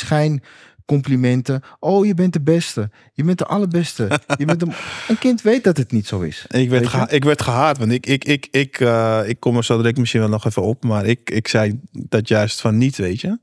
schijncomplimenten. 0.87 1.63
Oh, 1.79 2.07
je 2.07 2.15
bent 2.15 2.33
de 2.33 2.41
beste. 2.41 2.91
Je 3.13 3.25
bent 3.25 3.39
de 3.39 3.45
allerbeste. 3.47 4.21
Je 4.37 4.45
bent 4.45 4.61
de... 4.61 4.67
Een 5.09 5.19
kind 5.19 5.43
weet 5.43 5.65
dat 5.65 5.77
het 5.77 5.93
niet 5.93 6.07
zo 6.07 6.21
is. 6.21 6.47
Ik 6.49 6.71
werd, 6.71 6.87
geha- 6.87 7.11
ik 7.11 7.25
werd 7.25 7.43
gehaat, 7.43 7.79
want 7.79 7.93
ik, 7.93 8.07
ik, 8.07 8.25
ik, 8.25 8.49
ik, 8.51 8.81
eh, 8.81 9.21
ik 9.27 9.41
kom 9.41 9.57
er 9.57 9.65
zo 9.65 9.77
direct 9.77 9.99
misschien 9.99 10.21
wel 10.21 10.29
nog 10.29 10.45
even 10.45 10.63
op, 10.63 10.85
maar 10.85 11.07
ik, 11.07 11.31
ik 11.31 11.49
zei 11.49 11.81
dat 11.93 12.29
juist 12.29 12.61
van 12.61 12.79
niet, 12.79 12.97
weet 12.97 13.21
je. 13.21 13.39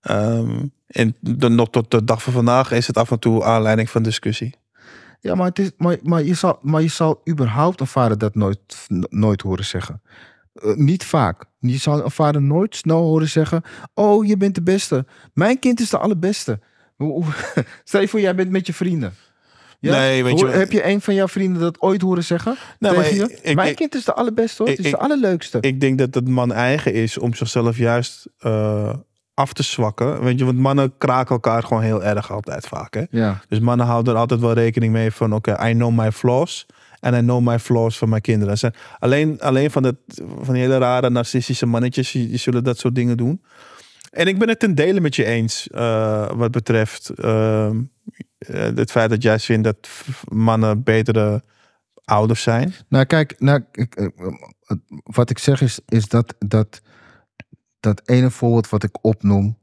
Ehm, 0.00 0.66
en 0.86 1.16
de, 1.20 1.48
nog 1.48 1.70
tot 1.70 1.90
de 1.90 2.04
dag 2.04 2.22
van 2.22 2.32
vandaag 2.32 2.72
is 2.72 2.86
het 2.86 2.96
af 2.96 3.10
en 3.10 3.18
toe 3.18 3.44
aanleiding 3.44 3.90
van 3.90 4.02
discussie. 4.02 4.54
Ja, 5.20 5.34
maar, 5.34 5.46
het 5.46 5.58
is, 5.58 5.70
maar, 5.76 5.98
maar, 6.02 6.22
je 6.22 6.34
zal, 6.34 6.58
maar 6.62 6.82
je 6.82 6.88
zal 6.88 7.20
überhaupt 7.30 7.80
een 7.80 7.86
vader 7.86 8.18
dat 8.18 8.34
nooit, 8.34 8.86
nooit 9.08 9.40
horen 9.40 9.64
zeggen. 9.64 10.02
Eh, 10.54 10.74
niet 10.74 11.04
vaak. 11.04 11.44
Je 11.58 11.76
zal 11.76 12.04
een 12.04 12.10
vader 12.10 12.42
nooit 12.42 12.76
snel 12.76 13.02
horen 13.02 13.28
zeggen: 13.28 13.62
Oh, 13.94 14.26
je 14.26 14.36
bent 14.36 14.54
de 14.54 14.62
beste. 14.62 15.06
Mijn 15.34 15.58
kind 15.58 15.80
is 15.80 15.90
de 15.90 15.98
allerbeste. 15.98 16.60
Hoe- 17.02 17.24
hoe- 17.24 17.64
Stel 17.84 18.00
je 18.00 18.08
voor, 18.08 18.20
jij 18.20 18.34
bent 18.34 18.50
met 18.50 18.66
je 18.66 18.72
vrienden. 18.74 19.14
Ja? 19.80 19.96
Nee, 19.98 20.24
weet 20.24 20.38
je 20.38 20.44
Hoor- 20.44 20.54
Heb 20.54 20.72
je 20.72 20.86
een 20.86 21.00
van 21.00 21.14
jouw 21.14 21.28
vrienden 21.28 21.60
dat 21.62 21.80
ooit 21.80 22.02
horen 22.02 22.24
zeggen? 22.24 22.56
Nou, 22.78 22.94
tegen 22.96 23.18
maar 23.18 23.28
je? 23.28 23.38
ik- 23.42 23.54
Mijn 23.54 23.68
ik- 23.70 23.76
kind 23.76 23.94
is 23.94 24.04
de 24.04 24.14
allerbeste 24.14 24.62
hoor. 24.62 24.70
ik- 24.70 24.76
het 24.76 24.86
is 24.86 24.92
de 24.92 24.98
allerleukste. 24.98 25.58
Ik 25.60 25.80
denk 25.80 25.98
dat 25.98 26.14
het 26.14 26.28
man 26.28 26.52
eigen 26.52 26.92
is 26.92 27.18
om 27.18 27.34
zichzelf 27.34 27.76
juist 27.76 28.26
eh, 28.38 28.94
af 29.34 29.52
te 29.52 29.62
zwakken. 29.62 30.22
Weet 30.24 30.38
je, 30.38 30.44
want 30.44 30.58
mannen 30.58 30.92
kraken 30.98 31.34
elkaar 31.34 31.62
gewoon 31.62 31.82
heel 31.82 32.02
erg 32.04 32.32
altijd 32.32 32.66
vaak. 32.66 32.94
Hè? 32.94 33.02
ja. 33.10 33.40
Dus 33.48 33.58
mannen 33.60 33.86
houden 33.86 34.14
er 34.14 34.20
altijd 34.20 34.40
wel 34.40 34.52
rekening 34.52 34.92
mee 34.92 35.10
van 35.10 35.34
oké, 35.34 35.68
I 35.68 35.72
know 35.72 35.98
my 35.98 36.12
flaws. 36.12 36.66
En 37.00 37.14
I 37.14 37.20
know 37.20 37.40
my 37.46 37.58
flaws 37.58 37.98
van 37.98 38.08
mijn 38.08 38.22
kinderen. 38.22 38.58
Zijn 38.58 38.74
alleen, 38.98 39.40
alleen 39.40 39.70
van, 39.70 39.84
het, 39.84 39.96
van 40.40 40.54
die 40.54 40.62
hele 40.62 40.78
rare 40.78 41.10
narcistische 41.10 41.66
mannetjes, 41.66 42.10
die, 42.12 42.28
die 42.28 42.38
zullen 42.38 42.64
dat 42.64 42.78
soort 42.78 42.94
dingen 42.94 43.16
doen. 43.16 43.42
En 44.12 44.26
ik 44.26 44.38
ben 44.38 44.48
het 44.48 44.58
ten 44.58 44.74
dele 44.74 45.00
met 45.00 45.16
je 45.16 45.24
eens 45.24 45.68
eh, 45.68 46.30
wat 46.30 46.50
betreft 46.50 47.08
ehm, 47.08 47.82
eh, 48.38 48.60
het 48.60 48.90
feit 48.90 49.10
dat 49.10 49.22
jij 49.22 49.38
vindt 49.38 49.64
dat 49.64 49.88
mannen 50.32 50.82
betere 50.82 51.42
ouders 52.04 52.42
zijn. 52.42 52.74
Nou, 52.88 53.04
kijk, 53.04 53.34
nou, 53.38 53.64
ik, 53.72 53.94
eh, 53.94 54.06
wat 55.02 55.30
ik 55.30 55.38
zeg 55.38 55.60
is, 55.60 55.80
is 55.88 56.08
dat, 56.08 56.34
dat 56.38 56.82
dat 57.80 58.08
ene 58.08 58.30
voorbeeld 58.30 58.68
wat 58.68 58.82
ik 58.82 58.98
opnoem, 59.04 59.58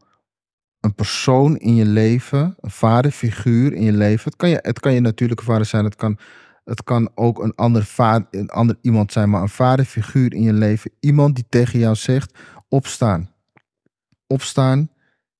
een 0.79 0.95
persoon 0.95 1.57
in 1.57 1.75
je 1.75 1.85
leven, 1.85 2.55
een 2.59 2.71
vaderfiguur 2.71 3.73
in 3.73 3.83
je 3.83 3.91
leven. 3.91 4.23
Het 4.23 4.35
kan 4.35 4.49
je, 4.49 4.59
het 4.61 4.79
kan 4.79 4.93
je 4.93 4.99
natuurlijke 4.99 5.43
vader 5.43 5.65
zijn, 5.65 5.83
het 5.83 5.95
kan, 5.95 6.17
het 6.63 6.83
kan 6.83 7.11
ook 7.15 7.43
een 7.43 7.55
ander, 7.55 7.85
vader, 7.85 8.27
een 8.31 8.49
ander 8.49 8.77
iemand 8.81 9.11
zijn, 9.11 9.29
maar 9.29 9.41
een 9.41 9.49
vaderfiguur 9.49 10.33
in 10.33 10.41
je 10.41 10.53
leven. 10.53 10.91
Iemand 10.99 11.35
die 11.35 11.45
tegen 11.49 11.79
jou 11.79 11.95
zegt, 11.95 12.39
opstaan. 12.69 13.29
Opstaan, 14.33 14.89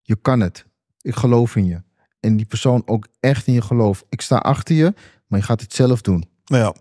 je 0.02 0.16
kan 0.16 0.40
het. 0.40 0.66
Ik 1.02 1.16
geloof 1.16 1.56
in 1.56 1.66
je. 1.66 1.82
En 2.20 2.38
die 2.38 2.46
persoon 2.46 2.82
ook 2.86 3.08
echt 3.20 3.48
in 3.48 3.54
je 3.54 3.62
geloof. 3.62 4.04
Ik 4.10 4.22
sta 4.22 4.38
achter 4.38 4.76
je, 4.76 4.94
maar 5.28 5.40
je 5.40 5.46
gaat 5.46 5.62
het 5.62 5.74
zelf 5.74 6.02
doen. 6.02 6.30
Ja, 6.44 6.76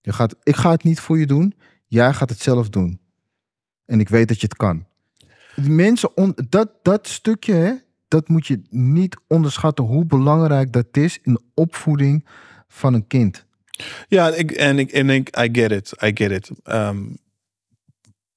Je 0.00 0.12
gaat, 0.12 0.34
ik 0.42 0.56
ga 0.56 0.70
het 0.70 0.82
niet 0.82 1.00
voor 1.00 1.18
je 1.18 1.26
doen. 1.26 1.54
Jij 1.86 2.12
gaat 2.12 2.30
het 2.30 2.40
zelf 2.40 2.68
doen. 2.68 3.00
En 3.84 4.00
ik 4.00 4.08
weet 4.08 4.28
dat 4.28 4.40
je 4.40 4.46
het 4.46 4.56
kan. 4.56 4.86
Die 5.56 5.70
mensen, 5.70 6.16
on- 6.16 6.36
dat, 6.48 6.70
dat 6.82 7.08
stukje, 7.08 7.52
hè, 7.54 7.72
dat 8.08 8.28
moet 8.28 8.46
je 8.46 8.62
niet 8.70 9.16
onderschatten 9.28 9.84
hoe 9.84 10.04
belangrijk 10.04 10.72
dat 10.72 10.86
is 10.90 11.18
in 11.22 11.32
de 11.32 11.42
opvoeding 11.54 12.26
van 12.68 12.94
een 12.94 13.06
kind. 13.06 13.46
Ja, 14.08 14.28
ik, 14.28 14.50
en 14.50 14.78
ik, 14.78 14.90
en 14.92 15.10
ik, 15.10 15.38
I 15.38 15.48
get 15.52 15.70
it, 15.70 15.92
I 16.02 16.10
get 16.14 16.30
it. 16.30 16.50
Ehm, 16.62 17.02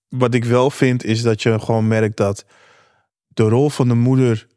wat 0.10 0.34
ik 0.34 0.44
wel 0.46 0.70
vind 0.70 1.04
is 1.04 1.22
dat 1.22 1.42
je 1.42 1.60
gewoon 1.60 1.88
merkt 1.88 2.18
dat 2.18 2.46
de 3.36 3.44
rol 3.44 3.70
van 3.70 3.88
de 3.88 3.94
moeder, 3.94 4.48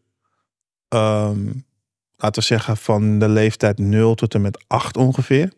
ehm, 0.88 1.46
laten 2.16 2.40
we 2.40 2.46
zeggen 2.46 2.76
van 2.76 3.18
de 3.18 3.28
leeftijd 3.28 3.78
0 3.78 4.14
tot 4.14 4.34
en 4.34 4.40
met 4.40 4.64
8 4.66 4.96
ongeveer, 4.96 5.52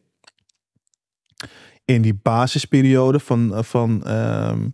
in 1.85 2.03
die 2.03 2.15
basisperiode 2.15 3.21
van, 3.21 3.55
eh, 3.55 3.63
van 3.63 4.05
ehm, 4.05 4.69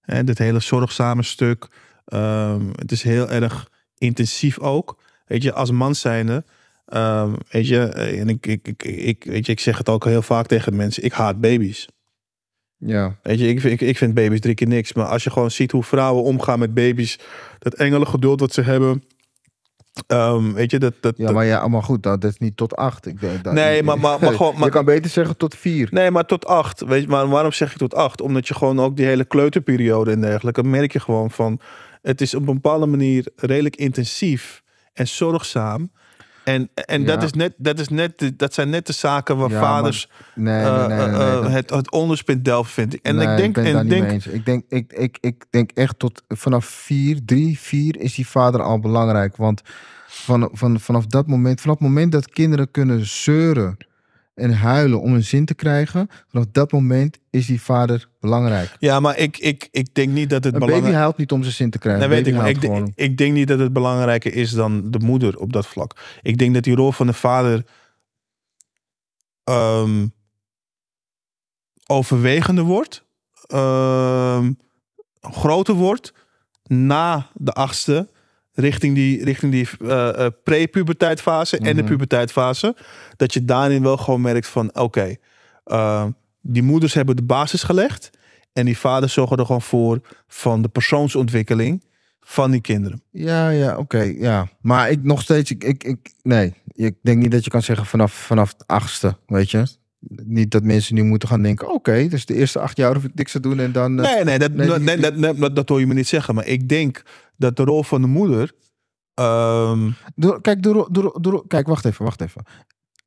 hè, 0.00 0.24
dit 0.24 0.38
hele 0.38 0.60
zorgzame 0.60 1.22
stuk, 1.22 1.68
ehm, 2.04 2.66
het 2.72 2.92
is 2.92 3.02
heel 3.02 3.30
erg 3.30 3.70
intensief 3.98 4.58
ook. 4.58 5.02
Weet 5.26 5.42
je, 5.42 5.52
als 5.52 5.70
man 5.70 5.94
zijnde, 5.94 6.44
weet 7.50 7.68
je, 7.68 7.82
eh, 7.82 8.20
en 8.20 8.28
ik, 8.28 8.46
ik, 8.46 8.68
ik, 8.68 8.82
ik, 8.82 9.24
weet 9.24 9.46
je, 9.46 9.52
ik 9.52 9.60
zeg 9.60 9.78
het 9.78 9.88
ook 9.88 10.04
heel 10.04 10.22
vaak 10.22 10.46
tegen 10.46 10.76
mensen. 10.76 11.04
Ik 11.04 11.12
haat 11.12 11.40
baby's. 11.40 11.88
Ja. 12.86 13.16
Weet 13.22 13.38
je, 13.38 13.48
ik, 13.48 13.60
vind- 13.60 13.80
ik, 13.80 13.88
ik 13.88 13.96
vind 13.98 14.14
baby's 14.14 14.40
drie 14.40 14.54
keer 14.54 14.66
niks. 14.66 14.92
Maar 14.92 15.06
als 15.06 15.24
je 15.24 15.30
gewoon 15.30 15.50
ziet 15.50 15.72
hoe 15.72 15.82
vrouwen 15.84 16.22
omgaan 16.24 16.58
met 16.58 16.74
baby's. 16.74 17.18
Dat 17.58 17.74
engelen 17.74 18.06
geduld 18.06 18.40
wat 18.40 18.52
ze 18.52 18.60
hebben. 18.62 19.02
ehm, 20.06 20.52
weet 20.52 20.70
je, 20.70 20.78
dat... 20.78 20.94
dat, 21.00 21.16
Ja, 21.16 21.24
dat- 21.24 21.34
maar 21.34 21.44
ja, 21.44 21.68
maar 21.68 21.82
goed, 21.82 22.02
dat 22.02 22.24
is 22.24 22.38
niet 22.38 22.56
tot 22.56 22.76
acht. 22.76 23.06
Ik 23.06 23.20
denk 23.20 23.44
dat, 23.44 23.52
Nee, 23.52 23.82
maar- 23.82 23.98
maar- 24.00 24.20
maar 24.20 24.32
gewoon- 24.32 24.54
maar- 24.58 24.64
je 24.64 24.70
kan 24.70 24.84
beter 24.84 25.10
zeggen 25.10 25.36
tot 25.36 25.56
vier. 25.56 25.88
Nee, 25.90 26.10
maar 26.10 26.26
tot 26.26 26.46
acht. 26.46 26.80
Weet 26.80 27.02
je, 27.02 27.08
maar 27.08 27.28
waarom 27.28 27.52
zeg 27.52 27.72
ik 27.72 27.78
tot 27.78 27.94
acht? 27.94 28.20
Omdat 28.20 28.48
je 28.48 28.54
gewoon 28.54 28.80
ook 28.80 28.96
die 28.96 29.06
hele 29.06 29.24
kleuterperiode 29.24 30.10
en 30.10 30.20
dergelijke... 30.20 30.62
merk 30.62 30.92
je 30.92 31.00
gewoon 31.00 31.30
van... 31.30 31.60
Het 32.02 32.20
is 32.20 32.34
op 32.34 32.48
een 32.48 32.54
bepaalde 32.54 32.86
manier 32.86 33.26
redelijk 33.36 33.76
intensief 33.76 34.62
en 34.92 35.08
zorgzaam. 35.08 35.90
En, 36.44 36.68
en 36.74 37.04
dat, 37.06 37.22
is 37.22 37.32
net, 37.32 37.52
dat, 37.56 37.78
is 37.78 37.88
net, 37.88 38.18
de- 38.18 38.36
dat 38.36 38.54
zijn 38.54 38.70
net 38.70 38.86
de 38.86 38.92
zaken 38.92 39.36
waar 39.36 39.50
Ja, 39.50 39.60
vaders 39.60 40.08
Nee, 40.34 40.62
nee, 40.64 40.72
nee. 40.72 40.86
nee, 40.88 40.98
eh, 40.98 41.04
nee, 41.18 41.20
eh, 41.28 41.42
dat- 41.42 41.50
het, 41.50 41.70
het 41.70 41.90
onderspit 41.90 42.44
delven, 42.44 42.72
vind 42.72 42.94
ik. 42.94 43.00
En 43.02 43.16
nee, 43.16 43.26
ik 43.28 43.36
denk, 43.36 43.56
en 43.56 43.88
denk 43.88 44.10
eens. 44.10 44.26
Ik 44.26 44.44
denk, 44.46 44.64
ik, 44.68 44.92
ik, 44.92 45.18
ik 45.20 45.44
denk 45.50 45.70
echt 45.74 45.98
tot 45.98 46.22
vanaf 46.28 46.64
vier, 46.64 47.20
drie, 47.24 47.58
vier 47.58 48.00
is 48.00 48.14
die 48.14 48.26
vader 48.26 48.62
al 48.62 48.78
belangrijk. 48.80 49.36
Want 49.36 49.62
van, 50.06 50.48
van, 50.52 50.80
vanaf 50.80 51.06
dat 51.06 51.26
moment, 51.26 51.60
vanaf 51.60 51.78
het 51.78 51.88
moment 51.88 52.12
dat 52.12 52.28
kinderen 52.30 52.70
kunnen 52.70 53.06
zeuren 53.06 53.76
en 54.40 54.52
huilen 54.52 55.00
om 55.00 55.14
een 55.14 55.24
zin 55.24 55.44
te 55.44 55.54
krijgen, 55.54 56.08
vanaf 56.28 56.46
dat 56.52 56.72
moment 56.72 57.18
is 57.30 57.46
die 57.46 57.62
vader 57.62 58.08
belangrijk. 58.20 58.76
ja, 58.78 59.00
maar 59.00 59.18
ik, 59.18 59.38
ik, 59.38 59.68
ik 59.70 59.94
denk 59.94 60.12
niet 60.12 60.30
dat 60.30 60.44
het 60.44 60.54
Een 60.54 60.60
baby 60.60 60.72
belangrijk 60.72 60.98
huilt 60.98 61.16
niet 61.16 61.32
om 61.32 61.42
zijn 61.42 61.54
zin 61.54 61.70
te 61.70 61.78
krijgen. 61.78 62.08
Nee, 62.08 62.16
weet 62.16 62.26
ik, 62.26 62.34
maar 62.34 62.48
ik, 62.48 62.92
ik 62.94 63.18
denk 63.18 63.32
niet 63.32 63.48
dat 63.48 63.58
het 63.58 63.72
belangrijker 63.72 64.34
is 64.34 64.50
dan 64.50 64.90
de 64.90 64.98
moeder 64.98 65.38
op 65.38 65.52
dat 65.52 65.66
vlak. 65.66 65.96
Ik 66.22 66.38
denk 66.38 66.54
dat 66.54 66.64
die 66.64 66.74
rol 66.74 66.92
van 66.92 67.06
de 67.06 67.12
vader 67.12 67.64
ehm, 69.44 70.06
overwegender 71.86 72.64
wordt, 72.64 73.04
ehm, 73.46 74.52
groter 75.20 75.74
wordt 75.74 76.12
na 76.64 77.30
de 77.34 77.52
achtste, 77.52 78.08
richting 78.60 78.94
die, 78.94 79.24
richting 79.24 79.52
die 79.52 79.68
eh, 79.88 80.26
pre-puberteitfase 80.44 81.58
en 81.58 81.76
de 81.76 81.82
Mhm. 81.82 81.90
puberteitfase. 81.90 82.76
Dat 83.16 83.32
je 83.34 83.44
daarin 83.44 83.82
wel 83.82 83.96
gewoon 83.96 84.20
merkt 84.20 84.46
van, 84.46 84.76
oké, 84.78 85.14
eh, 85.64 86.04
die 86.40 86.62
moeders 86.62 86.94
hebben 86.94 87.16
de 87.16 87.22
basis 87.22 87.62
gelegd. 87.62 88.10
En 88.52 88.64
die 88.64 88.78
vaders 88.78 89.12
zorgen 89.12 89.36
er 89.36 89.46
gewoon 89.46 89.62
voor 89.62 90.00
van 90.28 90.62
de 90.62 90.68
persoonsontwikkeling 90.68 91.84
van 92.20 92.50
die 92.50 92.60
kinderen. 92.60 93.02
Ja, 93.10 93.50
ja, 93.50 93.76
oké, 93.76 94.00
ja. 94.18 94.48
Maar 94.60 94.90
ik 94.90 95.02
nog 95.02 95.22
steeds, 95.22 95.50
ik, 95.50 95.64
ik, 95.64 95.84
ik, 95.84 96.12
nee, 96.22 96.54
ik 96.74 96.94
denk 97.02 97.22
niet 97.22 97.30
dat 97.30 97.44
je 97.44 97.50
kan 97.50 97.62
zeggen 97.62 97.86
vanaf, 97.86 98.12
vanaf 98.12 98.52
het 98.52 98.66
achtste, 98.66 99.16
weet 99.26 99.50
je. 99.50 99.64
Niet 100.24 100.50
dat 100.50 100.62
mensen 100.62 100.94
nu 100.94 101.02
moeten 101.02 101.28
gaan 101.28 101.42
denken, 101.42 101.72
oké, 101.72 102.08
dus 102.08 102.26
de 102.26 102.34
eerste 102.34 102.58
acht 102.58 102.76
jaar 102.76 102.94
hoef 102.94 103.04
ik 103.04 103.14
niks 103.14 103.32
te 103.32 103.40
doen 103.40 103.58
en 103.60 103.72
dan... 103.72 103.94
Nee, 103.94 104.24
nee, 104.24 104.38
dat, 104.38 104.52
nee, 104.52 104.96
dat, 104.96 105.36
dat, 105.38 105.56
dat 105.56 105.68
hoor 105.68 105.80
je 105.80 105.86
me 105.86 105.94
niet 105.94 106.08
zeggen. 106.08 106.34
Maar 106.34 106.46
ik 106.46 106.68
denk 106.68 107.02
dat 107.40 107.56
de 107.56 107.64
rol 107.64 107.82
van 107.82 108.00
de 108.00 108.06
moeder. 108.06 108.52
ehm, 109.14 109.90
Door, 110.14 110.40
kijk, 110.40 110.62
door, 110.62 110.88
door, 110.92 111.18
door, 111.20 111.46
kijk, 111.46 111.66
wacht 111.66 111.84
even, 111.84 112.04
wacht 112.04 112.20
even. 112.20 112.44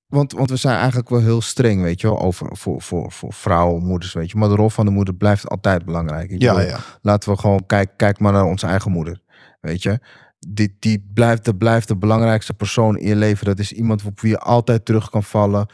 Want, 0.07 0.31
want 0.34 0.49
we 0.49 0.55
zijn 0.55 0.77
eigenlijk 0.77 1.09
wel 1.09 1.19
heel 1.19 1.41
streng, 1.41 1.81
weet 1.81 2.01
je 2.01 2.07
wel, 2.07 2.19
over, 2.19 2.57
voor, 2.57 2.81
voor, 2.81 3.11
voor 3.11 3.34
vrouwen, 3.34 3.84
moeders, 3.86 4.13
weet 4.13 4.31
je. 4.31 4.38
Maar 4.38 4.49
de 4.49 4.55
rol 4.55 4.69
van 4.69 4.86
de 4.86 4.91
moeder 4.91 5.13
blijft 5.15 5.49
altijd 5.49 5.86
belangrijk. 5.86 6.31
Ik 6.31 6.41
ja, 6.41 6.53
bedoel, 6.53 6.69
ja. 6.69 6.79
Laten 7.01 7.31
we 7.31 7.38
gewoon, 7.39 7.65
kijk, 7.65 7.91
kijk 7.97 8.19
maar 8.19 8.31
naar 8.31 8.45
onze 8.45 8.67
eigen 8.67 8.91
moeder, 8.91 9.21
weet 9.61 9.84
je. 9.84 9.99
Die, 10.47 10.75
die 10.79 11.09
blijft, 11.13 11.45
de, 11.45 11.55
blijft 11.55 11.88
de 11.88 11.97
belangrijkste 11.97 12.53
persoon 12.53 12.97
in 12.97 13.07
je 13.07 13.15
leven. 13.15 13.45
Dat 13.45 13.59
is 13.59 13.71
iemand 13.71 14.05
op 14.05 14.19
wie 14.19 14.29
je 14.31 14.39
altijd 14.39 14.86
terug 14.86 15.09
kan 15.09 15.23
vallen. 15.23 15.67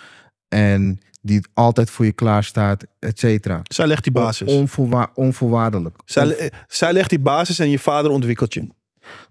En 0.47 0.99
die 1.21 1.45
altijd 1.53 1.89
voor 1.89 2.05
je 2.05 2.11
klaar 2.11 2.43
staat, 2.43 2.85
et 2.99 3.19
cetera. 3.19 3.61
Zij 3.63 3.87
legt 3.87 4.03
die 4.03 4.11
basis. 4.13 4.53
Onvoorwa- 4.53 5.11
onvoorwaardelijk. 5.13 5.97
Zij, 6.05 6.51
zij 6.67 6.93
legt 6.93 7.09
die 7.09 7.19
basis 7.19 7.59
en 7.59 7.69
je 7.69 7.79
vader 7.79 8.11
ontwikkelt 8.11 8.53
je. 8.53 8.67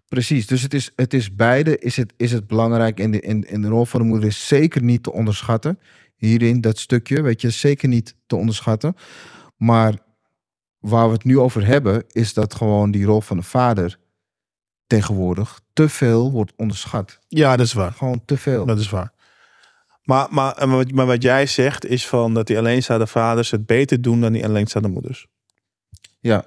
Precies, 0.08 0.46
dus 0.46 0.62
het 0.62 0.74
is, 0.74 0.92
het 0.96 1.14
is 1.14 1.34
beide 1.34 1.78
is 1.78 1.96
het, 1.96 2.12
is 2.16 2.32
het 2.32 2.46
belangrijk. 2.46 3.00
En 3.00 3.10
de, 3.10 3.20
en, 3.20 3.44
en 3.46 3.62
de 3.62 3.68
rol 3.68 3.84
van 3.84 4.00
de 4.00 4.06
moeder 4.06 4.28
is 4.28 4.46
zeker 4.46 4.82
niet 4.82 5.02
te 5.02 5.12
onderschatten. 5.12 5.78
Hierin, 6.16 6.60
dat 6.60 6.78
stukje, 6.78 7.22
weet 7.22 7.40
je, 7.40 7.50
zeker 7.50 7.88
niet 7.88 8.14
te 8.26 8.36
onderschatten. 8.36 8.94
Maar 9.56 9.94
waar 10.78 11.06
we 11.06 11.12
het 11.12 11.24
nu 11.24 11.38
over 11.38 11.66
hebben, 11.66 12.04
is 12.08 12.34
dat 12.34 12.54
gewoon 12.54 12.90
die 12.90 13.04
rol 13.04 13.20
van 13.20 13.36
de 13.36 13.42
vader 13.42 13.98
tegenwoordig 14.86 15.60
te 15.72 15.88
veel 15.88 16.30
wordt 16.30 16.52
onderschat. 16.56 17.18
Ja, 17.28 17.56
dat 17.56 17.66
is 17.66 17.72
waar. 17.72 17.92
Gewoon 17.92 18.22
te 18.24 18.36
veel. 18.36 18.66
Dat 18.66 18.78
is 18.78 18.90
waar. 18.90 19.12
Maar, 20.08 20.26
maar, 20.30 20.68
maar 20.94 21.06
wat 21.06 21.22
jij 21.22 21.46
zegt 21.46 21.86
is 21.86 22.06
van 22.06 22.34
dat 22.34 22.46
die 22.46 22.58
alleenstaande 22.58 23.06
vaders 23.06 23.50
het 23.50 23.66
beter 23.66 24.02
doen 24.02 24.20
dan 24.20 24.32
die 24.32 24.44
alleenstaande 24.44 24.88
moeders. 24.88 25.26
Ja. 26.20 26.44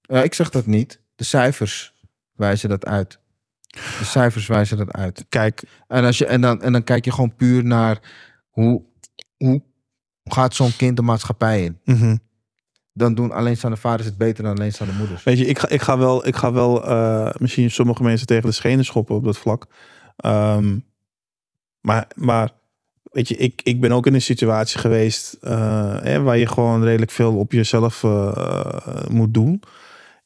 Ja, 0.00 0.22
ik 0.22 0.34
zeg 0.34 0.50
dat 0.50 0.66
niet. 0.66 1.00
De 1.14 1.24
cijfers 1.24 1.94
wijzen 2.32 2.68
dat 2.68 2.86
uit. 2.86 3.18
De 3.68 4.04
cijfers 4.04 4.46
wijzen 4.46 4.76
dat 4.76 4.92
uit. 4.92 5.24
Kijk, 5.28 5.62
En, 5.86 6.04
als 6.04 6.18
je, 6.18 6.26
en, 6.26 6.40
dan, 6.40 6.62
en 6.62 6.72
dan 6.72 6.84
kijk 6.84 7.04
je 7.04 7.12
gewoon 7.12 7.34
puur 7.34 7.64
naar 7.64 8.00
hoe, 8.50 8.82
hoe 9.36 9.62
gaat 10.24 10.54
zo'n 10.54 10.76
kind 10.76 10.96
de 10.96 11.02
maatschappij 11.02 11.64
in. 11.64 11.80
mhm. 11.84 12.16
Dan 12.92 13.14
doen 13.14 13.32
alleenstaande 13.32 13.76
vaders 13.76 14.08
het 14.08 14.18
beter 14.18 14.44
dan 14.44 14.56
alleenstaande 14.56 14.94
moeders. 14.94 15.22
weet 15.22 15.38
je, 15.38 15.46
ik 15.46 15.58
ga, 15.58 15.68
ik 15.68 15.82
ga 15.82 15.98
wel, 15.98 16.26
ik 16.26 16.36
ga 16.36 16.52
wel 16.52 16.84
eh, 16.84 17.34
misschien 17.38 17.70
sommige 17.70 18.02
mensen 18.02 18.26
tegen 18.26 18.48
de 18.48 18.54
schenen 18.54 18.84
schoppen 18.84 19.14
op 19.14 19.24
dat 19.24 19.38
vlak. 19.38 19.66
Ehm, 20.16 20.78
maar, 21.80 22.06
maar 22.14 22.58
weet 23.10 23.28
je, 23.28 23.36
ik, 23.36 23.60
ik 23.64 23.80
ben 23.80 23.92
ook 23.92 24.06
in 24.06 24.14
een 24.14 24.22
situatie 24.22 24.78
geweest 24.78 25.32
eh, 25.40 26.00
hè, 26.02 26.22
waar 26.22 26.38
je 26.38 26.46
gewoon 26.46 26.84
redelijk 26.84 27.10
veel 27.10 27.36
op 27.36 27.52
jezelf 27.52 28.04
eh, 28.04 29.06
moet 29.08 29.34
doen. 29.34 29.62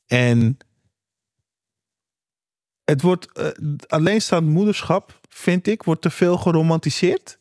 En 0.07 0.59
het 2.85 3.03
wordt 3.03 3.33
eh, 3.33 3.47
alleenstaand 3.87 4.47
moederschap, 4.47 5.21
vind 5.29 5.67
ik, 5.67 5.83
wordt 5.83 6.03
te 6.03 6.11
veel 6.11 6.37
geromantiseerd. 6.37 7.39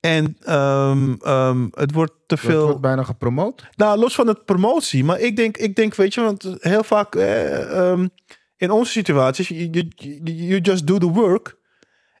En 0.00 0.36
ehm, 0.40 1.14
ehm, 1.20 1.66
het 1.70 1.92
wordt 1.92 2.12
te 2.26 2.36
veel. 2.36 2.64
wordt 2.64 2.80
bijna 2.80 3.02
gepromoot. 3.02 3.68
Nou, 3.76 3.98
los 3.98 4.14
van 4.14 4.26
het 4.26 4.44
promotie. 4.44 5.04
Maar 5.04 5.20
ik 5.20 5.36
denk, 5.36 5.56
ik 5.56 5.76
denk 5.76 5.94
weet 5.94 6.14
je, 6.14 6.20
want 6.20 6.56
heel 6.60 6.84
vaak 6.84 7.14
eh, 7.14 7.90
ehm, 7.90 8.08
in 8.56 8.70
onze 8.70 8.92
situaties, 8.92 9.48
you, 9.48 9.70
you, 9.70 9.88
you 10.24 10.60
just 10.60 10.86
do 10.86 10.98
the 10.98 11.10
work. 11.10 11.56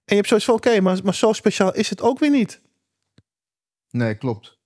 En 0.08 0.14
je 0.14 0.14
hebt 0.14 0.28
zoiets 0.28 0.46
van, 0.46 0.54
oké, 0.54 0.80
maar, 0.80 0.98
maar 1.04 1.14
zo 1.14 1.32
speciaal 1.32 1.74
is 1.74 1.90
het 1.90 2.00
ook 2.02 2.18
weer 2.18 2.30
niet. 2.30 2.60
Nee, 3.90 4.14
klopt. 4.14 4.56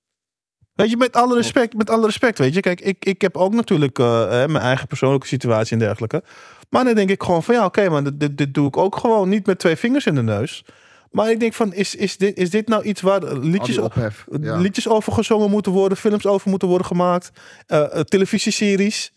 Weet 0.72 0.90
je, 0.90 0.96
met 0.96 1.16
alle 1.16 1.34
respect, 1.36 1.74
met 1.74 1.90
alle 1.90 2.06
respect, 2.06 2.38
weet 2.38 2.54
je. 2.54 2.60
Kijk, 2.60 2.80
ik, 2.80 3.04
ik 3.04 3.20
heb 3.22 3.36
ook 3.36 3.52
natuurlijk 3.54 3.98
eh, 3.98 4.28
mijn 4.28 4.56
eigen 4.56 4.86
persoonlijke 4.86 5.26
situatie 5.26 5.72
en 5.72 5.78
dergelijke. 5.78 6.22
Maar 6.70 6.84
dan 6.84 6.94
denk 6.94 7.10
ik 7.10 7.22
gewoon 7.22 7.42
van, 7.42 7.54
ja, 7.54 7.64
oké, 7.64 7.88
maar 7.88 8.18
dit- 8.18 8.38
dit, 8.38 8.54
doe 8.54 8.66
ik 8.66 8.76
ook 8.76 8.96
gewoon 8.96 9.28
niet 9.28 9.46
met 9.46 9.58
twee 9.58 9.76
vingers 9.76 10.06
in 10.06 10.14
de 10.14 10.22
neus. 10.22 10.64
Maar 11.10 11.30
ik 11.30 11.40
denk 11.40 11.52
van, 11.54 11.72
is, 11.72 11.94
is, 11.94 12.16
dit, 12.16 12.36
is 12.36 12.50
dit 12.50 12.68
nou 12.68 12.82
iets 12.82 13.00
waar 13.00 13.22
liedjes, 13.36 13.78
ophef. 13.78 14.24
Ja. 14.40 14.56
liedjes 14.56 14.88
over 14.88 15.12
gezongen 15.12 15.50
moeten 15.50 15.72
worden, 15.72 15.98
films 15.98 16.26
over 16.26 16.50
moeten 16.50 16.68
worden 16.68 16.86
gemaakt, 16.86 17.30
eh, 17.66 17.98
eh, 17.98 18.00
televisieseries? 18.00 19.12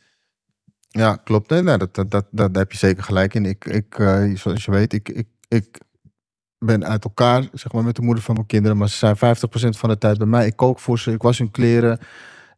Ja, 0.89 1.15
klopt. 1.15 1.49
Nee, 1.49 1.61
nee, 1.61 1.77
dat, 1.77 1.95
dat, 1.95 2.11
dat, 2.11 2.25
daar 2.31 2.49
heb 2.51 2.71
je 2.71 2.77
zeker 2.77 3.03
gelijk 3.03 3.33
in. 3.33 3.45
Ik, 3.45 3.65
ik, 3.65 3.99
eh, 3.99 4.35
zoals 4.35 4.65
je 4.65 4.71
weet, 4.71 4.93
ik, 4.93 5.09
ik, 5.09 5.27
ik 5.47 5.77
ben 6.65 6.85
uit 6.85 7.03
elkaar, 7.03 7.43
zeg 7.53 7.71
maar, 7.71 7.83
met 7.83 7.95
de 7.95 8.01
moeder 8.01 8.23
van 8.23 8.33
mijn 8.35 8.47
kinderen. 8.47 8.77
Maar 8.77 8.89
ze 8.89 8.97
zijn 8.97 9.15
50% 9.15 9.19
van 9.77 9.89
de 9.89 9.97
tijd 9.97 10.17
bij 10.17 10.27
mij. 10.27 10.45
Ik 10.45 10.55
kook 10.55 10.79
voor 10.79 10.99
ze, 10.99 11.11
ik 11.11 11.21
was 11.21 11.37
hun 11.37 11.51
kleren. 11.51 11.99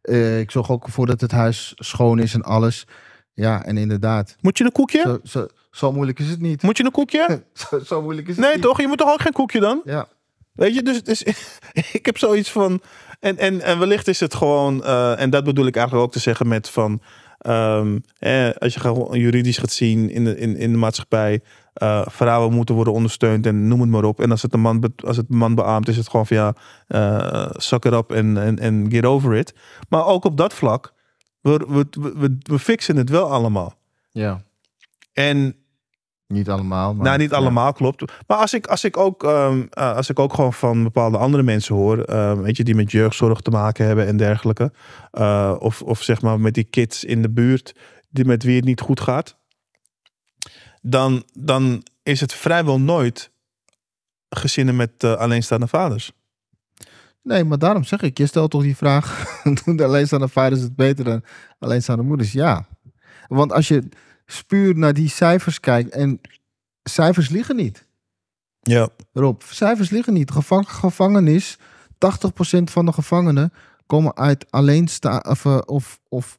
Eh, 0.02 0.40
ik 0.40 0.50
zorg 0.50 0.70
ook 0.70 0.84
ervoor 0.86 1.06
dat 1.06 1.20
het 1.20 1.30
huis 1.30 1.72
schoon 1.76 2.18
is 2.18 2.34
en 2.34 2.42
alles. 2.42 2.86
Ja, 3.34 3.64
en 3.64 3.76
inderdaad. 3.76 4.36
Moet 4.40 4.58
je 4.58 4.64
een 4.64 4.72
koekje? 4.72 5.00
Zo, 5.02 5.18
zo, 5.24 5.46
zo 5.70 5.92
moeilijk 5.92 6.18
is 6.18 6.28
het 6.30 6.40
niet. 6.40 6.62
Moet 6.62 6.76
je 6.76 6.84
een 6.84 6.90
koekje? 6.90 7.42
Zo, 7.52 7.78
zo 7.78 8.02
moeilijk 8.02 8.28
is 8.28 8.36
het 8.36 8.44
Nee, 8.44 8.54
niet. 8.54 8.62
toch? 8.62 8.80
Je 8.80 8.86
moet 8.86 8.98
toch 8.98 9.12
ook 9.12 9.20
geen 9.20 9.32
koekje 9.32 9.60
dan? 9.60 9.80
Ja. 9.84 10.08
Weet 10.52 10.74
je, 10.74 10.82
dus, 10.82 10.96
het 10.96 11.08
is, 11.08 11.22
ik 11.98 12.06
heb 12.06 12.18
zoiets 12.18 12.50
van. 12.50 12.80
En, 13.20 13.38
en, 13.38 13.60
en 13.60 13.78
wellicht 13.78 14.08
is 14.08 14.20
het 14.20 14.34
gewoon. 14.34 14.84
eh, 14.84 15.20
en 15.20 15.30
dat 15.30 15.44
bedoel 15.44 15.66
ik 15.66 15.76
eigenlijk 15.76 16.06
ook 16.06 16.12
te 16.12 16.18
zeggen 16.18 16.48
met 16.48 16.68
van. 16.70 17.00
Ehm, 17.38 17.98
eh, 18.18 18.50
als 18.58 18.74
je 18.74 18.80
gewoon 18.80 19.18
juridisch 19.18 19.58
gaat 19.58 19.72
zien 19.72 20.10
in 20.10 20.24
de, 20.24 20.36
in, 20.38 20.56
in 20.56 20.72
de 20.72 20.78
maatschappij, 20.78 21.40
eh, 21.78 22.02
vrouwen 22.06 22.52
moeten 22.52 22.74
worden 22.74 22.92
ondersteund 22.92 23.46
en 23.46 23.68
noem 23.68 23.80
het 23.80 23.90
maar 23.90 24.04
op. 24.04 24.20
En 24.20 24.30
als 24.30 24.42
het 24.42 24.54
een 24.54 24.60
man, 24.60 24.92
als 25.04 25.16
het 25.16 25.26
een 25.30 25.36
man 25.36 25.54
beaamt, 25.54 25.88
is 25.88 25.96
het 25.96 26.08
gewoon 26.08 26.26
van 26.26 26.36
ja, 26.36 26.54
eh 26.86 27.50
suck 27.52 27.84
it 27.84 27.92
up 27.92 28.12
en, 28.12 28.86
get 28.90 29.04
over 29.04 29.34
it. 29.34 29.54
Maar 29.88 30.06
ook 30.06 30.24
op 30.24 30.36
dat 30.36 30.54
vlak, 30.54 30.92
we, 31.40 31.66
we, 31.68 31.86
we, 32.16 32.38
we 32.38 32.58
fixen 32.58 32.96
het 32.96 33.10
wel 33.10 33.32
allemaal. 33.32 33.74
Ja. 34.10 34.42
En 35.12 35.56
Niet 36.26 36.50
allemaal. 36.50 36.94
Maar, 36.94 37.04
nou, 37.04 37.18
niet 37.18 37.30
ja. 37.30 37.36
allemaal, 37.36 37.72
klopt. 37.72 38.12
Maar 38.26 38.38
als 38.38 38.54
ik, 38.54 38.66
als 38.66 38.84
ik, 38.84 38.96
ook, 38.96 39.24
ehm, 39.24 39.62
eh, 39.70 39.96
als 39.96 40.10
ik 40.10 40.18
ook 40.18 40.34
gewoon 40.34 40.52
van 40.52 40.82
bepaalde 40.82 41.18
andere 41.18 41.42
mensen 41.42 41.74
hoor, 41.74 41.98
ehm, 41.98 42.40
weet 42.40 42.56
je, 42.56 42.64
die 42.64 42.74
met 42.74 42.90
jeugdzorg 42.90 43.40
te 43.40 43.50
maken 43.50 43.86
hebben 43.86 44.06
en 44.06 44.16
dergelijke. 44.16 44.72
of, 45.58 45.82
of 45.82 46.02
zeg 46.02 46.22
maar 46.22 46.40
met 46.40 46.54
die 46.54 46.64
kids 46.64 47.04
in 47.04 47.22
de 47.22 47.30
buurt, 47.30 47.74
die 48.10 48.24
met 48.24 48.42
wie 48.42 48.56
het 48.56 48.64
niet 48.64 48.80
goed 48.80 49.00
gaat. 49.00 49.36
Dan, 50.82 51.24
dan 51.32 51.82
is 52.02 52.20
het 52.20 52.32
vrijwel 52.32 52.80
nooit 52.80 53.30
gezinnen 54.28 54.76
met 54.76 54.90
eh, 54.98 55.14
alleenstaande 55.14 55.66
vaders. 55.66 56.12
Nee, 57.22 57.44
maar 57.44 57.58
daarom 57.58 57.84
zeg 57.84 58.02
ik, 58.02 58.18
je 58.18 58.26
stelt 58.26 58.50
toch 58.50 58.62
die 58.62 58.76
vraag, 58.76 59.26
doen 59.64 59.76
de 59.76 59.84
alleenstaande 59.84 60.28
vaders 60.28 60.60
het 60.60 60.76
beter 60.76 61.04
dan 61.04 61.24
alleenstaande 61.58 62.02
moeders? 62.02 62.32
Ja. 62.32 62.66
Want 63.28 63.52
als 63.52 63.68
je 63.68 63.88
spuur 64.26 64.78
naar 64.78 64.92
die 64.92 65.08
cijfers 65.08 65.60
kijkt, 65.60 65.90
en 65.90 66.20
cijfers 66.82 67.28
liegen 67.28 67.56
niet. 67.56 67.86
Ja. 68.60 68.88
Rob, 69.12 69.42
cijfers 69.42 69.90
liggen 69.90 70.12
niet. 70.12 70.30
Gevang, 70.30 70.70
gevangenis, 70.70 71.58
80% 71.58 71.60
van 72.64 72.86
de 72.86 72.92
gevangenen 72.92 73.52
komen 73.86 74.16
uit 74.16 74.50
alleensta 74.50 75.24
of, 75.28 75.46
of, 75.46 76.00
of 76.08 76.38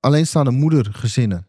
alleenstaande 0.00 0.50
moedergezinnen. 0.50 1.46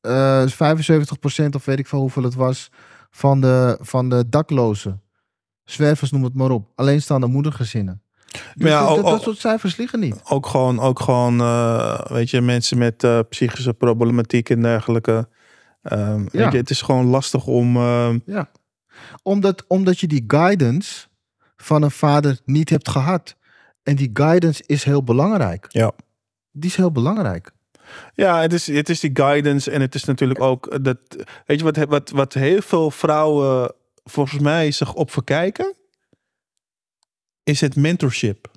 Eh 0.00 0.46
75% 0.46 1.54
of 1.54 1.64
weet 1.64 1.78
ik 1.78 1.86
veel 1.86 2.00
hoeveel 2.00 2.22
het 2.22 2.34
was 2.34 2.70
van 3.10 3.40
de, 3.40 3.78
van 3.80 4.08
de 4.08 4.28
daklozen. 4.28 5.02
Zwervers, 5.64 6.10
noem 6.10 6.24
het 6.24 6.34
maar 6.34 6.50
op. 6.50 6.68
Alleenstaande 6.74 7.26
moedergezinnen. 7.26 8.02
Dus 8.28 8.40
Maar 8.56 8.68
ja, 8.70 8.80
dat, 8.80 8.88
ook- 8.90 8.96
dat, 8.96 9.04
dat 9.04 9.14
ook- 9.14 9.22
soort 9.22 9.38
cijfers 9.38 9.76
liggen 9.76 10.00
niet. 10.00 10.20
Ook 10.24 10.46
gewoon, 10.46 10.80
ook 10.80 11.00
gewoon 11.00 11.40
eh, 11.40 12.00
weet 12.06 12.30
je, 12.30 12.40
mensen 12.40 12.78
met 12.78 13.04
eh, 13.04 13.18
psychische 13.28 13.74
problematiek 13.74 14.50
en 14.50 14.62
dergelijke. 14.62 15.28
Ehm, 15.82 16.20
Ja. 16.20 16.28
weet 16.32 16.52
je, 16.52 16.58
het 16.58 16.70
is 16.70 16.82
gewoon 16.82 17.06
lastig 17.06 17.46
om. 17.46 17.76
ehm, 17.76 18.18
Ja. 18.26 18.50
Omdat, 19.22 19.64
omdat 19.68 20.00
je 20.00 20.06
die 20.06 20.24
guidance 20.26 21.06
van 21.56 21.82
een 21.82 21.90
vader 21.90 22.38
niet 22.44 22.70
hebt 22.70 22.88
gehad. 22.88 23.36
En 23.82 23.96
die 23.96 24.10
guidance 24.12 24.62
is 24.66 24.84
heel 24.84 25.02
belangrijk. 25.04 25.66
Ja. 25.68 25.92
Die 26.52 26.70
is 26.70 26.76
heel 26.76 26.92
belangrijk. 26.92 27.50
Ja, 28.14 28.40
het 28.40 28.52
is, 28.52 28.66
het 28.66 28.88
is 28.88 29.00
die 29.00 29.10
guidance 29.14 29.70
en 29.70 29.80
het 29.80 29.94
is 29.94 30.04
natuurlijk 30.04 30.40
ook 30.40 30.84
dat. 30.84 30.98
Weet 31.46 31.58
je 31.58 31.64
wat, 31.64 31.76
wat, 31.76 32.10
wat 32.10 32.34
heel 32.34 32.62
veel 32.62 32.90
vrouwen 32.90 33.72
volgens 34.04 34.40
mij 34.40 34.70
zich 34.70 34.94
op 34.94 35.10
verkijken? 35.10 35.74
Is 37.42 37.60
het 37.60 37.76
mentorship. 37.76 38.50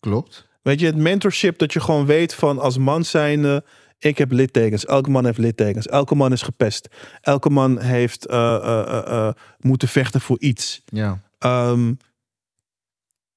Klopt. 0.00 0.48
Weet 0.62 0.80
je, 0.80 0.86
het 0.86 0.96
mentorship 0.96 1.58
dat 1.58 1.72
je 1.72 1.80
gewoon 1.80 2.06
weet 2.06 2.34
van 2.34 2.58
als 2.58 2.78
man 2.78 3.04
zijnde. 3.04 3.64
Ik 3.98 4.18
heb 4.18 4.30
littekens. 4.30 4.84
Elke 4.86 5.10
man 5.10 5.24
heeft 5.24 5.38
littekens. 5.38 5.86
Elke 5.86 6.14
man 6.14 6.32
is 6.32 6.42
gepest. 6.42 6.88
Elke 7.20 7.50
man 7.50 7.80
heeft 7.80 8.26
eh, 8.26 8.54
eh, 8.54 9.06
eh, 9.06 9.34
moeten 9.58 9.88
vechten 9.88 10.20
voor 10.20 10.38
iets. 10.40 10.82
Ja. 10.84 11.22
Ehm, 11.38 11.94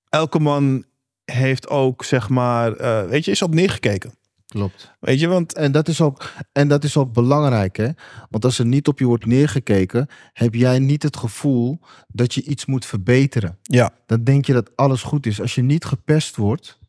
elke 0.09 0.39
man 0.39 0.85
heeft 1.25 1.69
ook, 1.69 2.03
zeg 2.03 2.29
maar, 2.29 2.77
weet 3.07 3.25
je, 3.25 3.31
is 3.31 3.41
op 3.41 3.53
neergekeken. 3.53 4.13
Klopt. 4.51 4.91
Weet 4.99 5.19
je, 5.19 5.27
want 5.27 5.53
En 5.53 5.71
dat, 5.71 5.87
is 5.87 6.01
ook, 6.01 6.31
en 6.51 6.67
dat 6.67 6.83
is 6.83 6.97
ook 6.97 7.13
belangrijk, 7.13 7.77
hè? 7.77 7.89
Want 8.29 8.45
als 8.45 8.59
er 8.59 8.65
niet 8.65 8.87
op 8.87 8.99
je 8.99 9.05
wordt 9.05 9.25
neergekeken, 9.25 10.07
heb 10.33 10.53
jij 10.53 10.79
niet 10.79 11.03
het 11.03 11.17
gevoel 11.17 11.79
dat 12.07 12.33
je 12.33 12.43
iets 12.43 12.65
moet 12.65 12.85
verbeteren. 12.85 13.57
ja, 13.61 13.91
Dan 14.05 14.23
denk 14.23 14.45
je 14.45 14.53
dat 14.53 14.71
alles 14.75 15.03
goed 15.03 15.25
is. 15.25 15.41
Als 15.41 15.55
je 15.55 15.61
niet 15.61 15.85
gepest 15.85 16.35
wordt, 16.35 16.79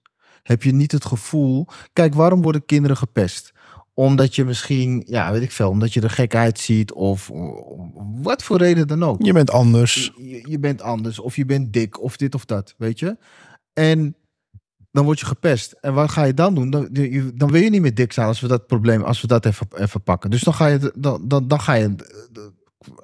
heb 0.43 0.62
je 0.62 0.72
niet 0.72 0.93
het 0.93 1.05
gevoel. 1.05 1.66
Kijk, 1.93 2.14
waarom 2.14 2.43
worden 2.43 2.66
kinderen 2.66 2.97
gepest? 2.97 3.52
Omdat 3.94 4.34
je 4.34 4.44
misschien, 4.44 5.02
ja, 5.06 5.32
weet 5.32 5.43
ik 5.43 5.52
veel, 5.52 5.68
omdat 5.68 5.93
je 5.93 6.01
er 6.01 6.10
gek 6.10 6.34
uitziet 6.34 6.93
of 6.93 7.30
wat 8.22 8.43
voor 8.43 8.59
reden 8.59 8.86
dan 8.86 9.02
ook. 9.05 9.22
je 9.24 9.32
bent 9.32 9.51
anders. 9.51 10.12
Je, 10.16 10.48
je 10.48 10.59
bent 10.59 10.82
anders 10.82 11.18
of 11.18 11.36
je 11.36 11.44
bent 11.44 11.72
dik 11.72 12.02
of 12.02 12.16
dit 12.16 12.34
of 12.34 12.44
dat, 12.44 12.74
weet 12.78 12.98
je? 12.98 13.16
En 13.72 14.16
dan 14.93 15.05
word 15.05 15.20
je 15.20 15.27
gepest. 15.27 15.73
En 15.81 15.94
wat 15.94 16.10
ga 16.10 16.24
je 16.24 16.35
dan 16.35 16.55
doen? 16.55 16.70
Dan, 16.70 16.89
dan 17.35 17.51
wil 17.51 17.62
je 17.62 17.70
niet 17.70 17.81
meer 17.81 17.94
dik 17.94 18.12
zijn 18.12 18.27
als 18.27 18.40
we 18.40 18.48
dat 18.48 18.66
probleem, 18.66 19.02
als 19.02 19.20
we 19.20 19.27
dat 19.27 19.47
even, 19.47 19.66
even 19.74 20.02
pakken. 20.02 20.31
Dus 20.31 20.43
dan 20.43 20.55
ga 20.55 20.66
je, 20.66 20.93
dan, 20.94 21.28
dan, 21.28 21.48
dan 21.48 21.60
ga 21.60 21.74
je, 21.74 21.94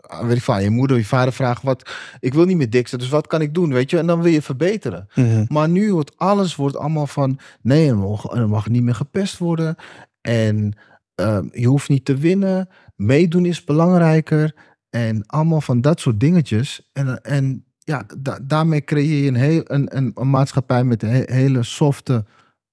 eh, 0.09 0.27
weet 0.27 0.37
ik 0.37 0.49
aan 0.49 0.63
je 0.63 0.71
moeder, 0.71 0.97
je 0.97 1.05
vader 1.05 1.33
vragen, 1.33 1.67
wat, 1.67 1.91
ik 2.21 2.35
wil 2.35 2.45
niet 2.45 2.57
meer 2.57 2.71
dik 2.71 2.89
zijn, 2.89 3.01
dus 3.01 3.11
wat 3.11 3.27
kan 3.27 3.41
ik 3.41 3.55
doen, 3.55 3.73
weet 3.73 3.91
je? 3.91 3.99
En 3.99 4.07
dan 4.07 4.23
wil 4.23 4.33
je 4.33 4.43
verbeteren. 4.43 5.09
Mhm. 5.15 5.45
Maar 5.49 5.69
nu 5.69 5.93
wordt 5.93 6.17
alles 6.17 6.57
wordt 6.57 6.77
allemaal 6.77 7.07
van 7.07 7.39
nee, 7.63 7.89
er 7.89 7.97
mag, 7.97 8.33
er 8.33 8.49
mag 8.49 8.69
niet 8.69 8.83
meer 8.83 8.95
gepest 8.95 9.39
worden. 9.39 9.77
En 10.21 10.77
eh, 11.15 11.39
je 11.53 11.67
hoeft 11.67 11.89
niet 11.89 12.05
te 12.05 12.17
winnen. 12.17 12.69
Meedoen 12.97 13.47
is 13.47 13.65
belangrijker. 13.65 14.55
En 14.91 15.27
allemaal 15.27 15.61
van 15.61 15.81
dat 15.81 16.01
soort 16.01 16.21
dingetjes. 16.21 16.89
En, 16.93 17.23
en 17.23 17.65
ja, 17.89 18.07
da- 18.19 18.39
daarmee 18.43 18.85
creëer 18.85 19.23
je 19.23 19.29
een, 19.29 19.35
heel, 19.35 19.63
een, 19.65 19.97
een, 19.97 20.13
een 20.15 20.31
maatschappij 20.31 20.85
met 20.85 21.03
he- 21.03 21.23
hele 21.35 21.63
softe 21.63 22.25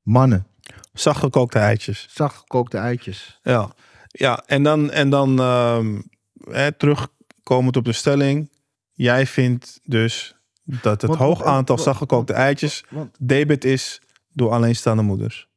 mannen. 0.01 0.47
Zachtgekookte 0.93 1.59
eitjes. 1.59 2.07
Zacht 2.11 2.35
gekookte 2.37 2.77
eitjes. 2.77 3.39
Ja, 3.43 3.69
ja 4.07 4.43
en 4.45 4.63
dan, 4.63 4.91
en 4.91 5.09
dan 5.09 5.39
ehm, 5.39 6.01
hè, 6.49 6.71
terugkomend 6.71 7.77
op 7.77 7.85
de 7.85 7.93
stelling. 7.93 8.49
Jij 8.93 9.25
vindt 9.27 9.79
dus 9.83 10.35
dat 10.63 11.01
het 11.01 11.09
Want- 11.09 11.21
hoog 11.21 11.43
aantal 11.43 11.75
want- 11.75 11.87
zachtgekookte 11.87 12.33
eitjes 12.33 12.83
debet 13.19 13.63
is 13.65 14.01
door 14.33 14.51
alleenstaande 14.51 15.03
moeders. 15.03 15.47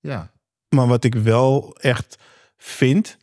ja, 0.00 0.30
Maar 0.68 0.86
wat 0.86 1.04
ik 1.04 1.14
wel 1.14 1.76
echt 1.80 2.18
vind, 2.56 3.16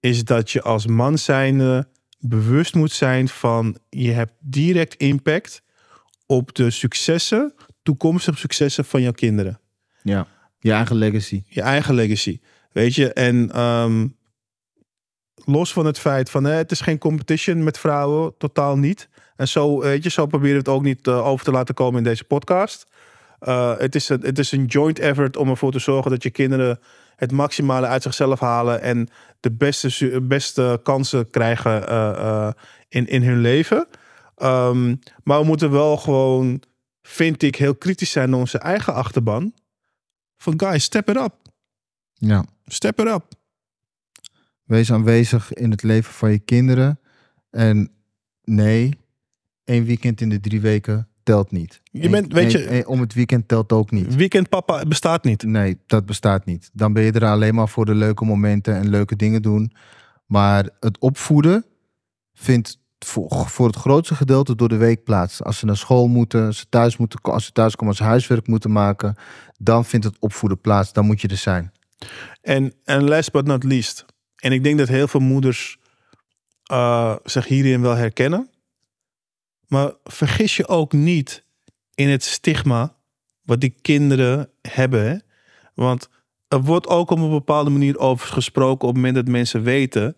is 0.00 0.24
dat 0.24 0.50
je 0.50 0.62
als 0.62 0.86
man 0.86 1.18
zijnde 1.18 1.88
bewust 2.18 2.74
moet 2.74 2.92
zijn 2.92 3.28
van 3.28 3.78
je 3.88 4.10
hebt 4.10 4.32
direct 4.40 4.94
impact 4.94 5.62
op 6.26 6.54
de 6.54 6.70
successen, 6.70 7.54
toekomstige 7.82 8.38
successen 8.38 8.84
van 8.84 9.02
jouw 9.02 9.12
kinderen. 9.12 9.60
ja, 10.02 10.26
je 10.58 10.72
eigen 10.72 10.96
legacy. 10.96 11.42
Je 11.48 11.62
eigen 11.62 11.94
legacy. 11.94 12.40
Weet 12.72 12.94
je, 12.94 13.12
en 13.12 13.50
ehm, 13.52 14.06
los 15.34 15.72
van 15.72 15.86
het 15.86 15.98
feit 15.98 16.30
van 16.30 16.44
hè, 16.44 16.52
het 16.52 16.70
is 16.70 16.80
geen 16.80 16.98
competition 16.98 17.64
met 17.64 17.78
vrouwen, 17.78 18.34
totaal 18.38 18.78
niet. 18.78 19.08
En 19.36 19.48
zo, 19.48 19.80
weet 19.80 20.02
je, 20.02 20.10
zo 20.10 20.26
proberen 20.26 20.52
we 20.52 20.58
het 20.58 20.68
ook 20.68 20.82
niet 20.82 21.06
eh, 21.06 21.26
over 21.26 21.44
te 21.44 21.50
laten 21.50 21.74
komen 21.74 21.98
in 21.98 22.04
deze 22.04 22.24
podcast. 22.24 22.86
Eh, 23.38 23.78
het, 23.78 23.94
is 23.94 24.08
een, 24.08 24.20
het 24.20 24.38
is 24.38 24.52
een 24.52 24.64
joint 24.64 24.98
effort 24.98 25.36
om 25.36 25.48
ervoor 25.48 25.72
te 25.72 25.78
zorgen 25.78 26.10
dat 26.10 26.22
je 26.22 26.30
kinderen 26.30 26.78
het 27.16 27.32
maximale 27.32 27.86
uit 27.86 28.02
zichzelf 28.02 28.40
halen 28.40 28.80
en 28.80 29.08
de 29.40 29.52
beste, 29.52 30.20
beste 30.22 30.80
kansen 30.82 31.30
krijgen 31.30 31.88
eh, 31.88 32.08
eh, 32.08 32.52
in, 32.88 33.06
in 33.06 33.22
hun 33.22 33.40
leven. 33.40 33.86
Ehm, 34.36 34.94
maar 35.24 35.40
we 35.40 35.46
moeten 35.46 35.70
wel 35.70 35.96
gewoon, 35.96 36.62
vind 37.02 37.42
ik, 37.42 37.56
heel 37.56 37.74
kritisch 37.74 38.10
zijn 38.10 38.30
naar 38.30 38.38
onze 38.38 38.58
eigen 38.58 38.94
achterban. 38.94 39.54
Van 40.36 40.60
guys, 40.60 40.84
step 40.84 41.08
it 41.08 41.16
up. 41.16 41.34
Ja. 42.12 42.44
Step 42.66 43.00
it 43.00 43.06
up. 43.06 43.24
Wees 44.62 44.92
aanwezig 44.92 45.52
in 45.52 45.70
het 45.70 45.82
leven 45.82 46.12
van 46.12 46.30
je 46.30 46.38
kinderen. 46.38 47.00
En 47.50 47.90
nee, 48.44 48.98
één 49.64 49.84
weekend 49.84 50.20
in 50.20 50.28
de 50.28 50.40
drie 50.40 50.60
weken 50.60 51.08
telt 51.26 51.50
niet. 51.50 51.80
Je 51.90 52.08
bent, 52.08 52.32
weet 52.32 52.52
je- 52.52 52.84
om 52.86 53.00
het 53.00 53.14
weekend 53.14 53.48
telt 53.48 53.72
ook 53.72 53.90
niet. 53.90 54.14
Weekendpapa 54.14 54.84
bestaat 54.84 55.24
niet. 55.24 55.42
Nee, 55.42 55.78
dat 55.86 56.06
bestaat 56.06 56.44
niet. 56.44 56.70
Dan 56.72 56.92
ben 56.92 57.02
je 57.02 57.12
er 57.12 57.24
alleen 57.24 57.54
maar 57.54 57.68
voor 57.68 57.84
de 57.84 57.94
leuke 57.94 58.24
momenten 58.24 58.74
en 58.74 58.88
leuke 58.88 59.16
dingen 59.16 59.42
doen. 59.42 59.72
Maar 60.26 60.68
het 60.80 60.98
opvoeden 60.98 61.64
vindt 62.34 62.78
voor, 62.98 63.30
voor 63.48 63.66
het 63.66 63.76
grootste 63.76 64.14
gedeelte 64.14 64.54
door 64.54 64.68
de 64.68 64.76
week 64.76 65.04
plaats. 65.04 65.42
Als 65.42 65.58
ze 65.58 65.66
naar 65.66 65.76
school 65.76 66.08
moeten, 66.08 66.46
als 66.46 66.58
ze 66.58 66.66
thuis, 66.68 66.96
moeten, 66.96 67.18
als 67.22 67.44
ze 67.44 67.52
thuis 67.52 67.72
komen, 67.74 67.88
als 67.88 67.96
ze 67.96 68.08
huiswerk 68.08 68.46
moeten 68.46 68.72
maken, 68.72 69.14
dan 69.58 69.84
vindt 69.84 70.06
het 70.06 70.16
opvoeden 70.18 70.60
plaats. 70.60 70.92
Dan 70.92 71.06
moet 71.06 71.20
je 71.20 71.28
er 71.28 71.36
zijn. 71.36 71.72
En, 72.42 72.72
en 72.84 73.04
last 73.08 73.32
but 73.32 73.46
not 73.46 73.64
least. 73.64 74.04
En 74.36 74.52
ik 74.52 74.64
denk 74.64 74.78
dat 74.78 74.88
heel 74.88 75.08
veel 75.08 75.20
moeders 75.20 75.78
eh, 76.62 77.16
zich 77.24 77.46
hierin 77.46 77.80
wel 77.80 77.94
herkennen. 77.94 78.50
Maar 79.66 79.92
vergis 80.04 80.56
je 80.56 80.68
ook 80.68 80.92
niet 80.92 81.44
in 81.94 82.08
het 82.08 82.24
stigma 82.24 82.94
wat 83.42 83.60
die 83.60 83.74
kinderen 83.82 84.48
hebben. 84.62 85.04
Hè? 85.08 85.16
Want 85.74 86.08
er 86.48 86.62
wordt 86.62 86.86
ook 86.86 87.10
op 87.10 87.18
een 87.18 87.30
bepaalde 87.30 87.70
manier 87.70 87.98
over 87.98 88.28
gesproken 88.28 88.88
op 88.88 88.94
het 88.94 89.04
moment 89.04 89.14
dat 89.14 89.28
mensen 89.28 89.62
weten 89.62 90.16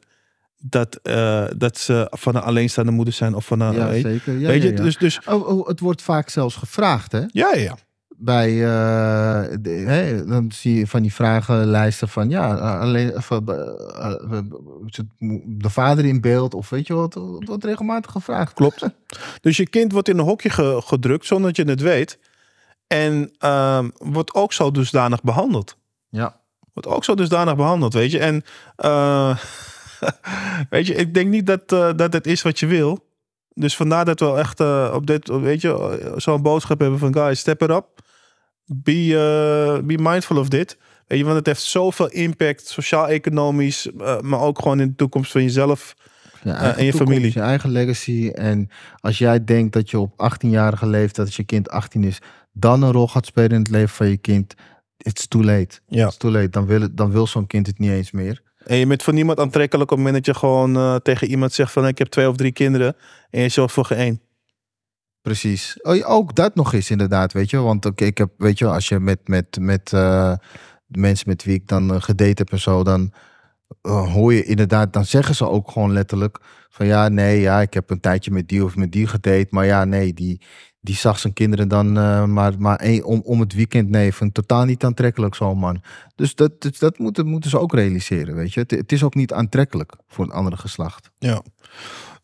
dat, 0.61 0.99
eh, 1.03 1.45
dat 1.57 1.79
ze 1.79 2.07
van 2.11 2.35
een 2.37 2.43
alleenstaande 2.43 2.93
moeder 2.93 3.15
zijn 3.15 3.35
of 3.35 3.47
van 3.47 3.61
een. 3.61 3.75
ja, 3.75 3.89
weet, 3.89 4.03
zeker. 4.03 4.39
Ja, 4.39 4.47
weet 4.49 4.62
ja, 4.62 4.69
je, 4.69 4.75
dus, 4.75 4.97
dus 4.97 5.20
Oh, 5.27 5.49
oh, 5.49 5.69
het 5.69 5.81
wordt 5.81 6.03
vaak 6.03 6.29
zelfs 6.29 6.57
gevraagd, 6.57 7.12
hè? 7.12 7.19
ja, 7.19 7.29
ja, 7.33 7.55
ja. 7.55 7.77
Bij, 8.20 8.49
eh, 8.65 9.57
de- 9.61 10.24
dan 10.27 10.53
zie 10.53 10.74
je 10.78 10.86
van 10.86 11.03
die 11.03 11.15
vragenlijsten 11.15 12.09
van 12.09 12.28
ja, 12.31 12.55
alleen 12.55 13.12
eh, 13.12 13.31
eh, 13.31 14.39
zit 14.86 15.07
de 15.47 15.70
vader 15.70 16.05
in 16.05 16.20
beeld 16.20 16.55
of 16.55 16.70
weet 16.70 16.86
je 16.86 16.95
wat, 16.95 17.15
wat 17.15 17.45
wordt 17.45 17.65
regelmatig 17.65 18.11
gevraagd. 18.12 18.53
Klopt. 18.53 18.85
Dus 19.40 19.57
je 19.57 19.69
kind 19.69 19.93
wordt 19.93 20.09
in 20.09 20.19
een 20.19 20.24
hokje 20.24 20.51
ge- 20.51 20.81
gedrukt 20.85 21.27
zonder 21.27 21.47
dat 21.53 21.66
je 21.66 21.73
het 21.73 21.81
weet. 21.81 22.19
En 22.86 23.31
ehm, 23.39 23.89
wordt 23.99 24.35
ook 24.35 24.53
zo 24.53 24.70
dusdanig 24.70 25.23
behandeld. 25.23 25.77
Ja. 26.09 26.40
Wordt 26.73 26.89
ook 26.89 27.05
zo 27.05 27.15
dusdanig 27.15 27.57
behandeld, 27.57 27.93
weet 27.93 28.11
je. 28.11 28.19
En 28.19 28.43
eh, 28.77 29.36
weet 30.70 30.86
je, 30.86 30.95
ik 30.95 31.15
denk 31.15 31.28
niet 31.31 31.47
dat, 31.47 31.73
eh, 31.73 31.90
dat 31.97 32.12
het 32.12 32.27
is 32.27 32.43
wat 32.43 32.59
je 32.59 32.66
wil. 32.66 33.07
Dus 33.55 33.77
vandaar 33.77 34.05
dat 34.05 34.20
we 34.20 34.32
echt 34.35 34.61
eh, 34.61 34.93
op 34.95 35.07
dit, 35.07 35.28
weet 35.28 35.61
je, 35.61 35.99
eh, 36.01 36.12
zo'n 36.16 36.43
boodschap 36.43 36.81
hebben 36.81 36.99
van 36.99 37.15
guys, 37.15 37.39
step 37.40 37.62
it 37.62 37.70
up. 37.70 37.86
Be, 38.69 38.93
eh, 38.93 39.86
be 39.86 39.99
mindful 40.03 40.36
of 40.36 40.49
dit. 40.49 40.78
Weet 41.07 41.19
je, 41.19 41.24
want 41.24 41.36
het 41.36 41.47
heeft 41.47 41.62
zoveel 41.62 42.09
impact, 42.09 42.66
sociaal-economisch, 42.69 43.90
eh, 44.01 44.20
maar 44.20 44.40
ook 44.40 44.59
gewoon 44.59 44.81
in 44.81 44.89
de 44.89 44.95
toekomst 44.95 45.31
van 45.32 45.43
jezelf. 45.43 45.95
Je 46.43 46.51
en 46.51 46.65
je 46.85 46.90
toekomst, 46.90 46.97
familie. 46.97 47.31
Je 47.35 47.40
eigen 47.40 47.70
legacy. 47.70 48.28
En 48.35 48.69
als 49.01 49.19
jij 49.19 49.45
denkt 49.45 49.73
dat 49.73 49.90
je 49.90 49.99
op 49.99 50.12
18-jarige 50.16 50.86
leeftijd, 50.86 51.27
als 51.27 51.36
je 51.36 51.45
kind 51.45 51.70
18 51.70 52.05
is, 52.05 52.19
dan 52.53 52.82
een 52.82 52.93
rol 52.93 53.09
gaat 53.09 53.27
spelen 53.27 53.51
in 53.51 53.59
het 53.59 53.70
leven 53.70 53.89
van 53.89 54.09
je 54.09 54.16
kind. 54.16 54.55
It's 54.97 55.28
too 55.28 55.43
late. 55.45 55.78
Ja. 55.86 56.07
It's 56.07 56.16
too 56.16 56.31
late. 56.31 56.49
Dan 56.49 56.66
wil, 56.66 56.81
het- 56.81 56.97
dan 56.97 57.11
wil 57.11 57.27
zo'n 57.27 57.47
kind 57.47 57.66
het 57.66 57.78
niet 57.78 57.90
eens 57.90 58.11
meer. 58.11 58.43
En 58.66 58.77
je 58.77 58.86
bent 58.86 59.03
voor 59.03 59.12
niemand 59.15 59.39
aantrekkelijk 59.40 59.90
op 59.90 59.97
het 59.97 60.07
moment 60.07 60.24
dat 60.24 60.35
je 60.35 60.40
gewoon 60.40 60.77
eh, 60.77 60.95
tegen 60.95 61.28
iemand 61.28 61.53
zegt 61.53 61.73
van 61.73 61.86
ik 61.86 61.99
heb 61.99 62.09
twee 62.09 62.28
of 62.28 62.36
drie 62.36 62.53
kinderen 62.53 62.97
en 63.31 63.43
je 63.43 63.49
zorgt 63.49 63.74
voor 63.74 63.85
geen 63.85 63.99
één. 63.99 64.20
Precies. 65.29 65.79
Oh, 65.83 66.11
ook 66.11 66.35
dat 66.35 66.55
nog 66.55 66.73
eens 66.73 66.91
inderdaad, 66.91 67.33
weet 67.33 67.51
je. 67.51 67.57
Want 67.57 67.87
oké, 67.87 68.05
ik 68.05 68.19
heb, 68.19 68.31
weet 68.37 68.59
je, 68.59 68.67
als 68.67 68.89
je 68.89 68.99
met, 68.99 69.29
met, 69.29 69.59
met 69.61 69.93
eh, 69.93 70.33
mensen 70.87 71.29
met 71.29 71.45
wie 71.45 71.55
ik 71.55 71.67
dan 71.67 71.95
eh, 71.95 72.01
gedate 72.01 72.35
heb 72.35 72.53
en 72.53 72.61
zo, 72.61 72.83
dan 72.85 73.13
eh, 73.83 74.13
hoor 74.13 74.35
je 74.35 74.45
inderdaad, 74.45 74.93
dan 74.93 75.05
zeggen 75.05 75.35
ze 75.35 75.49
ook 75.49 75.71
gewoon 75.71 75.93
letterlijk 75.93 76.39
van 76.69 76.87
ja, 76.87 77.09
nee, 77.09 77.41
ja, 77.41 77.61
ik 77.61 77.75
heb 77.75 77.91
een 77.91 78.01
tijdje 78.01 78.31
met 78.31 78.49
die 78.49 78.65
of 78.65 78.77
met 78.77 78.93
die 78.93 79.07
gedate, 79.07 79.47
maar 79.51 79.67
ja, 79.67 79.85
nee, 79.85 80.13
die, 80.13 80.41
die 80.81 80.97
zag 80.97 81.19
zijn 81.19 81.33
kinderen 81.33 81.69
dan 81.69 81.93
maar, 82.33 82.55
maar 82.59 83.01
om, 83.03 83.21
om 83.25 83.41
het 83.41 83.55
weekend, 83.55 83.89
nee, 83.89 84.15
van 84.15 84.33
totaal 84.33 84.65
niet 84.65 84.85
aantrekkelijk 84.85 85.35
zo'n 85.35 85.59
man. 85.59 85.83
Dus 86.15 86.35
dat, 86.35 86.61
dat, 86.63 86.79
dat 86.79 86.99
moeten, 86.99 87.27
moeten 87.27 87.51
ze 87.51 87.59
ook 87.59 87.75
realiseren, 87.75 88.35
weet 88.35 88.55
je. 88.55 88.61
Het, 88.61 88.71
het 88.71 88.93
is 88.93 89.03
ook 89.03 89.15
niet 89.15 89.33
aantrekkelijk 89.33 89.97
voor 90.07 90.25
een 90.25 90.33
andere 90.33 90.57
geslacht. 90.57 91.11
Ja. 91.19 91.43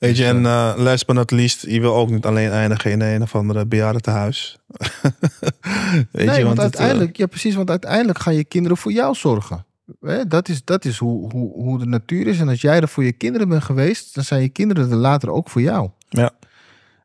Weet 0.05 0.17
je, 0.17 0.25
en 0.25 0.47
eh 0.47 0.73
last 0.77 1.07
but 1.07 1.15
not 1.17 1.31
least, 1.31 1.67
je 1.67 1.81
wil 1.81 1.95
ook 1.95 2.11
niet 2.11 2.25
alleen 2.25 2.51
eindigen 2.51 2.91
in 2.91 3.01
een 3.01 3.23
of 3.23 3.35
andere 3.35 3.67
bejaardentehuis. 3.67 4.59
Weet 6.11 6.27
nee, 6.27 6.39
je, 6.39 6.45
want, 6.45 6.57
het, 6.57 6.57
eh, 6.57 6.63
uiteindelijk, 6.63 7.17
ja 7.17 7.27
precies, 7.27 7.55
want 7.55 7.71
uiteindelijk 7.71 8.19
gaan 8.19 8.35
je 8.35 8.45
kinderen 8.45 8.77
voor 8.77 8.93
jou 8.93 9.15
zorgen. 9.15 9.65
Hè, 10.01 10.27
dat 10.27 10.49
is, 10.49 10.65
dat 10.65 10.85
is 10.85 10.99
hoe, 10.99 11.33
hoe, 11.33 11.53
hoe 11.53 11.79
de 11.79 11.87
natuur 11.87 12.27
is. 12.27 12.41
En 12.41 12.49
als 12.49 12.61
jij 12.61 12.81
er 12.81 12.89
voor 12.89 13.05
je 13.05 13.13
kinderen 13.13 13.49
bent 13.49 13.63
geweest, 13.63 14.15
dan 14.15 14.25
zijn 14.25 14.43
je 14.43 14.49
kinderen 14.49 14.91
er 14.91 14.97
later 14.97 15.31
ook 15.31 15.49
voor 15.51 15.63
jou. 15.63 15.91
Ja. 16.09 16.31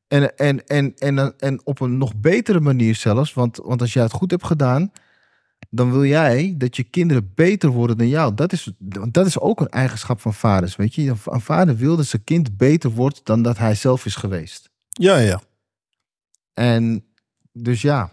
En, 0.07 0.37
en, 0.37 0.67
en, 0.67 0.93
en, 0.97 1.33
en 1.37 1.61
op 1.63 1.79
een 1.79 1.97
nog 1.97 2.15
betere 2.15 2.59
manier 2.59 2.95
zelfs, 2.95 3.33
want, 3.33 3.59
want 3.63 3.81
als 3.81 3.93
jij 3.93 4.03
het 4.03 4.11
goed 4.11 4.31
hebt 4.31 4.45
gedaan, 4.45 4.91
dan 5.69 5.91
wil 5.91 6.05
jij 6.05 6.55
dat 6.57 6.75
je 6.75 6.83
kinderen 6.83 7.31
beter 7.35 7.69
worden 7.69 7.97
dan 7.97 8.07
jou. 8.07 8.33
Dat 8.33 8.51
is, 8.51 8.71
dat 9.09 9.25
is 9.25 9.39
ook 9.39 9.59
een 9.59 9.69
eigenschap 9.69 10.21
van 10.21 10.33
vaders. 10.33 10.75
Weet 10.75 10.95
je, 10.95 11.13
een 11.25 11.41
vader 11.41 11.75
wil 11.75 11.95
dat 11.95 12.05
zijn 12.05 12.23
kind 12.23 12.57
beter 12.57 12.89
wordt 12.89 13.21
dan 13.23 13.41
dat 13.41 13.57
hij 13.57 13.75
zelf 13.75 14.05
is 14.05 14.15
geweest. 14.15 14.69
ja, 14.89 15.17
ja. 15.17 15.41
En 16.53 17.03
dus 17.51 17.81
ja. 17.81 18.11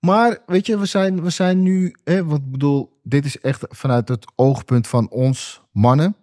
Maar 0.00 0.38
weet 0.46 0.66
je, 0.66 0.78
we 0.78 0.86
zijn, 0.86 1.22
we 1.22 1.30
zijn 1.30 1.62
nu, 1.62 1.96
hè, 2.04 2.24
wat 2.24 2.38
ik 2.38 2.50
bedoel, 2.50 3.00
dit 3.02 3.24
is 3.24 3.40
echt 3.40 3.64
vanuit 3.68 4.08
het 4.08 4.26
oogpunt 4.34 4.86
van 4.86 5.08
ons 5.08 5.62
mannen. 5.72 6.16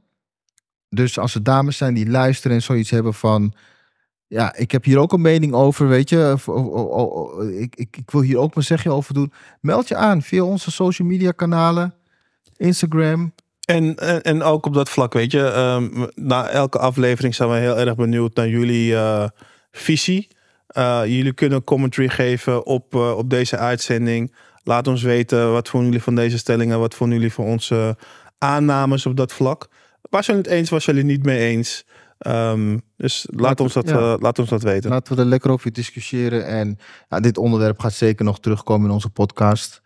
Dus 0.90 1.20
als 1.20 1.36
er 1.36 1.44
dames 1.44 1.78
zijn 1.78 1.94
die 1.94 2.10
luisteren 2.10 2.58
en 2.58 2.64
zoiets 2.64 2.90
hebben 2.90 3.14
van, 3.14 3.54
ja, 4.32 4.56
ik 4.56 4.72
heb 4.72 4.84
hier 4.84 4.98
ook 4.98 5.14
een 5.14 5.22
mening 5.22 5.54
over, 5.54 5.88
weet 5.88 6.10
je, 6.10 6.36
ik, 7.60 7.76
ik, 7.76 7.98
ik 7.98 8.12
wil 8.12 8.22
hier 8.22 8.38
ook 8.38 8.54
mijn 8.54 8.66
zegje 8.66 8.92
over 8.92 9.14
doen. 9.14 9.34
Meld 9.62 9.88
je 9.88 9.96
aan 9.96 10.22
via 10.22 10.44
onze 10.44 10.72
social 10.72 11.08
media 11.08 11.32
kanalen, 11.32 11.94
Instagram. 12.58 13.34
En, 13.66 13.96
en, 14.24 14.44
ook 14.44 14.66
op 14.66 14.74
dat 14.74 14.90
vlak, 14.90 15.14
weet 15.14 15.32
je, 15.32 15.44
ehm, 15.44 16.06
na 16.16 16.48
elke 16.50 16.80
aflevering 16.80 17.36
zijn 17.36 17.50
we 17.50 17.56
heel 17.56 17.78
erg 17.78 17.96
benieuwd 17.96 18.36
naar 18.36 18.48
jullie 18.48 18.96
eh, 18.96 19.28
visie. 19.72 20.28
Eh, 20.68 21.02
jullie 21.06 21.34
kunnen 21.34 21.64
commentary 21.64 22.10
geven 22.10 22.66
op, 22.66 22.96
eh, 22.96 23.18
op 23.18 23.30
deze 23.30 23.58
uitzending. 23.58 24.36
Laat 24.64 24.88
ons 24.88 25.02
weten 25.02 25.52
wat 25.52 25.70
vonden 25.70 25.90
jullie 25.90 26.04
van 26.04 26.16
deze 26.16 26.38
stellingen, 26.38 26.80
wat 26.80 26.96
vonden 26.96 27.18
jullie 27.18 27.34
van 27.34 27.46
onze 27.46 27.98
aannames 28.38 29.06
op 29.06 29.18
dat 29.18 29.34
vlak. 29.34 29.68
Waar 30.02 30.24
zijn 30.24 30.38
jullie 30.38 30.52
het 30.52 30.60
eens, 30.60 30.70
waar 30.70 30.82
zijn 30.82 30.96
jullie 30.96 31.12
niet 31.12 31.26
mee 31.26 31.40
eens? 31.40 31.86
Ehm, 32.22 32.78
dus 32.98 33.28
laat, 33.30 33.60
ons 33.60 33.74
dat, 33.74 33.90
ja. 33.90 33.96
eh, 33.96 34.14
laat 34.20 34.40
ons 34.40 34.50
dat 34.50 34.62
weten. 34.62 34.90
Laten 34.90 35.16
we 35.16 35.22
er 35.22 35.28
lekker 35.28 35.52
over 35.52 35.74
discussiëren. 35.74 36.46
En 36.46 36.78
ja, 37.10 37.20
dit 37.20 37.38
onderwerp 37.38 37.80
gaat 37.80 37.94
zeker 37.94 38.26
nog 38.26 38.40
terugkomen 38.40 38.88
in 38.88 38.94
onze 38.94 39.10
podcast. 39.10 39.82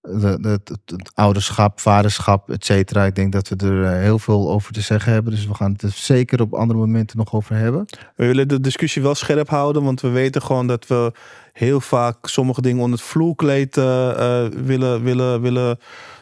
De, 0.00 0.38
de, 0.40 0.60
het, 0.64 1.10
ouderschap, 1.14 1.80
vaderschap, 1.80 2.50
et 2.50 2.64
cetera. 2.64 3.04
Ik 3.04 3.14
denk 3.14 3.32
dat 3.32 3.48
we 3.48 3.56
er 3.56 3.84
eh, 3.84 4.00
heel 4.00 4.18
veel 4.18 4.50
over 4.50 4.72
te 4.72 4.80
zeggen 4.80 5.12
hebben. 5.12 5.32
Dus 5.32 5.46
we 5.46 5.54
gaan 5.54 5.72
het 5.72 5.82
er 5.82 5.90
zeker 5.90 6.40
op 6.40 6.54
andere 6.54 6.78
momenten 6.78 7.16
nog 7.16 7.32
over 7.32 7.54
hebben. 7.54 7.84
We 8.16 8.26
willen 8.26 8.48
de 8.48 8.60
discussie 8.60 9.02
wel 9.02 9.14
scherp 9.14 9.48
houden, 9.48 9.82
want 9.82 10.00
we 10.00 10.08
weten 10.08 10.42
gewoon 10.42 10.66
dat 10.66 10.86
we 10.86 11.12
heel 11.52 11.80
vaak 11.80 12.26
sommige 12.26 12.60
dingen 12.60 12.82
onder 12.82 12.98
het 12.98 13.08
vloerkleed 13.08 13.76
eh, 13.76 14.46
willen, 14.46 15.02
willen, 15.02 15.40
willen, 15.40 15.78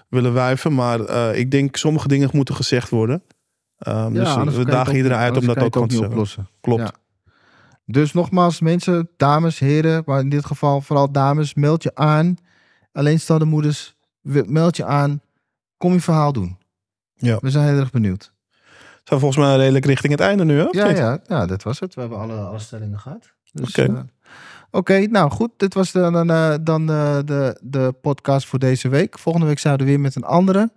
willen 0.09 0.33
wuiven. 0.33 0.75
Maar 0.75 1.01
ik 1.35 1.51
denk 1.51 1.77
sommige 1.77 2.09
dingen 2.09 2.29
moeten 2.33 2.55
gezegd 2.55 2.91
worden. 2.91 3.23
Ehm, 3.79 4.13
dus 4.13 4.57
we 4.57 4.65
dagen 4.65 4.97
iedereen 4.97 5.19
uit 5.19 5.37
om 5.37 5.47
dat 5.47 5.59
ook 5.59 5.73
gewoon 5.73 5.89
te 5.89 6.05
oplossen. 6.05 6.49
Klopt. 6.61 6.81
Ja. 6.83 6.93
Dus 7.85 8.13
nogmaals, 8.13 8.61
mensen, 8.61 9.09
dames, 9.17 9.59
heren, 9.59 10.03
maar 10.07 10.21
in 10.21 10.29
dit 10.29 10.47
geval 10.47 10.81
vooral 10.81 11.13
dames, 11.13 11.55
meld 11.55 11.83
je 11.83 11.95
aan. 11.95 12.37
Alleenstaande 12.93 13.45
moeders, 13.45 13.97
meld 14.47 14.77
je 14.77 14.85
aan. 14.85 15.21
Kom 15.77 15.93
je 15.93 16.01
verhaal 16.01 16.33
doen. 16.33 16.59
Ja. 17.15 17.39
We 17.41 17.51
zijn 17.51 17.69
heel 17.69 17.79
erg 17.79 17.91
benieuwd. 17.91 18.33
Zijn 19.05 19.21
volgens 19.21 19.45
mij 19.45 19.57
redelijk 19.57 19.85
richting 19.85 20.13
het 20.13 20.21
einde 20.21 20.45
nu, 20.45 20.59
hè? 20.59 20.67
Ja, 20.71 20.89
ja, 20.89 21.19
ja, 21.27 21.47
dat 21.47 21.63
was 21.63 21.81
het. 21.81 21.95
We 21.95 22.01
hebben 22.01 22.19
alle, 22.19 22.35
alle 22.37 22.59
stellingen 22.59 22.99
gehad. 22.99 23.33
Dus, 23.53 23.69
Oké. 23.69 23.93
eh, 23.93 24.01
Oké, 24.71 24.99
nou 25.07 25.31
goed. 25.31 25.51
Dit 25.57 25.75
was 25.75 25.93
dan, 25.93 26.31
eh, 26.31 26.55
dan 26.61 26.91
eh, 26.91 27.19
de, 27.25 27.59
de 27.63 27.95
podcast 28.01 28.47
voor 28.47 28.59
deze 28.59 28.89
week. 28.89 29.19
Volgende 29.19 29.47
week 29.47 29.59
zijn 29.59 29.75
we 29.75 29.81
er 29.81 29.87
weer 29.87 30.01
met 30.01 30.15
een 30.15 30.25
andere. 30.25 30.71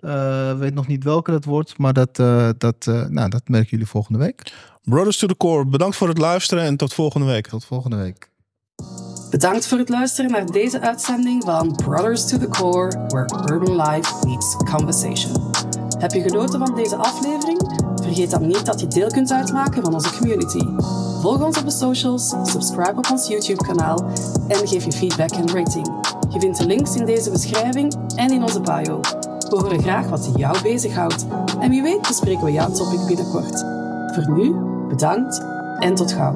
Eh 0.00 0.58
weet 0.58 0.74
nog 0.74 0.86
niet 0.86 1.04
welke 1.04 1.30
dat 1.30 1.44
wordt, 1.44 1.78
maar 1.78 1.92
dat, 1.92 2.18
eh, 2.18 2.48
dat, 2.58 2.86
eh, 2.86 3.04
nou, 3.04 3.28
dat 3.28 3.42
merken 3.48 3.70
jullie 3.70 3.86
volgende 3.86 4.18
week. 4.18 4.52
Brothers 4.82 5.18
to 5.18 5.26
the 5.26 5.36
Core, 5.36 5.66
bedankt 5.66 5.96
voor 5.96 6.08
het 6.08 6.18
luisteren 6.18 6.64
en 6.64 6.76
tot 6.76 6.94
volgende 6.94 7.26
week. 7.26 7.46
Tot 7.46 7.64
volgende 7.64 7.96
week. 7.96 8.30
Bedankt 9.30 9.66
voor 9.66 9.78
het 9.78 9.88
luisteren 9.88 10.30
naar 10.30 10.46
deze 10.46 10.80
uitzending 10.80 11.44
van 11.44 11.76
Brothers 11.76 12.26
to 12.26 12.38
the 12.38 12.48
Core, 12.48 13.06
where 13.08 13.52
urban 13.52 13.76
life 13.76 14.26
meets 14.26 14.56
conversation. 14.56 15.50
Heb 15.98 16.12
je 16.12 16.20
genoten 16.20 16.66
van 16.66 16.74
deze 16.74 16.96
aflevering? 16.96 17.60
Vergeet 18.02 18.30
dan 18.30 18.46
niet 18.46 18.66
dat 18.66 18.80
je 18.80 18.86
deel 18.86 19.08
kunt 19.08 19.32
uitmaken 19.32 19.82
van 19.82 19.94
onze 19.94 20.18
community. 20.18 20.64
Volg 21.20 21.42
ons 21.42 21.58
op 21.58 21.64
de 21.64 21.70
socials, 21.70 22.34
subscribe 22.42 22.96
op 22.96 23.10
ons 23.10 23.28
YouTube-kanaal 23.28 24.12
en 24.48 24.68
geef 24.68 24.84
je 24.84 24.92
feedback 24.92 25.30
en 25.30 25.48
rating. 25.50 26.19
Je 26.32 26.40
vindt 26.40 26.58
de 26.58 26.66
links 26.66 26.96
in 26.96 27.04
deze 27.04 27.30
beschrijving 27.30 27.94
en 28.14 28.30
in 28.32 28.42
onze 28.42 28.60
bio. 28.60 29.00
We 29.48 29.56
horen 29.56 29.82
graag 29.82 30.08
wat 30.08 30.30
jou 30.36 30.62
bezighoudt 30.62 31.26
en 31.60 31.70
wie 31.70 31.82
weet 31.82 32.00
bespreken 32.00 32.44
we 32.44 32.52
jouw 32.52 32.70
topic 32.70 33.06
binnenkort. 33.06 33.64
Voor 34.14 34.30
nu, 34.30 34.54
bedankt 34.88 35.44
en 35.78 35.94
tot 35.94 36.12
gauw. 36.12 36.34